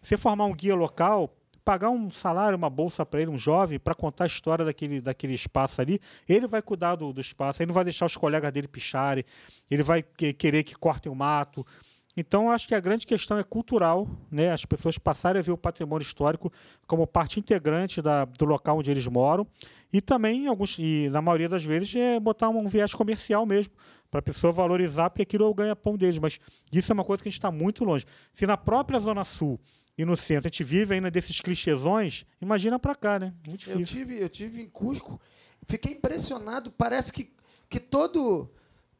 Você 0.02 0.18
formar 0.18 0.46
um 0.46 0.54
guia 0.54 0.76
local, 0.76 1.36
pagar 1.64 1.90
um 1.90 2.12
salário, 2.12 2.58
uma 2.58 2.70
bolsa 2.70 3.06
para 3.06 3.22
ele, 3.22 3.32
um 3.32 3.38
jovem, 3.38 3.80
para 3.80 3.94
contar 3.94 4.26
a 4.26 4.28
história 4.28 4.66
daquele, 4.66 5.00
daquele 5.00 5.34
espaço 5.34 5.82
ali, 5.82 6.00
ele 6.28 6.48
vai 6.48 6.62
cuidar 6.62 6.96
do, 6.96 7.14
do 7.14 7.22
espaço, 7.22 7.62
ele 7.62 7.68
não 7.68 7.74
vai 7.74 7.84
deixar 7.84 8.06
os 8.06 8.18
colegas 8.18 8.52
dele 8.52 8.68
picharem, 8.68 9.24
ele 9.70 9.84
vai 9.84 10.04
que- 10.04 10.34
querer 10.34 10.64
que 10.64 10.76
cortem 10.76 11.12
o 11.12 11.16
mato. 11.16 11.66
Então, 12.16 12.46
eu 12.46 12.52
acho 12.52 12.68
que 12.68 12.76
a 12.76 12.80
grande 12.80 13.08
questão 13.08 13.38
é 13.38 13.44
cultural, 13.44 14.08
né? 14.30 14.52
as 14.52 14.66
pessoas 14.66 14.98
passarem 14.98 15.40
a 15.40 15.44
ver 15.44 15.52
o 15.52 15.58
patrimônio 15.58 16.06
histórico 16.06 16.52
como 16.86 17.08
parte 17.08 17.40
integrante 17.40 18.02
da, 18.02 18.26
do 18.26 18.46
local 18.46 18.78
onde 18.78 18.92
eles 18.92 19.08
moram 19.08 19.48
e 19.92 20.02
também, 20.02 20.48
alguns, 20.48 20.78
e 20.80 21.08
na 21.12 21.22
maioria 21.22 21.48
das 21.48 21.64
vezes, 21.64 21.96
é 21.96 22.20
botar 22.20 22.50
um 22.50 22.68
viés 22.68 22.94
comercial 22.94 23.46
mesmo, 23.46 23.74
para 24.10 24.20
a 24.20 24.24
pessoa 24.24 24.52
valorizar, 24.54 25.10
porque 25.10 25.24
aquilo 25.24 25.46
é 25.46 25.48
o 25.48 25.54
ganha-pão 25.54 25.96
deles. 25.98 26.18
Mas 26.20 26.40
isso 26.72 26.92
é 26.92 26.94
uma 26.94 27.04
coisa 27.04 27.22
que 27.22 27.30
a 27.30 27.32
gente 27.32 27.40
está 27.40 27.52
muito 27.52 27.84
longe. 27.84 28.06
Se 28.34 28.46
na 28.46 28.58
própria 28.58 29.00
Zona 29.00 29.24
Sul 29.24 29.60
e 29.98 30.06
no 30.06 30.16
centro 30.18 30.48
a 30.48 30.52
gente 30.52 30.64
vive 30.64 30.96
ainda 30.96 31.10
desses 31.12 31.42
clichêsões, 31.42 32.26
imagina 32.42 32.78
para 32.80 32.96
cá, 32.96 33.20
né? 33.20 33.34
Muito 33.48 33.70
Eu 33.70 33.78
difícil. 33.78 34.00
tive, 34.00 34.20
eu 34.20 34.30
tive 34.30 34.62
em 34.62 34.70
Cusco, 34.70 35.20
fiquei 35.68 35.94
impressionado. 35.94 36.72
Parece 36.72 37.14
que, 37.14 37.32
que 37.70 37.80
todo, 37.80 38.52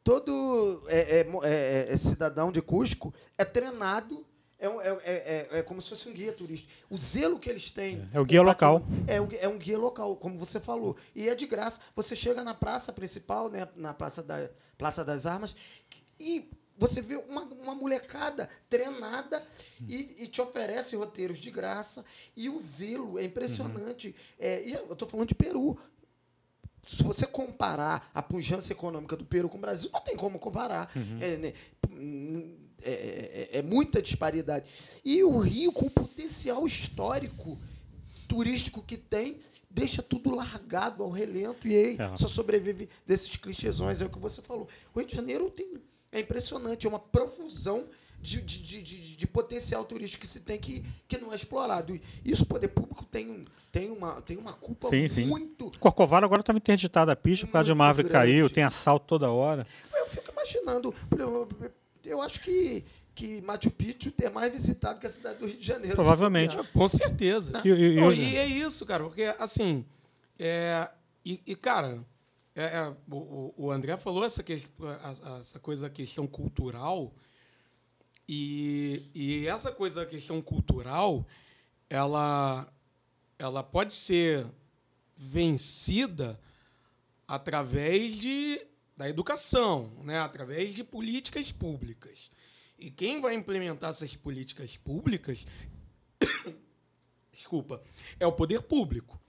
todo 0.04 0.82
é, 0.88 1.20
é, 1.20 1.24
mo- 1.24 1.42
é, 1.42 1.86
é, 1.92 1.96
cidadão 1.96 2.52
de 2.52 2.60
Cusco 2.60 3.12
é 3.38 3.44
treinado 3.44 4.24
é, 4.58 4.66
é- 4.66 4.70
é- 5.04 5.48
é- 5.54 5.58
é 5.58 5.62
como 5.62 5.82
se 5.82 5.88
fosse 5.90 6.08
um 6.08 6.12
guia 6.12 6.32
turístico. 6.32 6.72
O 6.88 6.96
zelo 6.96 7.38
que 7.38 7.50
eles 7.50 7.70
têm. 7.70 8.08
É 8.14 8.20
o 8.20 8.24
guia 8.24 8.40
local. 8.40 8.82
É, 9.06 9.44
é 9.44 9.48
um 9.48 9.58
guia 9.58 9.76
local, 9.78 10.14
como 10.16 10.38
você 10.38 10.60
falou. 10.60 10.96
E 11.14 11.28
é 11.28 11.34
de 11.34 11.46
graça. 11.46 11.80
Você 11.96 12.14
chega 12.14 12.42
na 12.44 12.54
praça 12.54 12.92
principal, 12.92 13.50
né, 13.50 13.68
na 13.76 13.92
Praça, 13.92 14.22
da, 14.22 14.48
praça 14.78 15.04
das 15.04 15.26
Armas, 15.26 15.54
e 16.18 16.48
você 16.78 17.02
vê 17.02 17.16
uma, 17.16 17.42
uma 17.42 17.74
molecada 17.74 18.48
treinada 18.70 19.46
e, 19.86 20.16
e 20.24 20.26
te 20.28 20.40
oferece 20.40 20.96
roteiros 20.96 21.38
de 21.38 21.50
graça. 21.50 22.04
E 22.36 22.48
o 22.48 22.58
zelo 22.58 23.18
é 23.18 23.24
impressionante. 23.24 24.14
É, 24.38 24.62
e 24.66 24.72
eu 24.72 24.92
estou 24.92 25.06
falando 25.08 25.28
de 25.28 25.34
Peru. 25.34 25.78
Se 26.86 27.02
você 27.02 27.26
comparar 27.26 28.10
a 28.14 28.22
pujança 28.22 28.72
econômica 28.72 29.16
do 29.16 29.24
Peru 29.24 29.48
com 29.48 29.58
o 29.58 29.60
Brasil, 29.60 29.90
não 29.92 30.00
tem 30.00 30.16
como 30.16 30.38
comparar. 30.38 30.90
É, 31.20 31.36
né, 31.36 31.52
é- 32.82 33.48
é- 33.52 33.58
é 33.58 33.62
muita 33.62 34.02
disparidade. 34.02 34.66
E 35.04 35.22
o 35.24 35.38
Rio, 35.38 35.72
com 35.72 35.86
o 35.86 35.90
potencial 35.90 36.66
histórico, 36.66 37.58
turístico 38.28 38.82
que 38.82 38.96
tem, 38.96 39.40
deixa 39.70 40.02
tudo 40.02 40.34
largado 40.34 41.02
ao 41.02 41.10
relento 41.10 41.66
e 41.66 41.74
aí 41.76 41.96
É. 41.98 42.16
só 42.16 42.28
sobrevive 42.28 42.88
desses 43.06 43.36
clichêsões, 43.36 44.00
é 44.00 44.04
o 44.04 44.10
que 44.10 44.18
você 44.18 44.40
falou. 44.42 44.68
O 44.94 44.98
Rio 44.98 45.08
de 45.08 45.14
Janeiro 45.16 45.50
tem, 45.50 45.74
é 46.12 46.20
impressionante, 46.20 46.86
é 46.86 46.88
uma 46.88 46.98
profusão 46.98 47.84
de, 48.24 48.40
de, 48.40 48.58
de, 48.62 48.82
de- 48.82 49.16
de 49.16 49.26
potencial 49.26 49.84
turístico 49.84 50.22
que 50.22 50.26
se 50.26 50.40
tem 50.40 50.58
que, 50.58 50.82
que 51.06 51.18
não 51.18 51.32
é 51.32 51.36
explorado. 51.36 51.98
Isso 52.24 52.42
o 52.44 52.46
poder 52.46 52.68
público 52.68 53.04
tem, 53.04 53.44
tem, 53.70 53.90
uma, 53.90 54.20
tem 54.22 54.36
uma 54.38 54.52
culpa 54.54 54.88
Sim, 54.88 55.08
sim. 55.08 55.26
muito. 55.26 55.70
Corcovado 55.78 56.24
agora 56.24 56.40
estava 56.40 56.58
interditada 56.58 57.12
a 57.12 57.16
pista 57.16 57.46
por 57.46 57.52
causa 57.52 57.66
de 57.66 57.72
uma 57.72 57.86
árvore 57.86 58.08
grande. 58.08 58.32
caiu, 58.32 58.48
tem 58.50 58.64
assalto 58.64 59.06
toda 59.06 59.30
hora. 59.30 59.66
Eu 59.94 60.06
fico 60.08 60.30
imaginando, 60.32 60.94
eu, 62.02 62.20
acho 62.22 62.40
que, 62.40 62.84
que 63.14 63.40
Machu 63.42 63.70
Picchu 63.70 64.12
é 64.22 64.30
mais 64.30 64.50
visitado 64.52 64.98
que 64.98 65.06
a 65.06 65.10
cidade 65.10 65.38
do 65.38 65.46
Rio 65.46 65.56
de 65.58 65.66
Janeiro. 65.66 65.94
Provavelmente. 65.96 66.56
Com 66.72 66.88
certeza. 66.88 67.60
E, 67.64 67.68
e- 67.68 67.92
e 67.92 68.00
Não, 68.00 68.12
e 68.12 68.36
é 68.36 68.46
isso, 68.46 68.84
cara, 68.86 69.04
porque 69.04 69.34
assim. 69.38 69.84
É, 70.38 70.88
e, 71.24 71.40
e, 71.46 71.54
cara, 71.54 72.04
é, 72.56 72.62
é, 72.64 72.92
o, 73.10 73.54
o- 73.56 73.70
André 73.70 73.96
falou 73.96 74.24
essa, 74.24 74.42
que, 74.42 74.52
essa 75.40 75.58
coisa 75.60 75.82
da 75.82 75.90
questão 75.90 76.26
cultural. 76.26 77.12
E, 78.28 79.10
e 79.14 79.46
essa 79.46 79.70
coisa 79.70 80.00
da 80.00 80.06
questão 80.06 80.40
cultural, 80.40 81.26
ela, 81.88 82.72
ela 83.38 83.62
pode 83.62 83.92
ser 83.92 84.46
vencida 85.16 86.40
através 87.28 88.16
de, 88.16 88.60
da 88.96 89.08
educação, 89.08 89.90
né? 90.02 90.18
através 90.18 90.74
de 90.74 90.82
políticas 90.82 91.52
públicas. 91.52 92.30
E 92.78 92.90
quem 92.90 93.20
vai 93.20 93.34
implementar 93.34 93.90
essas 93.90 94.16
políticas 94.16 94.76
públicas 94.76 95.46
desculpa, 97.32 97.82
é 98.18 98.26
o 98.26 98.32
poder 98.32 98.62
público. 98.62 99.20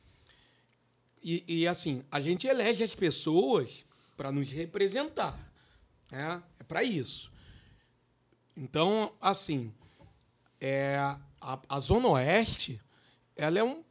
E, 1.23 1.43
e, 1.47 1.67
assim, 1.67 2.03
a 2.11 2.19
gente 2.19 2.47
elege 2.47 2.83
as 2.83 2.93
pessoas 2.93 3.83
para 4.15 4.31
nos 4.31 4.51
representar. 4.51 5.35
Né? 6.11 6.41
É 6.59 6.63
para 6.63 6.83
isso. 6.83 7.31
Então, 8.57 9.11
assim, 9.21 9.73
é, 10.59 10.97
a, 11.41 11.59
a 11.67 11.79
Zona 11.79 12.07
Oeste, 12.09 12.79
ela 13.35 13.59
é, 13.59 13.63
um, 13.63 13.83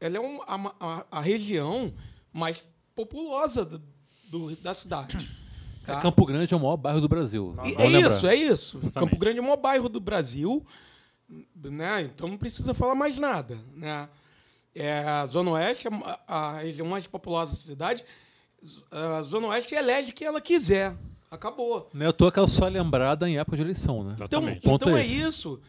ela 0.00 0.16
é 0.16 0.20
um, 0.20 0.40
a, 0.42 0.74
a- 0.80 1.06
a 1.10 1.20
região 1.20 1.92
mais 2.32 2.64
populosa 2.94 3.64
do, 3.64 3.82
do- 4.30 4.56
da 4.56 4.72
cidade. 4.74 5.30
tá? 5.84 6.00
Campo 6.00 6.24
Grande 6.24 6.52
é 6.52 6.56
o 6.56 6.60
maior 6.60 6.76
bairro 6.76 7.00
do 7.00 7.08
Brasil. 7.08 7.52
E- 7.64 7.72
Vamos 7.72 7.78
é 7.78 7.88
lembrar. 7.88 8.16
isso, 8.16 8.26
é 8.26 8.34
isso. 8.34 8.76
Exatamente. 8.78 8.94
Campo 9.10 9.16
Grande 9.18 9.38
é 9.38 9.40
o 9.42 9.44
maior 9.44 9.56
bairro 9.58 9.88
do 9.88 10.00
Brasil, 10.00 10.64
né? 11.54 12.02
então 12.02 12.26
não 12.28 12.38
precisa 12.38 12.72
falar 12.72 12.94
mais 12.94 13.18
nada. 13.18 13.58
Né? 13.74 14.08
É, 14.74 15.00
a 15.02 15.26
Zona 15.26 15.50
Oeste 15.52 15.88
é 15.88 15.90
a, 16.26 16.46
a 16.56 16.58
região 16.60 16.86
mais 16.86 17.06
populosa 17.06 17.52
da 17.52 17.58
cidade. 17.58 18.04
A 18.90 19.22
Zona 19.22 19.48
Oeste 19.48 19.74
elege 19.74 20.12
quem 20.12 20.26
ela 20.26 20.40
quiser. 20.40 20.96
Acabou. 21.30 21.90
Não 21.92 22.06
é 22.06 22.08
à 22.08 22.12
toa 22.12 22.32
que 22.32 22.38
ela 22.38 22.48
só 22.48 22.66
é 22.66 22.70
lembrada 22.70 23.28
em 23.28 23.38
época 23.38 23.56
de 23.56 23.62
eleição, 23.62 24.02
né? 24.02 24.14
Então, 24.14 24.40
Exatamente. 24.40 24.62
Ponto 24.62 24.84
então 24.88 24.96
é 24.96 25.02
é 25.02 25.06
isso. 25.06 25.60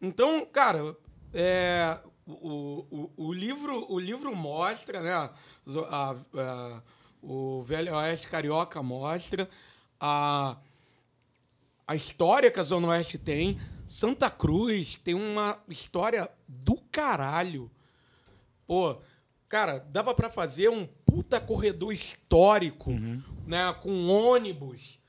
Então, 0.00 0.44
cara, 0.46 0.96
é, 1.32 1.98
o, 2.26 2.84
o, 2.90 3.10
o, 3.16 3.32
livro, 3.32 3.86
o 3.90 3.98
livro 3.98 4.34
mostra, 4.36 5.00
né? 5.00 5.12
a- 5.12 5.30
a- 6.38 6.82
o 7.22 7.62
Velho 7.62 7.94
Oeste 7.94 8.28
Carioca 8.28 8.82
mostra 8.82 9.48
a, 9.98 10.56
a 11.88 11.94
história 11.96 12.50
que 12.50 12.60
a 12.60 12.62
Zona 12.62 12.88
Oeste 12.88 13.16
tem. 13.18 13.58
Santa 13.86 14.28
Cruz 14.28 15.00
tem 15.02 15.14
uma 15.14 15.58
história 15.68 16.30
do 16.46 16.76
caralho. 16.92 17.70
Pô, 18.66 18.96
cara, 19.48 19.78
dava 19.78 20.12
pra 20.12 20.28
fazer 20.28 20.68
um 20.68 20.86
puta 21.06 21.40
corredor 21.40 21.92
histórico, 21.92 22.90
né? 23.46 23.72
Com 23.82 24.08
ônibus. 24.08 25.00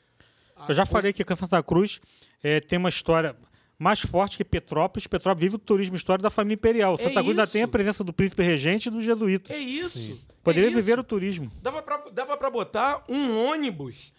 Eu 0.68 0.74
já 0.74 0.86
falei 0.86 1.12
que 1.14 1.24
Santa 1.36 1.62
Cruz 1.64 2.00
eh, 2.44 2.60
tem 2.62 2.78
uma 2.80 2.90
história 2.90 3.36
mais 3.80 4.00
forte 4.00 4.38
que 4.38 4.44
Petrópolis. 4.44 5.06
Petrópolis 5.08 5.42
vive 5.42 5.56
o 5.56 5.60
turismo 5.60 5.96
histórico 5.96 6.24
da 6.24 6.30
família 6.30 6.56
imperial. 6.56 6.96
É 6.96 6.98
Santa 6.98 7.22
Cruz 7.22 7.28
ainda 7.30 7.46
tem 7.48 7.64
a 7.64 7.68
presença 7.68 8.04
do 8.04 8.12
príncipe 8.14 8.42
regente 8.44 8.88
e 8.88 8.92
dos 8.92 9.04
jesuítas. 9.04 9.56
É 9.56 9.60
isso. 9.60 10.20
Poderia 10.44 10.70
é 10.70 10.74
viver 10.74 10.94
isso. 10.94 11.02
o 11.02 11.04
turismo. 11.04 11.52
Dava 11.62 12.38
pra 12.38 12.50
botar 12.50 13.04
um 13.10 13.46
ônibus, 13.48 14.14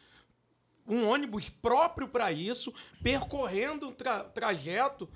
um 0.86 1.06
ônibus 1.08 1.48
próprio 1.48 2.06
para 2.08 2.30
isso, 2.30 2.72
percorrendo 3.02 3.88
o 3.88 3.92
tra- 3.92 4.24
trajeto, 4.24 5.08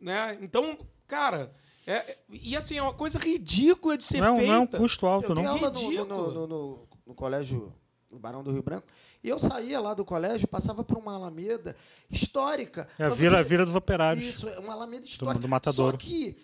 né? 0.00 0.38
Então, 0.40 0.78
cara, 1.06 1.52
é, 1.86 1.92
é- 1.96 2.18
e 2.30 2.56
assim, 2.56 2.76
é 2.78 2.82
uma 2.82 2.92
coisa 2.94 3.18
ridícula 3.18 3.96
de 3.96 4.04
ser 4.04 4.20
Não 4.20 4.34
é, 4.36 4.38
feita. 4.38 4.52
não 4.52 4.58
é 4.58 4.60
um 4.60 4.66
custo 4.66 5.06
alto, 5.06 5.32
Eu 5.32 5.34
não. 5.34 5.54
Ridículo. 5.54 6.04
no, 6.04 6.30
no, 6.32 6.46
no- 6.46 6.88
no 7.06 7.14
colégio 7.14 7.72
no 8.10 8.18
Barão 8.18 8.42
do 8.42 8.52
Rio 8.52 8.62
Branco. 8.62 8.86
E 9.22 9.28
eu 9.28 9.38
saía 9.38 9.80
lá 9.80 9.94
do 9.94 10.04
colégio, 10.04 10.46
passava 10.48 10.82
por 10.84 10.96
uma 10.96 11.14
alameda 11.14 11.76
histórica. 12.10 12.88
É 12.98 13.04
a 13.04 13.08
vila, 13.08 13.38
a 13.38 13.42
você- 13.42 13.48
vila 13.48 13.66
dos 13.66 13.74
operários. 13.74 14.24
Isso, 14.24 14.48
é 14.48 14.58
uma 14.58 14.72
alameda 14.72 15.06
histórica. 15.06 15.40
do 15.40 15.48
Matadouro. 15.48 15.96
Só 16.00 16.06
que 16.06 16.36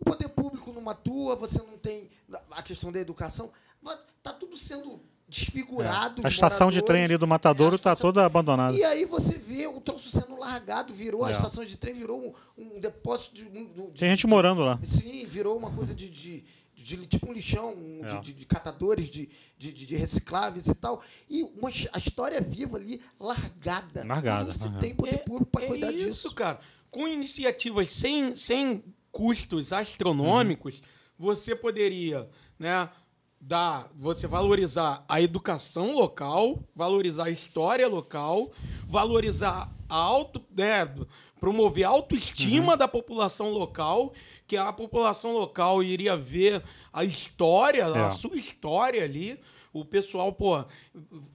o 0.00 0.04
poder 0.04 0.28
público 0.28 0.72
não 0.72 0.88
atua, 0.88 1.36
você 1.36 1.58
não 1.58 1.78
tem 1.78 2.08
a 2.50 2.62
questão 2.62 2.90
da 2.90 2.98
educação. 2.98 3.50
Está 4.18 4.32
tudo 4.32 4.56
sendo 4.56 5.00
desfigurado. 5.28 6.22
É. 6.22 6.26
A 6.26 6.30
estação 6.30 6.70
de 6.70 6.82
trem 6.82 7.04
ali 7.04 7.16
do 7.16 7.26
Matadouro 7.26 7.72
É, 7.72 7.74
a 7.74 7.76
está 7.76 7.92
estação- 7.92 8.12
toda 8.12 8.24
abandonada. 8.24 8.74
E 8.76 8.84
aí 8.84 9.04
você 9.04 9.36
vê 9.38 9.66
o 9.66 9.80
troço 9.80 10.10
sendo 10.10 10.38
largado, 10.38 10.92
virou 10.92 11.24
a 11.24 11.30
É. 11.30 11.32
estação 11.32 11.64
de 11.64 11.76
trem, 11.76 11.94
virou 11.94 12.34
um, 12.56 12.62
um 12.76 12.80
depósito 12.80 13.36
de, 13.36 13.44
um- 13.46 13.64
de- 13.90 13.98
Tem 13.98 14.10
gente 14.10 14.20
de- 14.20 14.26
morando 14.26 14.60
lá. 14.62 14.78
Sim, 14.84 15.24
virou 15.26 15.56
uma 15.56 15.70
coisa 15.70 15.94
de, 15.94 16.08
de, 16.08 16.44
de- 16.82 17.06
tipo 17.06 17.28
um 17.30 17.32
lixão, 17.32 17.74
um 17.74 18.04
de, 18.04 18.16
É. 18.16 18.20
de- 18.20 18.32
de 18.32 18.46
catadores 18.46 19.06
de, 19.08 19.28
de, 19.56 19.72
de- 19.72 19.86
de 19.86 19.96
recicláveis 19.96 20.66
e 20.66 20.74
tal. 20.74 21.02
E 21.28 21.42
uma, 21.42 21.70
a 21.92 21.98
história 21.98 22.40
viva 22.40 22.76
ali, 22.76 23.00
largada. 23.18 24.04
Largada, 24.06 24.46
não 24.46 24.52
se 24.52 24.66
aham. 24.66 24.78
tem 24.78 24.94
poder 24.94 25.18
público 25.24 25.50
para 25.50 25.64
é 25.64 25.68
cuidar 25.68 25.92
isso, 25.92 26.04
disso. 26.06 26.34
cara. 26.34 26.60
Com 26.90 27.08
iniciativas 27.08 27.88
sem, 27.90 28.34
sem 28.36 28.84
custos 29.10 29.72
astronômicos, 29.72 30.82
você 31.18 31.54
poderia, 31.54 32.28
né, 32.58 32.90
dar, 33.40 33.90
você 33.96 34.26
valorizar 34.26 35.04
a 35.08 35.20
educação 35.20 35.92
local, 35.94 36.62
valorizar 36.74 37.24
a 37.24 37.30
história 37.30 37.88
local, 37.88 38.52
valorizar 38.86 39.72
a 39.88 39.96
auto, 39.96 40.44
né, 40.56 40.84
promover 41.42 41.82
a 41.84 41.88
autoestima 41.88 42.76
da 42.76 42.86
população 42.86 43.50
local, 43.50 44.14
que 44.46 44.56
a 44.56 44.72
população 44.72 45.32
local 45.32 45.82
iria 45.82 46.16
ver 46.16 46.62
a 46.92 47.02
história, 47.04 47.82
É. 47.82 47.98
a 47.98 48.10
sua 48.10 48.36
história 48.36 49.02
ali. 49.02 49.40
O 49.72 49.84
pessoal, 49.84 50.32
pô, 50.32 50.64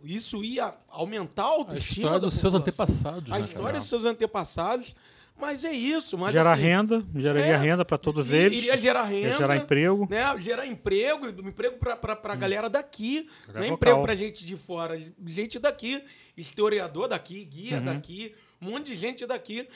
isso 0.01 0.41
ia 0.45 0.73
aumentar 0.87 1.43
a 1.43 1.47
A 1.47 1.49
autoestima 1.49 1.91
história 2.05 2.19
da 2.21 2.25
dos 2.27 2.35
seus 2.35 2.53
antepassados. 2.53 3.29
a 3.29 3.35
né, 3.37 3.41
história 3.41 3.65
cara? 3.65 3.77
dos 3.79 3.89
seus 3.89 4.05
antepassados. 4.05 4.95
Mas 5.39 5.63
é 5.65 5.71
isso. 5.73 6.17
Mas, 6.17 6.31
Gerar 6.31 6.53
assim, 6.53 6.61
renda, 6.63 7.05
geraria 7.15 7.51
é, 7.53 7.57
renda 7.57 7.83
para 7.85 7.97
todos 7.97 8.31
i- 8.31 8.35
eles. 8.35 8.57
Iria 8.59 8.77
gerar 8.77 9.03
renda. 9.03 9.27
Ia 9.27 9.37
gerar 9.37 9.57
emprego. 9.57 10.07
Né? 10.09 10.37
Gerar 10.39 10.65
emprego, 10.65 11.27
emprego 11.27 11.77
para 11.77 12.17
a 12.33 12.35
galera 12.35 12.69
daqui. 12.69 13.27
Não 13.53 13.61
é 13.61 13.67
emprego 13.67 14.01
para 14.01 14.15
gente 14.15 14.43
de 14.45 14.55
fora, 14.55 14.97
gente 15.25 15.59
daqui, 15.59 16.01
historiador 16.35 17.07
daqui, 17.09 17.41
Uhum. 17.41 17.49
guia 17.49 17.81
daqui, 17.81 18.33
um 18.61 18.71
monte 18.71 18.87
de 18.87 18.95
gente 18.95 19.27
daqui. 19.27 19.67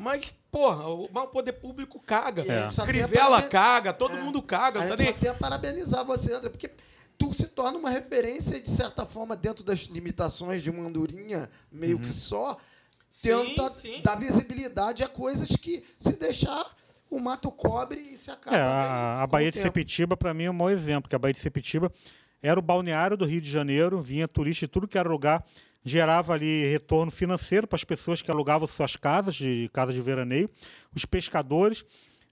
Mas, 0.00 0.32
porra, 0.50 0.86
o, 0.88 1.08
mas 1.12 1.24
o 1.24 1.26
poder 1.28 1.52
público 1.54 1.98
caga. 2.00 2.42
A 2.42 2.86
Crivella 2.86 3.28
paraben- 3.30 3.48
caga, 3.50 3.92
todo 3.92 4.16
É. 4.16 4.20
mundo 4.22 4.40
caga. 4.40 4.78
A 4.80 4.82
Tá 4.84 4.88
gente 4.90 4.98
nem... 5.02 5.12
só 5.12 5.18
tem 5.18 5.30
a 5.30 5.34
parabenizar 5.34 6.04
você, 6.04 6.32
André, 6.32 6.48
porque 6.50 6.70
tu 7.18 7.34
se 7.34 7.48
torna 7.48 7.76
uma 7.78 7.90
referência, 7.90 8.60
de 8.60 8.68
certa 8.68 9.04
forma, 9.04 9.34
dentro 9.36 9.64
das 9.64 9.80
limitações 9.80 10.62
de 10.62 10.70
uma 10.70 10.86
andorinha 10.88 11.50
meio 11.72 11.96
Uhum. 11.96 12.02
que 12.04 12.12
só, 12.12 12.56
Sim, 13.10 13.28
tenta 13.28 13.68
sim. 13.70 14.00
dar 14.02 14.14
visibilidade 14.16 15.02
a 15.02 15.08
coisas 15.08 15.48
que, 15.48 15.82
se 15.98 16.12
deixar, 16.12 16.64
o 17.10 17.18
mato 17.18 17.50
cobre 17.50 17.98
e 18.00 18.16
se 18.16 18.30
acaba. 18.30 18.56
É, 18.56 18.60
com 18.60 18.66
a, 18.66 19.22
a 19.22 19.26
Baía 19.26 19.50
de 19.50 19.56
tempo. 19.58 19.66
Sepitiba, 19.66 20.16
para 20.16 20.32
mim, 20.32 20.44
é 20.44 20.50
um 20.50 20.54
mau 20.54 20.70
exemplo, 20.70 21.02
porque 21.02 21.16
a 21.16 21.18
Baía 21.18 21.32
de 21.34 21.40
Sepitiba 21.40 21.90
era 22.40 22.60
o 22.60 22.62
balneário 22.62 23.16
do 23.16 23.24
Rio 23.24 23.40
de 23.40 23.50
Janeiro, 23.50 24.00
vinha 24.00 24.28
turista 24.28 24.66
de 24.66 24.70
tudo 24.70 24.86
que 24.86 24.96
era 24.96 25.08
lugar 25.08 25.44
gerava 25.84 26.34
ali 26.34 26.66
retorno 26.66 27.10
financeiro 27.10 27.66
para 27.66 27.76
as 27.76 27.84
pessoas 27.84 28.20
que 28.22 28.30
alugavam 28.30 28.66
suas 28.66 28.96
casas, 28.96 29.34
de 29.34 29.70
casas 29.72 29.94
de 29.94 30.00
veraneio, 30.00 30.50
os 30.94 31.04
pescadores. 31.04 31.84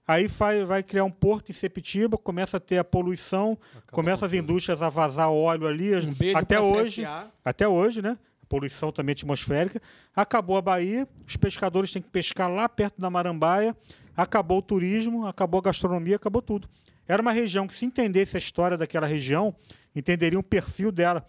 Aí 0.07 0.27
vai, 0.27 0.63
vai 0.63 0.83
criar 0.83 1.03
um 1.03 1.11
porto 1.11 1.49
em 1.49 1.53
Sepitiba, 1.53 2.17
começa 2.17 2.57
a 2.57 2.59
ter 2.59 2.77
a 2.77 2.83
poluição, 2.83 3.57
começa 3.91 4.25
as 4.25 4.31
indústrias 4.31 4.81
a 4.81 4.87
vazar 4.87 5.29
óleo 5.29 5.67
ali, 5.67 5.93
Um 5.95 6.37
até 6.37 6.59
hoje. 6.59 7.01
CSA. 7.01 7.31
Até 7.43 7.67
hoje, 7.67 8.01
né? 8.01 8.17
Poluição 8.47 8.89
também 8.89 9.11
atmosférica. 9.11 9.81
Acabou 10.15 10.55
a 10.55 10.61
Bahia, 10.61 11.05
os 11.27 11.35
pescadores 11.35 11.91
têm 11.91 12.01
que 12.01 12.09
pescar 12.09 12.49
lá 12.49 12.69
perto 12.69 13.01
da 13.01 13.09
Marambaia. 13.09 13.75
Acabou 14.15 14.59
o 14.59 14.61
turismo, 14.61 15.27
acabou 15.27 15.59
a 15.59 15.63
gastronomia, 15.63 16.15
acabou 16.15 16.41
tudo. 16.41 16.69
Era 17.05 17.21
uma 17.21 17.31
região 17.31 17.67
que, 17.67 17.73
se 17.73 17.85
entendesse 17.85 18.37
a 18.37 18.39
história 18.39 18.77
daquela 18.77 19.05
região, 19.07 19.53
entenderia 19.93 20.39
o 20.39 20.43
perfil 20.43 20.91
dela. 20.91 21.25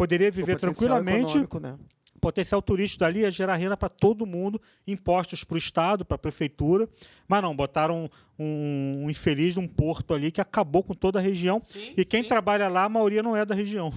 Poderia 0.00 0.30
viver 0.30 0.56
O 0.56 0.58
potencial 0.58 1.02
tranquilamente. 1.02 1.60
né? 1.60 1.78
Potencial 2.22 2.62
turístico 2.62 3.00
dali 3.00 3.20
ia 3.20 3.30
gerar 3.30 3.56
renda 3.56 3.76
para 3.76 3.90
todo 3.90 4.24
mundo, 4.24 4.58
impostos 4.86 5.44
para 5.44 5.56
o 5.56 5.58
Estado, 5.58 6.06
para 6.06 6.14
a 6.14 6.18
Prefeitura. 6.18 6.88
Mas 7.28 7.42
não, 7.42 7.54
botaram 7.54 8.08
um, 8.38 8.42
um, 8.42 9.04
um 9.04 9.10
infeliz 9.10 9.56
num 9.56 9.68
porto 9.68 10.14
ali 10.14 10.32
que 10.32 10.40
acabou 10.40 10.82
com 10.82 10.94
toda 10.94 11.18
a 11.18 11.22
região. 11.22 11.60
Sim, 11.60 11.92
e 11.98 12.02
quem 12.02 12.22
sim. 12.22 12.28
trabalha 12.30 12.66
lá, 12.66 12.84
a 12.84 12.88
maioria 12.88 13.22
não 13.22 13.36
é 13.36 13.44
da 13.44 13.54
região. 13.54 13.92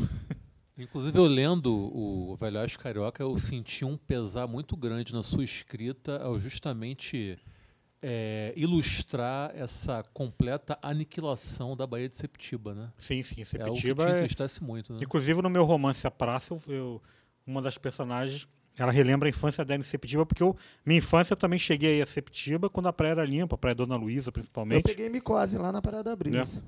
Inclusive, 0.78 1.18
eu 1.18 1.24
lendo 1.24 1.74
o 1.74 2.36
Velho 2.36 2.60
Oeste 2.60 2.80
Carioca, 2.80 3.24
eu 3.24 3.38
senti 3.38 3.86
um 3.86 3.96
pesar 3.96 4.46
muito 4.46 4.76
grande 4.76 5.14
na 5.14 5.24
sua 5.24 5.46
escrita 5.46 6.22
ao 6.22 6.38
justamente 6.38 7.40
é, 8.06 8.52
ilustrar 8.58 9.52
essa 9.56 10.04
completa 10.14 10.78
aniquilação 10.82 11.76
da 11.76 11.88
Baía 11.88 12.10
de 12.10 12.16
Septiba, 12.16 12.74
né? 12.74 12.90
Sim, 12.98 13.24
sim. 13.24 13.44
É 13.58 13.62
algo 13.64 13.76
que 13.76 13.82
te 13.82 14.02
é, 14.02 14.18
entristece 14.20 14.62
muito, 14.62 14.92
né? 14.94 15.00
Inclusive, 15.02 15.42
no 15.42 15.50
meu 15.50 15.64
romance 15.64 16.06
A 16.06 16.12
Praça, 16.12 16.54
eu, 16.54 16.62
eu- 16.68 17.02
uma 17.48 17.62
das 17.62 17.78
personagens, 17.78 18.48
ela 18.78 18.92
relembra 18.92 19.28
a 19.28 19.32
infância 19.32 19.64
dela 19.64 19.80
em 19.82 19.86
Sepitiba, 19.86 20.26
porque 20.26 20.42
eu, 20.44 20.56
minha 20.86 20.98
infância 20.98 21.34
eu 21.34 21.38
também 21.38 21.58
cheguei 21.60 21.96
aí 21.96 22.02
a 22.02 22.06
Sepitiba 22.06 22.70
quando 22.70 22.88
a 22.88 22.94
praia 22.94 23.12
era 23.12 23.26
limpa, 23.26 23.56
a 23.56 23.58
praia 23.58 23.76
Dona 23.76 23.96
Luísa, 23.96 24.30
Eu 24.30 24.34
principalmente. 24.34 24.84
peguei 24.84 25.10
micose 25.10 25.58
lá 25.58 25.72
na 25.72 25.82
Parada 25.82 26.04
da 26.10 26.16
Brisa. 26.16 26.64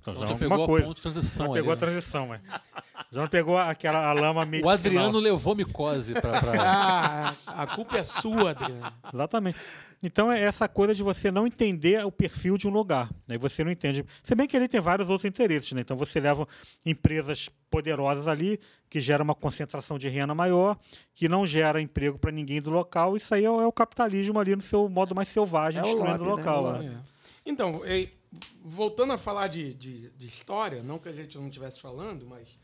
Então, 0.00 0.14
Então 0.14 0.14
já 0.20 0.26
já 0.26 0.34
é 0.34 0.38
pegou 0.38 0.52
alguma 0.54 0.64
a 0.64 0.68
coisa. 0.68 0.86
ponto 0.86 0.96
de 0.96 1.02
transição 1.02 1.46
Já 1.46 1.52
ali, 1.52 1.60
pegou 1.60 1.72
a 1.72 1.76
né? 1.76 1.80
transição, 1.80 2.34
é. 2.34 2.40
Já 3.12 3.20
não 3.22 3.28
pegou 3.28 3.58
aquela 3.58 4.06
a 4.08 4.12
lama 4.12 4.42
O 4.42 4.46
medicinal. 4.46 4.72
Adriano 4.74 5.18
levou 5.18 5.54
micose 5.56 6.12
pra... 6.14 6.40
pra... 6.40 6.52
Ah, 6.62 7.34
a 7.44 7.66
culpa 7.66 7.98
é 7.98 8.04
sua, 8.04 8.50
Adriano. 8.50 8.92
Exatamente. 9.12 9.58
Então 10.02 10.32
é 10.32 10.40
essa 10.40 10.66
coisa 10.66 10.94
de 10.94 11.02
você 11.02 11.30
não 11.30 11.46
entender 11.46 12.04
o 12.04 12.10
perfil 12.10 12.56
de 12.56 12.66
um 12.66 12.70
lugar. 12.70 13.10
Né? 13.28 13.36
Você 13.38 13.62
não 13.62 13.70
entende. 13.70 14.04
Se 14.22 14.34
bem 14.34 14.48
que 14.48 14.56
ele 14.56 14.66
tem 14.66 14.80
vários 14.80 15.10
outros 15.10 15.28
interesses. 15.28 15.72
Né? 15.72 15.82
Então 15.82 15.96
você 15.96 16.18
leva 16.18 16.48
empresas 16.84 17.50
poderosas 17.70 18.26
ali, 18.26 18.58
que 18.88 19.00
gera 19.00 19.22
uma 19.22 19.34
concentração 19.34 19.98
de 19.98 20.08
renda 20.08 20.34
maior, 20.34 20.78
que 21.12 21.28
não 21.28 21.46
gera 21.46 21.80
emprego 21.80 22.18
para 22.18 22.30
ninguém 22.30 22.62
do 22.62 22.70
local. 22.70 23.16
Isso 23.16 23.34
aí 23.34 23.44
é 23.44 23.50
o, 23.50 23.60
é 23.60 23.66
o 23.66 23.72
capitalismo 23.72 24.40
ali 24.40 24.56
no 24.56 24.62
seu 24.62 24.88
modo 24.88 25.14
mais 25.14 25.28
selvagem, 25.28 25.80
É 25.80 25.82
o 25.82 25.86
destruindo 25.86 26.24
o 26.24 26.28
lobby, 26.28 26.42
né? 26.42 26.50
local. 26.50 26.64
O 26.64 26.72
né? 26.72 26.78
lobby. 26.78 26.86
É. 26.86 27.10
Então, 27.44 27.82
voltando 28.62 29.12
a 29.12 29.18
falar 29.18 29.48
de, 29.48 29.74
de, 29.74 30.10
de 30.10 30.26
história, 30.26 30.82
não 30.82 30.98
que 30.98 31.08
a 31.08 31.12
gente 31.12 31.36
não 31.36 31.46
estivesse 31.46 31.80
falando, 31.80 32.26
mas 32.26 32.58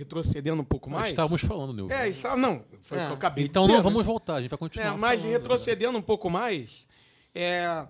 retrocedendo 0.00 0.60
um 0.60 0.64
pouco 0.64 0.90
Nós 0.90 0.98
mais. 1.00 1.08
estávamos 1.10 1.40
falando, 1.42 1.72
Nilvio. 1.72 1.94
É, 1.94 2.08
está, 2.08 2.36
não, 2.36 2.64
foi 2.82 2.98
o 2.98 3.00
É. 3.00 3.04
que 3.06 3.12
eu 3.12 3.16
acabei 3.16 3.44
Então 3.44 3.62
de 3.62 3.68
não, 3.68 3.76
dizer, 3.76 3.86
né? 3.88 3.90
vamos 3.92 4.04
voltar, 4.06 4.34
a 4.36 4.40
gente 4.40 4.50
vai 4.50 4.58
continuar 4.58 4.86
É, 4.88 4.96
mas 4.96 5.20
falando, 5.20 5.32
retrocedendo 5.36 5.98
um 5.98 6.02
pouco 6.02 6.28
mais, 6.28 6.86
é, 7.34 7.86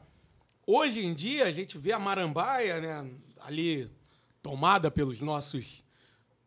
hoje 0.66 1.04
em 1.04 1.14
dia 1.14 1.46
a 1.46 1.50
gente 1.50 1.78
vê 1.78 1.92
a 1.92 1.98
Marambaia 1.98 2.80
né, 2.80 3.10
ali 3.40 3.90
tomada 4.42 4.90
pelos 4.90 5.20
nossos 5.20 5.82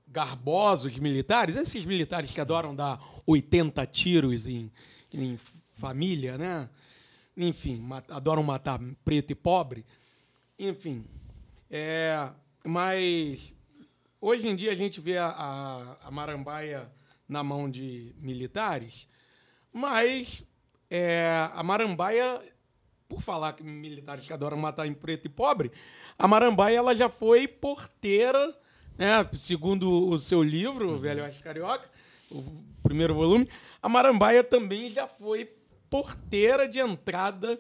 garbosos 0.08 1.00
militares, 1.00 1.56
esses 1.56 1.86
militares 1.86 2.32
que 2.32 2.40
adoram 2.42 2.76
dar 2.76 3.00
80 3.26 3.86
tiros 3.88 4.46
em, 4.48 4.72
em 5.12 5.40
família, 5.74 6.38
né? 6.38 6.70
Enfim, 7.36 7.78
ma- 7.78 8.04
adoram 8.10 8.44
matar 8.44 8.80
preto 9.04 9.32
e 9.32 9.36
pobre. 9.36 9.84
Enfim, 10.60 11.04
é, 11.70 12.30
mas 12.64 13.56
hoje 14.24 14.48
em 14.48 14.56
dia 14.56 14.72
a 14.72 14.76
gente 14.76 15.02
vê 15.02 15.18
a, 15.18 15.28
a, 15.28 16.08
a 16.08 16.12
Marambaia 16.12 16.90
na 17.28 17.44
mão 17.44 17.70
de 17.70 18.16
militares, 18.18 19.08
mas 19.72 20.44
é, 20.90 21.50
a 21.54 21.62
Marambaia, 21.62 22.42
por 23.08 23.22
falar 23.22 23.54
que 23.54 23.64
militares 23.64 24.26
que 24.26 24.32
adoram 24.32 24.56
matar 24.56 24.88
em 24.88 24.94
preto 24.94 25.26
e 25.26 25.30
pobre, 25.30 25.72
a 26.18 26.28
Marambaia 26.28 26.78
ela 26.78 26.96
já 26.96 27.10
foi 27.10 27.48
porteira, 27.48 28.58
né, 28.98 29.28
segundo 29.34 30.08
o 30.08 30.18
seu 30.18 30.42
livro, 30.42 30.98
Velho 31.00 31.24
Oeste 31.24 31.44
Carioca, 31.44 31.90
o 32.32 32.44
primeiro 32.82 33.14
volume, 33.14 33.50
a 33.82 33.90
Marambaia 33.90 34.44
também 34.44 34.90
já 34.90 35.06
foi 35.08 35.54
porteira 35.90 36.68
de 36.68 36.80
entrada 36.80 37.60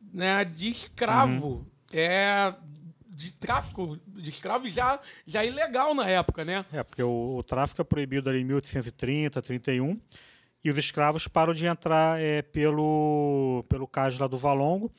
né, 0.00 0.44
de 0.44 0.70
escravo. 0.70 1.66
É, 1.92 2.54
de 3.18 3.32
tráfico 3.32 3.98
de 4.06 4.30
escravos 4.30 4.72
já, 4.72 5.00
já 5.26 5.44
ilegal 5.44 5.92
na 5.92 6.08
época, 6.08 6.44
né? 6.44 6.64
É, 6.72 6.84
porque 6.84 7.02
o, 7.02 7.38
o 7.38 7.42
tráfico 7.42 7.80
é 7.82 7.84
proibido 7.84 8.30
ali 8.30 8.42
em 8.42 8.44
1830, 8.44 9.42
31, 9.42 10.00
e 10.62 10.70
os 10.70 10.78
escravos 10.78 11.26
param 11.26 11.52
de 11.52 11.66
entrar 11.66 12.20
é, 12.20 12.42
pelo, 12.42 13.64
pelo 13.68 13.88
cais 13.88 14.16
lá 14.20 14.28
do 14.28 14.38
Valongo, 14.38 14.92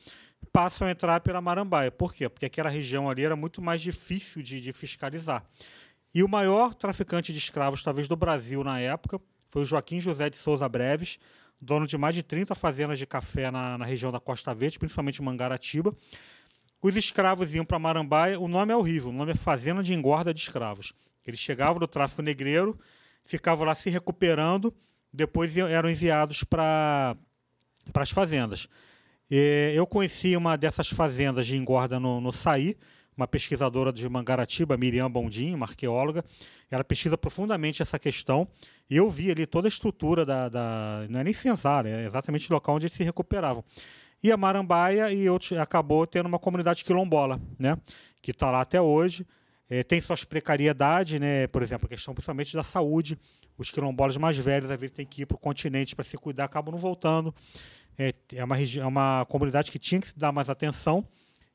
passam 0.52 0.86
a 0.86 0.90
entrar 0.90 1.20
pela 1.20 1.40
Marambaia. 1.40 1.90
Por 1.90 2.12
quê? 2.12 2.28
Porque 2.28 2.44
aquela 2.44 2.68
região 2.68 3.08
ali 3.08 3.24
era 3.24 3.34
muito 3.34 3.62
mais 3.62 3.80
difícil 3.80 4.42
de, 4.42 4.60
de 4.60 4.70
fiscalizar. 4.70 5.42
E 6.14 6.22
o 6.22 6.28
maior 6.28 6.74
traficante 6.74 7.32
de 7.32 7.38
escravos, 7.38 7.82
talvez, 7.82 8.06
do 8.06 8.16
Brasil 8.16 8.62
na 8.62 8.78
época, 8.78 9.18
foi 9.48 9.62
o 9.62 9.64
Joaquim 9.64 9.98
José 9.98 10.28
de 10.28 10.36
Souza 10.36 10.68
Breves, 10.68 11.18
dono 11.58 11.86
de 11.86 11.96
mais 11.96 12.14
de 12.14 12.22
30 12.22 12.54
fazendas 12.54 12.98
de 12.98 13.06
café 13.06 13.50
na, 13.50 13.78
na 13.78 13.86
região 13.86 14.12
da 14.12 14.20
Costa 14.20 14.52
Verde, 14.54 14.78
principalmente 14.78 15.22
Mangaratiba. 15.22 15.96
Os 16.82 16.96
escravos 16.96 17.54
iam 17.54 17.64
para 17.64 17.78
Marambaia, 17.78 18.40
o 18.40 18.48
nome 18.48 18.72
é 18.72 18.76
horrível, 18.76 19.10
o 19.10 19.12
nome 19.12 19.32
é 19.32 19.34
Fazenda 19.34 19.82
de 19.82 19.92
Engorda 19.92 20.32
de 20.32 20.40
Escravos. 20.40 20.92
Eles 21.26 21.38
chegavam 21.38 21.78
do 21.78 21.86
tráfico 21.86 22.22
negreiro, 22.22 22.78
ficavam 23.24 23.66
lá 23.66 23.74
se 23.74 23.90
recuperando, 23.90 24.72
depois 25.12 25.54
eram 25.56 25.90
enviados 25.90 26.42
para 26.42 27.16
as 27.94 28.10
fazendas. 28.10 28.66
Eh, 29.30 29.72
Eu 29.74 29.86
conheci 29.86 30.34
uma 30.36 30.56
dessas 30.56 30.88
fazendas 30.88 31.46
de 31.46 31.56
engorda 31.56 32.00
no, 32.00 32.20
no 32.20 32.32
Saí, 32.32 32.76
uma 33.16 33.28
pesquisadora 33.28 33.92
de 33.92 34.08
Mangaratiba, 34.08 34.78
Miriam 34.78 35.10
Bondinho, 35.10 35.54
uma 35.54 35.66
arqueóloga. 35.66 36.24
Ela 36.70 36.82
pesquisa 36.82 37.18
profundamente 37.18 37.82
essa 37.82 37.98
questão. 37.98 38.48
E 38.88 38.96
eu 38.96 39.10
vi 39.10 39.30
ali 39.30 39.46
toda 39.46 39.68
a 39.68 39.68
estrutura 39.68 40.24
da. 40.24 40.48
da 40.48 41.06
não 41.10 41.20
é 41.20 41.24
nem 41.24 41.32
senzala, 41.34 41.88
é 41.88 42.06
exatamente 42.06 42.50
o 42.50 42.54
local 42.54 42.76
onde 42.76 42.86
eles 42.86 42.96
se 42.96 43.04
recuperavam. 43.04 43.62
E 44.22 44.30
a 44.30 44.36
Marambaia 44.36 45.12
e 45.12 45.28
outros, 45.28 45.52
acabou 45.52 46.06
tendo 46.06 46.26
uma 46.26 46.38
comunidade 46.38 46.84
quilombola, 46.84 47.40
né? 47.58 47.76
que 48.20 48.32
está 48.32 48.50
lá 48.50 48.60
até 48.60 48.80
hoje. 48.80 49.26
Eh, 49.68 49.82
tem 49.82 50.00
suas 50.00 50.24
precariedades, 50.24 51.18
né? 51.18 51.46
por 51.46 51.62
exemplo, 51.62 51.86
a 51.86 51.88
questão 51.88 52.12
principalmente 52.12 52.54
da 52.54 52.62
saúde. 52.62 53.18
Os 53.56 53.70
quilombolas 53.70 54.16
mais 54.16 54.36
velhos, 54.36 54.70
às 54.70 54.78
vezes, 54.78 54.94
têm 54.94 55.06
que 55.06 55.22
ir 55.22 55.26
para 55.26 55.36
o 55.36 55.38
continente 55.38 55.96
para 55.96 56.04
se 56.04 56.16
cuidar, 56.16 56.44
acabam 56.44 56.72
não 56.72 56.78
voltando. 56.78 57.34
É, 57.98 58.14
é, 58.34 58.44
uma, 58.44 58.56
é 58.58 58.86
uma 58.86 59.26
comunidade 59.26 59.70
que 59.70 59.78
tinha 59.78 60.00
que 60.00 60.08
se 60.08 60.18
dar 60.18 60.32
mais 60.32 60.50
atenção. 60.50 61.06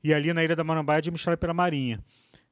E 0.04 0.14
ali 0.14 0.32
na 0.34 0.44
Ilha 0.44 0.56
da 0.56 0.64
Marambaia 0.64 0.98
é 0.98 1.00
administrada 1.00 1.38
pela 1.38 1.54
Marinha. 1.54 2.04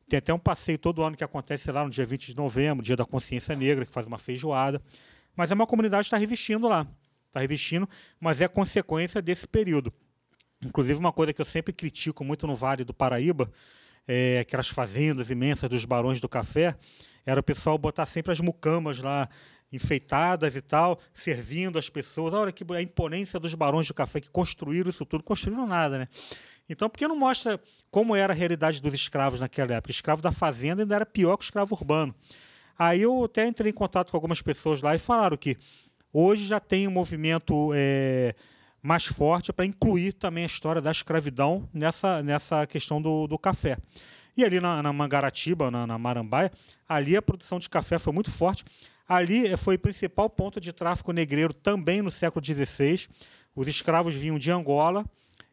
Tem 0.09 0.17
até 0.17 0.33
um 0.33 0.39
passeio 0.39 0.77
todo 0.77 1.01
ano 1.03 1.15
que 1.15 1.23
acontece 1.23 1.71
lá 1.71 1.83
no 1.83 1.89
dia 1.89 2.05
20 2.05 2.27
de 2.27 2.35
novembro, 2.35 2.83
dia 2.83 2.95
da 2.95 3.05
consciência 3.05 3.55
negra, 3.55 3.85
que 3.85 3.91
faz 3.91 4.05
uma 4.05 4.17
feijoada. 4.17 4.81
Mas 5.35 5.49
é 5.49 5.53
uma 5.53 5.65
comunidade 5.65 6.03
que 6.03 6.07
está 6.07 6.17
resistindo 6.17 6.67
lá. 6.67 6.87
Está 7.33 7.39
resistindo, 7.39 7.89
mas 8.19 8.39
é 8.41 8.47
consequência 8.47 9.19
desse 9.19 9.47
período. 9.47 9.91
Inclusive, 10.63 10.99
uma 10.99 11.11
coisa 11.11 11.33
que 11.33 11.41
eu 11.41 11.45
sempre 11.45 11.73
critico 11.73 12.23
muito 12.23 12.45
no 12.45 12.55
Vale 12.55 12.83
do 12.83 12.93
Paraíba, 12.93 13.51
é, 14.07 14.37
aquelas 14.41 14.69
fazendas 14.69 15.31
imensas 15.31 15.67
dos 15.67 15.83
barões 15.83 16.21
do 16.21 16.29
café, 16.29 16.77
era 17.25 17.39
o 17.39 17.43
pessoal 17.43 17.75
botar 17.75 18.05
sempre 18.05 18.31
as 18.31 18.39
mucamas 18.39 18.99
lá 18.99 19.27
enfeitadas 19.71 20.55
e 20.55 20.61
tal, 20.61 20.99
servindo 21.11 21.79
as 21.79 21.89
pessoas. 21.89 22.35
Olha 22.35 22.51
que 22.51 22.63
a 22.71 22.81
imponência 22.83 23.39
dos 23.39 23.55
barões 23.55 23.87
do 23.87 23.95
café 23.95 24.21
que 24.21 24.29
construíram 24.29 24.91
isso 24.91 25.03
tudo. 25.03 25.23
Construíram 25.23 25.65
nada, 25.65 25.97
né? 25.97 26.05
Então, 26.69 26.87
por 26.87 26.99
que 26.99 27.07
não 27.07 27.15
mostra 27.15 27.59
como 27.89 28.15
era 28.15 28.31
a 28.31 28.35
realidade 28.35 28.79
dos 28.79 28.93
escravos 28.93 29.39
naquela 29.39 29.73
época? 29.73 29.89
O 29.89 29.91
escravo 29.91 30.21
da 30.21 30.31
fazenda 30.31 30.83
ainda 30.83 30.95
era 30.95 31.05
pior 31.05 31.35
que 31.35 31.43
o 31.43 31.47
escravo 31.47 31.73
urbano. 31.73 32.13
Aí 32.77 33.01
eu 33.01 33.23
até 33.23 33.47
entrei 33.47 33.71
em 33.71 33.73
contato 33.73 34.11
com 34.11 34.17
algumas 34.17 34.41
pessoas 34.41 34.81
lá 34.83 34.95
e 34.95 34.99
falaram 34.99 35.35
que 35.35 35.57
hoje 36.13 36.45
já 36.45 36.59
tem 36.59 36.87
um 36.87 36.91
movimento 36.91 37.71
é, 37.73 38.35
mais 38.81 39.05
forte 39.05 39.51
para 39.51 39.65
incluir 39.65 40.13
também 40.13 40.43
a 40.43 40.47
história 40.47 40.81
da 40.81 40.91
escravidão 40.91 41.67
nessa, 41.73 42.21
nessa 42.21 42.67
questão 42.67 43.01
do, 43.01 43.25
do 43.25 43.39
café. 43.39 43.77
E 44.35 44.43
ali 44.43 44.59
na, 44.59 44.81
na 44.81 44.91
Mangaratiba, 44.91 45.71
na, 45.71 45.87
na 45.87 45.97
Marambaia, 45.97 46.51
ali 46.87 47.15
a 47.15 47.21
produção 47.21 47.59
de 47.59 47.69
café 47.69 47.97
foi 47.97 48.11
muito 48.13 48.31
forte. 48.31 48.63
Ali 49.07 49.47
eh, 49.47 49.57
foi 49.57 49.75
o 49.75 49.79
principal 49.79 50.29
ponto 50.29 50.59
de 50.59 50.73
tráfico 50.73 51.11
negreiro 51.11 51.53
também 51.53 52.01
no 52.01 52.09
século 52.09 52.43
XVI. 52.43 53.07
Os 53.55 53.67
escravos 53.67 54.15
vinham 54.15 54.39
de 54.39 54.49
Angola, 54.51 55.05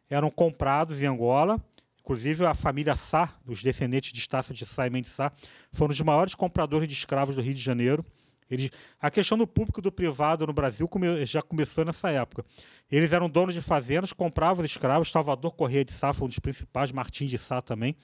eram 0.09 0.29
comprados 0.29 1.01
em 1.01 1.05
Angola. 1.05 1.63
Inclusive, 1.99 2.45
a 2.45 2.55
família 2.55 2.95
Sá, 2.95 3.35
dos 3.45 3.61
descendentes 3.61 4.11
de 4.11 4.19
Estácio 4.19 4.53
de 4.53 4.65
Sá 4.65 4.87
e 4.87 4.89
Mendes 4.89 5.11
Sá, 5.11 5.31
foram 5.71 5.91
os 5.91 6.01
maiores 6.01 6.33
compradores 6.33 6.87
de 6.87 6.95
escravos 6.95 7.35
do 7.35 7.41
Rio 7.41 7.53
de 7.53 7.61
Janeiro. 7.61 8.03
Eles, 8.51 8.69
a 8.99 9.09
questão 9.09 9.37
do 9.37 9.47
público 9.47 9.79
e 9.79 9.81
do 9.83 9.91
privado 9.91 10.45
no 10.45 10.51
Brasil 10.53 10.87
come- 10.87 11.25
já 11.25 11.41
começou 11.41 11.85
nessa 11.85 12.11
época. 12.11 12.45
Eles 12.91 13.11
eram 13.13 13.29
donos 13.29 13.53
de 13.55 13.61
fazendas, 13.61 14.11
compravam 14.13 14.63
os 14.65 14.69
escravos, 14.69 15.09
Salvador 15.09 15.53
Correia 15.53 15.85
de 15.85 15.93
Sá 15.93 16.11
foi 16.11 16.25
um 16.25 16.29
dos 16.29 16.37
principais, 16.39 16.91
Martim 16.91 17.25
de 17.25 17.37
Sá 17.37 17.61
também. 17.61 17.95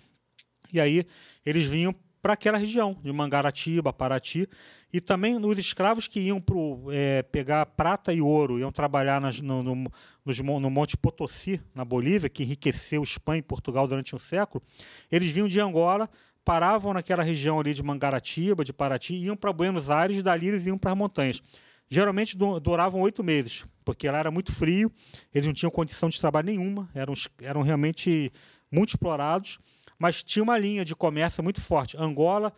E 0.74 0.80
aí 0.80 1.06
eles 1.46 1.66
vinham 1.66 1.94
para 2.22 2.34
aquela 2.34 2.58
região, 2.58 2.98
de 3.04 3.12
Mangaratiba, 3.12 3.94
Paraty, 3.94 4.48
e 4.92 5.00
também 5.00 5.38
os 5.38 5.58
escravos 5.58 6.08
que 6.08 6.20
iam 6.20 6.42
pro, 6.42 6.88
eh, 6.92 7.22
pegar 7.24 7.66
prata 7.66 8.12
e 8.12 8.22
ouro, 8.22 8.58
iam 8.60 8.72
trabalhar 8.72 9.22
nas- 9.22 9.40
no, 9.40 9.62
no- 9.62 9.92
nos 10.26 10.40
no 10.40 10.70
Monte 10.70 10.98
Potosí, 10.98 11.62
na 11.76 11.86
Bolívia, 11.86 12.28
que 12.30 12.44
enriqueceu 12.44 13.04
Espanha 13.04 13.40
e 13.40 13.44
Portugal 13.44 13.88
durante 13.88 14.16
um 14.16 14.20
século, 14.20 14.64
eles 15.12 15.30
vinham 15.30 15.48
de 15.48 15.60
Angola, 15.60 16.10
paravam 16.48 16.94
naquela 16.94 17.24
região 17.24 17.60
ali 17.60 17.74
de 17.74 17.84
Mangaratiba, 17.84 18.64
de 18.64 18.72
Paraty, 18.72 19.16
iam 19.16 19.36
para 19.36 19.52
Buenos 19.52 19.90
Aires, 19.90 20.24
dali 20.24 20.48
eles 20.48 20.66
iam 20.66 20.78
para 20.78 20.92
as 20.94 20.98
montanhas. 20.98 21.44
Geralmente 21.90 22.38
du- 22.38 22.58
duravam 22.62 23.02
oito 23.02 23.22
meses, 23.22 23.66
porque 23.84 24.10
lá 24.10 24.20
era 24.20 24.32
muito 24.32 24.54
frio, 24.54 24.90
eles 25.36 25.46
não 25.46 25.54
tinham 25.54 25.70
condição 25.70 26.08
de 26.08 26.18
trabalho 26.18 26.46
nenhuma, 26.46 26.90
eram, 26.96 27.14
eram 27.42 27.62
realmente 27.62 28.32
muito 28.72 28.92
explorados, 28.92 29.60
mas 30.00 30.24
tinha 30.24 30.42
uma 30.42 30.58
linha 30.58 30.86
de 30.86 30.96
comércio 30.96 31.44
muito 31.44 31.60
forte: 31.60 31.98
Angola, 31.98 32.54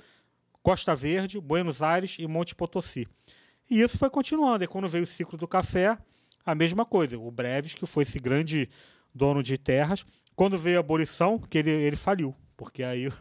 Costa 0.62 0.96
Verde, 0.96 1.40
Buenos 1.40 1.82
Aires 1.82 2.16
e 2.20 2.28
Monte 2.28 2.54
Potosí. 2.54 3.08
E 3.72 3.82
isso 3.82 3.98
foi 3.98 4.12
continuando. 4.12 4.64
E 4.64 4.68
quando 4.68 4.88
veio 4.88 5.04
o 5.04 5.08
ciclo 5.08 5.36
do 5.36 5.48
café, 5.48 5.98
a 6.46 6.54
mesma 6.54 6.86
coisa. 6.86 7.18
O 7.18 7.32
Breves, 7.32 7.74
que 7.74 7.88
foi 7.88 8.04
esse 8.04 8.20
grande 8.20 8.70
dono 9.16 9.42
de 9.42 9.58
terras, 9.58 10.06
quando 10.36 10.60
veio 10.60 10.78
a 10.78 10.80
abolição, 10.82 11.40
que 11.40 11.58
ele, 11.58 11.72
ele 11.72 11.96
faliu, 11.96 12.36
porque 12.56 12.84
aí 12.84 13.12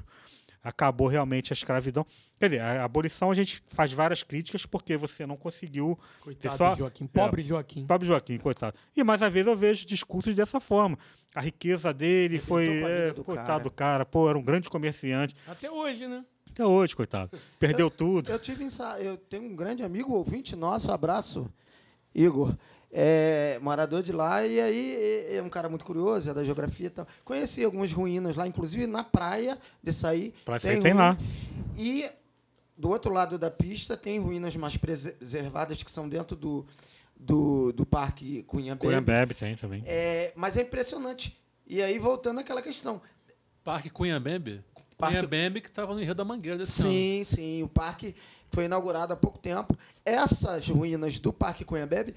acabou 0.62 1.06
realmente 1.08 1.52
a 1.52 1.54
escravidão. 1.54 2.06
Quer 2.38 2.50
dizer, 2.50 2.62
a 2.62 2.84
abolição 2.84 3.30
a 3.30 3.34
gente 3.34 3.62
faz 3.68 3.92
várias 3.92 4.22
críticas 4.22 4.64
porque 4.64 4.96
você 4.96 5.26
não 5.26 5.36
conseguiu. 5.36 5.98
Coitado 6.20 6.56
Só- 6.56 6.76
Joaquim. 6.76 7.06
Pobre 7.06 7.42
Joaquim. 7.42 7.86
Pobre 7.86 8.06
Joaquim, 8.06 8.38
coitado. 8.38 8.76
E 8.96 9.02
mais 9.02 9.20
às 9.22 9.32
vezes 9.32 9.48
eu 9.48 9.56
vejo 9.56 9.86
discursos 9.86 10.34
dessa 10.34 10.60
forma. 10.60 10.98
A 11.34 11.40
riqueza 11.40 11.92
dele 11.92 12.36
Arrebentou 12.36 12.46
foi. 12.46 12.82
é, 12.82 13.12
do 13.12 13.24
coitado 13.24 13.46
cara. 13.48 13.62
do 13.64 13.70
cara, 13.70 14.06
pô, 14.06 14.28
era 14.28 14.38
um 14.38 14.42
grande 14.42 14.68
comerciante. 14.68 15.34
Até 15.46 15.70
hoje, 15.70 16.06
né? 16.06 16.24
Até 16.50 16.64
hoje, 16.64 16.96
coitado. 16.96 17.30
Perdeu 17.58 17.90
tudo. 17.90 18.30
Eu 18.30 18.38
tive 18.38 18.66
eu 19.00 19.16
tenho 19.16 19.44
um 19.44 19.54
grande 19.54 19.82
amigo, 19.84 20.12
ouvinte 20.14 20.56
nosso, 20.56 20.90
abraço, 20.90 21.48
Igor. 22.14 22.56
É, 22.90 23.58
morador 23.60 24.02
de 24.02 24.12
lá, 24.12 24.46
e 24.46 24.58
aí 24.60 25.26
é 25.36 25.42
um 25.42 25.48
cara 25.50 25.68
muito 25.68 25.84
curioso, 25.84 26.30
é 26.30 26.34
da 26.34 26.42
geografia 26.42 26.86
e 26.86 26.90
tal. 26.90 27.06
Conheci 27.24 27.62
algumas 27.62 27.92
ruínas 27.92 28.34
lá, 28.34 28.46
inclusive 28.46 28.86
na 28.86 29.04
praia 29.04 29.58
de 29.82 29.92
sair. 29.92 30.34
Praia 30.44 30.58
de 30.58 30.66
Saí 30.66 30.80
tem 30.82 30.94
lá. 30.94 31.16
E 31.76 32.08
do 32.76 32.88
outro 32.88 33.12
lado 33.12 33.38
da 33.38 33.50
pista 33.50 33.96
tem 33.96 34.18
ruínas 34.18 34.56
mais 34.56 34.76
preservadas 34.76 35.82
que 35.82 35.90
são 35.92 36.08
dentro 36.08 36.34
do, 36.34 36.66
do, 37.18 37.72
do 37.72 37.84
Parque 37.84 38.42
Cunha 38.44 38.74
Bebe. 38.74 38.86
Cunhambebe 38.86 39.34
tem 39.34 39.54
também. 39.54 39.82
É, 39.86 40.32
mas 40.34 40.56
é 40.56 40.62
impressionante. 40.62 41.36
E 41.66 41.82
aí, 41.82 41.98
voltando 41.98 42.40
àquela 42.40 42.62
questão. 42.62 43.02
Parque 43.62 43.90
Cunhambembe? 43.90 44.64
Parque- 44.96 45.16
Cunhambembe 45.16 45.60
que 45.60 45.68
estava 45.68 45.92
no 45.94 46.00
Rio 46.02 46.14
da 46.14 46.24
Mangueira 46.24 46.56
desse 46.56 46.80
ano. 46.80 46.90
Sim, 46.90 47.22
sim. 47.24 47.62
O 47.62 47.68
parque 47.68 48.14
foi 48.50 48.64
inaugurado 48.64 49.12
há 49.12 49.16
pouco 49.16 49.38
tempo. 49.38 49.76
Essas 50.04 50.66
ruínas 50.68 51.20
do 51.20 51.32
Parque 51.34 51.64
Cunhambebe, 51.66 52.14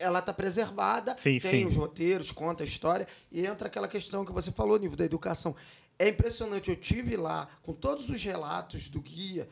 ela 0.00 0.18
está 0.18 0.32
preservada, 0.32 1.14
Sim, 1.22 1.38
tem 1.38 1.50
sim. 1.62 1.64
os 1.66 1.76
roteiros, 1.76 2.32
conta 2.32 2.64
a 2.64 2.66
história, 2.66 3.06
e 3.30 3.44
entra 3.46 3.68
aquela 3.68 3.86
questão 3.86 4.24
que 4.24 4.32
você 4.32 4.50
falou, 4.50 4.78
nível 4.78 4.96
da 4.96 5.04
educação. 5.04 5.54
É 5.98 6.08
impressionante, 6.08 6.70
eu 6.70 6.76
tive 6.76 7.16
lá, 7.16 7.46
com 7.62 7.72
todos 7.74 8.08
os 8.08 8.22
relatos 8.24 8.88
do 8.88 9.00
guia, 9.02 9.46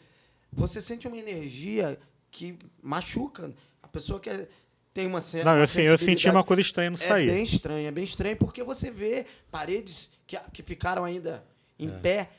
você 0.51 0.81
sente 0.81 1.07
uma 1.07 1.19
energia 1.19 1.99
que 2.31 2.59
machuca. 2.83 3.53
A 3.83 3.87
pessoa 3.89 4.19
que 4.19 4.31
é- 4.31 4.49
tem 4.95 5.07
uma 5.07 5.21
certa. 5.21 5.45
Não, 5.45 5.53
uma 5.53 5.59
eu, 5.59 5.65
assim, 5.65 5.83
eu 5.83 5.99
senti 5.99 6.29
uma 6.29 6.43
coisa 6.43 6.63
estranha 6.63 6.91
no 6.91 6.97
é 6.97 7.07
sair. 7.07 7.27
bem 7.31 7.45
estranho, 7.45 7.87
é 7.87 7.91
bem 7.93 8.03
estranho, 8.05 8.37
porque 8.37 8.65
você 8.65 8.91
vê 8.91 9.27
paredes 9.51 10.11
que, 10.27 10.37
que 10.53 10.63
ficaram 10.63 11.05
ainda 11.05 11.45
em 11.79 11.89
pé, 12.01 12.31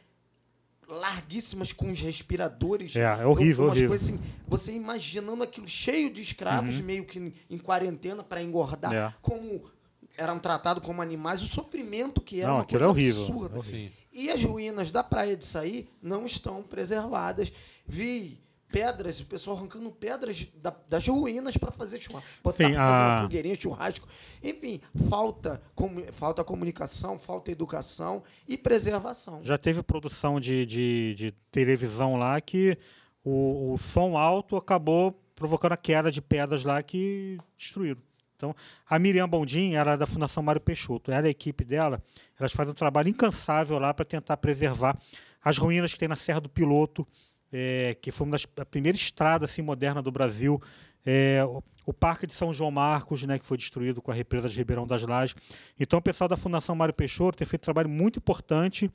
larguíssimas 0.90 1.72
com 1.72 1.92
os 1.92 2.00
respiradores. 2.00 2.96
É, 2.96 3.02
é 3.02 3.26
horrível, 3.26 3.66
umas 3.66 3.72
horrível. 3.74 3.90
coisas 3.90 4.10
assim, 4.10 4.20
você 4.48 4.72
imaginando 4.74 5.44
aquilo 5.44 5.68
cheio 5.68 6.10
de 6.12 6.22
escravos, 6.22 6.80
meio 6.82 7.06
que 7.06 7.34
em, 7.50 7.58
quarentena 7.58 8.24
para 8.24 8.42
engordar, 8.44 8.92
Uhum. 8.92 8.98
É. 8.98 9.14
como 9.22 9.72
eram 10.18 10.38
tratados 10.40 10.84
como 10.84 11.02
animais, 11.02 11.42
o 11.42 11.48
sofrimento 11.48 12.20
que 12.20 12.40
era 12.42 12.48
Não, 12.50 12.56
uma 12.58 12.62
aquilo 12.64 12.80
coisa 12.80 12.86
é 12.86 12.90
horrível, 12.90 13.22
absurda. 13.24 13.56
é 13.56 13.60
horrível. 13.60 13.92
E 14.12 14.30
as 14.30 14.44
ruínas 14.44 14.92
da 14.92 15.04
Praia 15.04 15.38
de 15.38 15.46
Saí 15.46 15.88
não 16.02 16.26
estão 16.26 16.62
preservadas. 16.64 17.54
Vi 17.86 18.38
pedras, 18.72 19.20
o 19.20 19.26
pessoal 19.26 19.58
arrancando 19.58 19.92
pedras 19.92 20.48
da- 20.56 20.76
das 20.88 21.08
ruínas 21.08 21.58
para 21.58 21.72
fazer 21.72 22.00
churrasco. 22.00 22.30
Botar 22.44 22.58
Sim, 22.68 22.74
fazer 22.76 22.78
a- 22.80 23.08
uma 23.18 23.22
fogueirinha, 23.24 23.56
churrasco. 23.60 24.08
Enfim, 24.44 24.80
falta, 25.10 25.62
comu- 25.76 26.06
falta 26.14 26.44
comunicação, 26.44 27.18
falta 27.20 27.52
educação 27.52 28.24
e 28.48 28.58
preservação. 28.58 29.42
Já 29.44 29.58
teve 29.58 29.82
produção 29.84 30.40
de, 30.40 30.66
de, 30.66 31.16
de 31.16 31.32
televisão 31.52 32.16
lá 32.18 32.40
que 32.40 32.78
o, 33.24 33.74
o 33.74 33.78
som 33.78 34.18
alto 34.18 34.56
acabou 34.56 35.12
provocando 35.36 35.72
a 35.74 35.78
queda 35.78 36.12
de 36.12 36.22
pedras 36.22 36.64
lá 36.64 36.82
que 36.84 37.38
destruíram. 37.58 38.02
Então, 38.36 38.56
a 38.90 38.98
Miriam 38.98 39.28
Bondin 39.28 39.74
era 39.74 39.98
da 39.98 40.06
Fundação 40.06 40.42
Mário 40.42 40.62
Peixoto. 40.62 41.12
Ela 41.12 41.26
e 41.26 41.30
a 41.30 41.32
equipe 41.32 41.66
dela, 41.66 42.02
elas 42.40 42.54
fazem 42.54 42.72
um 42.72 42.76
trabalho 42.76 43.10
incansável 43.10 43.78
lá 43.80 43.94
para 43.94 44.06
tentar 44.06 44.38
preservar 44.38 44.98
as 45.44 45.58
ruínas 45.58 45.92
que 45.94 46.00
tem 46.00 46.08
na 46.08 46.16
Serra 46.16 46.40
do 46.40 46.48
Piloto, 46.50 47.06
eh, 47.52 47.98
que 48.02 48.12
foi 48.12 48.26
uma 48.26 48.32
das 48.32 48.46
a 48.58 48.66
primeira 48.66 48.96
estrada 48.96 49.46
assim, 49.46 49.62
moderna 49.62 50.02
do 50.02 50.12
Brasil. 50.12 50.62
Eh, 51.06 51.44
o, 51.86 51.94
Parque 51.94 52.28
de 52.28 52.34
São 52.34 52.54
João 52.54 52.70
Marcos, 52.70 53.24
né, 53.24 53.40
que 53.40 53.46
foi 53.46 53.58
destruído 53.58 54.02
com 54.02 54.12
a 54.12 54.14
represa 54.14 54.48
de 54.48 54.56
Ribeirão 54.58 54.86
das 54.86 55.02
Lajes. 55.02 55.36
Então, 55.80 55.98
o 55.98 56.02
pessoal 56.02 56.28
da 56.28 56.38
Fundação 56.38 56.76
Mário 56.76 56.94
Peixoto 56.94 57.38
tem 57.38 57.48
feito 57.48 57.64
um 57.64 57.66
trabalho 57.66 57.90
muito 57.90 58.20
importante 58.20 58.92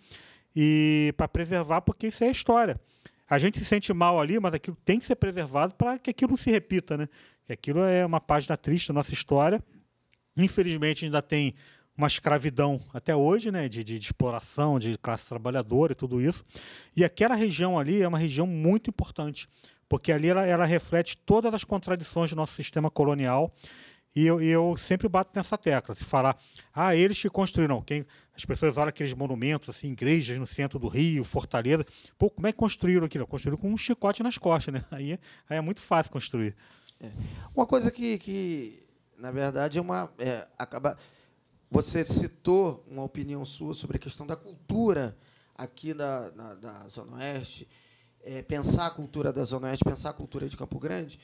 e 0.55 1.13
para 1.17 1.27
preservar, 1.27 1.81
porque 1.81 2.07
isso 2.07 2.23
é 2.23 2.31
história. 2.31 2.81
A 3.29 3.39
gente 3.39 3.59
se 3.59 3.65
sente 3.65 3.93
mal 3.93 4.21
ali, 4.21 4.39
mas 4.39 4.55
aquilo 4.55 4.77
tem 4.85 4.99
que 4.99 5.05
ser 5.05 5.17
preservado 5.17 5.75
para 5.75 5.99
que 5.99 6.11
aquilo 6.11 6.31
não 6.31 6.37
se 6.37 6.51
repita, 6.51 6.97
né? 6.97 7.09
Que 7.47 7.53
aquilo 7.55 7.81
é 7.81 8.05
uma 8.05 8.21
página 8.21 8.57
triste 8.57 8.89
da 8.89 8.95
nossa 8.95 9.13
história. 9.13 9.63
Infelizmente 10.37 11.05
ainda 11.05 11.23
tem 11.23 11.55
uma 11.97 12.07
escravidão 12.07 12.81
até 12.93 13.15
hoje, 13.15 13.51
né? 13.51 13.69
De, 13.69 13.85
de- 13.85 13.99
de 13.99 14.07
exploração, 14.07 14.79
de 14.79 14.99
classe 14.99 15.29
trabalhadora 15.29 15.93
e 15.93 15.97
tudo 15.97 16.21
isso. 16.21 16.45
E 16.97 17.05
aquela 17.05 17.35
região 17.35 17.79
ali 17.79 18.03
é 18.03 18.09
uma 18.09 18.19
região 18.19 18.47
muito 18.47 18.91
importante, 18.91 19.49
porque 19.89 20.11
ali 20.12 20.29
ela, 20.29 20.45
ela 20.45 20.65
reflete 20.65 21.16
todas 21.16 21.53
as 21.55 21.65
contradições 21.65 22.31
do 22.31 22.37
nosso 22.37 22.55
sistema 22.55 22.91
colonial. 22.91 23.55
E 24.16 24.25
eu, 24.25 24.41
eu 24.41 24.77
sempre 24.77 25.09
bato 25.09 25.33
nessa 25.35 25.59
tecla. 25.59 25.93
Se 25.95 26.05
falar, 26.05 26.37
ah, 26.73 26.95
eles 26.95 27.21
que 27.21 27.29
construíram. 27.29 27.83
Quem, 27.83 28.07
as 28.37 28.45
pessoas 28.45 28.77
olham 28.77 28.89
aqueles 28.91 29.12
monumentos, 29.12 29.69
assim, 29.69 29.91
igrejas 29.91 30.39
no 30.39 30.47
centro 30.47 30.79
do 30.79 30.87
Rio, 30.87 31.25
Fortaleza. 31.25 31.85
Pô, 32.16 32.31
como 32.31 32.47
é 32.47 32.53
que 32.53 32.59
construíram 32.59 33.05
aquilo? 33.07 33.27
Construíram 33.27 33.61
com 33.61 33.69
um 33.73 33.77
chicote 33.77 34.23
nas 34.23 34.39
costas, 34.39 34.73
né? 34.75 34.85
Aí, 34.93 35.19
aí 35.51 35.57
é 35.57 35.61
muito 35.61 35.81
fácil 35.81 36.12
construir. 36.12 36.55
Uma 37.55 37.66
coisa 37.66 37.91
que, 37.91 38.19
que 38.19 38.87
na 39.19 39.33
verdade, 39.33 39.79
é 39.79 39.81
uma. 39.81 40.09
é, 40.19 40.47
acaba, 40.57 40.97
você 41.75 42.05
citou 42.05 42.85
uma 42.89 43.03
opinião 43.03 43.45
sua 43.45 43.75
sobre 43.75 43.97
a 43.97 44.01
questão 44.01 44.25
da 44.25 44.37
cultura 44.37 45.17
aqui 45.57 45.93
na, 45.93 46.31
na, 46.31 46.55
na 46.55 46.89
Zona 46.89 47.17
Oeste. 47.17 47.69
É, 48.23 48.43
pensar 48.43 48.87
a 48.87 48.91
cultura 48.91 49.33
da 49.33 49.43
Zona 49.43 49.67
Oeste, 49.67 49.85
pensar 49.85 50.11
a 50.11 50.13
cultura 50.13 50.49
de 50.49 50.57
Campo 50.57 50.79
Grande, 50.79 51.19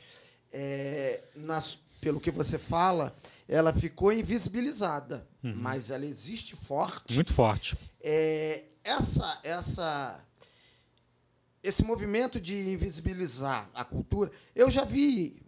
é, 0.53 1.23
nas- 1.37 1.79
pelo 2.01 2.21
que 2.21 2.33
você 2.33 2.59
fala, 2.59 3.15
ela 3.47 3.73
ficou 3.73 4.13
invisibilizada, 4.13 5.25
mas 5.41 5.89
ela 5.91 6.05
existe 6.05 6.57
forte. 6.57 7.15
Muito 7.15 7.33
forte. 7.33 7.77
É, 8.03 8.65
essa, 8.83 9.39
essa, 9.45 10.21
esse 11.63 11.85
movimento 11.85 12.41
de 12.41 12.57
invisibilizar 12.73 13.71
a 13.73 13.85
cultura, 13.85 14.33
eu 14.55 14.69
já 14.69 14.85
vi 14.85 15.41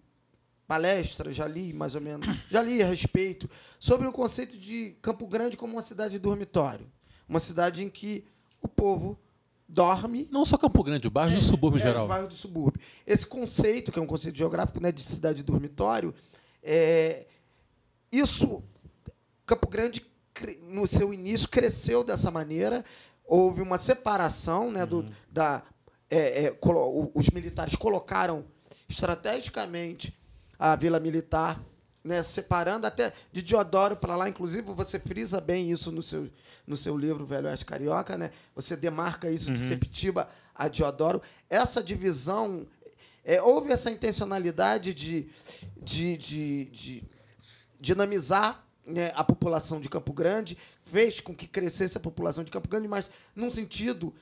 palestras, 0.72 1.36
já 1.36 1.46
li 1.46 1.70
mais 1.74 1.94
ou 1.94 2.00
menos, 2.00 2.26
já 2.50 2.62
li 2.62 2.82
a 2.82 2.86
respeito 2.86 3.48
sobre 3.78 4.08
o 4.08 4.12
conceito 4.12 4.56
de 4.56 4.96
Campo 5.02 5.26
Grande 5.26 5.54
como 5.54 5.74
uma 5.74 5.82
cidade 5.82 6.18
dormitório, 6.18 6.86
uma 7.28 7.38
cidade 7.38 7.84
em 7.84 7.90
que 7.90 8.24
o 8.62 8.66
povo 8.68 9.18
dorme 9.68 10.26
Não 10.30 10.46
só 10.46 10.56
Campo 10.56 10.82
Grande, 10.82 11.06
o 11.06 11.10
bairro 11.10 11.34
do 11.34 11.42
subúrbio 11.42 11.78
em 11.78 11.82
é, 11.82 11.86
geral. 11.86 12.04
Os 12.04 12.08
bairros 12.08 12.28
do 12.30 12.34
subúrbio. 12.34 12.80
Esse 13.06 13.26
conceito, 13.26 13.92
que 13.92 13.98
é 13.98 14.02
um 14.02 14.06
conceito 14.06 14.36
geográfico 14.38 14.80
né, 14.80 14.90
de 14.90 15.02
cidade 15.02 15.42
dormitório, 15.42 16.14
é, 16.62 17.26
isso, 18.10 18.62
Campo 19.44 19.68
Grande, 19.68 20.06
no 20.70 20.86
seu 20.86 21.12
início, 21.12 21.48
cresceu 21.50 22.02
dessa 22.02 22.30
maneira. 22.30 22.82
Houve 23.26 23.60
uma 23.60 23.76
separação 23.76 24.70
né, 24.70 24.86
do, 24.86 25.04
da. 25.30 25.62
é, 26.10 26.46
é, 26.46 26.58
o- 26.62 27.10
os 27.14 27.28
militares 27.30 27.74
colocaram 27.76 28.44
estrategicamente 28.88 30.14
a 30.62 30.76
Vila 30.76 31.00
Militar, 31.00 31.60
né, 32.04 32.22
separando 32.22 32.86
até 32.86 33.12
de 33.32 33.42
Diodoro 33.42 33.96
para 33.96 34.16
lá. 34.16 34.28
Inclusive, 34.28 34.72
você 34.72 34.98
frisa 34.98 35.40
bem 35.40 35.70
isso 35.70 35.90
no 35.90 36.02
seu, 36.02 36.30
no 36.66 36.76
seu 36.76 36.96
livro 36.96 37.26
Velho 37.26 37.48
Oeste 37.48 37.64
Carioca. 37.64 38.16
Né? 38.16 38.30
Você 38.54 38.76
demarca 38.76 39.30
isso 39.30 39.52
de 39.52 39.58
Sepitiba 39.58 40.28
a 40.54 40.68
Diodoro. 40.68 41.20
Essa 41.50 41.82
divisão 41.82 42.66
É, 43.24 43.40
houve 43.40 43.70
essa 43.72 43.88
intencionalidade 43.88 44.92
de, 44.92 45.30
de, 45.80 46.16
de, 46.16 46.64
de 46.72 47.04
dinamizar 47.80 48.66
né, 48.84 49.12
a 49.14 49.22
população 49.22 49.80
de 49.80 49.88
Campo 49.88 50.12
Grande, 50.12 50.58
fez 50.86 51.20
com 51.20 51.32
que 51.32 51.46
crescesse 51.46 51.96
a 51.96 52.00
população 52.00 52.42
de 52.42 52.50
Campo 52.50 52.68
Grande, 52.68 52.88
mas 52.88 53.08
num 53.32 53.48
sentido 53.48 54.12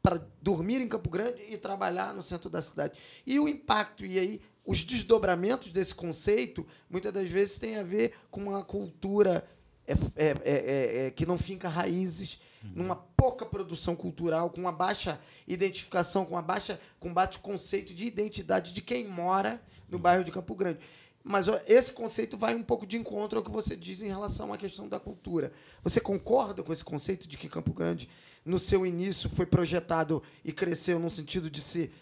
para 0.00 0.24
dormir 0.40 0.80
em 0.80 0.88
Campo 0.88 1.10
Grande 1.10 1.42
e 1.50 1.58
trabalhar 1.58 2.14
no 2.14 2.22
centro 2.22 2.48
da 2.48 2.62
cidade. 2.62 2.96
E 3.26 3.40
o 3.40 3.48
impacto, 3.48 4.06
e 4.06 4.16
aí 4.16 4.40
os 4.64 4.84
desdobramentos 4.84 5.70
desse 5.70 5.94
conceito, 5.94 6.66
muitas 6.88 7.12
das 7.12 7.28
vezes 7.28 7.58
tem 7.58 7.76
a 7.76 7.82
ver 7.82 8.14
com 8.30 8.42
uma 8.42 8.64
cultura 8.64 9.48
é, 9.86 9.92
é, 9.92 9.96
é, 10.16 10.36
é, 10.44 11.06
é 11.06 11.10
que 11.10 11.26
não 11.26 11.36
finca 11.36 11.68
raízes, 11.68 12.38
numa 12.74 12.94
pouca 12.94 13.44
produção 13.44 13.96
cultural, 13.96 14.50
com 14.50 14.60
uma 14.60 14.72
baixa 14.72 15.20
identificação, 15.48 16.24
com 16.24 16.34
uma 16.34 16.42
baixa, 16.42 16.80
com 17.00 17.12
baixo 17.12 17.40
conceito 17.40 17.92
de 17.92 18.06
identidade 18.06 18.72
de 18.72 18.80
quem 18.80 19.08
mora 19.08 19.60
no 19.88 19.98
bairro 19.98 20.22
de 20.22 20.30
Campo 20.30 20.54
Grande. 20.54 20.78
Mas 21.24 21.48
ó, 21.48 21.60
esse 21.66 21.92
conceito 21.92 22.36
vai 22.36 22.54
um 22.54 22.62
pouco 22.62 22.86
de 22.86 22.96
encontro 22.96 23.38
ao 23.38 23.44
que 23.44 23.50
você 23.50 23.76
diz 23.76 24.02
em 24.02 24.08
relação 24.08 24.52
à 24.52 24.58
questão 24.58 24.88
da 24.88 24.98
cultura. 24.98 25.52
Você 25.82 26.00
concorda 26.00 26.62
com 26.62 26.72
esse 26.72 26.84
conceito 26.84 27.28
de 27.28 27.36
que 27.36 27.48
Campo 27.48 27.72
Grande, 27.72 28.08
no 28.44 28.58
seu 28.58 28.84
início, 28.84 29.30
foi 29.30 29.46
projetado 29.46 30.22
e 30.44 30.52
cresceu 30.52 30.98
no 30.98 31.10
sentido 31.10 31.48
de 31.50 31.60
ser 31.60 31.92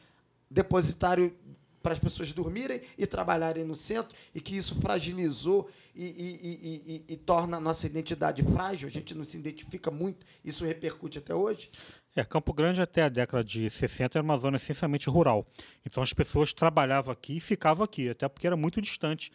depositário 0.51 1.35
para 1.83 1.93
as 1.93 1.99
pessoas 1.99 2.33
dormirem 2.33 2.83
e 2.97 3.07
trabalharem 3.07 3.65
no 3.65 3.75
centro 3.75 4.17
e 4.35 4.41
que 4.41 4.57
isso 4.57 4.75
fragilizou 4.81 5.71
e, 5.95 6.05
e, 6.05 7.05
e, 7.09 7.15
e, 7.15 7.17
torna 7.17 7.57
a 7.57 7.61
nossa 7.61 7.87
identidade 7.87 8.43
frágil, 8.43 8.89
a 8.89 8.91
gente 8.91 9.15
não 9.15 9.25
se 9.25 9.37
identifica 9.37 9.91
muito, 9.91 10.25
isso 10.45 10.65
repercute 10.65 11.19
até 11.19 11.35
hoje? 11.35 11.71
É, 12.15 12.25
Campo 12.25 12.53
Grande 12.53 12.81
até 12.81 13.03
a 13.03 13.09
década 13.09 13.43
de 13.43 13.69
60 13.69 14.19
era 14.19 14.25
uma 14.25 14.37
zona 14.37 14.57
essencialmente 14.57 15.09
rural. 15.09 15.47
Então 15.85 16.03
as 16.03 16.13
pessoas 16.13 16.53
trabalhavam 16.53 17.13
aqui 17.13 17.37
e 17.37 17.41
ficavam 17.41 17.85
aqui, 17.85 18.09
até 18.09 18.29
porque 18.29 18.47
era 18.47 18.57
muito 18.57 18.81
distante 18.81 19.33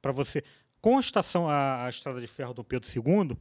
para 0.00 0.12
você. 0.12 0.42
Com 0.80 0.96
a 0.96 1.00
estação, 1.00 1.48
a, 1.48 1.86
a, 1.86 1.90
estrada 1.90 2.20
de 2.20 2.26
ferro 2.26 2.54
do 2.54 2.62
Pedro 2.62 2.88
II, 2.88 3.36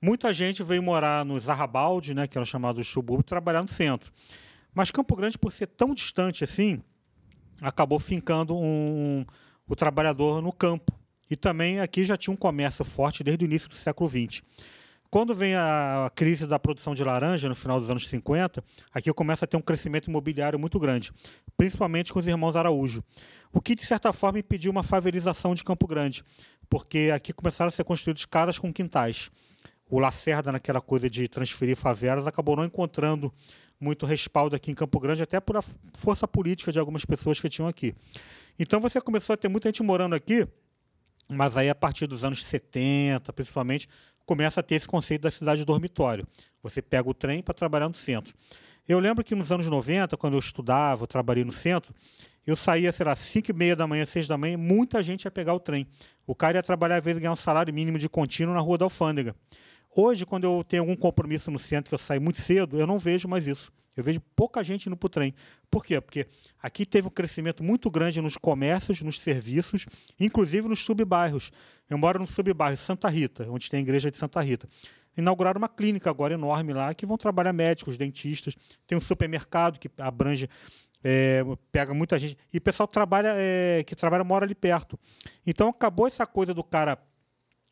muita 0.00 0.32
gente 0.32 0.62
veio 0.62 0.82
morar 0.82 1.24
nos 1.24 1.48
arrabaldes, 1.48 2.14
né, 2.14 2.26
que 2.26 2.38
eram 2.38 2.46
chamados 2.46 2.86
subúrbios, 2.86 3.26
trabalhar 3.26 3.62
no 3.62 3.68
centro. 3.68 4.12
Mas 4.74 4.90
Campo 4.90 5.16
Grande, 5.16 5.38
por 5.38 5.52
ser 5.52 5.66
tão 5.66 5.92
distante 5.94 6.44
assim, 6.44 6.82
acabou 7.60 7.98
fincando 7.98 8.56
um, 8.56 8.60
um, 8.60 9.26
o 9.66 9.76
trabalhador 9.76 10.40
no 10.42 10.52
campo. 10.52 10.92
E 11.30 11.36
também 11.36 11.80
aqui 11.80 12.04
já 12.04 12.16
tinha 12.16 12.32
um 12.32 12.36
comércio 12.36 12.84
forte 12.84 13.22
desde 13.22 13.44
o 13.44 13.46
início 13.46 13.68
do 13.68 13.74
século 13.74 14.08
XX. 14.08 14.42
Quando 15.10 15.34
vem 15.34 15.54
a 15.54 16.10
crise 16.14 16.46
da 16.46 16.58
produção 16.58 16.94
de 16.94 17.02
laranja, 17.02 17.48
no 17.48 17.54
final 17.54 17.80
dos 17.80 17.88
anos 17.88 18.06
50, 18.08 18.62
aqui 18.92 19.10
começa 19.14 19.46
a 19.46 19.48
ter 19.48 19.56
um 19.56 19.62
crescimento 19.62 20.08
imobiliário 20.08 20.58
muito 20.58 20.78
grande, 20.78 21.12
principalmente 21.56 22.12
com 22.12 22.18
os 22.18 22.26
irmãos 22.26 22.54
Araújo. 22.54 23.02
O 23.50 23.58
que, 23.58 23.74
de 23.74 23.86
certa 23.86 24.12
forma, 24.12 24.38
impediu 24.38 24.70
uma 24.70 24.82
favelização 24.82 25.54
de 25.54 25.64
Campo 25.64 25.86
Grande, 25.86 26.22
porque 26.68 27.10
aqui 27.14 27.32
começaram 27.32 27.68
a 27.68 27.72
ser 27.72 27.84
construídas 27.84 28.26
casas 28.26 28.58
com 28.58 28.70
quintais. 28.70 29.30
O 29.88 29.98
Lacerda, 29.98 30.52
naquela 30.52 30.82
coisa 30.82 31.08
de 31.08 31.26
transferir 31.26 31.74
favelas, 31.74 32.26
acabou 32.26 32.54
não 32.54 32.66
encontrando 32.66 33.32
muito 33.80 34.06
respaldo 34.06 34.56
aqui 34.56 34.70
em 34.70 34.74
Campo 34.74 34.98
Grande, 34.98 35.22
até 35.22 35.40
por 35.40 35.56
a 35.56 35.62
força 35.94 36.26
política 36.26 36.72
de 36.72 36.78
algumas 36.78 37.04
pessoas 37.04 37.40
que 37.40 37.48
tinham 37.48 37.68
aqui. 37.68 37.94
Então 38.58 38.80
você 38.80 39.00
começou 39.00 39.34
a 39.34 39.36
ter 39.36 39.48
muita 39.48 39.68
gente 39.68 39.82
morando 39.82 40.14
aqui, 40.14 40.46
mas 41.28 41.56
aí 41.56 41.68
a 41.68 41.74
partir 41.74 42.06
dos 42.06 42.24
anos 42.24 42.44
70, 42.44 43.32
principalmente, 43.32 43.88
começa 44.26 44.60
a 44.60 44.62
ter 44.62 44.74
esse 44.74 44.88
conceito 44.88 45.22
da 45.22 45.30
cidade 45.30 45.64
dormitório. 45.64 46.26
Você 46.62 46.82
pega 46.82 47.08
o 47.08 47.14
trem 47.14 47.42
para 47.42 47.54
trabalhar 47.54 47.88
no 47.88 47.94
centro. 47.94 48.34
Eu 48.88 48.98
lembro 48.98 49.22
que 49.22 49.34
nos 49.34 49.52
anos 49.52 49.66
90, 49.66 50.16
quando 50.16 50.34
eu 50.34 50.40
estudava, 50.40 51.02
eu 51.02 51.06
trabalhei 51.06 51.44
no 51.44 51.52
centro, 51.52 51.94
eu 52.46 52.56
saía, 52.56 52.90
sei 52.90 53.04
lá, 53.04 53.14
5 53.14 53.50
e 53.50 53.54
meia 53.54 53.76
da 53.76 53.86
manhã, 53.86 54.06
6 54.06 54.26
da 54.26 54.38
manhã, 54.38 54.56
muita 54.56 55.02
gente 55.02 55.24
ia 55.26 55.30
pegar 55.30 55.52
o 55.52 55.60
trem. 55.60 55.86
O 56.26 56.34
cara 56.34 56.56
ia 56.56 56.62
trabalhar, 56.62 56.96
às 56.96 57.04
vezes, 57.04 57.20
ganhar 57.20 57.32
um 57.32 57.36
salário 57.36 57.72
mínimo 57.72 57.98
de 57.98 58.08
contínuo 58.08 58.54
na 58.54 58.60
Rua 58.60 58.78
da 58.78 58.86
Alfândega. 58.86 59.36
Hoje, 60.00 60.24
quando 60.24 60.44
eu 60.44 60.62
tenho 60.62 60.84
algum 60.84 60.94
compromisso 60.94 61.50
no 61.50 61.58
centro 61.58 61.88
que 61.88 61.94
eu 61.96 61.98
saio 61.98 62.22
muito 62.22 62.40
cedo, 62.40 62.78
eu 62.78 62.86
não 62.86 63.00
vejo 63.00 63.26
mais 63.26 63.44
isso. 63.48 63.72
Eu 63.96 64.04
vejo 64.04 64.20
pouca 64.36 64.62
gente 64.62 64.86
indo 64.86 64.96
para 64.96 65.06
o 65.08 65.10
trem. 65.10 65.34
Por 65.68 65.84
quê? 65.84 66.00
Porque 66.00 66.28
aqui 66.62 66.86
teve 66.86 67.08
um 67.08 67.10
crescimento 67.10 67.64
muito 67.64 67.90
grande 67.90 68.20
nos 68.20 68.36
comércios, 68.36 69.02
nos 69.02 69.20
serviços, 69.20 69.86
inclusive 70.20 70.68
nos 70.68 70.84
subbairros. 70.84 71.50
Eu 71.90 71.98
moro 71.98 72.20
no 72.20 72.26
subbairro 72.26 72.76
Santa 72.76 73.08
Rita, 73.08 73.48
onde 73.50 73.68
tem 73.68 73.78
a 73.78 73.80
igreja 73.80 74.08
de 74.08 74.16
Santa 74.16 74.40
Rita. 74.40 74.68
Inauguraram 75.16 75.58
uma 75.58 75.68
clínica 75.68 76.08
agora 76.08 76.34
enorme 76.34 76.72
lá, 76.72 76.94
que 76.94 77.04
vão 77.04 77.16
trabalhar 77.16 77.52
médicos, 77.52 77.98
dentistas. 77.98 78.54
Tem 78.86 78.96
um 78.96 79.00
supermercado 79.00 79.80
que 79.80 79.90
abrange 79.98 80.48
é, 81.02 81.42
pega 81.72 81.92
muita 81.92 82.18
gente. 82.20 82.36
E 82.52 82.58
o 82.58 82.60
pessoal 82.60 82.86
trabalha, 82.86 83.32
é, 83.36 83.82
que 83.84 83.96
trabalha 83.96 84.22
mora 84.22 84.44
ali 84.44 84.54
perto. 84.54 84.96
Então 85.44 85.68
acabou 85.68 86.06
essa 86.06 86.24
coisa 86.24 86.54
do 86.54 86.62
cara 86.62 86.96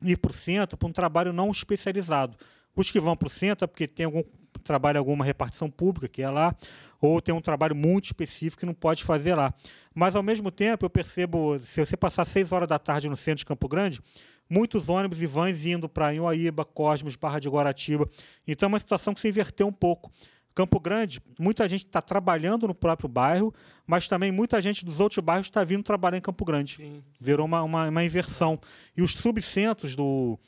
ir 0.02 0.16
para 0.18 0.30
o 0.30 0.34
centro 0.34 0.76
para 0.76 0.88
um 0.88 0.92
trabalho 0.92 1.32
não 1.32 1.50
especializado. 1.50 2.36
Os 2.74 2.90
que 2.90 3.00
vão 3.00 3.16
para 3.16 3.28
o 3.28 3.30
centro 3.30 3.64
é 3.64 3.66
porque 3.66 3.86
tem 3.86 4.04
algum 4.06 4.22
trabalho, 4.62 4.98
alguma 4.98 5.24
repartição 5.24 5.70
pública 5.70 6.08
que 6.08 6.22
é 6.22 6.28
lá, 6.28 6.54
ou 7.00 7.20
tem 7.20 7.34
um 7.34 7.40
trabalho 7.40 7.74
muito 7.74 8.06
específico 8.06 8.60
que 8.60 8.66
não 8.66 8.74
pode 8.74 9.04
fazer 9.04 9.34
lá. 9.34 9.54
Mas, 9.94 10.14
ao 10.14 10.22
mesmo 10.22 10.50
tempo, 10.50 10.84
eu 10.84 10.90
percebo, 10.90 11.58
se 11.60 11.84
você 11.84 11.96
passar 11.96 12.26
seis 12.26 12.52
horas 12.52 12.68
da 12.68 12.78
tarde 12.78 13.08
no 13.08 13.16
centro 13.16 13.38
de 13.38 13.46
Campo 13.46 13.68
Grande, 13.68 14.00
muitos 14.48 14.88
ônibus 14.88 15.20
e 15.22 15.26
vans 15.26 15.64
indo 15.64 15.88
para 15.88 16.12
Inhoaíba, 16.12 16.64
Cosmos, 16.64 17.16
Barra 17.16 17.38
de 17.38 17.48
Guaratiba. 17.48 18.08
Então, 18.46 18.66
é 18.66 18.68
uma 18.68 18.78
situação 18.78 19.14
que 19.14 19.20
se 19.20 19.28
inverteu 19.28 19.66
um 19.66 19.72
pouco. 19.72 20.10
Campo 20.56 20.80
Grande, 20.80 21.20
muita 21.38 21.68
gente 21.68 21.84
está 21.84 22.00
trabalhando 22.00 22.66
no 22.66 22.74
próprio 22.74 23.10
bairro, 23.10 23.52
mas 23.86 24.08
também 24.08 24.32
muita 24.32 24.58
gente 24.58 24.86
dos 24.86 25.00
outros 25.00 25.22
bairros 25.22 25.48
está 25.48 25.62
vindo 25.62 25.82
trabalhar 25.82 26.16
em 26.16 26.22
Campo 26.22 26.46
Grande. 26.46 26.76
Sim. 26.76 27.04
Virou 27.20 27.44
uma, 27.44 27.62
uma, 27.62 27.88
uma, 27.90 28.02
inversão. 28.02 28.58
E 28.96 29.02
os 29.02 29.12
subcentros 29.12 29.94
do, 29.94 30.38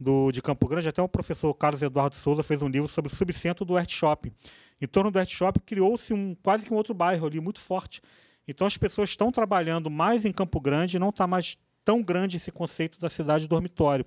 do, 0.00 0.32
de 0.32 0.40
Campo 0.40 0.66
Grande, 0.66 0.88
até 0.88 1.02
o 1.02 1.08
professor 1.08 1.52
Carlos 1.52 1.82
Eduardo 1.82 2.16
Souza 2.16 2.42
fez 2.42 2.62
um 2.62 2.68
livro 2.68 2.88
sobre 2.88 3.12
o 3.12 3.14
subcentro 3.14 3.62
do 3.66 3.76
Art 3.76 3.92
Shopping. 3.92 4.32
Em 4.80 4.86
torno 4.86 5.10
do 5.10 5.18
Art 5.18 5.28
Shopping 5.28 5.60
criou-se 5.60 6.14
um, 6.14 6.34
quase 6.42 6.64
que 6.64 6.72
um 6.72 6.76
outro 6.76 6.94
bairro 6.94 7.26
ali, 7.26 7.38
muito 7.38 7.60
forte. 7.60 8.00
Então 8.48 8.66
as 8.66 8.78
pessoas 8.78 9.10
estão 9.10 9.30
trabalhando 9.30 9.90
mais 9.90 10.24
em 10.24 10.32
Campo 10.32 10.58
Grande, 10.62 10.98
não 10.98 11.10
está 11.10 11.26
mais 11.26 11.58
tão 11.84 12.02
grande 12.02 12.38
esse 12.38 12.50
conceito 12.50 12.98
da 12.98 13.10
cidade 13.10 13.46
dormitório. 13.46 14.06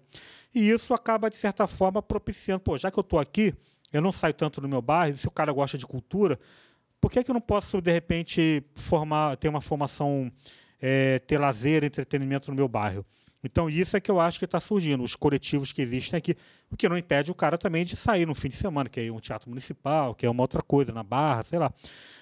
E 0.56 0.72
isso 0.72 0.92
acaba, 0.92 1.30
de 1.30 1.38
certa 1.38 1.68
forma, 1.68 2.02
propiciando, 2.02 2.62
pô, 2.62 2.80
já 2.80 2.90
que 2.90 2.98
eu 2.98 3.02
estou 3.02 3.20
aqui, 3.20 3.54
eu 3.92 4.02
não 4.02 4.12
saio 4.12 4.34
tanto 4.34 4.62
no 4.62 4.68
meu 4.68 4.82
bairro, 4.82 5.18
se 5.18 5.28
o 5.28 5.32
cara 5.32 5.52
gosta 5.52 5.78
de 5.78 5.86
cultura, 5.86 6.40
por 7.00 7.12
que, 7.12 7.24
que 7.24 7.32
eu 7.32 7.34
não 7.34 7.42
posso, 7.42 7.82
de 7.82 7.92
repente, 7.92 8.64
formar, 8.76 9.36
ter 9.38 9.50
uma 9.50 9.62
formação, 9.62 10.32
é, 10.80 11.20
ter 11.20 11.40
lazer, 11.40 11.84
entretenimento 11.84 12.52
no 12.52 12.56
meu 12.56 12.68
bairro? 12.68 13.06
Então, 13.44 13.70
isso 13.70 13.98
é 13.98 14.00
que 14.00 14.12
eu 14.12 14.20
acho 14.20 14.38
que 14.38 14.46
está 14.46 14.60
surgindo, 14.60 15.04
os 15.04 15.16
coletivos 15.16 15.72
que 15.72 15.82
existem 15.82 16.18
aqui, 16.18 16.36
o 16.70 16.78
que 16.78 16.88
não 16.88 16.98
impede 16.98 17.32
o 17.32 17.36
cara 17.36 17.58
também 17.58 17.84
de 17.84 17.96
sair 17.96 18.28
no 18.28 18.36
fim 18.36 18.50
de 18.50 18.56
semana, 18.56 18.88
que 18.88 19.00
é 19.00 19.12
um 19.12 19.20
teatro 19.20 19.50
municipal, 19.50 20.14
que 20.14 20.26
é 20.26 20.30
uma 20.30 20.44
outra 20.44 20.62
coisa, 20.62 20.92
na 20.92 21.02
Barra, 21.02 21.44
sei 21.44 21.58
lá. 21.58 21.74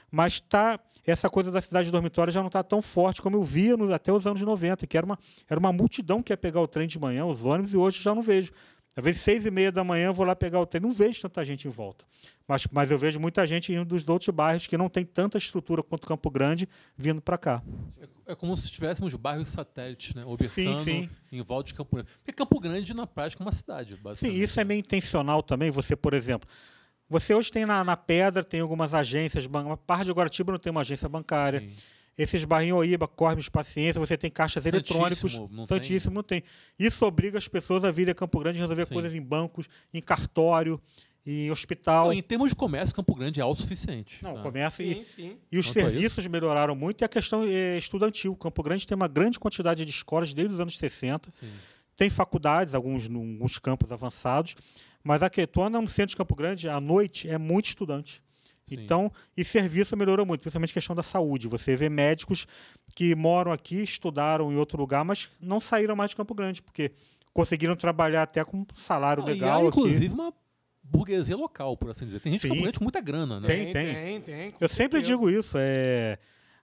Mas 0.09 0.39
tá, 0.39 0.79
essa 1.05 1.29
coisa 1.29 1.51
da 1.51 1.61
cidade 1.61 1.91
dormitória 1.91 2.31
já 2.31 2.39
não 2.39 2.47
está 2.47 2.63
tão 2.63 2.81
forte 2.81 3.21
como 3.21 3.35
eu 3.35 3.43
via 3.43 3.75
no, 3.77 3.93
até 3.93 4.11
os 4.11 4.25
anos 4.25 4.41
90, 4.41 4.87
que 4.87 4.97
era 4.97 5.05
uma, 5.05 5.19
era 5.47 5.59
uma 5.59 5.73
multidão 5.73 6.23
que 6.23 6.31
ia 6.31 6.37
pegar 6.37 6.61
o 6.61 6.67
trem 6.67 6.87
de 6.87 6.97
manhã, 6.97 7.25
os 7.25 7.43
ônibus, 7.43 7.73
e 7.73 7.77
hoje 7.77 8.01
já 8.01 8.15
não 8.15 8.21
vejo. 8.21 8.51
Às 8.99 9.05
vezes, 9.05 9.21
seis 9.21 9.45
e 9.45 9.51
meia 9.51 9.71
da 9.71 9.83
manhã, 9.83 10.07
eu 10.07 10.13
vou 10.13 10.25
lá 10.25 10.35
pegar 10.35 10.59
o 10.59 10.65
trem. 10.65 10.81
Não 10.81 10.91
vejo 10.91 11.21
tanta 11.21 11.43
gente 11.45 11.67
em 11.67 11.71
volta. 11.71 12.03
Mas, 12.45 12.67
mas 12.71 12.91
eu 12.91 12.97
vejo 12.97 13.19
muita 13.19 13.47
gente 13.47 13.71
indo 13.71 13.85
dos 13.85 14.07
outros 14.09 14.29
bairros 14.29 14.67
que 14.67 14.77
não 14.77 14.89
tem 14.89 15.05
tanta 15.05 15.37
estrutura 15.37 15.81
quanto 15.81 16.05
Campo 16.05 16.29
Grande 16.29 16.67
vindo 16.97 17.21
para 17.21 17.37
cá. 17.37 17.63
É, 17.97 18.33
é, 18.33 18.35
como 18.35 18.55
se 18.57 18.69
tivéssemos 18.69 19.13
bairros 19.15 19.47
satélites, 19.47 20.13
né? 20.13 20.25
Orbitando 20.25 20.83
sim, 20.83 21.03
sim. 21.03 21.09
em 21.31 21.41
volta 21.41 21.67
de 21.67 21.75
Campo 21.75 21.95
Grande. 21.95 22.11
Porque 22.17 22.33
Campo 22.33 22.59
Grande, 22.59 22.93
na 22.93 23.07
prática, 23.07 23.41
é 23.41 23.45
uma 23.45 23.51
cidade, 23.53 23.95
basicamente. 23.95 24.37
Sim, 24.37 24.43
isso 24.43 24.59
é 24.59 24.63
meio 24.65 24.79
intencional 24.79 25.41
também. 25.41 25.71
Você, 25.71 25.95
por 25.95 26.13
exemplo, 26.13 26.49
você 27.07 27.33
hoje 27.33 27.51
tem 27.51 27.65
na, 27.65 27.83
na 27.83 27.95
Pedra, 27.95 28.43
tem 28.43 28.59
algumas 28.59 28.93
agências, 28.93 29.45
uma 29.45 29.77
parte 29.77 30.05
de 30.05 30.11
Guaratiba 30.11 30.51
não 30.51 30.59
tem 30.59 30.71
uma 30.71 30.81
agência 30.81 31.07
bancária. 31.07 31.61
Sim. 31.61 31.73
Esses 32.19 32.43
barrinhos 32.43 32.79
Oíba, 32.79 33.07
Cormes, 33.07 33.47
Paciência, 33.47 33.97
você 33.97 34.17
tem 34.17 34.29
caixas 34.29 34.61
Santíssimo, 34.61 34.99
eletrônicos. 34.99 35.55
Não 35.55 35.65
Santíssimo, 35.65 36.11
tem. 36.11 36.15
não 36.15 36.23
tem. 36.23 36.43
Isso 36.77 37.05
obriga 37.05 37.37
as 37.37 37.47
pessoas 37.47 37.85
a 37.85 37.91
virem 37.91 38.11
a 38.11 38.15
Campo 38.15 38.37
Grande 38.39 38.57
e 38.57 38.61
resolver 38.61 38.85
Sim. 38.85 38.93
coisas 38.93 39.15
em 39.15 39.21
bancos, 39.21 39.69
em 39.93 40.01
cartório, 40.01 40.77
em 41.25 41.49
hospital. 41.49 42.07
Não, 42.07 42.13
em 42.13 42.21
termos 42.21 42.49
de 42.49 42.57
comércio, 42.57 42.93
Campo 42.93 43.15
Grande 43.15 43.39
é 43.39 43.43
autossuficiente. 43.43 44.21
Não, 44.21 44.35
né? 44.35 44.43
comércio 44.43 44.83
sim, 44.83 44.99
e, 44.99 45.05
sim. 45.05 45.37
e 45.49 45.57
os 45.57 45.67
Quanto 45.67 45.75
serviços 45.75 46.27
melhoraram 46.27 46.75
muito 46.75 47.01
e 47.01 47.05
a 47.05 47.07
questão 47.07 47.45
é 47.45 47.77
estudantil. 47.77 48.35
Campo 48.35 48.61
Grande 48.63 48.85
tem 48.85 48.97
uma 48.97 49.07
grande 49.07 49.39
quantidade 49.39 49.85
de 49.85 49.91
escolas 49.91 50.33
desde 50.33 50.53
os 50.53 50.59
anos 50.59 50.77
60. 50.77 51.31
Sim. 51.31 51.49
Tem 51.95 52.09
faculdades, 52.09 52.73
alguns, 52.73 53.05
alguns 53.05 53.57
campos 53.59 53.89
avançados, 53.93 54.57
mas 55.01 55.23
a 55.23 55.31
anda 55.61 55.79
no 55.79 55.87
centro 55.87 56.09
de 56.09 56.17
Campo 56.17 56.35
Grande, 56.35 56.67
à 56.67 56.81
noite, 56.81 57.29
é 57.29 57.37
muito 57.37 57.67
estudante. 57.67 58.21
Então, 58.75 59.11
e 59.35 59.43
serviço 59.43 59.95
melhorou 59.95 60.25
muito, 60.25 60.41
principalmente 60.41 60.71
a 60.71 60.73
questão 60.73 60.95
da 60.95 61.03
saúde. 61.03 61.47
Você 61.47 61.75
vê 61.75 61.89
médicos 61.89 62.47
que 62.95 63.15
moram 63.15 63.51
aqui, 63.51 63.81
estudaram 63.81 64.51
em 64.51 64.55
outro 64.55 64.77
lugar, 64.77 65.03
mas 65.05 65.29
não 65.39 65.59
saíram 65.59 65.95
mais 65.95 66.11
de 66.11 66.17
Campo 66.17 66.33
Grande, 66.33 66.61
porque 66.61 66.91
conseguiram 67.33 67.75
trabalhar 67.75 68.23
até 68.23 68.43
com 68.43 68.57
um 68.57 68.65
salário 68.73 69.23
não, 69.23 69.29
legal. 69.29 69.63
E 69.63 69.65
há, 69.65 69.67
inclusive, 69.67 70.05
aqui. 70.05 70.13
uma 70.13 70.33
burguesia 70.83 71.37
local, 71.37 71.77
por 71.77 71.89
assim 71.89 72.05
dizer. 72.05 72.19
Tem 72.19 72.33
gente 72.33 72.41
Sim. 72.41 72.63
que 72.63 72.77
com 72.77 72.83
muita 72.83 73.01
grana, 73.01 73.39
né? 73.39 73.47
Tem, 73.47 73.71
tem. 73.71 73.93
tem, 73.93 74.21
tem 74.21 74.53
Eu 74.59 74.69
sempre 74.69 75.01
digo 75.01 75.29
isso. 75.29 75.55
É... 75.57 76.17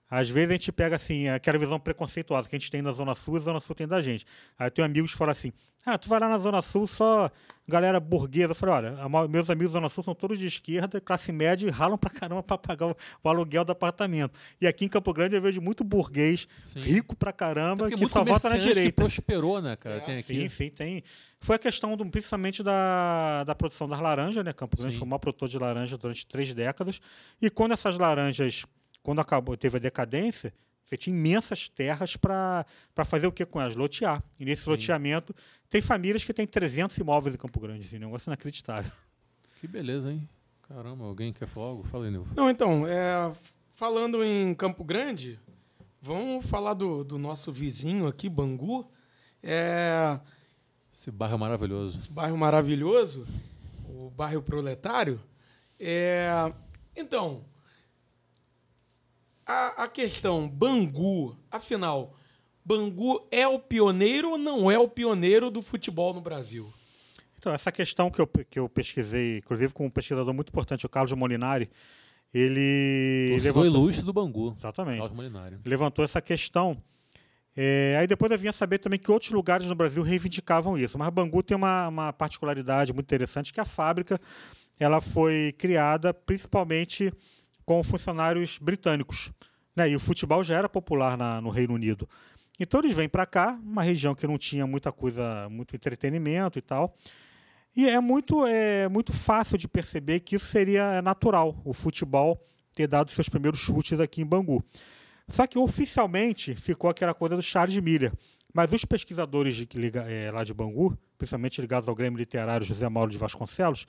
Às 0.09 0.29
vezes 0.29 0.49
a 0.49 0.53
gente 0.53 0.71
pega 0.71 0.95
assim, 0.95 1.27
aquela 1.27 1.57
visão 1.57 1.79
preconceituosa 1.79 2.47
que 2.47 2.55
a 2.55 2.59
gente 2.59 2.71
tem 2.71 2.81
na 2.81 2.91
Zona 2.91 3.13
Sul 3.13 3.35
e 3.35 3.37
a 3.39 3.41
Zona 3.41 3.59
Sul 3.59 3.75
tem 3.75 3.87
da 3.87 4.01
gente. 4.01 4.25
Aí 4.57 4.67
eu 4.67 4.71
tenho 4.71 4.85
amigos 4.85 5.11
que 5.11 5.17
falam 5.17 5.31
assim: 5.33 5.51
ah, 5.85 5.97
tu 5.97 6.09
vai 6.09 6.19
lá 6.19 6.27
na 6.27 6.37
Zona 6.37 6.61
Sul 6.61 6.85
só 6.85 7.31
galera 7.67 7.99
burguesa. 7.99 8.51
Eu 8.51 8.55
falei: 8.55 8.75
olha, 8.75 9.27
meus 9.29 9.49
amigos 9.49 9.71
da 9.71 9.79
Zona 9.79 9.89
Sul 9.89 10.03
são 10.03 10.13
todos 10.13 10.37
de 10.37 10.45
esquerda, 10.45 10.99
classe 10.99 11.31
média 11.31 11.65
e 11.65 11.69
ralam 11.69 11.97
pra 11.97 12.09
caramba 12.09 12.43
pra 12.43 12.57
pagar 12.57 12.87
o, 12.87 12.95
o 13.23 13.29
aluguel 13.29 13.63
do 13.63 13.71
apartamento. 13.71 14.37
E 14.59 14.67
aqui 14.67 14.85
em 14.85 14.89
Campo 14.89 15.13
Grande 15.13 15.35
eu 15.35 15.41
vejo 15.41 15.61
muito 15.61 15.83
burguês, 15.83 16.47
Sim. 16.57 16.79
rico 16.79 17.15
pra 17.15 17.31
caramba, 17.31 17.89
que 17.89 17.97
só 18.07 18.23
vota 18.23 18.23
na 18.23 18.33
comerciante 18.33 18.67
que 18.67 18.73
direita. 18.73 19.01
prosperou, 19.01 19.61
né, 19.61 19.75
cara? 19.75 20.01
Tem 20.01 20.17
aqui. 20.17 20.41
Sim, 20.41 20.49
sim, 20.49 20.69
tem. 20.69 21.03
Foi 21.39 21.55
a 21.55 21.59
questão 21.59 21.95
do, 21.95 22.05
principalmente 22.05 22.63
da, 22.63 23.43
da 23.45 23.53
produção 23.55 23.87
das 23.87 23.99
laranjas, 23.99 24.43
né? 24.43 24.51
Campo 24.51 24.75
Grande 24.75 24.93
Sim. 24.93 24.99
foi 24.99 25.05
o 25.05 25.09
maior 25.09 25.19
produtor 25.19 25.47
de 25.47 25.57
laranja 25.59 25.97
durante 25.97 26.25
três 26.25 26.53
décadas. 26.53 26.99
E 27.41 27.49
quando 27.49 27.73
essas 27.73 27.97
laranjas, 27.97 28.65
quando 29.07 29.21
acabou, 29.21 29.55
teve 29.55 29.77
a 29.77 29.79
decadência, 29.79 30.53
você 30.83 30.97
tinha 30.97 31.15
imensas 31.15 31.69
terras 31.69 32.17
para 32.17 32.65
fazer 33.05 33.25
o 33.25 33.31
que 33.31 33.45
com 33.45 33.61
elas? 33.61 33.73
Lotear. 33.73 34.21
E 34.37 34.43
nesse 34.43 34.67
loteamento, 34.67 35.33
tem 35.69 35.79
famílias 35.79 36.25
que 36.25 36.33
têm 36.33 36.45
300 36.45 36.97
imóveis 36.97 37.33
em 37.33 37.37
Campo 37.37 37.57
Grande, 37.57 37.87
assim, 37.87 37.95
um 37.95 37.99
negócio 38.01 38.27
inacreditável. 38.27 38.91
Que 39.61 39.65
beleza, 39.65 40.11
hein? 40.11 40.27
Caramba, 40.61 41.05
alguém 41.05 41.31
quer 41.31 41.47
falar 41.47 41.67
algo? 41.67 41.83
Fala 41.83 42.03
aí, 42.03 42.11
Nilson. 42.11 42.33
Não, 42.35 42.49
então, 42.49 42.85
é, 42.85 43.31
falando 43.71 44.21
em 44.25 44.53
Campo 44.53 44.83
Grande, 44.83 45.39
vamos 46.01 46.45
falar 46.45 46.73
do, 46.73 47.01
do 47.05 47.17
nosso 47.17 47.49
vizinho 47.49 48.07
aqui, 48.07 48.27
Bangu. 48.27 48.91
É, 49.41 50.19
Esse 50.91 51.11
bairro 51.11 51.35
é 51.35 51.37
maravilhoso. 51.37 51.97
esse 51.97 52.11
bairro 52.11 52.37
maravilhoso, 52.37 53.25
o 53.87 54.09
bairro 54.09 54.41
proletário. 54.41 55.17
É, 55.79 56.51
então, 56.93 57.45
a, 59.47 59.83
a 59.83 59.87
questão 59.87 60.47
Bangu, 60.49 61.37
afinal, 61.49 62.15
Bangu 62.65 63.25
é 63.31 63.47
o 63.47 63.59
pioneiro 63.59 64.31
ou 64.31 64.37
não 64.37 64.69
é 64.69 64.77
o 64.77 64.87
pioneiro 64.87 65.49
do 65.49 65.61
futebol 65.61 66.13
no 66.13 66.21
Brasil? 66.21 66.71
Então, 67.37 67.53
essa 67.53 67.71
questão 67.71 68.09
que 68.09 68.19
eu, 68.19 68.27
que 68.27 68.59
eu 68.59 68.67
pesquisei, 68.67 69.37
inclusive 69.37 69.71
com 69.71 69.85
um 69.85 69.89
pesquisador 69.89 70.33
muito 70.33 70.49
importante, 70.49 70.85
o 70.85 70.89
Carlos 70.89 71.13
Molinari, 71.13 71.69
ele. 72.33 73.29
Torcedor 73.31 73.63
levantou- 73.63 73.81
ilustre 73.83 74.05
do 74.05 74.11
Bangu. 74.13 74.53
Exatamente. 74.57 74.97
Cláudio 74.97 75.15
Molinari. 75.15 75.57
levantou 75.63 76.03
essa 76.03 76.21
questão. 76.21 76.81
É, 77.55 77.97
aí 77.99 78.05
depois 78.05 78.31
eu 78.31 78.37
vinha 78.37 78.51
saber 78.53 78.77
também 78.79 78.99
que 78.99 79.09
outros 79.09 79.31
lugares 79.31 79.65
no 79.67 79.73
Brasil 79.75 80.03
reivindicavam 80.03 80.77
isso. 80.77 80.97
Mas 80.97 81.09
Bangu 81.09 81.41
tem 81.41 81.55
uma, 81.57 81.87
uma 81.87 82.13
particularidade 82.13 82.93
muito 82.93 83.05
interessante, 83.05 83.51
que 83.53 83.59
a 83.59 83.65
fábrica 83.65 84.19
ela 84.79 85.01
foi 85.01 85.55
criada 85.57 86.13
principalmente 86.13 87.11
com 87.67 87.83
funcionários 87.83 88.57
britânicos. 88.57 89.29
Né? 89.75 89.89
E 89.89 89.95
o 89.95 89.99
futebol 89.99 90.41
já 90.41 90.57
era 90.57 90.69
popular 90.69 91.17
na- 91.17 91.41
no 91.41 91.49
Reino 91.49 91.73
Unido. 91.73 92.07
Então 92.57 92.79
eles 92.79 92.93
vêm 92.93 93.09
para 93.09 93.25
cá, 93.25 93.59
uma 93.61 93.83
região 93.83 94.15
que 94.15 94.25
não 94.25 94.37
tinha 94.37 94.65
muita 94.65 94.89
coisa, 94.89 95.49
muito 95.49 95.75
entretenimento 95.75 96.57
e 96.57 96.61
tal. 96.61 96.95
E 97.75 97.87
é 97.87 97.99
muito, 97.99 98.47
é 98.47 98.87
muito 98.87 99.11
fácil 99.11 99.57
de 99.57 99.67
perceber 99.67 100.21
que 100.21 100.37
isso 100.37 100.45
seria 100.45 101.01
natural, 101.01 101.61
o 101.65 101.73
futebol 101.73 102.41
ter 102.73 102.87
dado 102.87 103.11
seus 103.11 103.27
primeiros 103.27 103.59
chutes 103.59 103.99
aqui 103.99 104.21
em 104.21 104.25
Bangu. 104.25 104.63
Só 105.27 105.45
que 105.45 105.59
oficialmente 105.59 106.55
ficou 106.55 106.89
aquela 106.89 107.13
coisa 107.13 107.35
do 107.35 107.41
Charles 107.43 107.77
Miller. 107.77 108.13
Mas 108.53 108.71
os 108.71 108.85
pesquisadores 108.85 109.55
de, 109.55 109.67
eh, 110.07 110.31
lá 110.31 110.43
de 110.45 110.53
Bangu, 110.53 110.97
principalmente 111.17 111.59
ligados 111.59 111.89
ao 111.89 111.93
Grêmio 111.93 112.17
Literário 112.17 112.65
José 112.65 112.87
Mauro 112.87 113.11
de 113.11 113.17
Vasconcelos, 113.17 113.85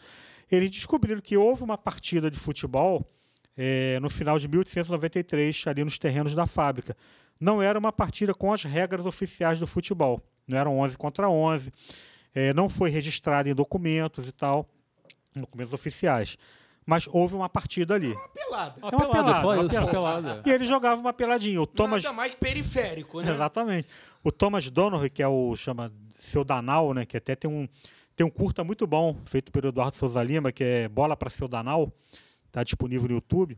eles 0.50 0.68
descobriram 0.68 1.20
que 1.20 1.36
houve 1.36 1.62
uma 1.62 1.78
partida 1.78 2.28
de 2.28 2.38
futebol 2.40 3.08
eh, 3.58 3.98
no 4.00 4.08
final 4.08 4.38
de 4.38 4.46
1893, 4.48 5.64
ali 5.66 5.84
nos 5.84 5.98
terrenos 5.98 6.34
da 6.34 6.46
fábrica. 6.46 6.96
Não 7.40 7.60
era 7.60 7.78
uma 7.78 7.92
partida 7.92 8.32
com 8.32 8.52
as 8.52 8.62
regras 8.64 9.04
oficiais 9.04 9.58
do 9.58 9.66
futebol. 9.66 10.22
Não 10.46 10.56
eram 10.56 10.78
11 10.78 10.96
contra 10.96 11.28
11. 11.28 11.70
eh, 12.34 12.52
não 12.54 12.68
foi 12.68 12.88
registrado 12.90 13.48
em 13.48 13.54
documentos 13.54 14.26
e 14.28 14.32
tal, 14.32 14.66
documentos 15.34 15.72
oficiais. 15.72 16.36
Mas 16.86 17.06
houve 17.06 17.34
uma 17.34 17.48
partida 17.50 17.94
ali. 17.94 18.14
Pelada. 18.32 18.74
Uma 18.80 18.88
É 18.90 18.96
uma 18.96 19.00
pelada, 19.10 19.12
pelada, 19.24 19.40
só 19.42 19.52
uma 19.54 19.66
isso, 19.66 19.76
uma 19.76 19.86
pelada. 19.90 20.22
pelada. 20.28 20.42
E 20.48 20.52
ele 20.52 20.64
jogava 20.66 21.00
uma 21.00 21.12
peladinha. 21.12 21.60
O 21.60 21.66
Thomas, 21.66 22.02
Nada 22.02 22.16
mais 22.16 22.34
periférico, 22.34 23.20
né? 23.20 23.30
Exatamente. 23.30 23.88
O 24.24 24.32
Thomas 24.32 24.70
Donohue, 24.70 25.10
que 25.10 25.22
é 25.22 25.28
o 25.28 25.54
chama 25.54 25.92
Seu 26.18 26.44
Danal, 26.44 26.94
né, 26.94 27.04
que 27.04 27.16
até 27.18 27.34
tem 27.36 27.50
um 27.50 27.68
tem 28.16 28.26
um 28.26 28.30
curta 28.30 28.64
muito 28.64 28.84
bom 28.86 29.14
feito 29.26 29.52
pelo 29.52 29.68
Eduardo 29.68 29.94
Souza 29.96 30.20
Lima, 30.22 30.50
que 30.50 30.64
é 30.64 30.88
Bola 30.88 31.16
para 31.16 31.30
Seu 31.30 31.46
Danal, 31.46 31.92
tá 32.50 32.62
disponível 32.62 33.08
no 33.08 33.14
YouTube. 33.16 33.56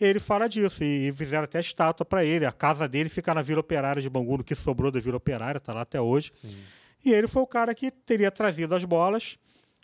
Ele 0.00 0.18
fala 0.18 0.48
disso 0.48 0.82
e, 0.82 1.08
e 1.08 1.12
fizeram 1.12 1.44
até 1.44 1.60
estátua 1.60 2.06
para 2.06 2.24
ele. 2.24 2.46
A 2.46 2.52
casa 2.52 2.88
dele 2.88 3.08
fica 3.08 3.34
na 3.34 3.42
Vila 3.42 3.60
Operária 3.60 4.00
de 4.00 4.08
Bangu, 4.08 4.38
no 4.38 4.44
que 4.44 4.54
sobrou 4.54 4.90
da 4.90 4.98
Vila 4.98 5.18
Operária, 5.18 5.60
tá 5.60 5.74
lá 5.74 5.82
até 5.82 6.00
hoje. 6.00 6.30
Sim. 6.32 6.56
E 7.04 7.12
ele 7.12 7.26
foi 7.26 7.42
o 7.42 7.46
cara 7.46 7.74
que 7.74 7.90
teria 7.90 8.30
trazido 8.30 8.74
as 8.74 8.84
bolas 8.84 9.38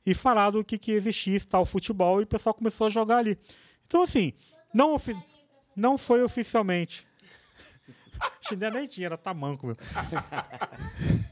e 0.07 0.15
falado 0.15 0.65
que, 0.65 0.79
que 0.79 0.93
existia 0.93 1.39
tal 1.49 1.67
futebol 1.67 2.21
e 2.21 2.25
o 2.25 2.27
pessoal 2.27 2.55
começou 2.55 2.87
a 2.87 2.91
jogar 2.91 3.19
ali. 3.19 3.39
Então, 3.87 4.03
assim, 4.03 4.33
não, 4.73 4.95
ofi- 4.95 5.17
não 5.75 5.99
foi 5.99 6.23
oficialmente. 6.23 7.07
Chinelo 8.41 8.77
nem 8.77 8.87
tinha, 8.87 9.07
era 9.07 9.17
tamanco 9.19 9.67
mesmo. 9.67 9.83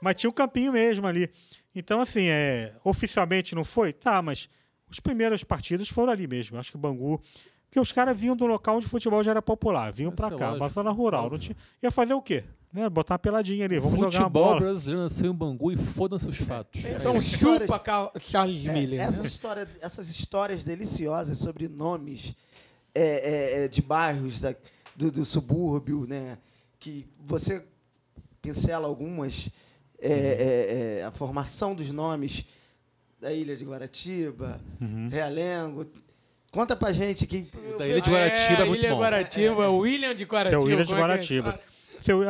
mas 0.00 0.14
tinha 0.16 0.30
o 0.30 0.32
campinho 0.32 0.72
mesmo 0.72 1.06
ali. 1.06 1.30
Então, 1.74 2.00
assim, 2.00 2.28
é, 2.28 2.74
oficialmente 2.84 3.54
não 3.54 3.64
foi? 3.64 3.92
Tá, 3.92 4.22
mas 4.22 4.48
os 4.90 5.00
primeiros 5.00 5.42
partidos 5.44 5.88
foram 5.88 6.12
ali 6.12 6.26
mesmo. 6.26 6.58
Acho 6.58 6.70
que 6.70 6.76
o 6.76 6.80
Bangu. 6.80 7.20
Porque 7.68 7.80
os 7.80 7.92
caras 7.92 8.18
vinham 8.18 8.36
do 8.36 8.46
local 8.46 8.76
onde 8.76 8.86
o 8.86 8.88
futebol 8.88 9.22
já 9.22 9.32
era 9.32 9.42
popular, 9.42 9.92
vinham 9.92 10.12
pra 10.12 10.28
é 10.28 10.36
cá, 10.36 10.50
lógico. 10.52 10.70
zona 10.70 10.90
rural. 10.90 11.28
Não 11.28 11.38
tinha, 11.38 11.56
ia 11.82 11.90
fazer 11.90 12.14
o 12.14 12.22
quê? 12.22 12.44
Né? 12.72 12.88
Botar 12.88 13.14
uma 13.14 13.18
peladinha 13.18 13.64
ali, 13.64 13.78
vamos 13.78 13.98
jogar 13.98 14.06
uma 14.06 14.12
Futebol 14.24 14.44
bola. 14.44 14.60
brasileiro 14.60 15.02
nasceu 15.02 15.32
em 15.32 15.34
Bangu 15.34 15.72
e 15.72 15.76
foda-se 15.76 16.28
os 16.28 16.36
fatos. 16.36 16.80
Então 16.80 16.92
Essas 17.12 17.22
histórias- 17.22 17.68
chupa 17.70 18.12
Charles 18.20 18.66
É, 18.66 18.72
Miller. 18.72 19.00
essa 19.00 19.20
né? 19.22 19.28
história, 19.28 19.68
essas 19.80 20.08
histórias 20.08 20.62
deliciosas 20.64 21.38
sobre 21.38 21.68
nomes 21.68 22.34
é, 22.94 23.60
é, 23.60 23.64
é, 23.64 23.68
de 23.68 23.82
bairros 23.82 24.40
da- 24.40 24.54
do, 24.94 25.10
do 25.10 25.24
subúrbio, 25.24 26.06
né? 26.08 26.38
Que 26.78 27.06
você 27.26 27.62
pincela 28.40 28.86
algumas, 28.86 29.50
é, 29.98 30.08
é, 30.12 30.98
é, 31.00 31.04
a 31.04 31.10
formação 31.10 31.74
dos 31.74 31.90
nomes 31.90 32.44
da 33.26 33.32
Ilha 33.32 33.56
de 33.56 33.64
Guaratiba, 33.64 34.60
Realengo. 35.10 35.84
Conta 36.52 36.76
pra 36.76 36.92
gente 36.92 37.26
que 37.26 37.48
Da 37.76 37.84
Ilha 37.86 38.00
de 38.00 38.08
Guaratiba 38.08 38.62
é 38.62 38.64
muito 38.64 38.80
Ilha 38.84 38.90
bom. 38.94 38.98
Guaratiba, 39.00 39.68
o 39.68 39.78
William 39.78 40.14
de 40.14 40.24
Que 40.24 40.34
é 40.34 40.38
Guaratiba. 40.38 40.62
o 40.64 40.70
Ilha 40.70 40.76
de 40.76 40.82
é 40.82 40.86
que 40.86 40.92
é? 40.94 40.96
Guaratiba. 41.00 41.60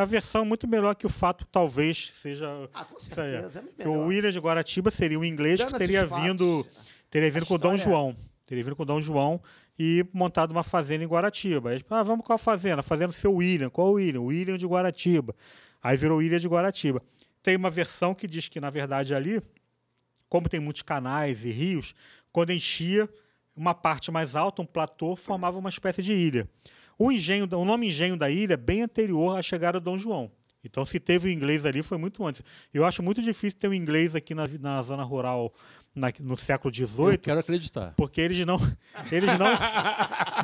A 0.00 0.04
versão 0.06 0.42
muito 0.46 0.66
melhor 0.66 0.94
que 0.94 1.04
o 1.04 1.10
fato 1.10 1.44
talvez 1.52 2.14
seja. 2.22 2.48
Ah, 2.72 2.82
com 2.86 2.94
aí. 2.96 3.00
certeza, 3.02 3.58
é 3.78 3.82
Que 3.82 3.88
melhor. 3.88 4.06
o 4.06 4.12
Ilha 4.12 4.32
de 4.32 4.38
Guaratiba 4.38 4.90
seria 4.90 5.18
um 5.18 5.24
inglês 5.24 5.60
que 5.60 5.66
Dando 5.66 5.78
teria 5.78 5.98
esses 5.98 6.08
fatos, 6.08 6.24
vindo, 6.26 6.66
teria 7.10 7.30
vindo 7.30 7.44
com 7.44 7.58
Dom 7.58 7.74
história- 7.74 7.84
João. 7.84 8.16
Teria 8.46 8.64
vindo 8.64 8.74
com 8.76 8.86
Dom 8.86 9.00
João 9.02 9.38
e 9.78 10.02
montado 10.14 10.50
uma 10.52 10.62
fazenda 10.62 11.04
em 11.04 11.06
Guaratiba. 11.06 11.70
Aí, 11.72 11.84
ah, 11.90 12.02
vamos 12.02 12.24
com 12.24 12.32
a 12.32 12.38
fazenda? 12.38 12.80
A 12.80 12.82
fazenda 12.82 13.08
do 13.08 13.12
seu 13.12 13.34
William. 13.34 13.68
Qual 13.68 13.88
o 13.88 13.92
William? 13.94 14.20
O 14.22 14.26
William 14.26 14.56
de 14.56 14.64
Guaratiba. 14.66 15.34
Aí 15.82 15.94
virou 15.98 16.22
Ilha 16.22 16.40
de 16.40 16.48
Guaratiba. 16.48 17.02
Tem 17.42 17.54
uma 17.54 17.68
versão 17.68 18.14
que 18.14 18.26
diz 18.26 18.48
que, 18.48 18.58
na 18.60 18.70
verdade, 18.70 19.14
ali, 19.14 19.42
como 20.28 20.48
tem 20.48 20.60
muitos 20.60 20.82
canais 20.82 21.44
e 21.44 21.50
rios, 21.50 21.94
quando 22.32 22.50
enchia, 22.52 23.08
uma 23.54 23.74
parte 23.74 24.10
mais 24.10 24.36
alta, 24.36 24.60
um 24.62 24.66
platô, 24.66 25.16
formava 25.16 25.58
uma 25.58 25.68
espécie 25.70 26.02
de 26.02 26.12
ilha. 26.12 26.48
O, 26.98 27.10
engenho, 27.12 27.48
o 27.52 27.64
nome 27.64 27.88
engenho 27.88 28.16
da 28.16 28.30
ilha 28.30 28.54
é 28.54 28.56
bem 28.56 28.82
anterior 28.82 29.36
à 29.38 29.42
chegada 29.42 29.78
do 29.80 29.84
Dom 29.84 29.98
João. 29.98 30.30
Então, 30.64 30.84
se 30.84 30.98
teve 30.98 31.28
o 31.28 31.30
inglês 31.30 31.64
ali, 31.64 31.80
foi 31.82 31.96
muito 31.96 32.26
antes. 32.26 32.42
Eu 32.74 32.84
acho 32.84 33.02
muito 33.02 33.22
difícil 33.22 33.58
ter 33.58 33.68
um 33.68 33.74
inglês 33.74 34.14
aqui 34.16 34.34
na, 34.34 34.48
na 34.60 34.82
zona 34.82 35.04
rural 35.04 35.52
na- 35.94 36.12
no 36.20 36.36
século 36.36 36.74
Eu 36.76 36.86
XVIII, 36.88 37.18
quero 37.18 37.38
acreditar. 37.40 37.94
porque 37.96 38.20
eles 38.20 38.44
não, 38.44 38.58
eles 39.12 39.30
não, 39.38 39.48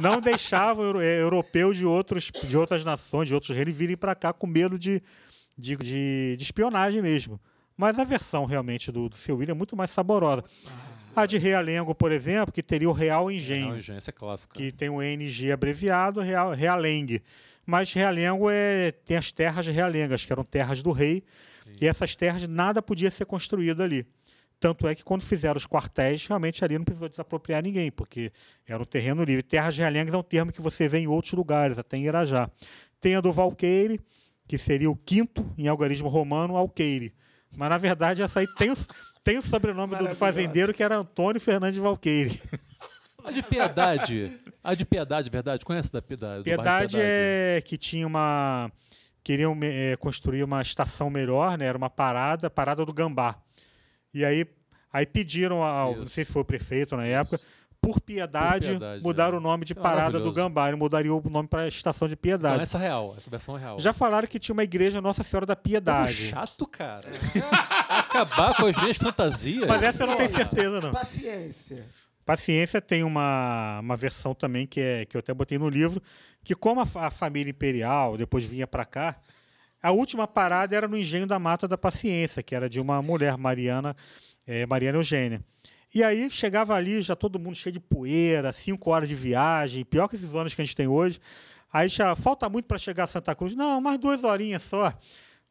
não 0.00 0.20
deixavam 0.20 0.84
euro, 0.84 1.00
eh, 1.00 1.20
europeu 1.20 1.74
de, 1.74 1.84
outros, 1.84 2.30
de 2.30 2.56
outras 2.56 2.84
nações, 2.84 3.28
de 3.28 3.34
outros 3.34 3.54
reinos, 3.54 3.74
virem 3.74 3.96
para 3.96 4.14
cá 4.14 4.32
com 4.32 4.46
medo 4.46 4.78
de, 4.78 5.02
de, 5.59 5.76
de, 5.76 6.36
de 6.36 6.42
espionagem 6.42 7.02
mesmo. 7.02 7.40
Mas 7.77 7.99
a 7.99 8.05
versão 8.05 8.44
realmente 8.44 8.93
do, 8.93 9.09
do 9.09 9.16
seu 9.16 9.36
William 9.36 9.53
é 9.53 9.57
muito 9.57 9.77
mais 9.77 9.90
saborosa. 9.90 10.44
A 11.15 11.27
de 11.27 11.36
Realengo, 11.36 11.94
por 11.94 12.11
exemplo, 12.11 12.53
que 12.53 12.62
teria 12.62 12.89
o 12.89 12.93
Real 12.93 13.31
Engenho 13.31 13.81
gente, 13.81 13.99
essa 13.99 14.11
é 14.11 14.12
clássica. 14.12 14.55
que 14.55 14.73
tem 14.73 14.89
o 14.89 15.03
NG 15.03 15.53
abreviado, 15.53 16.20
Real, 16.20 16.53
Realengue. 16.53 17.23
Mas 17.66 17.93
Realengo 17.93 18.49
é, 18.51 18.93
tem 18.93 19.16
as 19.16 19.31
terras 19.31 19.66
realengas, 19.66 20.24
que 20.24 20.32
eram 20.32 20.43
terras 20.43 20.82
do 20.82 20.90
rei, 20.90 21.23
e 21.81 21.86
essas 21.86 22.16
terras 22.16 22.47
nada 22.49 22.82
podia 22.82 23.11
ser 23.11 23.24
construído 23.24 23.82
ali. 23.82 24.07
Tanto 24.59 24.86
é 24.86 24.94
que 24.94 25.03
quando 25.03 25.23
fizeram 25.23 25.57
os 25.57 25.66
quartéis, 25.66 26.27
realmente 26.27 26.65
ali 26.65 26.78
não 26.78 26.85
precisou 26.85 27.09
desapropriar 27.09 27.62
ninguém, 27.62 27.90
porque 27.90 28.32
era 28.66 28.81
um 28.81 28.86
terreno 28.86 29.24
livre. 29.24 29.43
Terras 29.43 29.77
realengas 29.77 30.15
é 30.15 30.16
um 30.16 30.23
termo 30.23 30.53
que 30.53 30.62
você 30.62 30.89
vê 30.89 30.99
em 30.99 31.09
outros 31.09 31.32
lugares, 31.32 31.78
até 31.78 31.97
em 31.97 32.05
Irajá. 32.05 32.49
Tem 33.01 33.16
a 33.16 33.20
do 33.20 33.32
Valqueire, 33.32 34.01
que 34.47 34.57
seria 34.57 34.90
o 34.90 34.97
quinto 34.97 35.44
em 35.59 35.66
algarismo 35.66 36.09
romano, 36.09 36.57
Alqueire. 36.57 37.12
Mas 37.57 37.69
na 37.69 37.79
verdade 37.79 38.23
essa 38.23 38.41
aí 38.41 38.47
tem 38.55 38.70
o, 38.70 38.77
tem 39.23 39.39
o 39.39 39.43
sobrenome 39.43 39.97
do 39.97 40.15
fazendeiro 40.15 40.73
que 40.73 40.83
era 40.83 40.97
Antônio 40.97 41.41
Fernandes 41.41 41.79
Valqueire. 41.79 42.41
A 43.24 43.31
de 43.31 43.43
Piedade. 43.43 44.41
A 44.62 44.74
de 44.74 44.85
Piedade, 44.85 45.31
verdade? 45.31 45.65
Conhece 45.65 45.93
da 45.93 46.03
Piedade? 46.03 46.45
Piedade 46.45 46.97
é 46.99 47.62
que 47.65 47.77
tinha 47.77 48.07
uma. 48.07 48.70
Queriam 49.23 49.57
eh, 49.62 49.97
construir 50.01 50.43
uma 50.43 50.61
estação 50.61 51.09
melhor, 51.09 51.57
né? 51.57 51.66
Era 51.66 51.79
uma 51.79 51.89
parada, 51.89 52.51
parada 52.51 52.85
do 52.85 52.93
Gambá. 52.93 53.37
E 54.12 54.24
aí, 54.24 54.45
aí 54.93 55.07
pediram 55.07 55.62
ao. 55.62 55.95
Não 55.95 56.03
Isso. 56.03 56.12
sei 56.12 56.24
se 56.24 56.33
foi 56.33 56.43
o 56.43 56.45
prefeito 56.45 56.97
na 56.97 57.07
época. 57.07 57.41
Por 57.82 58.00
piedade, 58.00 58.68
Por 58.68 58.78
Piedade, 58.78 59.02
mudaram 59.02 59.34
é. 59.34 59.38
o 59.38 59.40
nome 59.40 59.64
de 59.64 59.72
É 59.72 59.74
Parada 59.74 60.20
do. 60.20 60.32
Gambá. 60.32 60.70
E 60.70 60.74
mudaria 60.76 61.12
o 61.12 61.20
nome 61.28 61.48
para 61.48 61.66
Estação 61.66 62.06
de 62.06 62.14
Piedade. 62.14 62.54
Então, 62.54 62.62
essa 62.62 62.78
é 62.78 62.82
real. 62.82 63.14
Essa 63.16 63.28
versão 63.28 63.56
é 63.56 63.60
real. 63.60 63.78
Já 63.80 63.92
falaram 63.92 64.28
que 64.28 64.38
tinha 64.38 64.52
uma 64.52 64.62
igreja 64.62 65.00
Nossa 65.00 65.24
Senhora 65.24 65.44
da 65.44 65.56
Piedade. 65.56 66.28
chato, 66.28 66.64
cara. 66.64 67.02
Acabar 67.90 68.54
com 68.54 68.66
as 68.66 68.76
minhas 68.76 68.96
fantasias. 68.96 69.66
Mas 69.66 69.82
essa 69.82 70.04
eu 70.04 70.06
não 70.06 70.16
tenho 70.16 70.30
certeza, 70.30 70.80
não. 70.80 70.92
Paciência. 70.92 71.84
Paciência 72.24 72.80
tem 72.80 73.02
uma, 73.02 73.80
uma 73.80 73.96
versão 73.96 74.32
também 74.32 74.64
que, 74.64 74.80
é, 74.80 75.04
que 75.04 75.16
eu 75.16 75.18
até 75.18 75.34
botei 75.34 75.59
no 75.59 75.68
livro, 75.68 76.00
que 76.44 76.54
como 76.54 76.80
a, 76.80 76.86
a 76.94 77.10
família 77.10 77.50
imperial 77.50 78.16
depois 78.16 78.44
vinha 78.44 78.66
para 78.66 78.84
cá, 78.84 79.18
a 79.82 79.90
última 79.90 80.28
parada 80.28 80.76
era 80.76 80.86
no 80.86 80.96
engenho 80.96 81.26
da 81.26 81.40
Mata 81.40 81.66
da 81.66 81.76
Paciência, 81.76 82.44
que 82.44 82.54
era 82.54 82.70
de 82.70 82.78
uma 82.78 83.02
mulher, 83.02 83.36
Mariana, 83.36 83.96
eh, 84.46 84.64
Mariana 84.66 84.98
Eugênia. 84.98 85.42
E 85.94 86.02
aí 86.02 86.31
chegava 86.31 86.74
ali, 86.74 87.02
já 87.02 87.14
todo 87.14 87.39
mundo 87.39 87.55
cheio 87.55 87.73
de 87.73 87.81
poeira, 87.81 88.52
cinco 88.52 88.90
horas 88.90 89.09
de 89.09 89.14
viagem, 89.14 89.85
pior 89.85 90.09
que 90.09 90.16
esses 90.16 90.35
anos 90.35 90.55
que 90.55 90.62
a 90.62 90.64
gente 90.64 90.77
tem 90.77 90.86
hoje. 90.86 91.20
Aí 91.73 91.89
já 91.89 92.14
falta 92.14 92.48
muito 92.48 92.66
para 92.66 92.78
chegar 92.78 93.05
a 93.05 93.06
Santa 93.06 93.35
Cruz. 93.35 93.55
Não, 93.55 93.81
mais 93.81 93.98
duas 93.98 94.24
horinhas 94.24 94.62
só. 94.62 94.93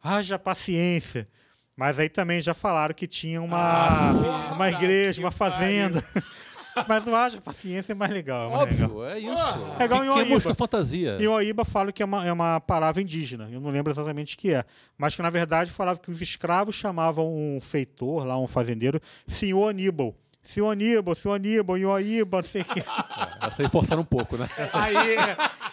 Haja 0.03 0.37
paciência. 0.39 1.27
Mas 1.75 1.97
aí 1.97 2.09
também 2.09 2.41
já 2.41 2.53
falaram 2.53 2.93
que 2.93 3.07
tinha 3.07 3.41
uma, 3.41 3.57
Ah, 3.57 4.53
uma 4.53 4.69
igreja, 4.69 5.21
uma 5.21 5.31
fazenda. 5.31 6.03
Mas 6.87 7.05
não 7.05 7.15
haja 7.15 7.41
paciência 7.41 7.91
é 7.91 7.95
mais 7.95 8.11
legal. 8.11 8.49
é 8.49 8.55
mais 8.55 8.71
legal. 8.71 8.89
Óbvio, 8.91 9.05
é 9.05 9.19
isso. 9.19 9.43
É 9.79 9.85
igual 9.85 10.03
em 10.05 10.09
Oíba. 10.09 10.41
com 10.41 10.49
a 10.49 10.55
fantasia. 10.55 11.17
E 11.19 11.27
o 11.27 11.33
Oíba 11.33 11.65
fala 11.65 11.91
que 11.91 12.01
é 12.01 12.05
uma, 12.05 12.25
é 12.25 12.31
uma 12.31 12.59
palavra 12.61 13.01
indígena, 13.01 13.49
eu 13.51 13.59
não 13.59 13.69
lembro 13.71 13.91
exatamente 13.91 14.35
o 14.35 14.37
que 14.37 14.53
é. 14.53 14.63
Mas 14.97 15.15
que, 15.15 15.21
na 15.21 15.29
verdade, 15.29 15.69
falava 15.69 15.99
que 15.99 16.09
os 16.09 16.21
escravos 16.21 16.75
chamavam 16.75 17.27
um 17.27 17.59
feitor, 17.59 18.25
lá, 18.25 18.39
um 18.39 18.47
fazendeiro, 18.47 19.01
senhor 19.27 19.67
Aníbal. 19.69 20.15
Senhor 20.43 20.69
Aníbal, 20.69 21.77
Ioíba, 21.77 22.37
não 22.41 22.47
sei 22.47 22.61
o 22.61 22.65
quê. 22.65 22.83
Essa 23.41 23.61
aí 23.63 23.69
forçaram 23.69 24.01
um 24.01 24.05
pouco, 24.05 24.37
né? 24.37 24.49
Aí, 24.73 25.15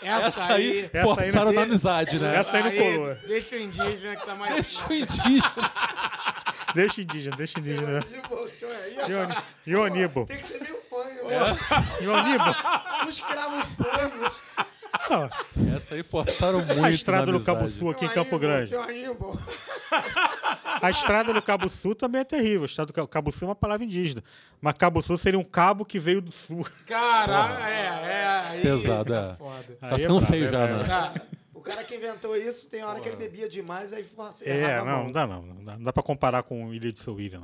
essa, 0.03 0.27
Essa 0.27 0.53
aí. 0.55 0.71
aí 0.71 0.91
Essa 0.93 0.99
aí 0.99 1.03
forçaram 1.05 1.47
não- 1.47 1.53
na 1.53 1.63
amizade, 1.63 2.19
né? 2.19 2.37
Essa 2.37 2.57
aí 2.59 2.63
não 2.63 2.97
colou. 2.97 3.15
Deixa 3.27 3.57
o 3.57 3.59
indígena 3.59 4.17
que 4.17 4.27
tá 4.27 4.35
mais. 4.35 4.81
O 4.89 4.93
indígena. 4.93 5.53
Deixa 6.75 7.01
indígena, 7.01 7.37
deixa 7.37 7.59
indígena. 7.59 8.05
Ioni- 9.09 9.37
Ioníbal. 9.67 10.27
Tem 10.27 10.39
que 10.39 10.47
ser 10.47 10.61
meio 10.63 10.77
fã, 10.89 10.97
É. 11.29 12.05
Ioníbal. 12.05 12.55
Os 13.09 13.15
escravos 13.15 13.65
fãs. 13.75 14.33
Essa 15.75 15.95
aí 15.95 16.03
forçaram 16.03 16.65
muito. 16.65 16.85
A 16.85 16.91
estrada 16.91 17.31
na 17.33 17.39
do 17.39 17.45
Cabo. 17.45 17.69
Sul 17.69 17.91
aqui 17.91 18.05
em 18.05 18.09
Campo 18.09 18.39
Grande. 18.39 18.73
A 20.81 20.91
estrada 20.91 21.33
do 21.33 21.43
Cabo 21.43 21.69
Sul 21.71 21.95
também 21.95 22.21
é 22.21 22.25
terrível. 22.25 22.63
A 22.63 22.67
estrada 22.67 22.87
do 22.87 22.93
Ca- 22.93 23.07
Cabo 23.07 23.33
Sul 23.33 23.47
é 23.47 23.49
uma 23.49 23.55
palavra 23.57 23.85
indígena. 23.85 24.23
Mas 24.61 24.75
Cabo 24.75 25.03
Sul 25.03 25.19
seria 25.19 25.39
um 25.39 25.45
cabo 25.45 25.85
que 25.85 25.99
veio 25.99 26.21
do 26.21 26.31
sul. 26.31 26.65
Caralho, 26.87 27.55
é, 27.65 28.13
é. 28.13 28.27
Aí, 28.51 28.63
Pesado, 28.63 29.13
é. 29.15 29.35
foda. 29.37 29.77
Tá 29.81 29.87
é 29.89 29.99
ficando 29.99 30.19
brabo, 30.21 30.27
feio 30.27 30.45
é 30.47 30.51
já, 30.53 30.67
brabo. 30.67 30.83
né? 30.83 30.89
Tá. 30.89 31.15
O 31.55 31.61
cara 31.61 31.85
que 31.85 31.97
inventou 31.97 32.37
isso, 32.37 32.71
tem 32.71 32.83
hora 32.85 33.01
que 33.01 33.09
ele 33.09 33.17
bebia 33.17 33.49
demais, 33.49 33.93
aí 33.93 34.07
É, 34.43 34.79
não, 34.85 35.05
não 35.05 35.13
dá 35.13 35.27
não. 35.27 35.43
Não 35.43 35.65
dá, 35.65 35.73
não 35.77 35.83
dá 35.83 35.93
pra 35.93 36.03
comparar 36.03 36.43
com 36.45 36.73
Ilha 36.73 36.93
de 36.93 37.01
Seu 37.01 37.15
William. 37.15 37.43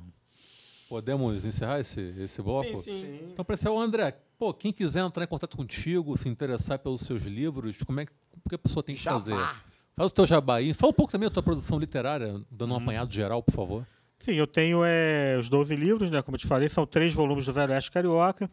Podemos 0.89 1.45
encerrar 1.45 1.81
esse, 1.81 2.01
esse 2.19 2.43
bloco? 2.43 2.77
Sim, 2.77 2.83
sim. 2.83 3.01
Sim. 3.01 3.29
Então, 3.33 3.45
para 3.45 3.57
o 3.71 3.81
André, 3.81 4.17
pô, 4.39 4.53
quem 4.53 4.73
quiser 4.73 5.05
entrar 5.05 5.25
em 5.25 5.27
contato 5.27 5.57
contigo, 5.57 6.17
se 6.17 6.29
interessar 6.29 6.79
pelos 6.79 7.01
seus 7.01 7.23
livros, 7.23 7.83
como 7.83 8.01
é 8.01 8.07
que, 8.07 8.13
o 8.45 8.49
que 8.49 8.55
a 8.55 8.59
pessoa 8.59 8.83
tem 8.83 8.95
que 8.95 9.03
Jabá. 9.03 9.19
fazer? 9.19 9.65
Faz 9.97 10.11
o 10.11 10.15
teu 10.15 10.27
jabá 10.27 10.57
aí. 10.57 10.75
Fala 10.75 10.91
um 10.91 10.95
pouco 10.95 11.13
também 11.13 11.29
da 11.29 11.33
tua 11.33 11.43
produção 11.43 11.79
literária, 11.79 12.41
dando 12.51 12.75
um 12.75 12.77
apanhado 12.77 13.13
geral, 13.15 13.43
por 13.43 13.53
favor. 13.53 13.87
Sim, 14.19 14.33
eu 14.33 14.47
tenho 14.47 14.81
é, 14.85 15.37
os 15.39 15.49
12 15.49 15.77
livros, 15.77 16.11
né? 16.11 16.21
Como 16.23 16.35
eu 16.35 16.39
te 16.39 16.47
falei, 16.47 16.69
são 16.69 16.87
três 16.87 17.15
volumes 17.15 17.47
do 17.47 17.53
Velho 17.53 17.73
Oeste 17.73 17.91
Carioca. 17.91 18.51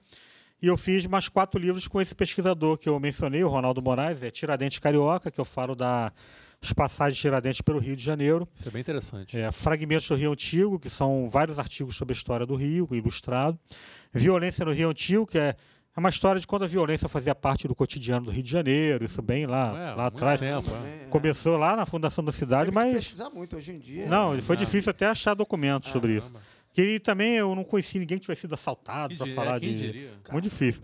E 0.62 0.68
eu 0.68 0.78
fiz 0.78 1.08
mais 1.08 1.28
quatro 1.28 1.60
livros 1.60 1.88
com 1.88 2.00
esse 2.00 2.14
pesquisador 2.14 2.78
que 2.78 2.88
eu 2.88 3.00
mencionei, 3.00 3.44
o 3.44 3.48
Ronaldo 3.48 3.82
Moraes, 3.82 4.22
é 4.22 4.30
Tiradentes 4.30 4.78
Carioca, 4.78 5.32
que 5.32 5.40
eu 5.40 5.46
falo 5.46 5.76
das 6.62 6.74
passagens 6.74 7.16
de 7.16 7.22
Tiradentes 7.22 7.62
pelo 7.62 7.80
Rio 7.80 7.96
de 7.96 8.04
Janeiro. 8.04 8.48
Isso 8.54 8.68
é 8.68 8.72
bem 8.72 8.82
interessante. 8.82 9.36
É, 9.38 9.52
Fragmentos 9.52 10.08
do 10.08 10.16
Rio 10.16 10.32
Antigo, 10.32 10.80
que 10.80 10.90
são 10.90 11.30
vários 11.30 11.58
artigos 11.58 11.96
sobre 11.96 12.14
a 12.14 12.16
história 12.16 12.46
do 12.46 12.56
Rio, 12.56 12.88
ilustrado. 12.92 13.60
Violência 14.14 14.64
no 14.64 14.72
Rio 14.72 14.90
Antigo, 14.90 15.26
que 15.26 15.38
é 15.40 15.56
é 15.94 16.00
uma 16.00 16.08
história 16.08 16.40
de 16.40 16.48
quando 16.48 16.64
a 16.64 16.68
violência 16.68 17.10
fazia 17.10 17.36
parte 17.36 17.68
do 17.68 17.76
cotidiano 17.76 18.28
do 18.28 18.32
Rio 18.32 18.42
de 18.44 18.50
Janeiro, 18.50 19.04
isso 19.04 19.22
bem 19.22 19.46
lá, 19.46 19.78
É, 19.78 19.94
lá 19.94 20.06
atrás. 20.06 20.40
tempo, 20.40 20.70
é. 20.74 21.04
É. 21.04 21.08
Começou 21.10 21.58
lá 21.58 21.76
na 21.76 21.86
fundação 21.86 22.24
da 22.24 22.32
cidade, 22.32 22.72
Teve 22.72 22.78
que 22.80 22.86
mas 22.86 22.94
pesquisar 22.96 23.30
muito 23.30 23.58
hoje 23.58 23.72
em 23.74 23.78
dia. 23.78 24.06
não, 24.08 24.42
foi 24.42 24.56
Não. 24.56 24.64
difícil 24.64 24.90
até 24.90 25.06
achar 25.08 25.34
documentos 25.34 25.90
sobre 25.92 26.14
isso. 26.14 26.28
Caramba. 26.32 26.42
Que 26.74 26.98
também 27.02 27.34
eu 27.36 27.54
não 27.54 27.66
conheci 27.66 28.00
ninguém 28.00 28.18
que 28.20 28.22
tivesse 28.22 28.40
sido 28.40 28.54
assaltado 28.54 29.18
para 29.18 29.28
falar 29.34 29.60
quem 29.60 29.76
de. 29.76 29.86
diria? 29.92 30.12
Muito 30.32 30.46
difícil. 30.46 30.82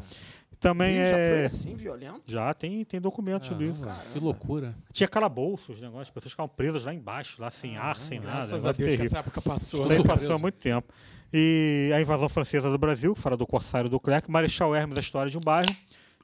Também 0.59 0.95
Ih, 0.95 1.05
já 1.05 1.13
foi 1.13 1.21
é. 1.21 1.45
assim, 1.45 1.75
violento? 1.75 2.21
Já 2.25 2.53
tem, 2.53 2.83
tem 2.83 2.99
documentos 2.99 3.47
sobre 3.47 3.67
isso. 3.67 3.79
Caramba, 3.79 4.03
que 4.11 4.19
loucura. 4.19 4.75
Tinha 4.91 5.07
calabouços, 5.07 5.79
negócios, 5.79 6.07
as 6.07 6.09
pessoas 6.09 6.31
ficavam 6.31 6.49
presas 6.49 6.83
lá 6.83 6.93
embaixo, 6.93 7.39
lá 7.39 7.51
sem 7.51 7.77
ar, 7.77 7.95
sem 7.95 8.19
nada. 8.19 8.31
Graças 8.31 8.53
a 8.53 8.55
negócio 8.57 8.85
Deus 8.85 8.97
que 8.97 9.05
essa 9.05 9.19
época 9.19 9.41
passou. 9.41 9.81
Isso 9.81 9.91
aí 9.91 9.97
né? 9.99 10.03
passou 10.03 10.35
há 10.35 10.39
muito 10.39 10.55
tempo. 10.55 10.91
E 11.31 11.91
a 11.93 12.01
invasão 12.01 12.27
francesa 12.27 12.69
do 12.71 12.77
Brasil, 12.77 13.13
que 13.13 13.21
fala 13.21 13.37
do 13.37 13.45
Corsário 13.45 13.89
do 13.89 13.99
Clerc, 13.99 14.31
Marechal 14.31 14.75
Hermes, 14.75 14.97
a 14.97 15.01
história 15.01 15.29
de 15.29 15.37
um 15.37 15.41
bairro, 15.41 15.69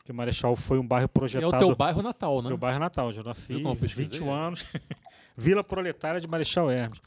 que 0.03 0.11
o 0.11 0.15
Marechal 0.15 0.55
foi 0.55 0.79
um 0.79 0.87
bairro 0.87 1.05
E 1.05 1.05
é 1.05 1.07
projetado. 1.07 1.55
o 1.55 1.59
teu 1.59 1.75
bairro 1.75 2.01
natal, 2.01 2.41
né? 2.41 2.47
Meu 2.49 2.57
bairro 2.57 2.79
natal, 2.79 3.09
onde 3.09 3.19
eu 3.19 3.23
nasci, 3.23 3.61
eu 3.61 3.75
pesquisei? 3.75 4.19
21 4.19 4.31
anos. 4.31 4.65
Vila 5.37 5.63
Proletária 5.63 6.19
de 6.19 6.27
Marechal 6.27 6.71
Hermes. 6.71 6.99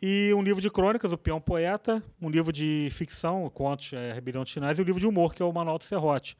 E 0.00 0.32
um 0.34 0.42
livro 0.42 0.60
de 0.60 0.70
crônicas, 0.70 1.10
O 1.10 1.16
Peão 1.18 1.40
Poeta, 1.40 2.02
um 2.20 2.28
livro 2.28 2.52
de 2.52 2.88
ficção, 2.92 3.48
contos, 3.50 3.92
é, 3.94 4.12
Rebelião 4.12 4.44
de 4.44 4.50
Sinais, 4.50 4.78
e 4.78 4.82
um 4.82 4.84
livro 4.84 5.00
de 5.00 5.06
humor, 5.06 5.34
que 5.34 5.42
é 5.42 5.44
o 5.44 5.52
Manual 5.52 5.78
do 5.78 5.84
Serrote. 5.84 6.36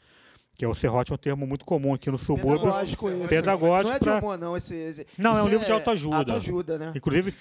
Que 0.55 0.65
é 0.65 0.69
o 0.69 0.74
serrote 0.74 1.12
é 1.12 1.15
um 1.15 1.19
termo 1.19 1.47
muito 1.47 1.66
comum 1.66 1.93
aqui 1.93 2.11
no 2.11 2.16
subúrbio. 2.16 2.61
Pedagógico 2.61 3.11
isso. 3.11 3.28
Pedagógico 3.28 3.89
Não 3.89 3.95
é 3.95 3.99
de 3.99 4.24
humor, 4.24 4.39
não. 4.39 4.57
Esse, 4.57 4.74
esse- 4.74 5.07
Não, 5.19 5.37
é 5.37 5.43
um 5.43 5.49
livro 5.49 5.66
de 5.66 5.70
autoajuda. 5.73 6.16
Autoajuda, 6.16 6.78
né? 6.78 6.93
Inclusive, 6.97 7.35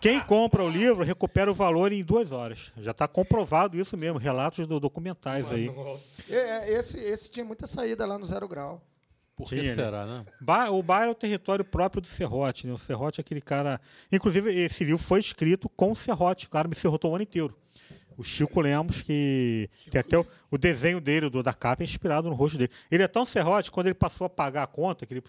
quem 0.00 0.18
compra 0.20 0.64
o 0.64 0.68
livro 0.68 1.04
recupera 1.04 1.50
o 1.50 1.54
valor 1.54 1.92
em 1.92 2.02
duas 2.02 2.32
horas. 2.32 2.72
Já 2.78 2.92
está 2.92 3.06
comprovado 3.06 3.78
isso 3.78 3.98
mesmo, 3.98 4.18
relatos 4.18 4.66
do, 4.66 4.80
documentais 4.80 5.46
aí. 5.52 5.70
É, 6.30 6.36
é, 6.36 6.72
Esse, 6.78 6.98
esse 6.98 7.30
tinha 7.30 7.44
muita 7.44 7.66
saída 7.66 8.06
lá 8.06 8.16
no 8.18 8.24
Zero 8.24 8.48
Grau. 8.48 8.80
Por 9.38 9.48
que 9.48 9.56
né? 9.62 9.74
será, 9.74 10.04
né? 10.06 10.24
Ba- 10.40 10.70
O 10.70 10.82
bar 10.82 11.04
é 11.04 11.08
o 11.10 11.14
território 11.14 11.64
próprio 11.64 12.00
do 12.02 12.06
Serrote, 12.08 12.66
né? 12.66 12.72
O 12.72 12.78
Serrote 12.78 13.20
é 13.20 13.22
aquele 13.22 13.40
cara. 13.40 13.80
Inclusive, 14.12 14.52
esse 14.52 14.84
livro 14.84 14.98
foi 15.02 15.20
escrito 15.20 15.68
com 15.68 15.92
o 15.92 15.94
Serrote. 15.96 16.46
O 16.46 16.50
cara 16.50 16.66
me 16.68 16.74
serrotou 16.74 17.12
o 17.12 17.14
ano 17.14 17.22
inteiro. 17.22 17.56
O 18.16 18.24
Chico 18.24 18.60
Lemos, 18.60 19.00
que 19.02 19.70
tem 19.90 20.00
até 20.00 20.18
o, 20.18 20.26
o 20.50 20.58
desenho 20.58 21.00
dele, 21.00 21.30
do, 21.30 21.40
da 21.40 21.54
capa, 21.54 21.82
é 21.82 21.84
inspirado 21.84 22.28
no 22.28 22.34
rosto 22.34 22.58
dele. 22.58 22.72
Ele 22.90 23.04
é 23.04 23.06
tão 23.08 23.24
serrote, 23.24 23.70
quando 23.70 23.86
ele 23.86 23.94
passou 23.94 24.24
a 24.26 24.28
pagar 24.28 24.64
a 24.64 24.66
conta, 24.66 25.06
que 25.06 25.14
ele 25.14 25.22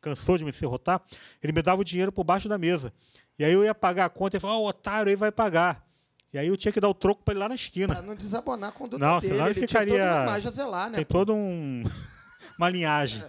cansou 0.00 0.36
de 0.36 0.44
me 0.44 0.52
serrotar, 0.52 1.00
ele 1.40 1.52
me 1.52 1.62
dava 1.62 1.80
o 1.80 1.84
dinheiro 1.84 2.10
por 2.10 2.24
baixo 2.24 2.48
da 2.48 2.58
mesa. 2.58 2.92
E 3.38 3.44
aí 3.44 3.52
eu 3.52 3.62
ia 3.64 3.72
pagar 3.74 4.06
a 4.06 4.08
conta 4.08 4.36
e 4.36 4.40
falava, 4.40 4.58
ó, 4.58 4.62
o 4.64 4.68
otário 4.68 5.08
aí 5.10 5.14
vai 5.16 5.30
pagar. 5.30 5.86
E 6.32 6.38
aí 6.38 6.48
eu 6.48 6.56
tinha 6.56 6.72
que 6.72 6.80
dar 6.80 6.88
o 6.88 6.94
troco 6.94 7.22
para 7.22 7.32
ele 7.34 7.38
lá 7.40 7.48
na 7.48 7.54
esquina. 7.54 7.94
Pra 7.94 8.02
não 8.02 8.16
desabonar 8.16 8.70
a 8.70 8.72
conduta 8.72 8.98
Não, 8.98 9.20
dele. 9.20 9.32
senão 9.34 9.46
ele 9.48 9.56
ele 9.60 9.66
ficaria- 9.68 9.94
tinha 9.94 10.04
toda 10.04 10.16
uma 10.16 10.22
imagem 10.24 10.48
a 10.48 10.50
zelar, 10.50 10.90
né? 10.90 10.96
Tem 10.96 11.04
todo 11.04 11.32
um 11.32 11.84
uma 12.58 12.68
linhagem. 12.68 13.22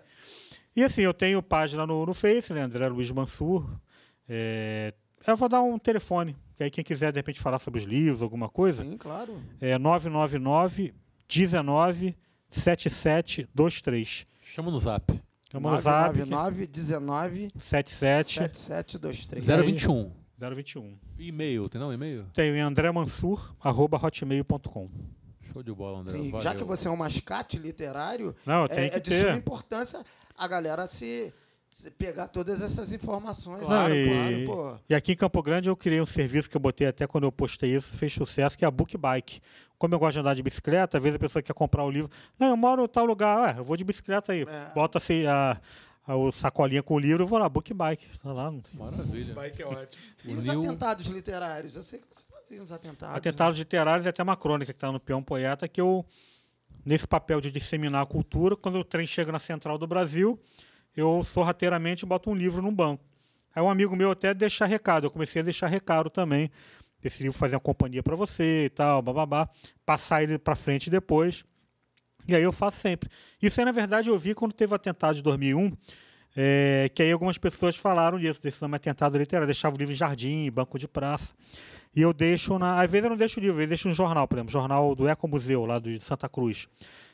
E 0.75 0.83
assim, 0.83 1.01
eu 1.01 1.13
tenho 1.13 1.41
página 1.41 1.87
no, 1.87 2.05
no 2.05 2.13
Face, 2.13 2.53
né? 2.53 2.61
André 2.61 2.87
Luiz 2.87 3.09
Mansur. 3.11 3.69
É, 4.27 4.93
eu 5.25 5.37
vou 5.37 5.47
dar 5.47 5.61
um 5.61 5.79
telefone, 5.79 6.35
que 6.55 6.63
aí 6.63 6.69
quem 6.69 6.83
quiser 6.83 7.11
de 7.11 7.19
repente 7.19 7.39
falar 7.39 7.59
sobre 7.59 7.79
os 7.79 7.85
livros, 7.85 8.21
alguma 8.21 8.49
coisa, 8.49 8.83
Sim, 8.83 8.97
claro. 8.97 9.41
é 9.61 9.77
999 9.77 10.93
19 11.27 12.15
7723. 12.49 14.25
Chama 14.41 14.71
no 14.71 14.79
zap. 14.79 15.21
Chama 15.51 15.71
no 15.71 15.81
zap 15.81 16.17
999 16.17 16.67
19 16.67 17.49
77 17.57 18.57
7723. 18.57 19.65
021. 19.65 20.11
021. 20.37 20.97
E-mail, 21.17 21.69
tem 21.69 21.79
não 21.79 21.93
e-mail? 21.93 22.25
Tenho 22.33 22.53
em 22.55 22.59
andremansur.hotmail.com. 22.59 24.89
Show 25.55 25.63
de 25.63 25.71
bola, 25.73 25.99
André. 25.99 26.11
Sim, 26.11 26.29
Valeu. 26.31 26.41
já 26.43 26.53
que 26.53 26.63
você 26.65 26.87
é 26.89 26.91
um 26.91 26.97
mascate 26.97 27.57
literário, 27.57 28.35
Não, 28.45 28.65
é, 28.65 28.67
tem 28.67 28.89
que 28.89 28.95
é 28.97 28.99
de 28.99 29.09
ter. 29.09 29.21
suma 29.21 29.37
importância 29.37 30.03
a 30.37 30.47
galera 30.49 30.85
se, 30.85 31.33
se 31.69 31.89
pegar 31.91 32.27
todas 32.27 32.61
essas 32.61 32.91
informações. 32.91 33.65
Claro, 33.65 33.93
Claro, 33.93 33.95
e- 33.95 34.45
claro, 34.45 34.73
pô. 34.73 34.77
E 34.89 34.93
aqui 34.95 35.13
em 35.13 35.15
Campo 35.15 35.41
Grande 35.41 35.69
eu 35.69 35.75
criei 35.77 36.01
um 36.01 36.05
serviço 36.05 36.49
que 36.49 36.57
eu 36.57 36.61
botei 36.61 36.87
até 36.87 37.07
quando 37.07 37.23
eu 37.23 37.31
postei 37.31 37.73
isso, 37.73 37.95
fez 37.95 38.11
sucesso, 38.11 38.57
que 38.57 38.65
é 38.65 38.67
a 38.67 38.71
Book 38.71 38.97
Bike. 38.97 39.39
Como 39.77 39.93
eu 39.95 39.99
gosto 39.99 40.13
de 40.15 40.19
andar 40.19 40.35
de 40.35 40.43
bicicleta, 40.43 40.97
às 40.97 41.03
vezes 41.03 41.15
a 41.15 41.19
pessoa 41.19 41.41
quer 41.41 41.53
comprar 41.53 41.83
o 41.85 41.89
livro. 41.89 42.09
Não, 42.37 42.47
eu 42.47 42.57
moro 42.57 42.83
em 42.83 42.87
tal 42.87 43.05
lugar, 43.05 43.39
ué, 43.41 43.55
eu 43.59 43.63
vou 43.63 43.77
de 43.77 43.83
bicicleta 43.85 44.33
aí. 44.33 44.41
É. 44.43 44.73
Bota 44.73 44.97
assim, 44.97 45.25
a, 45.25 45.57
o 46.07 46.31
sacolinha 46.31 46.83
com 46.83 46.95
o 46.95 46.99
livro 46.99 47.23
eu 47.23 47.27
vou 47.27 47.39
lá, 47.39 47.47
Book 47.47 47.73
Bike. 47.73 48.07
Tá 48.19 48.31
lá. 48.33 48.53
Maravilha. 48.73 49.33
Bike 49.33 49.61
é 49.61 49.65
ótimo. 49.65 50.03
E 50.25 50.33
os 50.33 50.47
atentados 50.49 51.05
literários? 51.07 51.75
Eu 51.77 51.81
sei 51.81 51.99
que 51.99 52.05
você 52.09 52.23
fazia 52.45 52.61
os 52.61 52.71
atentados. 52.71 53.15
Atentados 53.15 53.57
literários, 53.57 54.05
é 54.05 54.09
até 54.09 54.21
uma 54.21 54.37
crônica 54.37 54.71
que 54.71 54.77
está 54.77 54.91
no 54.91 54.99
Peão 54.99 55.23
Poeta, 55.23 55.67
que 55.67 55.81
eu 55.81 56.05
nesse 56.85 57.07
papel 57.07 57.41
de 57.41 57.49
disseminar 57.51 58.03
a 58.03 58.05
cultura. 58.05 58.55
Quando 58.55 58.77
o 58.77 58.83
trem 58.83 59.07
chega 59.07 59.31
na 59.31 59.39
central 59.39 59.79
do 59.79 59.87
Brasil, 59.87 60.39
eu 60.95 61.23
sorrateiramente 61.23 62.05
boto 62.05 62.29
um 62.29 62.35
livro 62.35 62.61
no 62.61 62.71
banco. 62.71 63.03
Aí 63.55 63.63
um 63.63 63.69
amigo 63.69 63.95
meu 63.95 64.11
até 64.11 64.33
deixar 64.33 64.67
recado, 64.67 65.07
eu 65.07 65.11
comecei 65.11 65.41
a 65.41 65.43
deixar 65.43 65.67
recado 65.67 66.09
também. 66.09 66.51
Esse 67.03 67.23
livro 67.23 67.37
fazer 67.37 67.55
uma 67.55 67.61
companhia 67.61 68.03
para 68.03 68.15
você 68.15 68.65
e 68.65 68.69
tal, 68.69 69.01
bababá. 69.01 69.49
Passar 69.85 70.23
ele 70.23 70.37
para 70.37 70.55
frente 70.55 70.89
depois. 70.89 71.43
E 72.27 72.35
aí 72.35 72.43
eu 72.43 72.51
faço 72.51 72.79
sempre. 72.79 73.09
Isso 73.41 73.59
aí, 73.59 73.65
na 73.65 73.71
verdade, 73.71 74.09
eu 74.09 74.17
vi 74.17 74.33
quando 74.33 74.53
teve 74.53 74.73
o 74.73 74.75
atentado 74.75 75.15
de 75.15 75.21
2001, 75.21 75.71
é, 76.35 76.89
que 76.93 77.03
aí 77.03 77.11
algumas 77.11 77.37
pessoas 77.37 77.75
falaram 77.75 78.17
disso, 78.19 78.41
desse 78.41 78.59
nome 78.59 78.75
atentado 78.75 79.17
literário. 79.17 79.45
Deixava 79.45 79.75
o 79.75 79.77
livro 79.77 79.93
em 79.93 79.95
jardim, 79.95 80.49
banco 80.51 80.79
de 80.79 80.87
praça. 80.87 81.33
E 81.95 82.01
eu 82.01 82.11
deixo 82.13 82.59
na. 82.59 82.81
Às 82.81 82.89
vezes 82.89 83.05
eu 83.05 83.09
não 83.09 83.17
deixo 83.17 83.39
livro, 83.39 83.61
eu 83.61 83.67
deixo 83.67 83.87
no 83.87 83.93
jornal, 83.93 84.27
por 84.27 84.37
exemplo, 84.37 84.51
jornal 84.51 84.93
do 84.93 85.07
Ecomuseu, 85.07 85.65
lá 85.65 85.79
de 85.79 85.99
Santa 85.99 86.27
Cruz. 86.27 86.67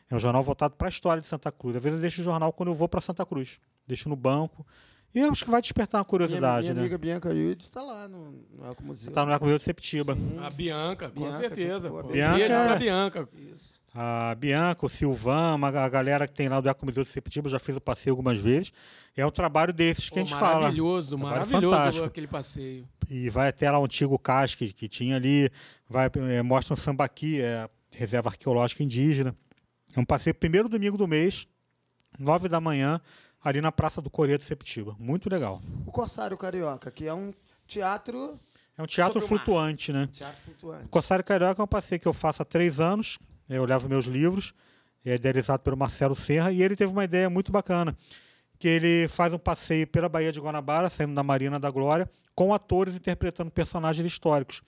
É 0.09 0.15
um 0.15 0.19
jornal 0.19 0.41
voltado 0.43 0.75
para 0.75 0.87
a 0.87 0.89
história 0.89 1.21
de 1.21 1.27
Santa 1.27 1.51
Cruz. 1.51 1.75
Às 1.75 1.83
vezes 1.83 1.97
eu 1.97 2.01
deixo 2.01 2.21
o 2.21 2.23
jornal 2.23 2.51
quando 2.51 2.69
eu 2.69 2.75
vou 2.75 2.89
para 2.89 2.99
Santa 2.99 3.25
Cruz. 3.25 3.59
Deixo 3.87 4.09
no 4.09 4.15
banco. 4.15 4.65
E 5.13 5.19
eu 5.19 5.29
acho 5.29 5.43
que 5.43 5.51
vai 5.51 5.61
despertar 5.61 5.97
uma 5.99 6.05
curiosidade, 6.05 6.61
minha, 6.61 6.73
minha 6.73 6.73
né? 6.73 6.81
amiga 6.81 6.97
Bianca 6.97 7.33
Yud 7.33 7.61
está 7.63 7.81
lá 7.81 8.07
no, 8.07 8.31
no 8.57 8.71
Ecomuseu. 8.71 9.09
Está 9.09 9.25
no 9.25 9.33
Ecomuseu 9.33 9.57
de 9.57 9.63
Septiba. 9.65 10.17
A 10.41 10.49
Bianca, 10.49 11.09
com 11.09 11.19
Bianca, 11.19 11.37
certeza. 11.37 11.89
boa. 11.89 12.03
pô. 12.03 12.09
Bianca 12.09 12.37
Beijo 12.37 12.53
é- 12.53 12.77
Bianca. 12.79 13.29
Isso. 13.51 13.81
A 13.93 14.33
Bianca, 14.35 14.85
o 14.85 14.89
Silvan, 14.89 15.59
a 15.61 15.89
galera 15.89 16.25
que 16.25 16.33
tem 16.33 16.47
lá 16.47 16.61
do 16.61 16.69
Ecomuseu 16.69 17.03
de 17.03 17.09
Septiba, 17.09 17.49
já 17.49 17.59
fiz 17.59 17.75
o 17.75 17.81
passeio 17.81 18.13
algumas 18.13 18.37
vezes. 18.37 18.71
É 19.15 19.25
um 19.25 19.31
trabalho 19.31 19.73
desses 19.73 20.05
que 20.07 20.15
Pô, 20.15 20.21
a 20.21 20.23
gente 20.23 20.33
fala. 20.39 20.59
maravilhoso, 20.61 21.17
Trabalho 21.17 21.35
maravilhoso 21.39 21.75
fantástico. 21.75 22.05
aquele 22.05 22.27
passeio. 22.27 22.87
e 23.09 23.29
vai 23.29 23.49
até 23.49 23.69
lá 23.69 23.77
o 23.79 23.83
antigo 23.83 24.17
casque 24.17 24.71
que 24.71 24.87
tinha 24.87 25.17
ali, 25.17 25.49
vai 25.89 26.09
é, 26.29 26.41
mostra 26.41 26.73
um 26.73 26.77
sambaqui, 26.77 27.41
é, 27.41 27.69
reserva 27.93 28.29
arqueológica 28.29 28.81
indígena. 28.81 29.35
É 29.93 29.99
um 29.99 30.05
passeio 30.05 30.33
primeiro 30.33 30.69
domingo 30.69 30.97
do 30.97 31.05
mês, 31.05 31.45
nove 32.17 32.47
da 32.47 32.61
manhã, 32.61 33.01
ali 33.43 33.61
na 33.61 33.71
Praça 33.71 34.01
do 34.01 34.09
Coreia 34.09 34.37
de 34.37 34.43
Septiba. 34.43 34.95
Muito 34.99 35.29
legal. 35.29 35.61
O 35.85 35.91
Corsário 35.91 36.37
Carioca, 36.37 36.91
que 36.91 37.07
é 37.07 37.13
um 37.13 37.33
teatro, 37.67 38.39
É 38.77 38.83
um 38.83 38.85
teatro 38.85 39.21
flutuante, 39.21 39.91
né? 39.91 40.07
teatro 40.11 40.41
flutuante. 40.43 40.85
O 40.85 40.89
Corsário 40.89 41.23
Carioca 41.23 41.61
é 41.61 41.63
um 41.63 41.67
passeio 41.67 41.99
que 41.99 42.07
eu 42.07 42.13
faço 42.13 42.41
há 42.41 42.45
três 42.45 42.79
anos. 42.79 43.17
Eu 43.49 43.65
levo 43.65 43.89
meus 43.89 44.05
livros, 44.05 44.53
é 45.03 45.15
idealizado 45.15 45.61
pelo 45.61 45.75
Marcelo 45.75 46.15
Serra, 46.15 46.51
e 46.51 46.61
ele 46.63 46.75
teve 46.75 46.91
uma 46.91 47.03
ideia 47.03 47.29
muito 47.29 47.51
bacana, 47.51 47.97
que 48.57 48.67
ele 48.67 49.07
faz 49.09 49.33
um 49.33 49.37
passeio 49.37 49.85
pela 49.85 50.07
Baía 50.07 50.31
de 50.31 50.39
Guanabara, 50.39 50.89
saindo 50.89 51.13
da 51.13 51.23
Marina 51.23 51.59
da 51.59 51.69
Glória, 51.69 52.09
com 52.33 52.53
atores 52.53 52.95
interpretando 52.95 53.51
personagens 53.51 54.07
históricos. 54.07 54.61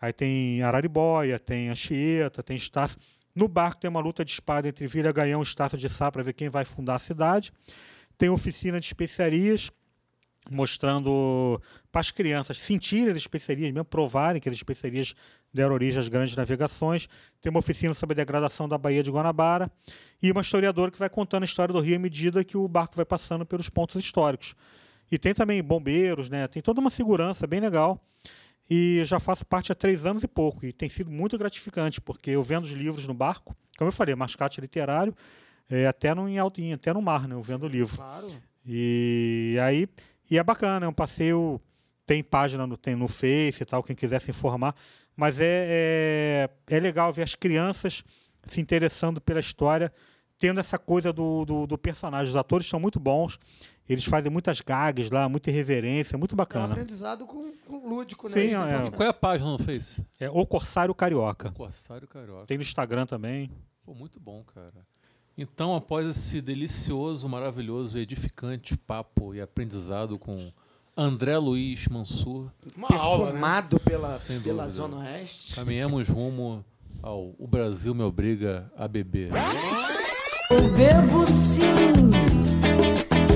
Aí 0.00 0.12
tem 0.12 0.62
Araribóia, 0.62 1.38
tem 1.38 1.68
Anchieta, 1.68 2.42
tem 2.42 2.56
Estácio. 2.56 2.98
No 3.34 3.48
barco 3.48 3.80
tem 3.80 3.88
uma 3.88 4.00
luta 4.00 4.24
de 4.24 4.30
espada 4.30 4.68
entre 4.68 4.86
Vila 4.86 5.10
Gaião 5.10 5.40
e 5.40 5.42
Estácio 5.42 5.78
de 5.78 5.88
Sá 5.88 6.12
para 6.12 6.22
ver 6.22 6.32
quem 6.32 6.48
vai 6.48 6.64
fundar 6.64 6.96
a 6.96 6.98
cidade. 6.98 7.52
Tem 8.22 8.30
oficina 8.30 8.78
de 8.78 8.86
especiarias, 8.86 9.68
mostrando 10.48 11.60
para 11.90 12.00
as 12.00 12.12
crianças 12.12 12.56
sentirem 12.56 13.10
as 13.10 13.16
especiarias, 13.16 13.72
mesmo 13.72 13.84
provarem 13.84 14.40
que 14.40 14.48
as 14.48 14.54
especiarias 14.54 15.12
deram 15.52 15.74
origem 15.74 15.98
às 15.98 16.06
grandes 16.06 16.36
navegações. 16.36 17.08
Tem 17.40 17.50
uma 17.50 17.58
oficina 17.58 17.92
sobre 17.94 18.12
a 18.12 18.18
degradação 18.18 18.68
da 18.68 18.78
Baía 18.78 19.02
de 19.02 19.10
Guanabara 19.10 19.68
e 20.22 20.30
uma 20.30 20.40
historiadora 20.40 20.92
que 20.92 21.00
vai 21.00 21.10
contando 21.10 21.42
a 21.42 21.46
história 21.46 21.74
do 21.74 21.80
rio 21.80 21.96
à 21.96 21.98
medida 21.98 22.44
que 22.44 22.56
o 22.56 22.68
barco 22.68 22.94
vai 22.94 23.04
passando 23.04 23.44
pelos 23.44 23.68
pontos 23.68 23.96
históricos. 23.96 24.54
E 25.10 25.18
tem 25.18 25.34
também 25.34 25.60
bombeiros, 25.60 26.28
né? 26.28 26.46
tem 26.46 26.62
toda 26.62 26.80
uma 26.80 26.90
segurança 26.90 27.44
bem 27.44 27.58
legal. 27.58 28.00
E 28.70 29.02
já 29.04 29.18
faço 29.18 29.44
parte 29.44 29.72
há 29.72 29.74
três 29.74 30.06
anos 30.06 30.22
e 30.22 30.28
pouco. 30.28 30.64
E 30.64 30.72
tem 30.72 30.88
sido 30.88 31.10
muito 31.10 31.36
gratificante, 31.36 32.00
porque 32.00 32.30
eu 32.30 32.42
vendo 32.44 32.62
os 32.66 32.70
livros 32.70 33.04
no 33.04 33.14
barco, 33.14 33.52
como 33.76 33.88
eu 33.88 33.92
falei, 33.92 34.14
mascate 34.14 34.60
literário, 34.60 35.12
é, 35.70 35.86
até, 35.86 36.14
no, 36.14 36.28
em 36.28 36.72
até 36.72 36.92
no 36.92 37.02
mar, 37.02 37.26
né? 37.26 37.34
eu 37.34 37.42
vendo 37.42 37.64
o 37.64 37.68
livro. 37.68 37.96
Claro. 37.96 38.26
E 38.64 39.56
aí, 39.62 39.88
e 40.30 40.38
é 40.38 40.42
bacana, 40.42 40.86
é 40.86 40.88
um 40.88 40.92
passeio, 40.92 41.60
tem 42.06 42.22
página 42.22 42.66
no, 42.66 42.76
tem 42.76 42.94
no 42.94 43.08
Face 43.08 43.62
e 43.62 43.66
tal, 43.66 43.82
quem 43.82 43.96
quiser 43.96 44.20
se 44.20 44.30
informar, 44.30 44.74
mas 45.16 45.40
é, 45.40 46.48
é, 46.68 46.76
é 46.76 46.80
legal 46.80 47.12
ver 47.12 47.22
as 47.22 47.34
crianças 47.34 48.04
se 48.46 48.60
interessando 48.60 49.20
pela 49.20 49.40
história, 49.40 49.92
tendo 50.38 50.58
essa 50.60 50.78
coisa 50.78 51.12
do, 51.12 51.44
do, 51.44 51.66
do 51.66 51.78
personagem. 51.78 52.30
Os 52.30 52.36
atores 52.36 52.66
são 52.66 52.80
muito 52.80 52.98
bons, 52.98 53.38
eles 53.88 54.04
fazem 54.04 54.30
muitas 54.30 54.60
gags 54.60 55.10
lá, 55.10 55.28
muita 55.28 55.50
irreverência, 55.50 56.16
muito 56.16 56.32
É 56.32 56.34
um 56.34 56.36
bacana. 56.36 56.72
aprendizado 56.72 57.26
com, 57.26 57.52
com 57.66 57.88
lúdico, 57.88 58.28
né? 58.28 58.34
Sim, 58.34 58.46
Isso 58.46 58.56
é. 58.56 58.70
importante. 58.70 58.96
Qual 58.96 59.06
é 59.06 59.10
a 59.10 59.14
página 59.14 59.50
no 59.50 59.58
Face? 59.58 60.04
É 60.18 60.30
O 60.30 60.46
Corsário 60.46 60.94
Carioca. 60.94 61.50
Corsário 61.52 62.06
Carioca. 62.08 62.46
Tem 62.46 62.56
no 62.56 62.62
Instagram 62.62 63.06
também. 63.06 63.50
Pô, 63.84 63.94
muito 63.94 64.20
bom, 64.20 64.42
cara. 64.44 64.86
Então, 65.36 65.74
após 65.74 66.06
esse 66.06 66.40
delicioso, 66.40 67.28
maravilhoso, 67.28 67.98
edificante 67.98 68.76
papo 68.76 69.34
e 69.34 69.40
aprendizado 69.40 70.18
com 70.18 70.52
André 70.96 71.38
Luiz 71.38 71.88
Mansur, 71.88 72.50
Uma 72.76 72.88
aula, 72.94 73.18
né? 73.26 73.30
Perfumado 73.32 73.80
pela, 73.80 74.12
Sem 74.14 74.40
pela 74.40 74.64
dúvida. 74.64 74.70
Zona 74.70 74.96
Oeste. 74.98 75.54
caminhamos 75.54 76.06
rumo 76.08 76.62
ao 77.02 77.34
O 77.38 77.46
Brasil 77.48 77.94
me 77.94 78.02
obriga 78.02 78.70
a 78.76 78.86
beber. 78.86 79.30
Eu 80.50 80.68
bebo 80.72 81.24
sim, 81.24 82.10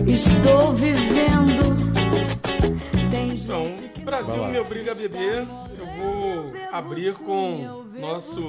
estou 0.06 0.74
vivendo. 0.74 1.76
Tem 3.10 3.30
Então, 3.38 3.62
gente 3.74 3.88
que 3.88 4.02
o 4.02 4.04
Brasil 4.04 4.46
me 4.48 4.58
obriga 4.58 4.92
a 4.92 4.94
beber. 4.94 5.46
Eu 5.78 5.86
vou 5.98 6.52
abrir 6.70 7.14
com 7.14 7.84
nosso, 7.98 8.42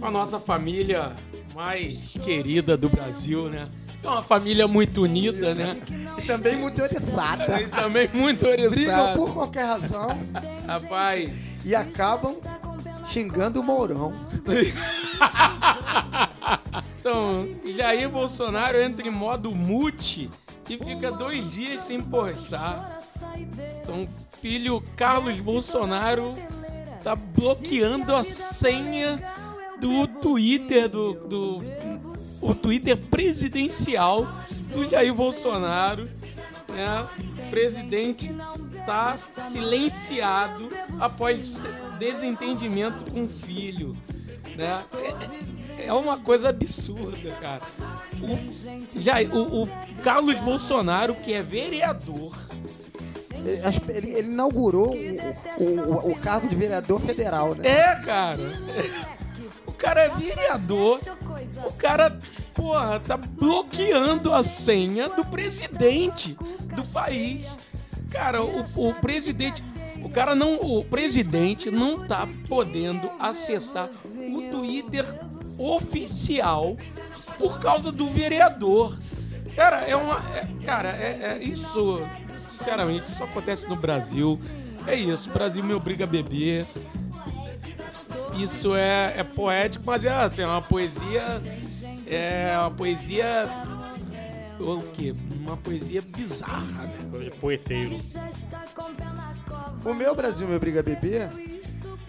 com 0.00 0.04
a 0.06 0.10
nossa 0.10 0.40
família 0.40 1.12
mais 1.54 2.14
querida 2.22 2.76
do 2.76 2.88
Brasil, 2.88 3.48
né? 3.48 3.68
É 4.02 4.08
uma 4.08 4.22
família 4.22 4.66
muito 4.66 5.02
unida, 5.02 5.54
né? 5.54 5.76
E 6.18 6.22
também 6.22 6.56
muito 6.56 6.80
oriçada. 6.80 7.60
E 7.60 7.68
também 7.68 8.08
muito 8.12 8.46
Brigam 8.46 8.70
oriçada. 8.70 9.18
por 9.18 9.34
qualquer 9.34 9.64
razão 9.64 10.18
Rapaz, 10.66 11.32
e 11.64 11.74
acabam 11.74 12.40
xingando 13.08 13.60
o 13.60 13.62
Mourão. 13.62 14.12
então, 16.98 17.46
Jair 17.76 18.08
Bolsonaro 18.08 18.80
entra 18.80 19.06
em 19.06 19.10
modo 19.10 19.54
mute 19.54 20.30
e 20.68 20.78
fica 20.78 21.10
dois 21.10 21.50
dias 21.50 21.82
sem 21.82 22.00
postar. 22.00 23.00
Então, 23.82 24.08
filho 24.40 24.82
Carlos 24.96 25.40
Bolsonaro 25.40 26.32
tá 27.02 27.16
bloqueando 27.16 28.14
a 28.14 28.22
senha 28.22 29.20
do 29.80 30.06
Twitter 30.06 30.88
do, 30.88 31.14
do 31.14 31.62
o 32.40 32.54
Twitter 32.54 32.96
presidencial 32.96 34.26
do 34.72 34.86
Jair 34.86 35.12
Bolsonaro, 35.14 36.04
né? 36.68 37.06
O 37.46 37.50
presidente 37.50 38.34
tá 38.86 39.16
silenciado 39.16 40.68
após 41.00 41.64
desentendimento 41.98 43.10
com 43.10 43.24
o 43.24 43.28
filho, 43.28 43.96
né? 44.56 44.80
É, 45.78 45.86
é 45.86 45.92
uma 45.92 46.18
coisa 46.18 46.50
absurda, 46.50 47.30
cara. 47.40 47.62
O, 48.22 49.00
Jair- 49.00 49.34
o- 49.34 49.64
o 49.64 49.68
Carlos 50.02 50.36
Bolsonaro, 50.38 51.14
que 51.14 51.32
é 51.32 51.42
vereador, 51.42 52.32
Ele, 53.32 53.58
ele- 53.96 54.10
ele 54.18 54.28
inaugurou 54.32 54.94
o, 54.94 55.64
o- 55.64 56.08
o- 56.08 56.12
o 56.12 56.14
cargo 56.20 56.46
de 56.46 56.54
vereador 56.54 57.00
federal, 57.00 57.54
né? 57.54 57.66
É, 57.66 57.96
cara. 58.04 58.38
O 59.80 59.82
cara 59.82 60.04
é 60.04 60.08
vereador. 60.10 61.00
O 61.64 61.72
cara, 61.72 62.18
porra, 62.52 63.00
tá 63.00 63.16
bloqueando 63.16 64.34
a 64.34 64.42
senha 64.42 65.08
do 65.08 65.24
presidente 65.24 66.36
do 66.76 66.84
país. 66.88 67.46
Cara, 68.10 68.42
o, 68.44 68.62
o 68.76 68.92
presidente. 68.92 69.64
O 70.04 70.10
cara 70.10 70.34
não. 70.34 70.56
O 70.56 70.84
presidente 70.84 71.70
não 71.70 72.06
tá 72.06 72.28
podendo 72.46 73.10
acessar 73.18 73.88
o 73.88 74.50
Twitter 74.50 75.06
oficial 75.58 76.76
por 77.38 77.58
causa 77.58 77.90
do 77.90 78.06
vereador. 78.06 78.98
Cara, 79.56 79.80
é 79.80 79.96
uma. 79.96 80.16
é- 80.36 80.46
cara, 80.62 80.90
é, 80.90 81.38
é- 81.40 81.42
isso. 81.42 82.02
Sinceramente, 82.38 83.06
isso 83.06 83.24
acontece 83.24 83.66
no 83.66 83.76
Brasil. 83.76 84.38
É 84.86 84.94
isso. 84.94 85.30
O 85.30 85.32
Brasil 85.32 85.64
me 85.64 85.72
obriga 85.72 86.04
a 86.04 86.06
beber. 86.06 86.66
Isso 88.36 88.74
é, 88.74 89.14
é 89.18 89.24
poético, 89.24 89.84
mas 89.86 90.04
é 90.04 90.10
assim, 90.10 90.42
é 90.42 90.46
uma 90.46 90.62
poesia. 90.62 91.42
É 92.06 92.58
uma 92.58 92.70
poesia. 92.70 93.48
O 94.58 94.82
quê? 94.92 95.14
Uma 95.36 95.56
poesia 95.56 96.02
bizarra, 96.02 96.86
né? 96.86 97.24
De 97.24 97.30
poeteiro. 97.30 97.98
O 99.84 99.94
meu 99.94 100.14
Brasil 100.14 100.46
me 100.46 100.54
obriga 100.54 100.80
a 100.80 100.82
beber 100.82 101.30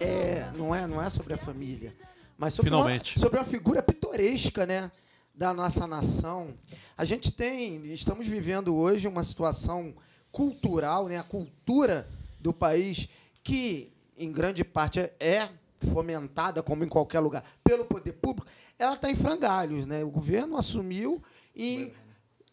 é, 0.02 0.49
não, 0.56 0.73
é, 0.73 0.88
não 0.88 1.02
é 1.02 1.10
sobre 1.10 1.34
a 1.35 1.38
família, 1.38 1.93
mas 2.38 2.56
sobre, 2.56 2.72
Finalmente. 2.72 3.18
Uma, 3.18 3.22
sobre 3.22 3.39
uma 3.39 3.45
figura 3.45 3.84
pitoresca 3.84 4.65
né, 4.65 4.91
da 5.34 5.53
nossa 5.53 5.85
nação. 5.85 6.56
A 6.98 7.06
gente 7.06 7.31
tem, 7.31 7.85
estamos 7.93 8.26
vivendo 8.26 8.76
hoje 8.76 9.07
uma 9.07 9.23
situação 9.23 9.93
cultural, 10.31 11.07
né, 11.07 11.18
a 11.18 11.23
cultura 11.23 12.07
do 12.39 12.52
país, 12.52 13.07
que 13.43 13.93
em 14.18 14.31
grande 14.31 14.64
parte 14.64 14.99
é, 14.99 15.14
é 15.19 15.49
fomentada, 15.87 16.61
como 16.61 16.83
em 16.83 16.87
qualquer 16.87 17.19
lugar, 17.19 17.43
pelo 17.63 17.85
poder 17.85 18.13
público, 18.13 18.47
ela 18.77 18.93
está 18.93 19.09
em 19.09 19.15
frangalhos. 19.15 19.85
Né? 19.85 20.03
O 20.03 20.09
governo 20.09 20.57
assumiu 20.57 21.21
e 21.55 21.93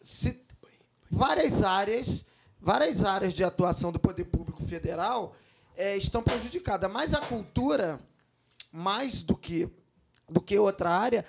se, 0.01 0.39
várias 1.09 1.61
áreas, 1.61 2.25
várias 2.59 3.03
áreas 3.03 3.33
de 3.33 3.43
atuação 3.43 3.91
do 3.91 3.99
poder 3.99 4.25
público 4.25 4.63
federal 4.63 5.35
eh, 5.75 5.97
estão 5.97 6.21
prejudicadas. 6.21 6.91
Mas 6.91 7.13
a 7.13 7.21
cultura, 7.21 7.99
mais 8.71 9.21
do 9.21 9.35
que, 9.35 9.69
do 10.27 10.41
que 10.41 10.57
outra 10.57 10.89
área, 10.89 11.25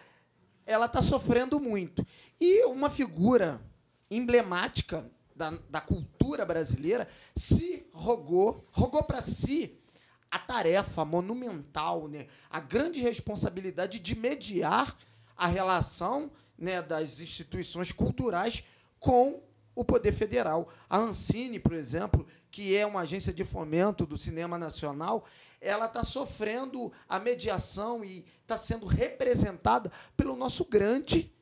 ela 0.67 0.87
está 0.87 1.03
sofrendo 1.03 1.59
muito. 1.59 2.07
E 2.41 2.65
uma 2.67 2.91
figura 2.91 3.61
emblemática 4.11 5.05
da, 5.35 5.53
da 5.69 5.81
cultura 5.81 6.45
brasileira 6.45 7.09
se 7.35 7.87
rogou, 7.93 8.65
rogou 8.73 9.03
para 9.03 9.21
si 9.23 9.80
a 10.31 10.39
tarefa 10.39 11.05
monumental, 11.05 12.07
né, 12.07 12.27
a 12.49 12.61
grande 12.61 13.01
responsabilidade 13.01 13.99
de 13.99 14.15
mediar 14.15 14.97
a 15.37 15.47
relação 15.47 16.31
né, 16.57 16.81
das 16.83 17.21
instituições 17.21 17.91
culturais 17.91 18.63
com 18.99 19.43
o 19.75 19.85
poder 19.85 20.13
federal. 20.13 20.69
A 20.89 20.99
Ancine, 20.99 21.59
por 21.59 21.73
exemplo, 21.73 22.27
que 22.51 22.77
é 22.77 22.87
uma 22.87 23.01
agência 23.01 23.33
de 23.33 23.45
fomento 23.45 24.05
do 24.05 24.19
cinema 24.19 24.59
nacional, 24.59 25.25
ela 25.61 25.87
está 25.87 26.03
sofrendo 26.03 26.93
a 27.09 27.19
mediação 27.19 28.05
e 28.05 28.25
está 28.43 28.57
sendo 28.57 28.87
representada 28.87 29.91
pelo 30.17 30.37
nosso 30.37 30.65
grande 30.65 31.33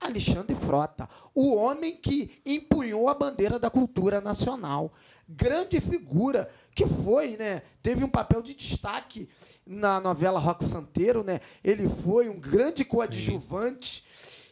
Alexandre 0.00 0.54
Frota, 0.54 1.08
o 1.34 1.54
homem 1.54 1.96
que 1.96 2.40
empunhou 2.44 3.08
a 3.08 3.14
bandeira 3.14 3.58
da 3.58 3.70
cultura 3.70 4.20
nacional. 4.20 4.92
Grande 5.28 5.80
figura 5.80 6.48
que 6.74 6.86
foi, 6.86 7.36
né? 7.36 7.62
Teve 7.82 8.04
um 8.04 8.08
papel 8.08 8.42
de 8.42 8.54
destaque 8.54 9.28
na 9.66 10.00
novela 10.00 10.38
Rock 10.38 10.64
Santeiro, 10.64 11.24
né? 11.24 11.40
Ele 11.64 11.88
foi 11.88 12.28
um 12.28 12.38
grande 12.38 12.84
coadjuvante. 12.84 14.04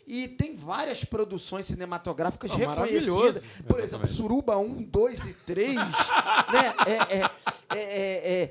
E 0.06 0.28
tem 0.28 0.54
várias 0.54 1.04
produções 1.04 1.66
cinematográficas 1.66 2.50
Ah, 2.50 2.56
reconhecidas. 2.56 3.42
Por 3.66 3.80
exemplo, 3.80 4.06
Suruba 4.06 4.56
1, 4.58 4.82
2 4.82 5.24
e 5.26 5.32
3. 5.32 5.74
né? 6.52 6.74
É, 6.86 7.16
é, 7.16 7.22
é, 7.22 7.78
é, 7.78 8.42
é, 8.42 8.50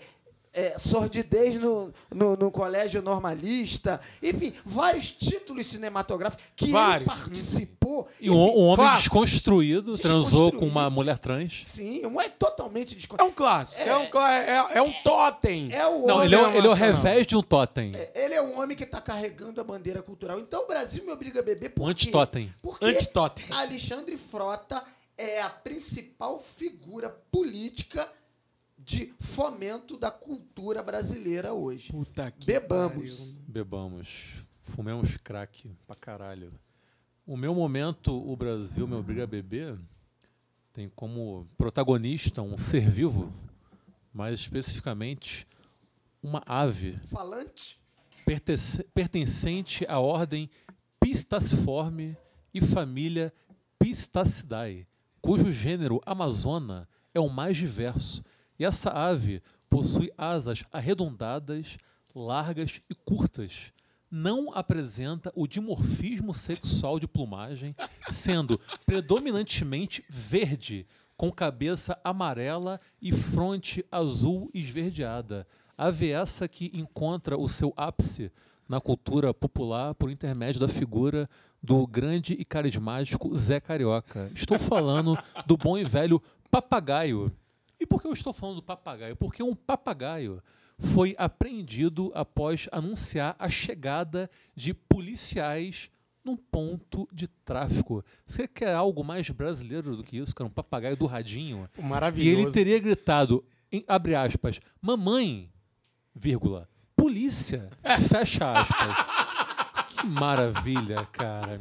é, 0.54 0.78
sordidez 0.78 1.60
no, 1.60 1.94
no, 2.12 2.36
no 2.36 2.52
colégio 2.52 3.02
normalista. 3.02 4.00
Enfim, 4.22 4.54
vários 4.66 5.12
títulos 5.12 5.68
cinematográficos 5.68 6.46
que 6.56 6.72
Vários. 6.72 7.08
ele 7.08 7.20
participou. 7.20 7.83
E 8.20 8.30
um, 8.30 8.34
um 8.36 8.64
homem 8.66 8.86
clássico. 8.86 9.02
desconstruído, 9.20 9.94
transou 9.94 10.52
com 10.52 10.58
Desconstruído. 10.58 10.66
uma 10.72 10.90
mulher 10.90 11.20
trans. 11.20 11.62
Sim, 11.66 12.06
um 12.06 12.20
é 12.20 12.30
totalmente 12.30 12.94
É 12.94 12.98
desconhecido. 12.98 13.30
um 13.30 13.34
clássico. 13.34 13.82
É, 13.82 13.98
um, 13.98 14.10
clá- 14.10 14.34
é, 14.34 14.78
é 14.78 14.82
um 14.82 14.92
totem. 15.04 15.70
É 15.72 15.86
o 15.88 16.06
Não, 16.08 16.24
ele 16.24 16.36
é, 16.36 16.42
o- 16.42 16.52
ele 16.56 16.68
é 16.68 16.70
o 16.70 16.74
revés 16.74 17.26
de 17.28 17.36
um 17.36 17.42
totem. 17.44 17.92
ele 18.16 18.34
é 18.34 18.42
um 18.42 18.60
homem 18.60 18.76
que 18.76 18.84
está 18.84 19.00
carregando 19.02 19.60
a 19.62 19.64
bandeira 19.64 20.02
cultural. 20.02 20.40
Então 20.40 20.64
o 20.64 20.68
Brasil 20.68 21.04
me 21.06 21.12
obriga 21.12 21.40
a 21.40 21.44
beber 21.44 21.70
por 21.70 21.84
Um 21.84 21.86
quê? 21.88 21.92
antitotem. 21.92 22.54
Porque 22.62 22.86
Antitotem. 22.86 23.46
Alexandre 23.52 24.18
Frota 24.18 24.84
é 25.18 25.42
a 25.42 25.50
principal 25.50 26.40
figura 26.40 27.10
política 27.32 28.10
de 28.78 29.14
fomento 29.20 29.96
da 29.98 30.12
cultura 30.12 30.84
brasileira 30.84 31.54
hoje. 31.54 31.90
Puta 31.92 32.32
que 32.32 32.46
Bebamos. 32.46 33.38
Bebamos. 33.48 34.08
Fumemos 34.64 35.16
crack 35.24 35.72
pra 35.86 35.96
caralho. 35.96 36.52
O 37.26 37.38
meu 37.38 37.56
momento, 37.56 38.12
o 38.14 38.36
Brasil 38.36 38.88
me 38.88 38.96
obriga 38.96 39.24
a 39.24 39.28
beber, 39.28 39.78
tem 40.74 40.90
como 40.90 41.48
protagonista 41.58 42.42
um 42.42 42.58
ser 42.58 42.90
vivo, 42.90 43.32
mais 44.14 44.40
especificamente 44.40 45.48
uma 46.22 46.44
ave 46.46 47.00
Falante? 47.08 47.80
pertence- 48.26 48.84
pertencente 48.94 49.86
à 49.88 50.00
ordem 50.00 50.50
Pistaciforme 51.00 52.18
e 52.54 52.62
família 52.62 53.34
Pistacidae, 53.80 54.88
cujo 55.22 55.52
gênero 55.52 56.02
Amazona 56.06 56.88
é 57.14 57.20
o 57.20 57.30
mais 57.30 57.58
diverso. 57.58 58.24
E 58.58 58.64
essa 58.66 58.90
ave 58.92 59.42
possui 59.70 60.12
asas 60.18 60.64
arredondadas, 60.72 61.78
largas 62.16 62.82
e 62.90 62.96
curtas. 62.96 63.74
Não 64.16 64.54
apresenta 64.54 65.34
o 65.36 65.48
dimorfismo 65.48 66.36
sexual 66.36 67.00
de 67.00 67.08
plumagem, 67.08 67.76
sendo 68.10 68.62
predominantemente 68.86 70.06
verde, 70.08 70.86
com 71.18 71.32
cabeça 71.32 72.00
amarela 72.04 72.80
e 73.02 73.12
fronte 73.12 73.84
azul 73.92 74.52
esverdeada. 74.54 75.48
Ave 75.76 76.12
essa 76.12 76.48
que 76.48 76.70
encontra 76.76 77.40
o 77.40 77.48
seu 77.48 77.74
ápice 77.76 78.32
na 78.70 78.80
cultura 78.80 79.34
popular 79.34 79.96
por 79.96 80.12
intermédio 80.12 80.62
da 80.62 80.68
figura 80.68 81.28
do 81.60 81.88
grande 81.88 82.34
e 82.34 82.46
carismático 82.46 83.36
Zé 83.36 83.60
Carioca. 83.60 84.32
Estou 84.36 84.60
falando 84.60 85.18
do 85.48 85.58
bom 85.58 85.76
e 85.76 85.84
velho 85.84 86.22
papagaio. 86.52 87.36
E 87.80 87.86
por 87.88 88.00
que 88.00 88.08
eu 88.08 88.14
estou 88.14 88.32
falando 88.32 88.58
do 88.58 88.64
papagaio? 88.64 89.16
Porque 89.16 89.42
um 89.42 89.56
papagaio 89.56 90.40
foi 90.80 91.16
apreendido 91.18 92.12
após 92.16 92.68
anunciar 92.72 93.36
a 93.40 93.50
chegada 93.50 94.30
de 94.56 94.74
policiais 94.74 95.90
num 96.24 96.36
ponto 96.38 97.08
de 97.12 97.28
tráfico. 97.28 98.04
Você 98.26 98.48
quer 98.48 98.74
algo 98.74 99.04
mais 99.04 99.30
brasileiro 99.30 99.96
do 99.98 100.04
que 100.04 100.18
isso, 100.18 100.34
cara? 100.34 100.48
Um 100.48 100.52
papagaio 100.52 100.96
do 100.96 101.06
radinho. 101.06 101.70
Pô, 101.74 101.82
E 101.82 101.86
Maravilhoso. 101.86 102.42
ele 102.42 102.52
teria 102.52 102.80
gritado, 102.80 103.44
em- 103.72 103.84
abre 103.88 104.16
aspas, 104.16 104.60
mamãe, 104.82 105.52
vírgula, 106.16 106.70
polícia, 106.96 107.70
fecha 108.10 108.60
aspas. 108.62 108.96
que 109.98 110.08
maravilha, 110.08 111.06
cara. 111.12 111.60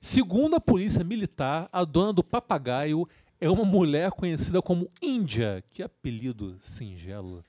Segundo 0.00 0.56
a 0.56 0.60
polícia 0.60 1.04
militar, 1.04 1.68
a 1.72 1.84
dona 1.84 2.12
do 2.12 2.24
papagaio 2.24 3.06
é 3.40 3.48
uma 3.48 3.64
mulher 3.64 4.10
conhecida 4.10 4.60
como 4.60 4.90
Índia, 5.00 5.62
que 5.70 5.82
apelido 5.82 6.56
singelo. 6.58 7.44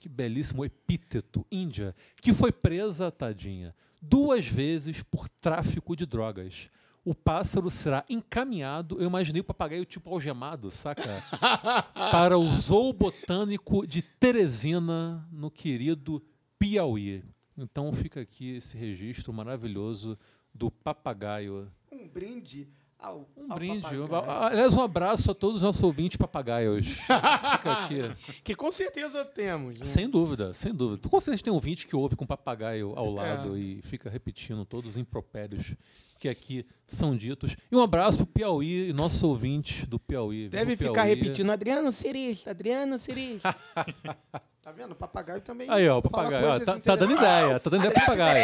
Que 0.00 0.08
belíssimo 0.08 0.64
epíteto, 0.64 1.46
Índia, 1.52 1.94
que 2.22 2.32
foi 2.32 2.50
presa, 2.50 3.12
tadinha, 3.12 3.74
duas 4.00 4.46
vezes 4.46 5.02
por 5.02 5.28
tráfico 5.28 5.94
de 5.94 6.06
drogas. 6.06 6.70
O 7.04 7.14
pássaro 7.14 7.68
será 7.68 8.02
encaminhado, 8.08 8.98
eu 8.98 9.06
imaginei 9.06 9.42
o 9.42 9.44
papagaio 9.44 9.84
tipo 9.84 10.10
algemado, 10.10 10.70
saca? 10.70 11.02
para 12.10 12.38
o 12.38 12.46
Zoo 12.46 12.94
Botânico 12.94 13.86
de 13.86 14.00
Teresina, 14.00 15.28
no 15.30 15.50
querido 15.50 16.22
Piauí. 16.58 17.22
Então 17.54 17.92
fica 17.92 18.22
aqui 18.22 18.56
esse 18.56 18.78
registro 18.78 19.34
maravilhoso 19.34 20.18
do 20.54 20.70
papagaio. 20.70 21.70
Um 21.92 22.08
brinde 22.08 22.66
ao, 23.00 23.28
Um 23.36 23.50
ao 23.52 23.56
brinde. 23.58 23.80
papagaio. 23.82 24.08
Aliás, 24.44 24.74
um 24.74 24.82
abraço 24.82 25.30
a 25.30 25.34
todos 25.34 25.56
os 25.58 25.62
nossos 25.62 25.82
ouvintes 25.82 26.16
papagaios. 26.16 26.86
Que 28.44 28.54
com 28.54 28.70
certeza 28.72 29.24
temos. 29.24 29.78
né? 29.78 29.84
Sem 29.84 30.08
dúvida, 30.08 30.52
sem 30.52 30.72
dúvida. 30.74 31.08
Com 31.08 31.18
certeza 31.20 31.44
tem 31.44 31.52
um 31.52 31.56
ouvinte 31.56 31.86
que 31.86 31.96
ouve 31.96 32.16
com 32.16 32.26
papagaio 32.26 32.92
ao 32.96 33.10
lado 33.10 33.56
É. 33.56 33.58
e 33.58 33.82
fica 33.82 34.08
repetindo 34.10 34.64
todos 34.64 34.90
os 34.90 34.96
impropérios 34.96 35.74
que 36.18 36.28
aqui 36.28 36.66
são 36.86 37.16
ditos. 37.16 37.56
E 37.72 37.74
um 37.76 37.80
abraço 37.82 38.18
pro 38.18 38.26
Piauí 38.26 38.90
e 38.90 38.92
nossos 38.92 39.22
ouvintes 39.22 39.86
do 39.86 39.98
Piauí. 39.98 40.48
Deve 40.50 40.74
o 40.74 40.76
ficar 40.76 40.92
Piauí. 41.04 41.08
repetindo 41.14 41.50
Adriano 41.50 41.90
Siris, 41.90 42.46
Adriano 42.46 42.98
Siris. 42.98 43.40
Tá 44.70 44.76
vendo? 44.76 44.92
O 44.92 44.94
papagaio 44.94 45.40
também. 45.40 45.68
Aí, 45.68 45.88
ó, 45.88 45.98
o 45.98 46.02
papagaio. 46.02 46.46
ó, 46.46 46.60
tá, 46.60 46.78
tá 46.78 46.94
dando 46.94 47.12
ideia, 47.12 47.58
tá 47.58 47.70
dando 47.70 47.80
ideia 47.80 47.92
pro 47.92 48.00
papagaio. 48.02 48.38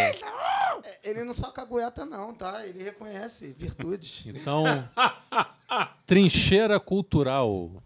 É, 0.83 0.99
Ele 1.05 1.23
não 1.23 1.33
só 1.33 1.53
cagueta, 1.53 2.05
não, 2.05 2.35
tá? 2.35 2.67
Ele 2.67 2.83
reconhece 2.83 3.53
virtudes. 3.53 4.25
Então, 4.35 4.65
trincheira 6.05 6.81
cultural. 6.81 7.81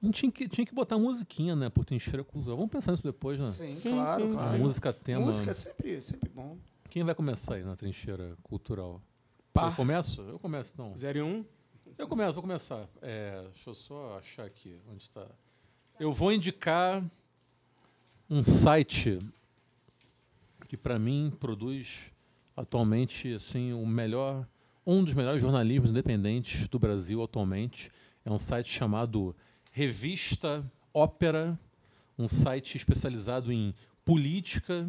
A 0.00 0.06
gente 0.06 0.20
tinha 0.20 0.30
que, 0.30 0.48
tinha 0.48 0.64
que 0.64 0.72
botar 0.72 0.98
musiquinha, 0.98 1.56
né? 1.56 1.68
Por 1.68 1.84
trincheira 1.84 2.22
cultural. 2.22 2.56
Vamos 2.58 2.70
pensar 2.70 2.92
nisso 2.92 3.02
depois, 3.02 3.40
né? 3.40 3.48
Sim, 3.48 3.68
Sim, 3.68 3.94
claro, 3.96 4.22
sim, 4.22 4.32
claro. 4.34 4.58
Música 4.58 4.92
tema. 4.92 5.26
Música 5.26 5.50
é 5.50 5.54
sempre, 5.54 6.00
sempre 6.02 6.28
bom. 6.28 6.56
Quem 6.88 7.02
vai 7.02 7.14
começar 7.14 7.56
aí 7.56 7.64
na 7.64 7.74
trincheira 7.74 8.36
cultural? 8.44 9.02
Pá. 9.52 9.66
Eu 9.66 9.72
começo? 9.72 10.22
Eu 10.22 10.38
começo, 10.38 10.72
então. 10.74 10.92
01. 10.92 11.44
Eu 11.98 12.06
começo, 12.06 12.34
vou 12.34 12.42
começar. 12.42 12.86
É, 13.02 13.42
deixa 13.52 13.70
eu 13.70 13.74
só 13.74 14.16
achar 14.18 14.44
aqui 14.44 14.78
onde 14.88 15.02
está. 15.02 15.26
Eu 15.98 16.12
vou 16.12 16.32
indicar 16.32 17.02
um 18.28 18.42
site 18.42 19.18
que 20.66 20.76
para 20.76 20.98
mim 20.98 21.32
produz 21.38 22.10
atualmente 22.56 23.32
assim 23.34 23.72
o 23.72 23.86
melhor, 23.86 24.46
um 24.86 25.02
dos 25.04 25.14
melhores 25.14 25.42
jornalismos 25.42 25.90
independentes 25.90 26.68
do 26.68 26.78
Brasil 26.78 27.22
atualmente. 27.22 27.90
É 28.24 28.30
um 28.30 28.38
site 28.38 28.70
chamado 28.70 29.36
Revista 29.70 30.64
Ópera, 30.92 31.58
um 32.18 32.28
site 32.28 32.76
especializado 32.76 33.52
em 33.52 33.74
política 34.04 34.88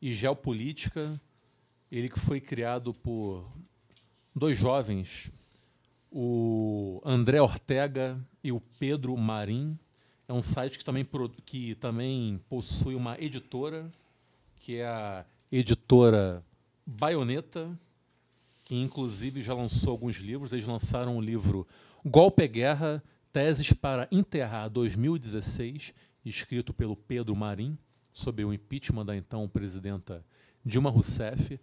e 0.00 0.12
geopolítica. 0.12 1.20
Ele 1.90 2.08
que 2.08 2.18
foi 2.18 2.40
criado 2.40 2.92
por 2.92 3.48
dois 4.34 4.58
jovens 4.58 5.32
o 6.16 7.00
André 7.04 7.40
Ortega 7.40 8.24
e 8.42 8.52
o 8.52 8.60
Pedro 8.60 9.16
Marim. 9.16 9.76
É 10.26 10.32
um 10.32 10.42
site 10.42 10.78
que 10.78 10.84
também, 10.84 11.06
que 11.44 11.74
também 11.74 12.40
possui 12.48 12.94
uma 12.94 13.20
editora 13.20 13.90
que 14.56 14.76
é 14.76 14.86
a 14.86 15.26
editora 15.52 16.42
Baioneta, 16.86 17.78
que 18.64 18.74
inclusive 18.74 19.42
já 19.42 19.52
lançou 19.52 19.90
alguns 19.90 20.16
livros. 20.16 20.54
Eles 20.54 20.66
lançaram 20.66 21.18
o 21.18 21.20
livro 21.20 21.66
Golpe 22.02 22.42
é 22.42 22.48
Guerra, 22.48 23.04
Teses 23.30 23.74
para 23.74 24.08
Enterrar 24.10 24.70
2016, 24.70 25.92
escrito 26.24 26.72
pelo 26.72 26.96
Pedro 26.96 27.36
Marim, 27.36 27.76
sobre 28.10 28.42
o 28.44 28.54
impeachment 28.54 29.04
da 29.04 29.14
então 29.14 29.46
presidenta 29.46 30.24
Dilma 30.64 30.88
Rousseff. 30.88 31.60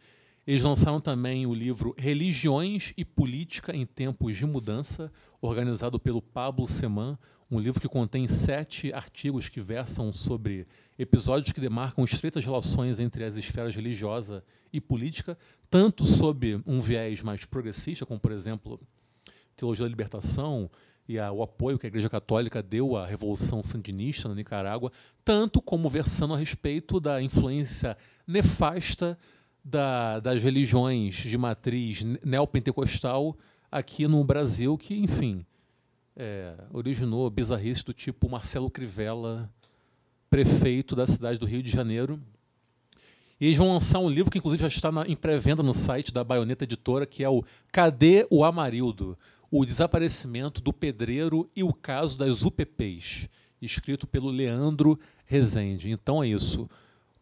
Eles 0.52 0.64
lançaram 0.64 1.00
também 1.00 1.46
o 1.46 1.54
livro 1.54 1.96
Religiões 1.98 2.92
e 2.98 3.06
Política 3.06 3.74
em 3.74 3.86
Tempos 3.86 4.36
de 4.36 4.46
Mudança, 4.46 5.10
organizado 5.40 5.98
pelo 5.98 6.22
Pablo 6.22 6.68
Seman, 6.68 7.18
um 7.50 7.58
livro 7.58 7.80
que 7.80 7.88
contém 7.88 8.28
sete 8.28 8.92
artigos 8.92 9.48
que 9.48 9.62
versam 9.62 10.12
sobre 10.12 10.68
episódios 11.00 11.54
que 11.54 11.62
demarcam 11.62 12.04
estreitas 12.04 12.44
relações 12.44 13.00
entre 13.00 13.24
as 13.24 13.38
esferas 13.38 13.74
religiosa 13.74 14.44
e 14.74 14.82
política, 14.82 15.38
tanto 15.70 16.04
sob 16.04 16.62
um 16.68 16.82
viés 16.82 17.22
mais 17.22 17.46
progressista, 17.46 18.06
como, 18.06 18.20
por 18.20 18.34
exemplo, 18.34 18.78
teologia 19.56 19.86
da 19.86 19.90
libertação 19.90 20.70
e 21.08 21.18
a, 21.18 21.32
o 21.32 21.42
apoio 21.42 21.80
que 21.80 21.86
a 21.86 21.90
Igreja 21.90 22.10
Católica 22.10 22.62
deu 22.62 22.98
à 22.98 23.06
Revolução 23.08 23.64
Sandinista 23.64 24.28
na 24.28 24.36
Nicarágua, 24.36 24.92
tanto 25.24 25.62
como 25.62 25.88
versando 25.88 26.34
a 26.34 26.38
respeito 26.38 27.00
da 27.00 27.22
influência 27.22 27.96
nefasta 28.28 29.18
da, 29.64 30.20
das 30.20 30.42
religiões 30.42 31.16
de 31.16 31.38
matriz 31.38 32.04
neopentecostal 32.24 33.38
aqui 33.72 34.08
no 34.08 34.24
Brasil, 34.24 34.78
que, 34.78 34.96
enfim, 34.96 35.46
é, 36.16 36.56
originou 36.72 37.30
bizarrice 37.30 37.86
do 37.86 37.94
tipo 37.94 38.30
Marcelo 38.30 38.70
Crivella, 38.70 39.50
prefeito 40.30 40.96
da 40.96 41.08
cidade 41.08 41.40
do 41.40 41.46
Rio 41.46 41.64
de 41.64 41.70
Janeiro. 41.70 42.22
E 43.40 43.48
eles 43.48 43.58
vão 43.58 43.74
lançar 43.74 44.00
um 44.00 44.10
livro 44.10 44.32
que, 44.32 44.38
inclusive, 44.38 44.62
já 44.62 44.68
está 44.68 44.92
na, 44.92 45.08
em 45.08 45.16
pré-venda 45.16 45.64
no 45.64 45.74
site 45.74 46.14
da 46.14 46.24
Baioneta 46.24 46.64
Editora, 46.64 47.06
que 47.06 47.24
é 47.24 47.30
o 47.30 47.44
Cadê 47.72 48.28
o 48.30 48.44
Amarildo? 48.44 49.18
O 49.50 49.66
Desaparecimento 49.66 50.62
do 50.62 50.72
Pedreiro 50.72 51.50
e 51.56 51.64
o 51.64 51.74
Caso 51.74 52.18
das 52.18 52.44
UPPs, 52.44 53.28
escrito 53.62 54.08
pelo 54.08 54.30
Leandro 54.30 54.98
Rezende. 55.26 55.90
Então 55.90 56.24
é 56.24 56.28
isso. 56.28 56.70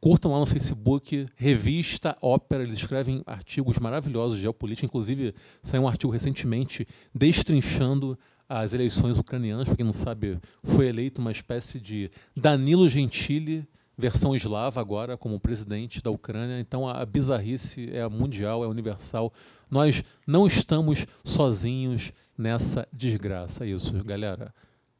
Curtam 0.02 0.32
lá 0.32 0.40
no 0.40 0.46
Facebook, 0.46 1.26
Revista 1.36 2.18
Ópera, 2.22 2.64
eles 2.64 2.78
escrevem 2.78 3.22
artigos 3.26 3.78
maravilhosos 3.80 4.38
de 4.38 4.44
geopolítica, 4.44 4.86
inclusive 4.86 5.36
saiu 5.62 5.84
um 5.84 5.88
artigo 5.90 6.12
recentemente 6.12 6.88
destrinchando 7.14 8.18
as 8.48 8.74
eleições 8.74 9.20
ucranianas, 9.20 9.68
para 9.68 9.76
quem 9.76 9.86
não 9.86 9.92
sabe, 9.92 10.40
foi 10.64 10.88
eleito 10.88 11.20
uma 11.20 11.32
espécie 11.32 11.80
de 11.82 12.10
Danilo 12.36 12.88
Gentili, 12.88 13.68
versão 13.98 14.34
eslava 14.34 14.80
agora, 14.80 15.18
como 15.18 15.38
presidente 15.38 16.02
da 16.02 16.10
Ucrânia. 16.10 16.60
Então 16.62 16.88
a 16.88 17.06
bizarrice 17.06 17.90
é 17.92 18.08
mundial, 18.08 18.64
é 18.64 18.68
universal. 18.68 19.34
Nós 19.70 20.02
não 20.26 20.48
estamos 20.48 21.06
sozinhos 21.26 22.14
nessa 22.38 22.88
desgraça. 22.94 23.66
É 23.66 23.68
isso, 23.68 23.94
galera. 24.04 24.56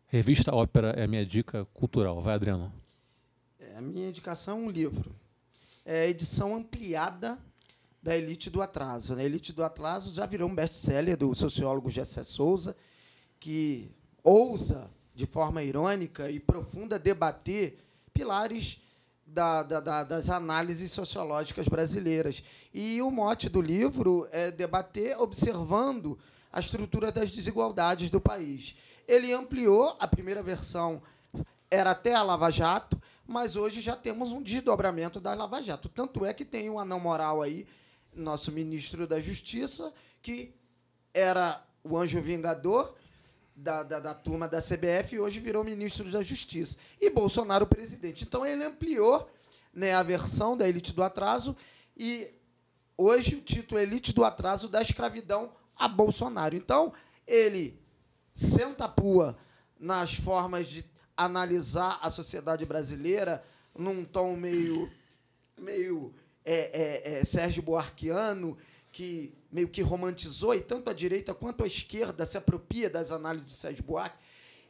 Revista 0.08 0.54
Ópera 0.54 0.90
é 0.90 1.06
a 1.06 1.08
minha 1.08 1.26
dica 1.26 1.66
cultural. 1.74 2.22
Vai, 2.22 2.36
Adriano. 2.36 2.72
A 3.80 3.82
minha 3.82 4.10
indicação 4.10 4.60
é 4.60 4.62
um 4.62 4.70
livro. 4.70 5.16
É 5.86 6.02
a 6.02 6.08
edição 6.08 6.54
ampliada 6.54 7.40
da 8.04 8.14
Elite 8.14 8.50
do 8.50 8.62
Atraso. 8.62 9.16
A 9.16 9.24
Elite 9.24 9.54
do 9.54 9.64
Atraso 9.64 10.12
já 10.12 10.26
virou 10.26 10.50
um 10.50 10.54
best-seller 10.54 11.16
do 11.16 11.34
sociólogo 11.34 11.90
Gessé 11.90 12.26
Souza, 12.26 12.76
que 13.40 13.90
ousa, 14.22 14.92
de 15.16 15.26
forma 15.26 15.64
irônica 15.64 16.30
e 16.30 16.42
profunda, 16.42 17.00
debater 17.00 17.80
pilares 18.14 18.82
da, 19.26 19.64
da, 19.64 20.04
das 20.04 20.30
análises 20.30 20.92
sociológicas 20.92 21.70
brasileiras. 21.70 22.44
E 22.74 23.02
o 23.02 23.10
mote 23.10 23.48
do 23.48 23.62
livro 23.62 24.28
é 24.30 24.52
debater 24.52 25.18
observando 25.18 26.20
a 26.52 26.60
estrutura 26.60 27.14
das 27.14 27.32
desigualdades 27.32 28.10
do 28.10 28.20
país. 28.20 28.76
Ele 29.08 29.32
ampliou, 29.32 29.96
a 30.02 30.06
primeira 30.06 30.44
versão 30.44 31.02
era 31.72 31.92
até 31.92 32.14
a 32.14 32.24
Lava 32.24 32.52
Jato, 32.52 33.00
mas 33.30 33.56
hoje 33.56 33.80
já 33.80 33.96
temos 33.96 34.32
um 34.32 34.42
desdobramento 34.42 35.20
da 35.20 35.36
Lava 35.36 35.62
Jato. 35.62 35.88
Tanto 35.88 36.26
é 36.26 36.34
que 36.34 36.44
tem 36.44 36.68
um 36.68 36.80
anão 36.80 37.00
moral 37.00 37.44
aí, 37.44 37.68
nosso 38.12 38.52
ministro 38.52 39.06
da 39.06 39.22
Justiça, 39.22 39.94
que 40.20 40.56
era 41.14 41.64
o 41.84 41.96
anjo 41.96 42.20
vingador 42.20 42.96
da, 43.56 43.84
da, 43.84 44.00
da 44.00 44.14
turma 44.16 44.48
da 44.48 44.60
CBF 44.60 45.14
e 45.14 45.20
hoje 45.20 45.40
virou 45.40 45.64
ministro 45.64 46.10
da 46.10 46.24
Justiça. 46.24 46.80
E 47.00 47.12
Bolsonaro 47.12 47.68
presidente. 47.68 48.24
Então 48.24 48.44
ele 48.44 48.64
ampliou 48.64 49.30
né, 49.72 49.94
a 49.94 50.02
versão 50.02 50.58
da 50.58 50.68
elite 50.68 50.92
do 50.92 51.04
atraso 51.04 51.56
e 51.96 52.32
hoje 52.98 53.36
o 53.36 53.42
título 53.42 53.80
é 53.80 53.84
Elite 53.84 54.12
do 54.12 54.26
Atraso 54.26 54.68
da 54.68 54.82
Escravidão 54.82 55.52
a 55.78 55.88
Bolsonaro. 55.88 56.56
Então 56.56 56.92
ele 57.28 57.80
senta 58.34 58.86
a 58.86 58.90
pua 58.90 59.38
nas 59.80 60.16
formas 60.16 60.68
de 60.68 60.84
analisar 61.24 62.00
a 62.02 62.10
sociedade 62.10 62.66
brasileira 62.66 63.44
num 63.78 64.04
tom 64.04 64.36
meio, 64.36 64.90
meio 65.58 66.14
é, 66.46 66.54
é, 66.54 67.20
é, 67.20 67.24
Sérgio 67.26 67.62
Buarquiano, 67.62 68.58
que 68.92 69.34
meio 69.52 69.68
que 69.68 69.82
romantizou, 69.82 70.54
e 70.54 70.62
tanto 70.62 70.90
a 70.90 70.94
direita 70.94 71.34
quanto 71.34 71.64
a 71.64 71.68
esquerda 71.68 72.26
se 72.26 72.38
apropria 72.38 72.90
das 72.90 73.12
análises 73.12 73.48
de 73.48 73.54
Sérgio 73.54 73.84
Buarque 73.84 74.18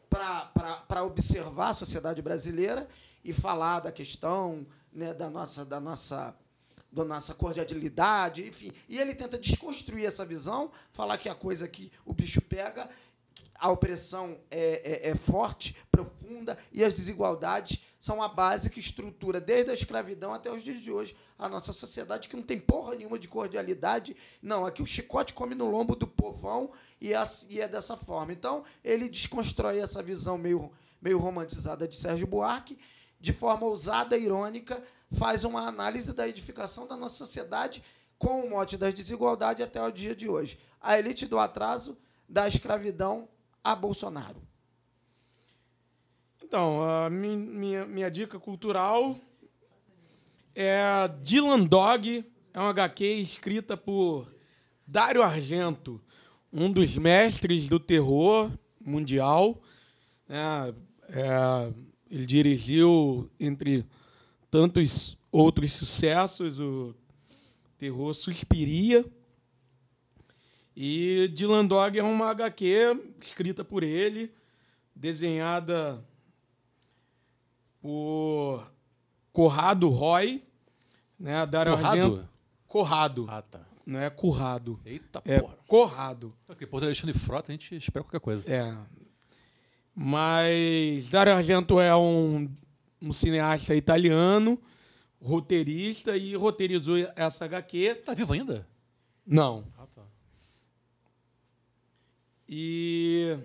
para 0.09 1.03
observar 1.03 1.69
a 1.69 1.73
sociedade 1.73 2.21
brasileira 2.21 2.89
e 3.23 3.31
falar 3.31 3.81
da 3.81 3.91
questão 3.91 4.65
né, 4.91 5.13
da 5.13 5.29
nossa 5.29 5.63
da 5.63 5.79
nossa 5.79 6.35
da 6.91 7.05
nossa 7.05 7.35
cordialidade, 7.35 8.47
enfim. 8.47 8.71
E 8.87 8.97
ele 8.97 9.13
tenta 9.13 9.37
desconstruir 9.37 10.05
essa 10.05 10.25
visão, 10.25 10.71
falar 10.91 11.19
que 11.19 11.29
a 11.29 11.35
coisa 11.35 11.67
que 11.67 11.91
o 12.03 12.13
bicho 12.13 12.41
pega 12.41 12.89
a 13.59 13.69
opressão 13.69 14.39
é, 14.49 15.07
é, 15.07 15.09
é, 15.09 15.15
forte, 15.15 15.75
profunda, 15.91 16.57
e 16.71 16.83
as 16.83 16.93
desigualdades 16.93 17.81
são 17.99 18.21
a 18.21 18.29
base 18.29 18.69
que 18.69 18.79
estrutura, 18.79 19.41
desde 19.41 19.71
a 19.71 19.73
escravidão 19.73 20.33
até 20.33 20.49
os 20.49 20.63
dias 20.63 20.81
de 20.81 20.89
hoje, 20.89 21.15
a 21.37 21.49
nossa 21.49 21.73
sociedade, 21.73 22.29
que 22.29 22.35
não 22.35 22.43
tem 22.43 22.57
porra 22.57 22.95
nenhuma 22.95 23.19
de 23.19 23.27
cordialidade. 23.27 24.15
Não, 24.41 24.65
aqui 24.65 24.81
o 24.81 24.85
chicote 24.85 25.33
come 25.33 25.53
no 25.53 25.69
lombo 25.69 25.95
do 25.95 26.07
povão 26.07 26.71
e 27.01 27.13
é, 27.13 27.21
e 27.49 27.59
é 27.59 27.67
dessa 27.67 27.97
forma. 27.97 28.31
Então, 28.31 28.63
ele 28.83 29.09
desconstrói 29.09 29.79
essa 29.79 30.01
visão 30.01 30.37
meio, 30.37 30.71
meio 31.01 31.19
romantizada 31.19 31.85
de 31.85 31.97
Sérgio 31.97 32.27
Buarque, 32.27 32.79
de 33.19 33.33
forma 33.33 33.67
ousada 33.67 34.17
e 34.17 34.23
irônica, 34.23 34.81
faz 35.11 35.43
uma 35.43 35.67
análise 35.67 36.13
da 36.13 36.27
edificação 36.27 36.87
da 36.87 36.95
nossa 36.95 37.17
sociedade 37.17 37.83
com 38.17 38.45
o 38.45 38.49
mote 38.49 38.77
das 38.77 38.93
desigualdades 38.93 39.65
até 39.65 39.81
o 39.81 39.91
dia 39.91 40.15
de 40.15 40.29
hoje. 40.29 40.57
A 40.79 40.97
elite 40.97 41.25
do 41.25 41.37
atraso, 41.37 41.97
da 42.27 42.47
escravidão 42.47 43.27
a 43.63 43.75
Bolsonaro? 43.75 44.41
Então, 46.43 46.81
a 46.83 47.09
mi- 47.09 47.35
minha, 47.35 47.85
minha 47.85 48.09
dica 48.09 48.39
cultural 48.39 49.15
é 50.55 51.07
Dylan 51.23 51.65
Dog, 51.65 52.25
é 52.53 52.59
uma 52.59 52.69
HQ 52.71 53.05
escrita 53.05 53.77
por 53.77 54.33
Dário 54.87 55.21
Argento, 55.21 56.01
um 56.51 56.71
dos 56.71 56.97
mestres 56.97 57.69
do 57.69 57.79
terror 57.79 58.51
mundial. 58.83 59.61
É, 60.27 60.73
é, 61.09 61.73
ele 62.09 62.25
dirigiu, 62.25 63.29
entre 63.39 63.85
tantos 64.49 65.15
outros 65.31 65.73
sucessos, 65.73 66.59
o 66.59 66.95
terror 67.77 68.13
Suspiria. 68.15 69.05
E 70.81 71.27
Dylan 71.33 71.65
Dog 71.65 71.99
é 71.99 72.03
uma 72.03 72.27
HQ 72.29 73.13
escrita 73.19 73.65
por 73.65 73.83
ele, 73.83 74.31
desenhada 74.95 76.01
por 77.81 78.63
Corrado 79.33 79.89
Roy, 79.89 80.41
né? 81.19 81.45
Dario 81.45 81.73
Corrado? 81.75 81.97
Argento- 82.01 82.29
Corrado, 82.65 83.25
Ah, 83.27 83.41
tá. 83.41 83.59
não 83.85 83.99
é 83.99 84.09
Currado. 84.09 84.79
Eita 84.85 85.21
É 85.25 85.41
porra. 85.41 85.57
Corrado. 85.67 86.35
Depois 86.57 86.81
do 86.81 86.85
Alexandre 86.85 87.17
Frota, 87.17 87.51
a 87.51 87.53
gente 87.53 87.75
espera 87.75 88.03
qualquer 88.03 88.19
coisa. 88.21 88.49
É. 88.49 88.73
Mas 89.93 91.09
Dario 91.09 91.33
Argento 91.33 91.79
é 91.79 91.93
um, 91.95 92.49
um 93.01 93.11
cineasta 93.11 93.75
italiano, 93.75 94.57
roteirista 95.21 96.15
e 96.15 96.35
roteirizou 96.35 96.95
essa 97.15 97.43
HQ. 97.45 97.95
Tá 98.05 98.13
vivo 98.13 98.31
ainda? 98.31 98.65
Não. 99.25 99.65
E 102.49 103.37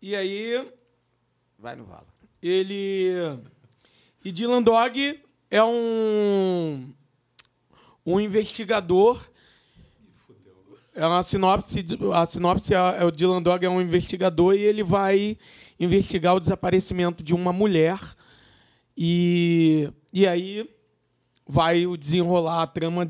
e 0.00 0.16
aí 0.16 0.66
Vai 1.58 1.76
no 1.76 1.84
vala. 1.84 2.06
ele 2.42 3.38
e 4.24 4.32
Dylan 4.32 4.62
Dog 4.62 5.20
é 5.50 5.62
um 5.62 6.92
um 8.06 8.18
investigador 8.18 9.20
é 10.94 11.06
uma 11.06 11.22
sinopse 11.22 11.84
a 12.14 12.24
sinopse 12.24 12.72
é, 12.72 12.78
é 12.78 13.04
o 13.04 13.10
Dylan 13.10 13.42
Dog 13.42 13.64
é 13.64 13.68
um 13.68 13.80
investigador 13.80 14.54
e 14.54 14.60
ele 14.60 14.82
vai 14.82 15.36
investigar 15.78 16.34
o 16.34 16.40
desaparecimento 16.40 17.22
de 17.22 17.34
uma 17.34 17.52
mulher 17.52 18.00
E, 18.96 19.90
e 20.12 20.26
aí 20.26 20.68
vai 21.46 21.86
o 21.86 21.96
desenrolar, 21.96 22.62
a 22.62 22.66
trama 22.66 23.08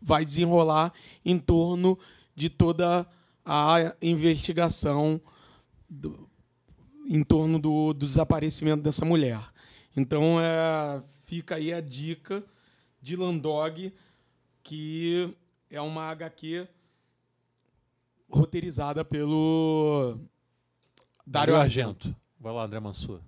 vai 0.00 0.24
desenrolar 0.24 0.92
em 1.24 1.38
torno 1.38 1.98
de 2.40 2.48
toda 2.48 3.06
a 3.44 3.94
investigação 4.00 5.20
do- 5.86 6.26
em 7.06 7.22
torno 7.22 7.58
do, 7.58 7.92
do 7.92 8.06
desaparecimento 8.06 8.82
dessa 8.82 9.04
mulher. 9.04 9.38
Então 9.94 10.40
é, 10.40 11.02
fica 11.24 11.56
aí 11.56 11.70
a 11.70 11.82
dica 11.82 12.42
de 13.02 13.14
Landog, 13.14 13.92
que 14.62 15.34
é 15.70 15.82
uma 15.82 16.04
HQ 16.10 16.66
roteirizada 18.30 19.04
pelo 19.04 20.18
Dário 21.26 21.54
Argento. 21.56 22.16
Vai 22.38 22.54
lá, 22.54 22.64
André 22.64 22.80
Mansur. 22.80 23.20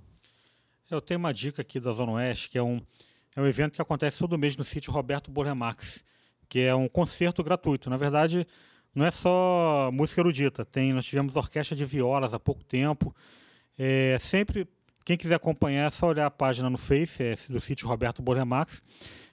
Eu 0.91 1.03
tenho 1.03 1.19
uma 1.21 1.35
dica 1.35 1.61
aqui 1.61 1.79
da 1.79 1.93
Zona 1.93 2.13
Oeste, 2.13 2.49
que 2.49 2.57
é 2.57 2.63
um, 2.63 2.81
é 3.37 3.41
um 3.43 3.47
evento 3.47 3.75
que 3.75 3.83
acontece 3.83 4.19
todo 4.19 4.39
mês 4.39 4.57
no 4.57 4.65
sítio 4.65 4.91
Roberto 4.91 5.31
Borremax, 5.31 6.03
que 6.49 6.61
é 6.61 6.75
um 6.75 6.89
concerto 6.89 7.43
gratuito. 7.45 7.91
Na 7.91 7.97
verdade, 7.99 8.47
não 8.95 9.07
é 9.07 9.11
só 9.11 9.91
música 9.93 10.21
erudita. 10.21 10.65
Tem, 10.65 10.93
nós 10.93 11.07
tivemos 11.07 11.37
orquestra 11.37 11.77
de 11.77 11.85
violas 11.85 12.33
há 12.35 12.39
pouco 12.41 12.63
tempo. 12.65 13.15
É, 13.79 14.19
sempre, 14.21 14.67
quem 15.05 15.17
quiser 15.17 15.35
acompanhar, 15.37 15.87
é 15.87 15.91
só 15.91 16.09
olhar 16.09 16.27
a 16.27 16.31
página 16.31 16.69
no 16.69 16.77
Face 16.79 17.23
é 17.23 17.35
do 17.49 17.61
sítio 17.61 17.89
Roberto 17.89 18.23
Borremax. 18.23 18.83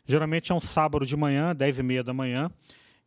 Geralmente 0.06 0.52
é 0.52 0.56
um 0.56 0.60
sábado 0.60 1.06
de 1.06 1.16
manhã, 1.16 1.56
10 1.56 1.80
e 1.80 1.84
meia 1.84 2.04
da 2.04 2.14
manhã, 2.14 2.50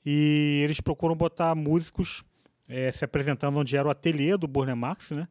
e 0.05 0.61
eles 0.63 0.81
procuram 0.81 1.17
botar 1.17 1.55
músicos 1.55 2.23
eh, 2.69 2.93
se 2.93 3.05
apresentando 3.05 3.57
onde 3.59 3.77
era 3.77 3.89
o 3.89 3.91
ateliê 3.91 4.37
do 4.37 4.47
Bornemax, 4.47 5.11
né? 5.11 5.27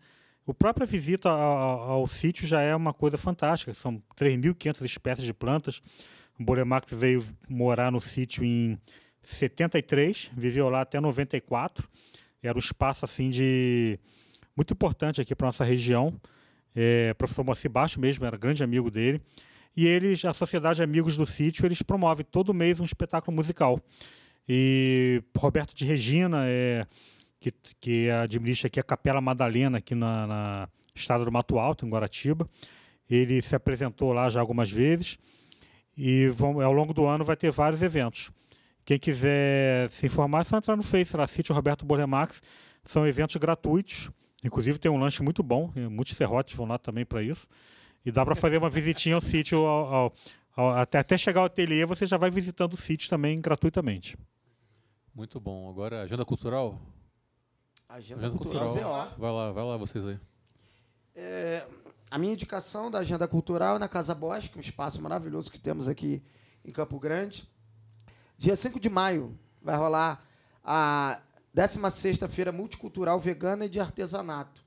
O 0.45 0.53
própria 0.53 0.85
visita 0.87 1.29
ao, 1.29 1.81
ao- 1.91 2.07
sítio 2.07 2.47
já 2.47 2.61
é 2.61 2.75
uma 2.75 2.93
coisa 2.93 3.17
fantástica. 3.17 3.73
São 3.73 4.01
3.500 4.17 4.83
espécies 4.83 5.25
de 5.25 5.33
plantas. 5.33 5.81
O 6.37 6.43
Bornemax 6.43 6.91
veio 6.93 7.23
morar 7.47 7.91
no 7.91 8.01
sítio 8.01 8.43
em 8.43 8.77
73, 9.23 10.31
viveu 10.33 10.69
lá 10.69 10.81
até 10.81 10.99
94. 10.99 11.87
Era 12.41 12.57
um 12.57 12.59
espaço 12.59 13.05
assim 13.05 13.29
de 13.29 13.99
muito 14.55 14.73
importante 14.73 15.21
aqui 15.21 15.35
para 15.35 15.47
nossa 15.47 15.63
região. 15.63 16.19
É, 16.75 17.09
o 17.11 17.15
professor 17.15 17.43
Moacir 17.43 17.69
Baixo 17.69 17.99
mesmo 17.99 18.25
era 18.25 18.37
grande 18.37 18.63
amigo 18.63 18.89
dele. 18.89 19.21
E 19.75 19.87
eles, 19.87 20.25
a 20.25 20.33
Sociedade 20.33 20.83
Amigos 20.83 21.15
do 21.15 21.25
Sítio, 21.25 21.65
eles 21.65 21.81
promovem 21.81 22.25
todo 22.29 22.53
mês 22.53 22.79
um 22.79 22.85
espetáculo 22.85 23.35
musical. 23.35 23.79
E 24.47 25.23
Roberto 25.37 25.73
de 25.73 25.85
Regina, 25.85 26.43
é, 26.45 26.85
que, 27.39 27.53
que 27.79 28.09
administra 28.09 28.67
aqui 28.67 28.79
a 28.79 28.83
Capela 28.83 29.21
Madalena, 29.21 29.77
aqui 29.77 29.95
na, 29.95 30.27
na 30.27 30.69
Estrada 30.93 31.23
do 31.23 31.31
Mato 31.31 31.57
Alto, 31.57 31.85
em 31.85 31.89
Guaratiba. 31.89 32.49
Ele 33.09 33.41
se 33.41 33.55
apresentou 33.55 34.11
lá 34.13 34.29
já 34.29 34.39
algumas 34.39 34.69
vezes. 34.69 35.17
E 35.97 36.27
vão, 36.29 36.59
ao 36.61 36.71
longo 36.71 36.93
do 36.93 37.05
ano 37.05 37.23
vai 37.23 37.35
ter 37.35 37.51
vários 37.51 37.81
eventos. 37.81 38.31
Quem 38.91 38.99
quiser 38.99 39.89
se 39.89 40.05
informar, 40.05 40.41
é 40.41 40.43
só 40.43 40.57
entrar 40.57 40.75
no 40.75 40.83
Face, 40.83 41.15
lá, 41.15 41.25
Sítio 41.25 41.55
Roberto 41.55 41.85
Borremax. 41.85 42.41
São 42.83 43.07
eventos 43.07 43.37
gratuitos. 43.37 44.11
Inclusive 44.43 44.77
tem 44.77 44.91
um 44.91 44.97
lanche 44.97 45.23
muito 45.23 45.41
bom. 45.41 45.71
Muitos 45.89 46.17
serrotes 46.17 46.53
vão 46.53 46.67
lá 46.67 46.77
também 46.77 47.05
para 47.05 47.23
isso. 47.23 47.47
E 48.05 48.11
dá 48.11 48.25
para 48.25 48.35
fazer 48.35 48.57
uma 48.57 48.69
visitinha 48.69 49.15
ao 49.15 49.21
sítio. 49.21 49.59
ao- 49.59 49.93
ao- 49.95 50.13
ao- 50.57 50.69
até, 50.71 50.97
até 50.99 51.17
chegar 51.17 51.39
ao 51.39 51.45
ateliê, 51.45 51.85
você 51.85 52.05
já 52.05 52.17
vai 52.17 52.29
visitando 52.29 52.73
o 52.73 52.77
sítio 52.77 53.09
também 53.09 53.39
gratuitamente. 53.39 54.17
Muito 55.15 55.39
bom. 55.39 55.69
Agora, 55.69 56.01
agenda 56.01 56.25
cultural? 56.25 56.77
Agenda, 57.87 58.19
Agenda 58.25 58.37
Cultural, 58.37 58.65
cultural. 58.67 59.07
ZO. 59.11 59.15
Vai 59.21 59.31
lá, 59.31 59.51
vai 59.53 59.63
lá 59.63 59.77
vocês 59.77 60.05
aí. 60.05 60.19
É, 61.15 61.65
a 62.09 62.17
minha 62.17 62.33
indicação 62.33 62.91
da 62.91 62.99
Agenda 62.99 63.25
Cultural 63.25 63.77
é 63.77 63.79
na 63.79 63.87
Casa 63.87 64.13
Bosque, 64.13 64.57
um 64.57 64.61
espaço 64.61 65.01
maravilhoso 65.01 65.49
que 65.49 65.61
temos 65.61 65.87
aqui 65.87 66.21
em 66.65 66.73
Campo 66.73 66.99
Grande. 66.99 67.49
Dia 68.41 68.55
5 68.55 68.79
de 68.79 68.89
maio 68.89 69.37
vai 69.61 69.77
rolar 69.77 70.25
a 70.63 71.21
16ª 71.55 72.27
Feira 72.27 72.51
Multicultural 72.51 73.19
Vegana 73.19 73.67
e 73.67 73.69
de 73.69 73.79
Artesanato. 73.79 74.65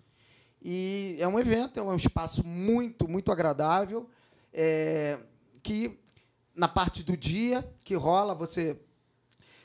E 0.62 1.16
é 1.18 1.26
um 1.26 1.40
evento, 1.40 1.80
é 1.80 1.82
um 1.82 1.96
espaço 1.96 2.46
muito, 2.46 3.08
muito 3.08 3.32
agradável, 3.32 4.08
é, 4.52 5.18
que 5.60 5.98
na 6.54 6.68
parte 6.68 7.02
do 7.02 7.16
dia 7.16 7.68
que 7.82 7.96
rola, 7.96 8.32
você, 8.32 8.78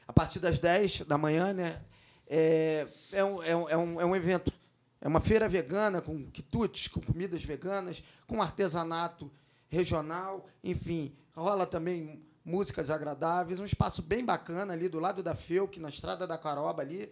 a 0.08 0.12
partir 0.12 0.40
das 0.40 0.60
10 0.60 1.02
da 1.02 1.16
manhã, 1.16 1.54
né, 1.54 1.80
é, 2.26 2.88
é, 3.12 3.24
um, 3.24 3.44
é, 3.44 3.56
um, 3.56 3.70
é, 3.70 3.78
um, 3.78 4.02
é 4.02 4.06
um 4.06 4.16
evento 4.16 4.52
é 5.00 5.08
uma 5.08 5.20
feira 5.20 5.48
vegana 5.48 6.02
com 6.02 6.32
quitutes, 6.32 6.88
com 6.88 7.00
comidas 7.00 7.44
veganas, 7.44 8.04
com 8.26 8.42
artesanato 8.42 9.32
regional, 9.68 10.48
enfim, 10.64 11.16
rola 11.36 11.68
também 11.68 12.28
músicas 12.50 12.90
agradáveis, 12.90 13.60
um 13.60 13.66
espaço 13.66 14.02
bem 14.02 14.26
bacana 14.26 14.74
ali 14.74 14.90
do 14.90 15.00
lado 15.00 15.22
da 15.22 15.36
Felk, 15.36 15.80
na 15.80 15.90
Estrada 15.90 16.26
da 16.26 16.38
Caroba 16.38 16.82
ali. 16.82 17.10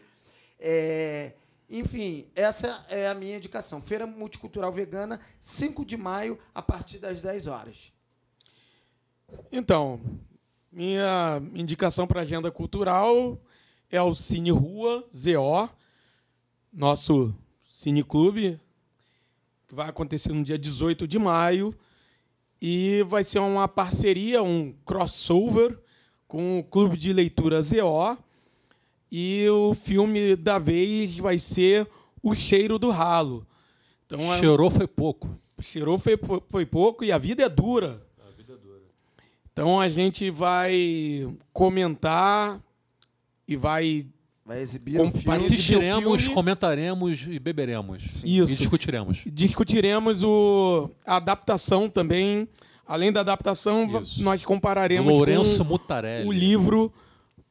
É, 0.59 1.34
enfim, 1.69 2.27
essa 2.35 2.85
é 2.89 3.07
a 3.07 3.14
minha 3.14 3.38
indicação. 3.38 3.81
Feira 3.81 4.07
Multicultural 4.07 4.72
Vegana, 4.72 5.22
5 5.39 5.85
de 5.85 5.95
maio, 5.95 6.39
a 6.55 6.61
partir 6.61 6.97
das 6.97 7.22
10 7.22 7.45
horas. 7.45 7.93
Então, 9.51 9.99
minha 10.72 11.39
indicação 11.53 12.07
para 12.07 12.22
agenda 12.22 12.49
cultural 12.49 13.39
é 13.91 14.01
o 14.01 14.15
Cine 14.15 14.51
Rua, 14.51 15.07
ZO, 15.15 15.69
nosso 16.73 17.35
cineclube, 17.64 18.59
que 19.68 19.76
vai 19.76 19.88
acontecer 19.88 20.34
no 20.34 20.43
dia 20.43 20.57
18 20.57 21.07
de 21.07 21.19
maio. 21.19 21.77
E 22.61 23.03
vai 23.03 23.23
ser 23.23 23.39
uma 23.39 23.67
parceria, 23.67 24.41
um 24.41 24.73
crossover 24.85 25.77
com 26.27 26.59
o 26.59 26.63
Clube 26.63 26.97
de 26.97 27.13
Leitura 27.13 27.61
ZO. 27.61 28.17
E 29.11 29.47
o 29.49 29.73
filme 29.73 30.35
da 30.35 30.57
vez 30.59 31.17
vai 31.17 31.38
ser 31.38 31.88
O 32.21 32.34
Cheiro 32.34 32.77
do 32.79 32.89
Ralo. 32.89 33.45
Então, 34.05 34.19
é- 34.34 34.39
Cheirou 34.39 34.69
foi 34.69 34.88
pouco. 34.88 35.29
cheirou 35.61 35.97
foi, 35.97 36.19
foi 36.49 36.65
pouco 36.65 37.03
e 37.05 37.11
a 37.11 37.17
vida 37.17 37.43
é 37.43 37.49
dura. 37.49 38.05
Então 39.51 39.79
a 39.79 39.88
gente 39.89 40.29
vai 40.29 41.27
comentar 41.51 42.61
e 43.47 43.55
vai 43.55 44.05
Vai 44.47 44.61
exibir 44.61 44.97
Com- 44.97 45.07
o 45.09 45.11
filme. 45.11 45.35
Assistiremos, 45.35 46.21
filme. 46.21 46.33
comentaremos 46.35 47.27
e 47.27 47.37
beberemos. 47.37 48.23
Isso. 48.23 48.53
E 48.53 48.55
discutiremos. 48.57 49.21
discutiremos 49.25 50.23
o, 50.23 50.89
a 51.05 51.17
adaptação 51.17 51.89
também. 51.89 52.47
Além 52.85 53.11
da 53.11 53.19
adaptação, 53.19 53.99
Isso. 54.01 54.23
nós 54.23 54.45
compararemos 54.45 55.13
Lourenço 55.13 55.57
com 55.65 55.69
Mutarelli. 55.71 56.25
o 56.25 56.31
livro 56.31 56.93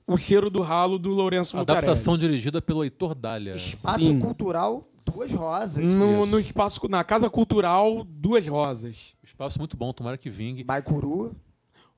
O 0.07 0.17
Cheiro 0.17 0.49
do 0.49 0.63
Ralo 0.63 0.99
do 0.99 1.11
Lourenço 1.11 1.55
Mutarelli. 1.59 1.85
Adaptação 1.85 2.17
dirigida 2.17 2.63
pelo 2.63 2.83
Heitor 2.83 3.15
Dália. 3.15 3.51
Espaço 3.55 4.05
Sim. 4.05 4.19
Cultural 4.19 4.89
Duas 5.05 5.31
Rosas. 5.31 5.85
no, 5.95 6.25
no 6.25 6.39
espaço 6.41 6.81
na 6.89 7.05
Casa 7.05 7.29
Cultural 7.29 8.07
Duas 8.09 8.49
Rosas. 8.49 9.15
Espaço 9.23 9.59
muito 9.59 9.77
bom, 9.77 9.93
tomara 9.93 10.17
que 10.17 10.31
vingue. 10.31 10.65
Baicuru. 10.65 11.37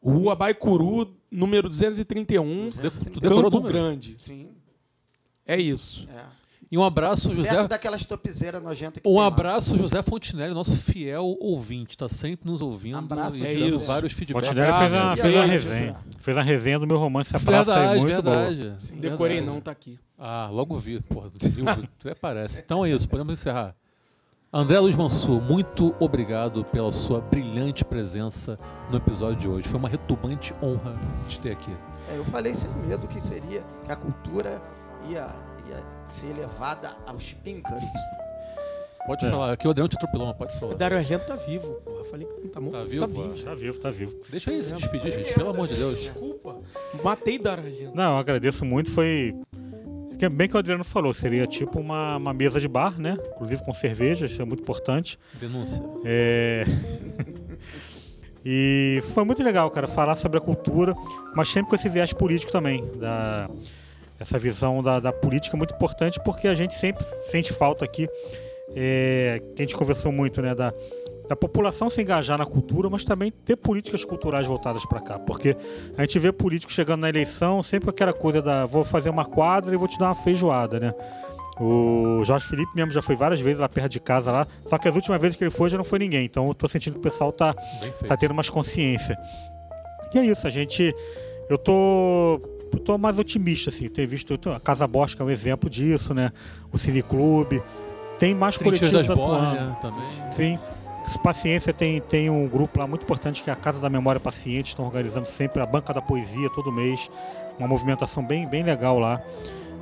Rua 0.02 0.34
Baicuru, 0.34 1.14
número 1.30 1.68
231, 1.68 2.70
Tu 2.70 3.20
decorou 3.20 3.40
o 3.40 3.42
Campo 3.44 3.56
número? 3.58 3.72
Grande. 3.72 4.16
Sim. 4.18 4.48
É 5.48 5.58
isso. 5.60 6.06
É. 6.14 6.38
E 6.70 6.76
um 6.76 6.84
abraço, 6.84 7.34
José. 7.34 7.48
Perto 7.48 7.68
daquelas 7.68 8.04
topzeiras 8.04 8.62
nojentas 8.62 9.00
que 9.02 9.08
Um 9.08 9.12
tem 9.12 9.20
lá. 9.22 9.26
abraço, 9.26 9.78
José 9.78 10.02
Fontinelli, 10.02 10.52
nosso 10.52 10.76
fiel 10.76 11.34
ouvinte. 11.40 11.92
Está 11.92 12.10
sempre 12.10 12.46
nos 12.50 12.60
ouvindo 12.60 12.98
Abraço, 12.98 13.42
e 13.42 13.46
é 13.46 13.54
isso. 13.54 13.86
vários 13.86 14.12
feedbacks. 14.12 14.48
Fontenelle 14.50 14.76
fez, 14.78 14.92
uma, 14.92 15.00
Abraço. 15.12 15.22
fez 15.22 15.34
uma 15.34 15.42
aí, 15.44 15.48
resenha. 15.50 15.86
José? 15.86 15.96
Fez 16.20 16.36
uma 16.36 16.42
resenha 16.42 16.78
do 16.78 16.86
meu 16.86 16.98
romance 16.98 17.34
Abraço 17.34 17.70
aí, 17.72 17.78
Verdade, 17.78 18.00
muito 18.02 18.22
boa. 18.22 18.36
verdade. 18.50 18.76
Decorei 19.00 19.36
Verdade. 19.38 19.54
não, 19.56 19.60
tá 19.62 19.70
aqui. 19.70 19.98
Ah, 20.18 20.48
logo 20.52 20.76
vi. 20.76 21.00
Porra, 21.00 21.30
até 21.98 22.14
parece. 22.14 22.60
Então 22.62 22.84
é 22.84 22.90
isso, 22.90 23.08
podemos 23.08 23.32
encerrar. 23.32 23.74
André 24.52 24.78
Luiz 24.80 24.94
Mansur, 24.96 25.40
muito 25.40 25.94
obrigado 26.00 26.64
pela 26.66 26.92
sua 26.92 27.20
brilhante 27.20 27.82
presença 27.84 28.58
no 28.90 28.96
episódio 28.98 29.36
de 29.36 29.48
hoje. 29.48 29.68
Foi 29.68 29.78
uma 29.78 29.88
retumbante 29.88 30.52
honra 30.62 30.98
te 31.28 31.40
ter 31.40 31.52
aqui. 31.52 31.70
É, 32.12 32.16
eu 32.18 32.24
falei 32.26 32.52
sem 32.54 32.70
medo 32.86 33.06
que 33.08 33.20
seria 33.20 33.62
que 33.84 33.92
a 33.92 33.96
cultura 33.96 34.60
ia, 35.08 35.28
ia 35.68 35.84
ser 36.08 36.32
levada 36.34 36.94
aos 37.06 37.32
píncaros. 37.32 37.82
Pode 39.06 39.24
É. 39.24 39.30
falar, 39.30 39.52
aqui 39.52 39.66
o 39.66 39.70
Adriano 39.70 39.88
te 39.88 39.96
atropelou, 39.96 40.26
mas 40.26 40.36
pode 40.36 40.58
falar. 40.60 40.72
O 40.74 40.76
Dario 40.76 40.98
Argento 40.98 41.26
tá 41.26 41.34
vivo, 41.36 41.74
porra. 41.84 42.04
Falei 42.04 42.26
que 42.26 42.40
não 42.42 42.48
tá 42.48 42.60
morto. 42.60 42.72
Tá 42.76 42.84
vivo? 42.84 43.00
Tá 43.44 43.54
vivo, 43.54 43.78
tá 43.80 43.90
vivo. 43.90 44.20
Deixa 44.30 44.50
aí 44.50 44.62
se 44.62 44.76
despedir, 44.76 45.12
gente, 45.12 45.32
pelo 45.32 45.48
amor 45.50 45.66
de 45.66 45.76
Deus. 45.76 45.98
Desculpa. 45.98 46.56
Matei 47.02 47.38
Dario 47.38 47.64
Argento. 47.64 47.96
Não, 47.96 48.12
eu 48.12 48.18
agradeço 48.18 48.64
muito. 48.66 48.90
Foi. 48.90 49.34
que 50.18 50.24
é 50.26 50.28
Bem 50.28 50.46
que 50.48 50.56
o 50.56 50.58
Adriano 50.58 50.84
falou, 50.84 51.14
seria 51.14 51.46
tipo 51.46 51.78
uma, 51.80 52.16
uma 52.16 52.34
mesa 52.34 52.60
de 52.60 52.68
bar, 52.68 53.00
né? 53.00 53.16
Inclusive 53.34 53.64
com 53.64 53.72
cerveja, 53.72 54.26
isso 54.26 54.42
é 54.42 54.44
muito 54.44 54.60
importante. 54.62 55.18
Denúncia. 55.40 55.82
É... 56.04 56.64
e 58.44 59.02
foi 59.14 59.24
muito 59.24 59.42
legal, 59.42 59.70
cara, 59.70 59.86
falar 59.86 60.16
sobre 60.16 60.38
a 60.38 60.40
cultura, 60.40 60.94
mas 61.34 61.48
sempre 61.48 61.70
com 61.70 61.76
esse 61.76 61.88
viés 61.88 62.12
político 62.12 62.52
também. 62.52 62.84
Da... 62.98 63.48
Essa 64.19 64.39
visão 64.39 64.82
da, 64.82 64.99
da 64.99 65.12
política 65.12 65.57
é 65.57 65.59
muito 65.59 65.74
importante 65.74 66.20
porque 66.24 66.49
a 66.49 66.55
gente 66.55 66.74
sempre 66.74 67.05
sente 67.20 67.53
falta 67.53 67.85
aqui, 67.85 68.09
é, 68.74 69.40
que 69.55 69.62
a 69.62 69.65
gente 69.65 69.77
conversou 69.77 70.11
muito, 70.11 70.43
né? 70.43 70.55
Da, 70.55 70.73
da 71.28 71.36
população 71.36 71.90
se 71.90 72.01
engajar 72.01 72.39
na 72.39 72.47
cultura, 72.47 72.89
mas 72.89 73.05
também 73.05 73.31
ter 73.31 73.57
políticas 73.57 74.05
culturais 74.05 74.47
voltadas 74.47 74.85
para 74.86 75.01
cá. 75.01 75.19
Porque 75.19 75.57
a 75.97 76.01
gente 76.01 76.19
vê 76.19 76.32
políticos 76.32 76.74
chegando 76.74 77.03
na 77.03 77.09
eleição 77.09 77.62
sempre 77.62 77.90
aquela 77.90 78.12
coisa 78.12 78.40
da 78.40 78.65
vou 78.65 78.82
fazer 78.82 79.11
uma 79.11 79.24
quadra 79.24 79.74
e 79.74 79.77
vou 79.77 79.86
te 79.86 79.99
dar 79.99 80.07
uma 80.07 80.15
feijoada, 80.15 80.81
né? 80.81 80.95
O 81.61 82.24
Jorge 82.24 82.47
Felipe 82.47 82.70
mesmo 82.74 82.93
já 82.93 83.03
foi 83.03 83.16
várias 83.16 83.40
vezes 83.40 83.59
lá 83.59 83.69
perto 83.69 83.90
de 83.90 84.01
casa 84.01 84.31
lá, 84.31 84.47
só 84.65 84.78
que 84.78 84.89
as 84.89 84.95
últimas 84.95 85.20
vezes 85.20 85.36
que 85.36 85.43
ele 85.43 85.51
foi 85.51 85.69
já 85.69 85.77
não 85.77 85.85
foi 85.85 85.99
ninguém. 85.99 86.24
Então 86.24 86.47
eu 86.47 86.55
tô 86.55 86.69
sentindo 86.69 86.95
que 86.95 87.01
o 87.01 87.03
pessoal 87.03 87.32
tá, 87.32 87.53
tá 88.07 88.16
tendo 88.16 88.32
mais 88.32 88.49
consciência. 88.49 89.19
E 90.15 90.19
é 90.19 90.24
isso, 90.24 90.47
a 90.47 90.51
gente. 90.51 90.95
Eu 91.51 91.59
tô. 91.59 92.40
Eu 92.73 92.78
tô 92.81 92.99
mais 92.99 93.19
otimista, 93.19 93.70
assim, 93.70 93.89
ter 93.89 94.07
visto. 94.07 94.39
A 94.51 94.61
Casa 94.61 94.86
Bosca 94.86 95.23
é 95.23 95.27
um 95.27 95.31
exemplo 95.31 95.69
disso, 95.70 96.12
né? 96.15 96.32
O 96.73 96.78
Cine 96.78 97.03
Clube. 97.03 97.62
Tem 98.19 98.35
mais 98.35 98.57
Trincheiras 98.59 99.07
coletivos 99.07 99.09
das 99.09 99.19
atuando. 99.19 99.77
Também. 99.81 100.32
Sim. 100.36 100.59
Paciência 101.23 101.73
tem, 101.73 102.01
tem 102.03 102.28
um 102.28 102.47
grupo 102.47 102.78
lá 102.78 102.86
muito 102.86 103.03
importante 103.03 103.43
que 103.43 103.49
é 103.49 103.53
a 103.53 103.57
Casa 103.57 103.78
da 103.81 103.89
Memória 103.89 104.20
Paciente, 104.20 104.69
estão 104.69 104.85
organizando 104.85 105.27
sempre 105.27 105.62
a 105.62 105.65
Banca 105.66 105.95
da 105.95 106.03
Poesia 106.03 106.51
todo 106.51 106.70
mês, 106.70 107.11
uma 107.59 107.66
movimentação 107.66 108.23
bem, 108.23 108.47
bem 108.47 108.62
legal 108.62 108.99
lá. 108.99 109.23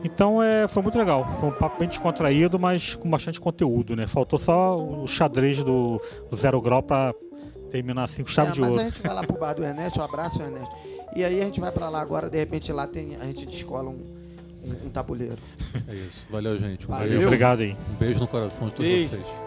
Então 0.05 0.41
é, 0.41 0.69
foi 0.69 0.83
muito 0.85 0.97
legal, 0.97 1.29
foi 1.41 1.49
um 1.49 1.53
papo 1.53 1.81
bem 1.81 1.89
descontraído, 1.89 2.61
mas 2.61 2.95
com 2.95 3.11
bastante 3.11 3.41
conteúdo, 3.41 3.97
né? 3.97 4.07
Faltou 4.07 4.39
só 4.39 4.79
o 4.79 5.09
xadrez 5.09 5.65
do, 5.65 6.01
do 6.31 6.37
Zero 6.37 6.61
Grau 6.61 6.81
para 6.81 7.13
terminar 7.73 8.05
assim 8.05 8.23
com 8.23 8.29
chave 8.29 8.51
É, 8.51 8.53
de 8.53 8.61
mas 8.61 8.71
ouro. 8.71 8.83
a 8.83 8.85
gente 8.85 9.03
vai 9.03 9.15
lá 9.15 9.23
pro 9.25 9.37
bar 9.37 9.55
do 9.55 9.65
Ernesto, 9.65 9.99
um 9.99 10.05
abraço, 10.05 10.41
Ernesto. 10.41 10.75
E 11.17 11.25
aí 11.25 11.41
a 11.41 11.45
gente 11.47 11.59
vai 11.61 11.73
pra 11.73 11.89
lá 11.89 11.99
agora, 11.99 12.29
de 12.29 12.37
repente 12.37 12.71
lá 12.71 12.87
tem, 12.87 13.17
a 13.17 13.25
gente 13.25 13.47
descola 13.47 13.89
um, 13.89 14.05
um, 14.63 14.87
um 14.87 14.91
tabuleiro. 14.91 15.39
É 15.89 15.95
isso. 15.95 16.27
Valeu, 16.31 16.59
gente. 16.59 16.85
Um 16.85 16.91
Valeu. 16.91 17.09
beijo. 17.09 17.25
Obrigado 17.25 17.61
aí. 17.61 17.75
Um 17.91 17.95
beijo 17.95 18.21
no 18.21 18.29
coração 18.29 18.69
de 18.69 18.75
todos 18.75 18.93
Beijo. 18.93 19.09
vocês. 19.09 19.46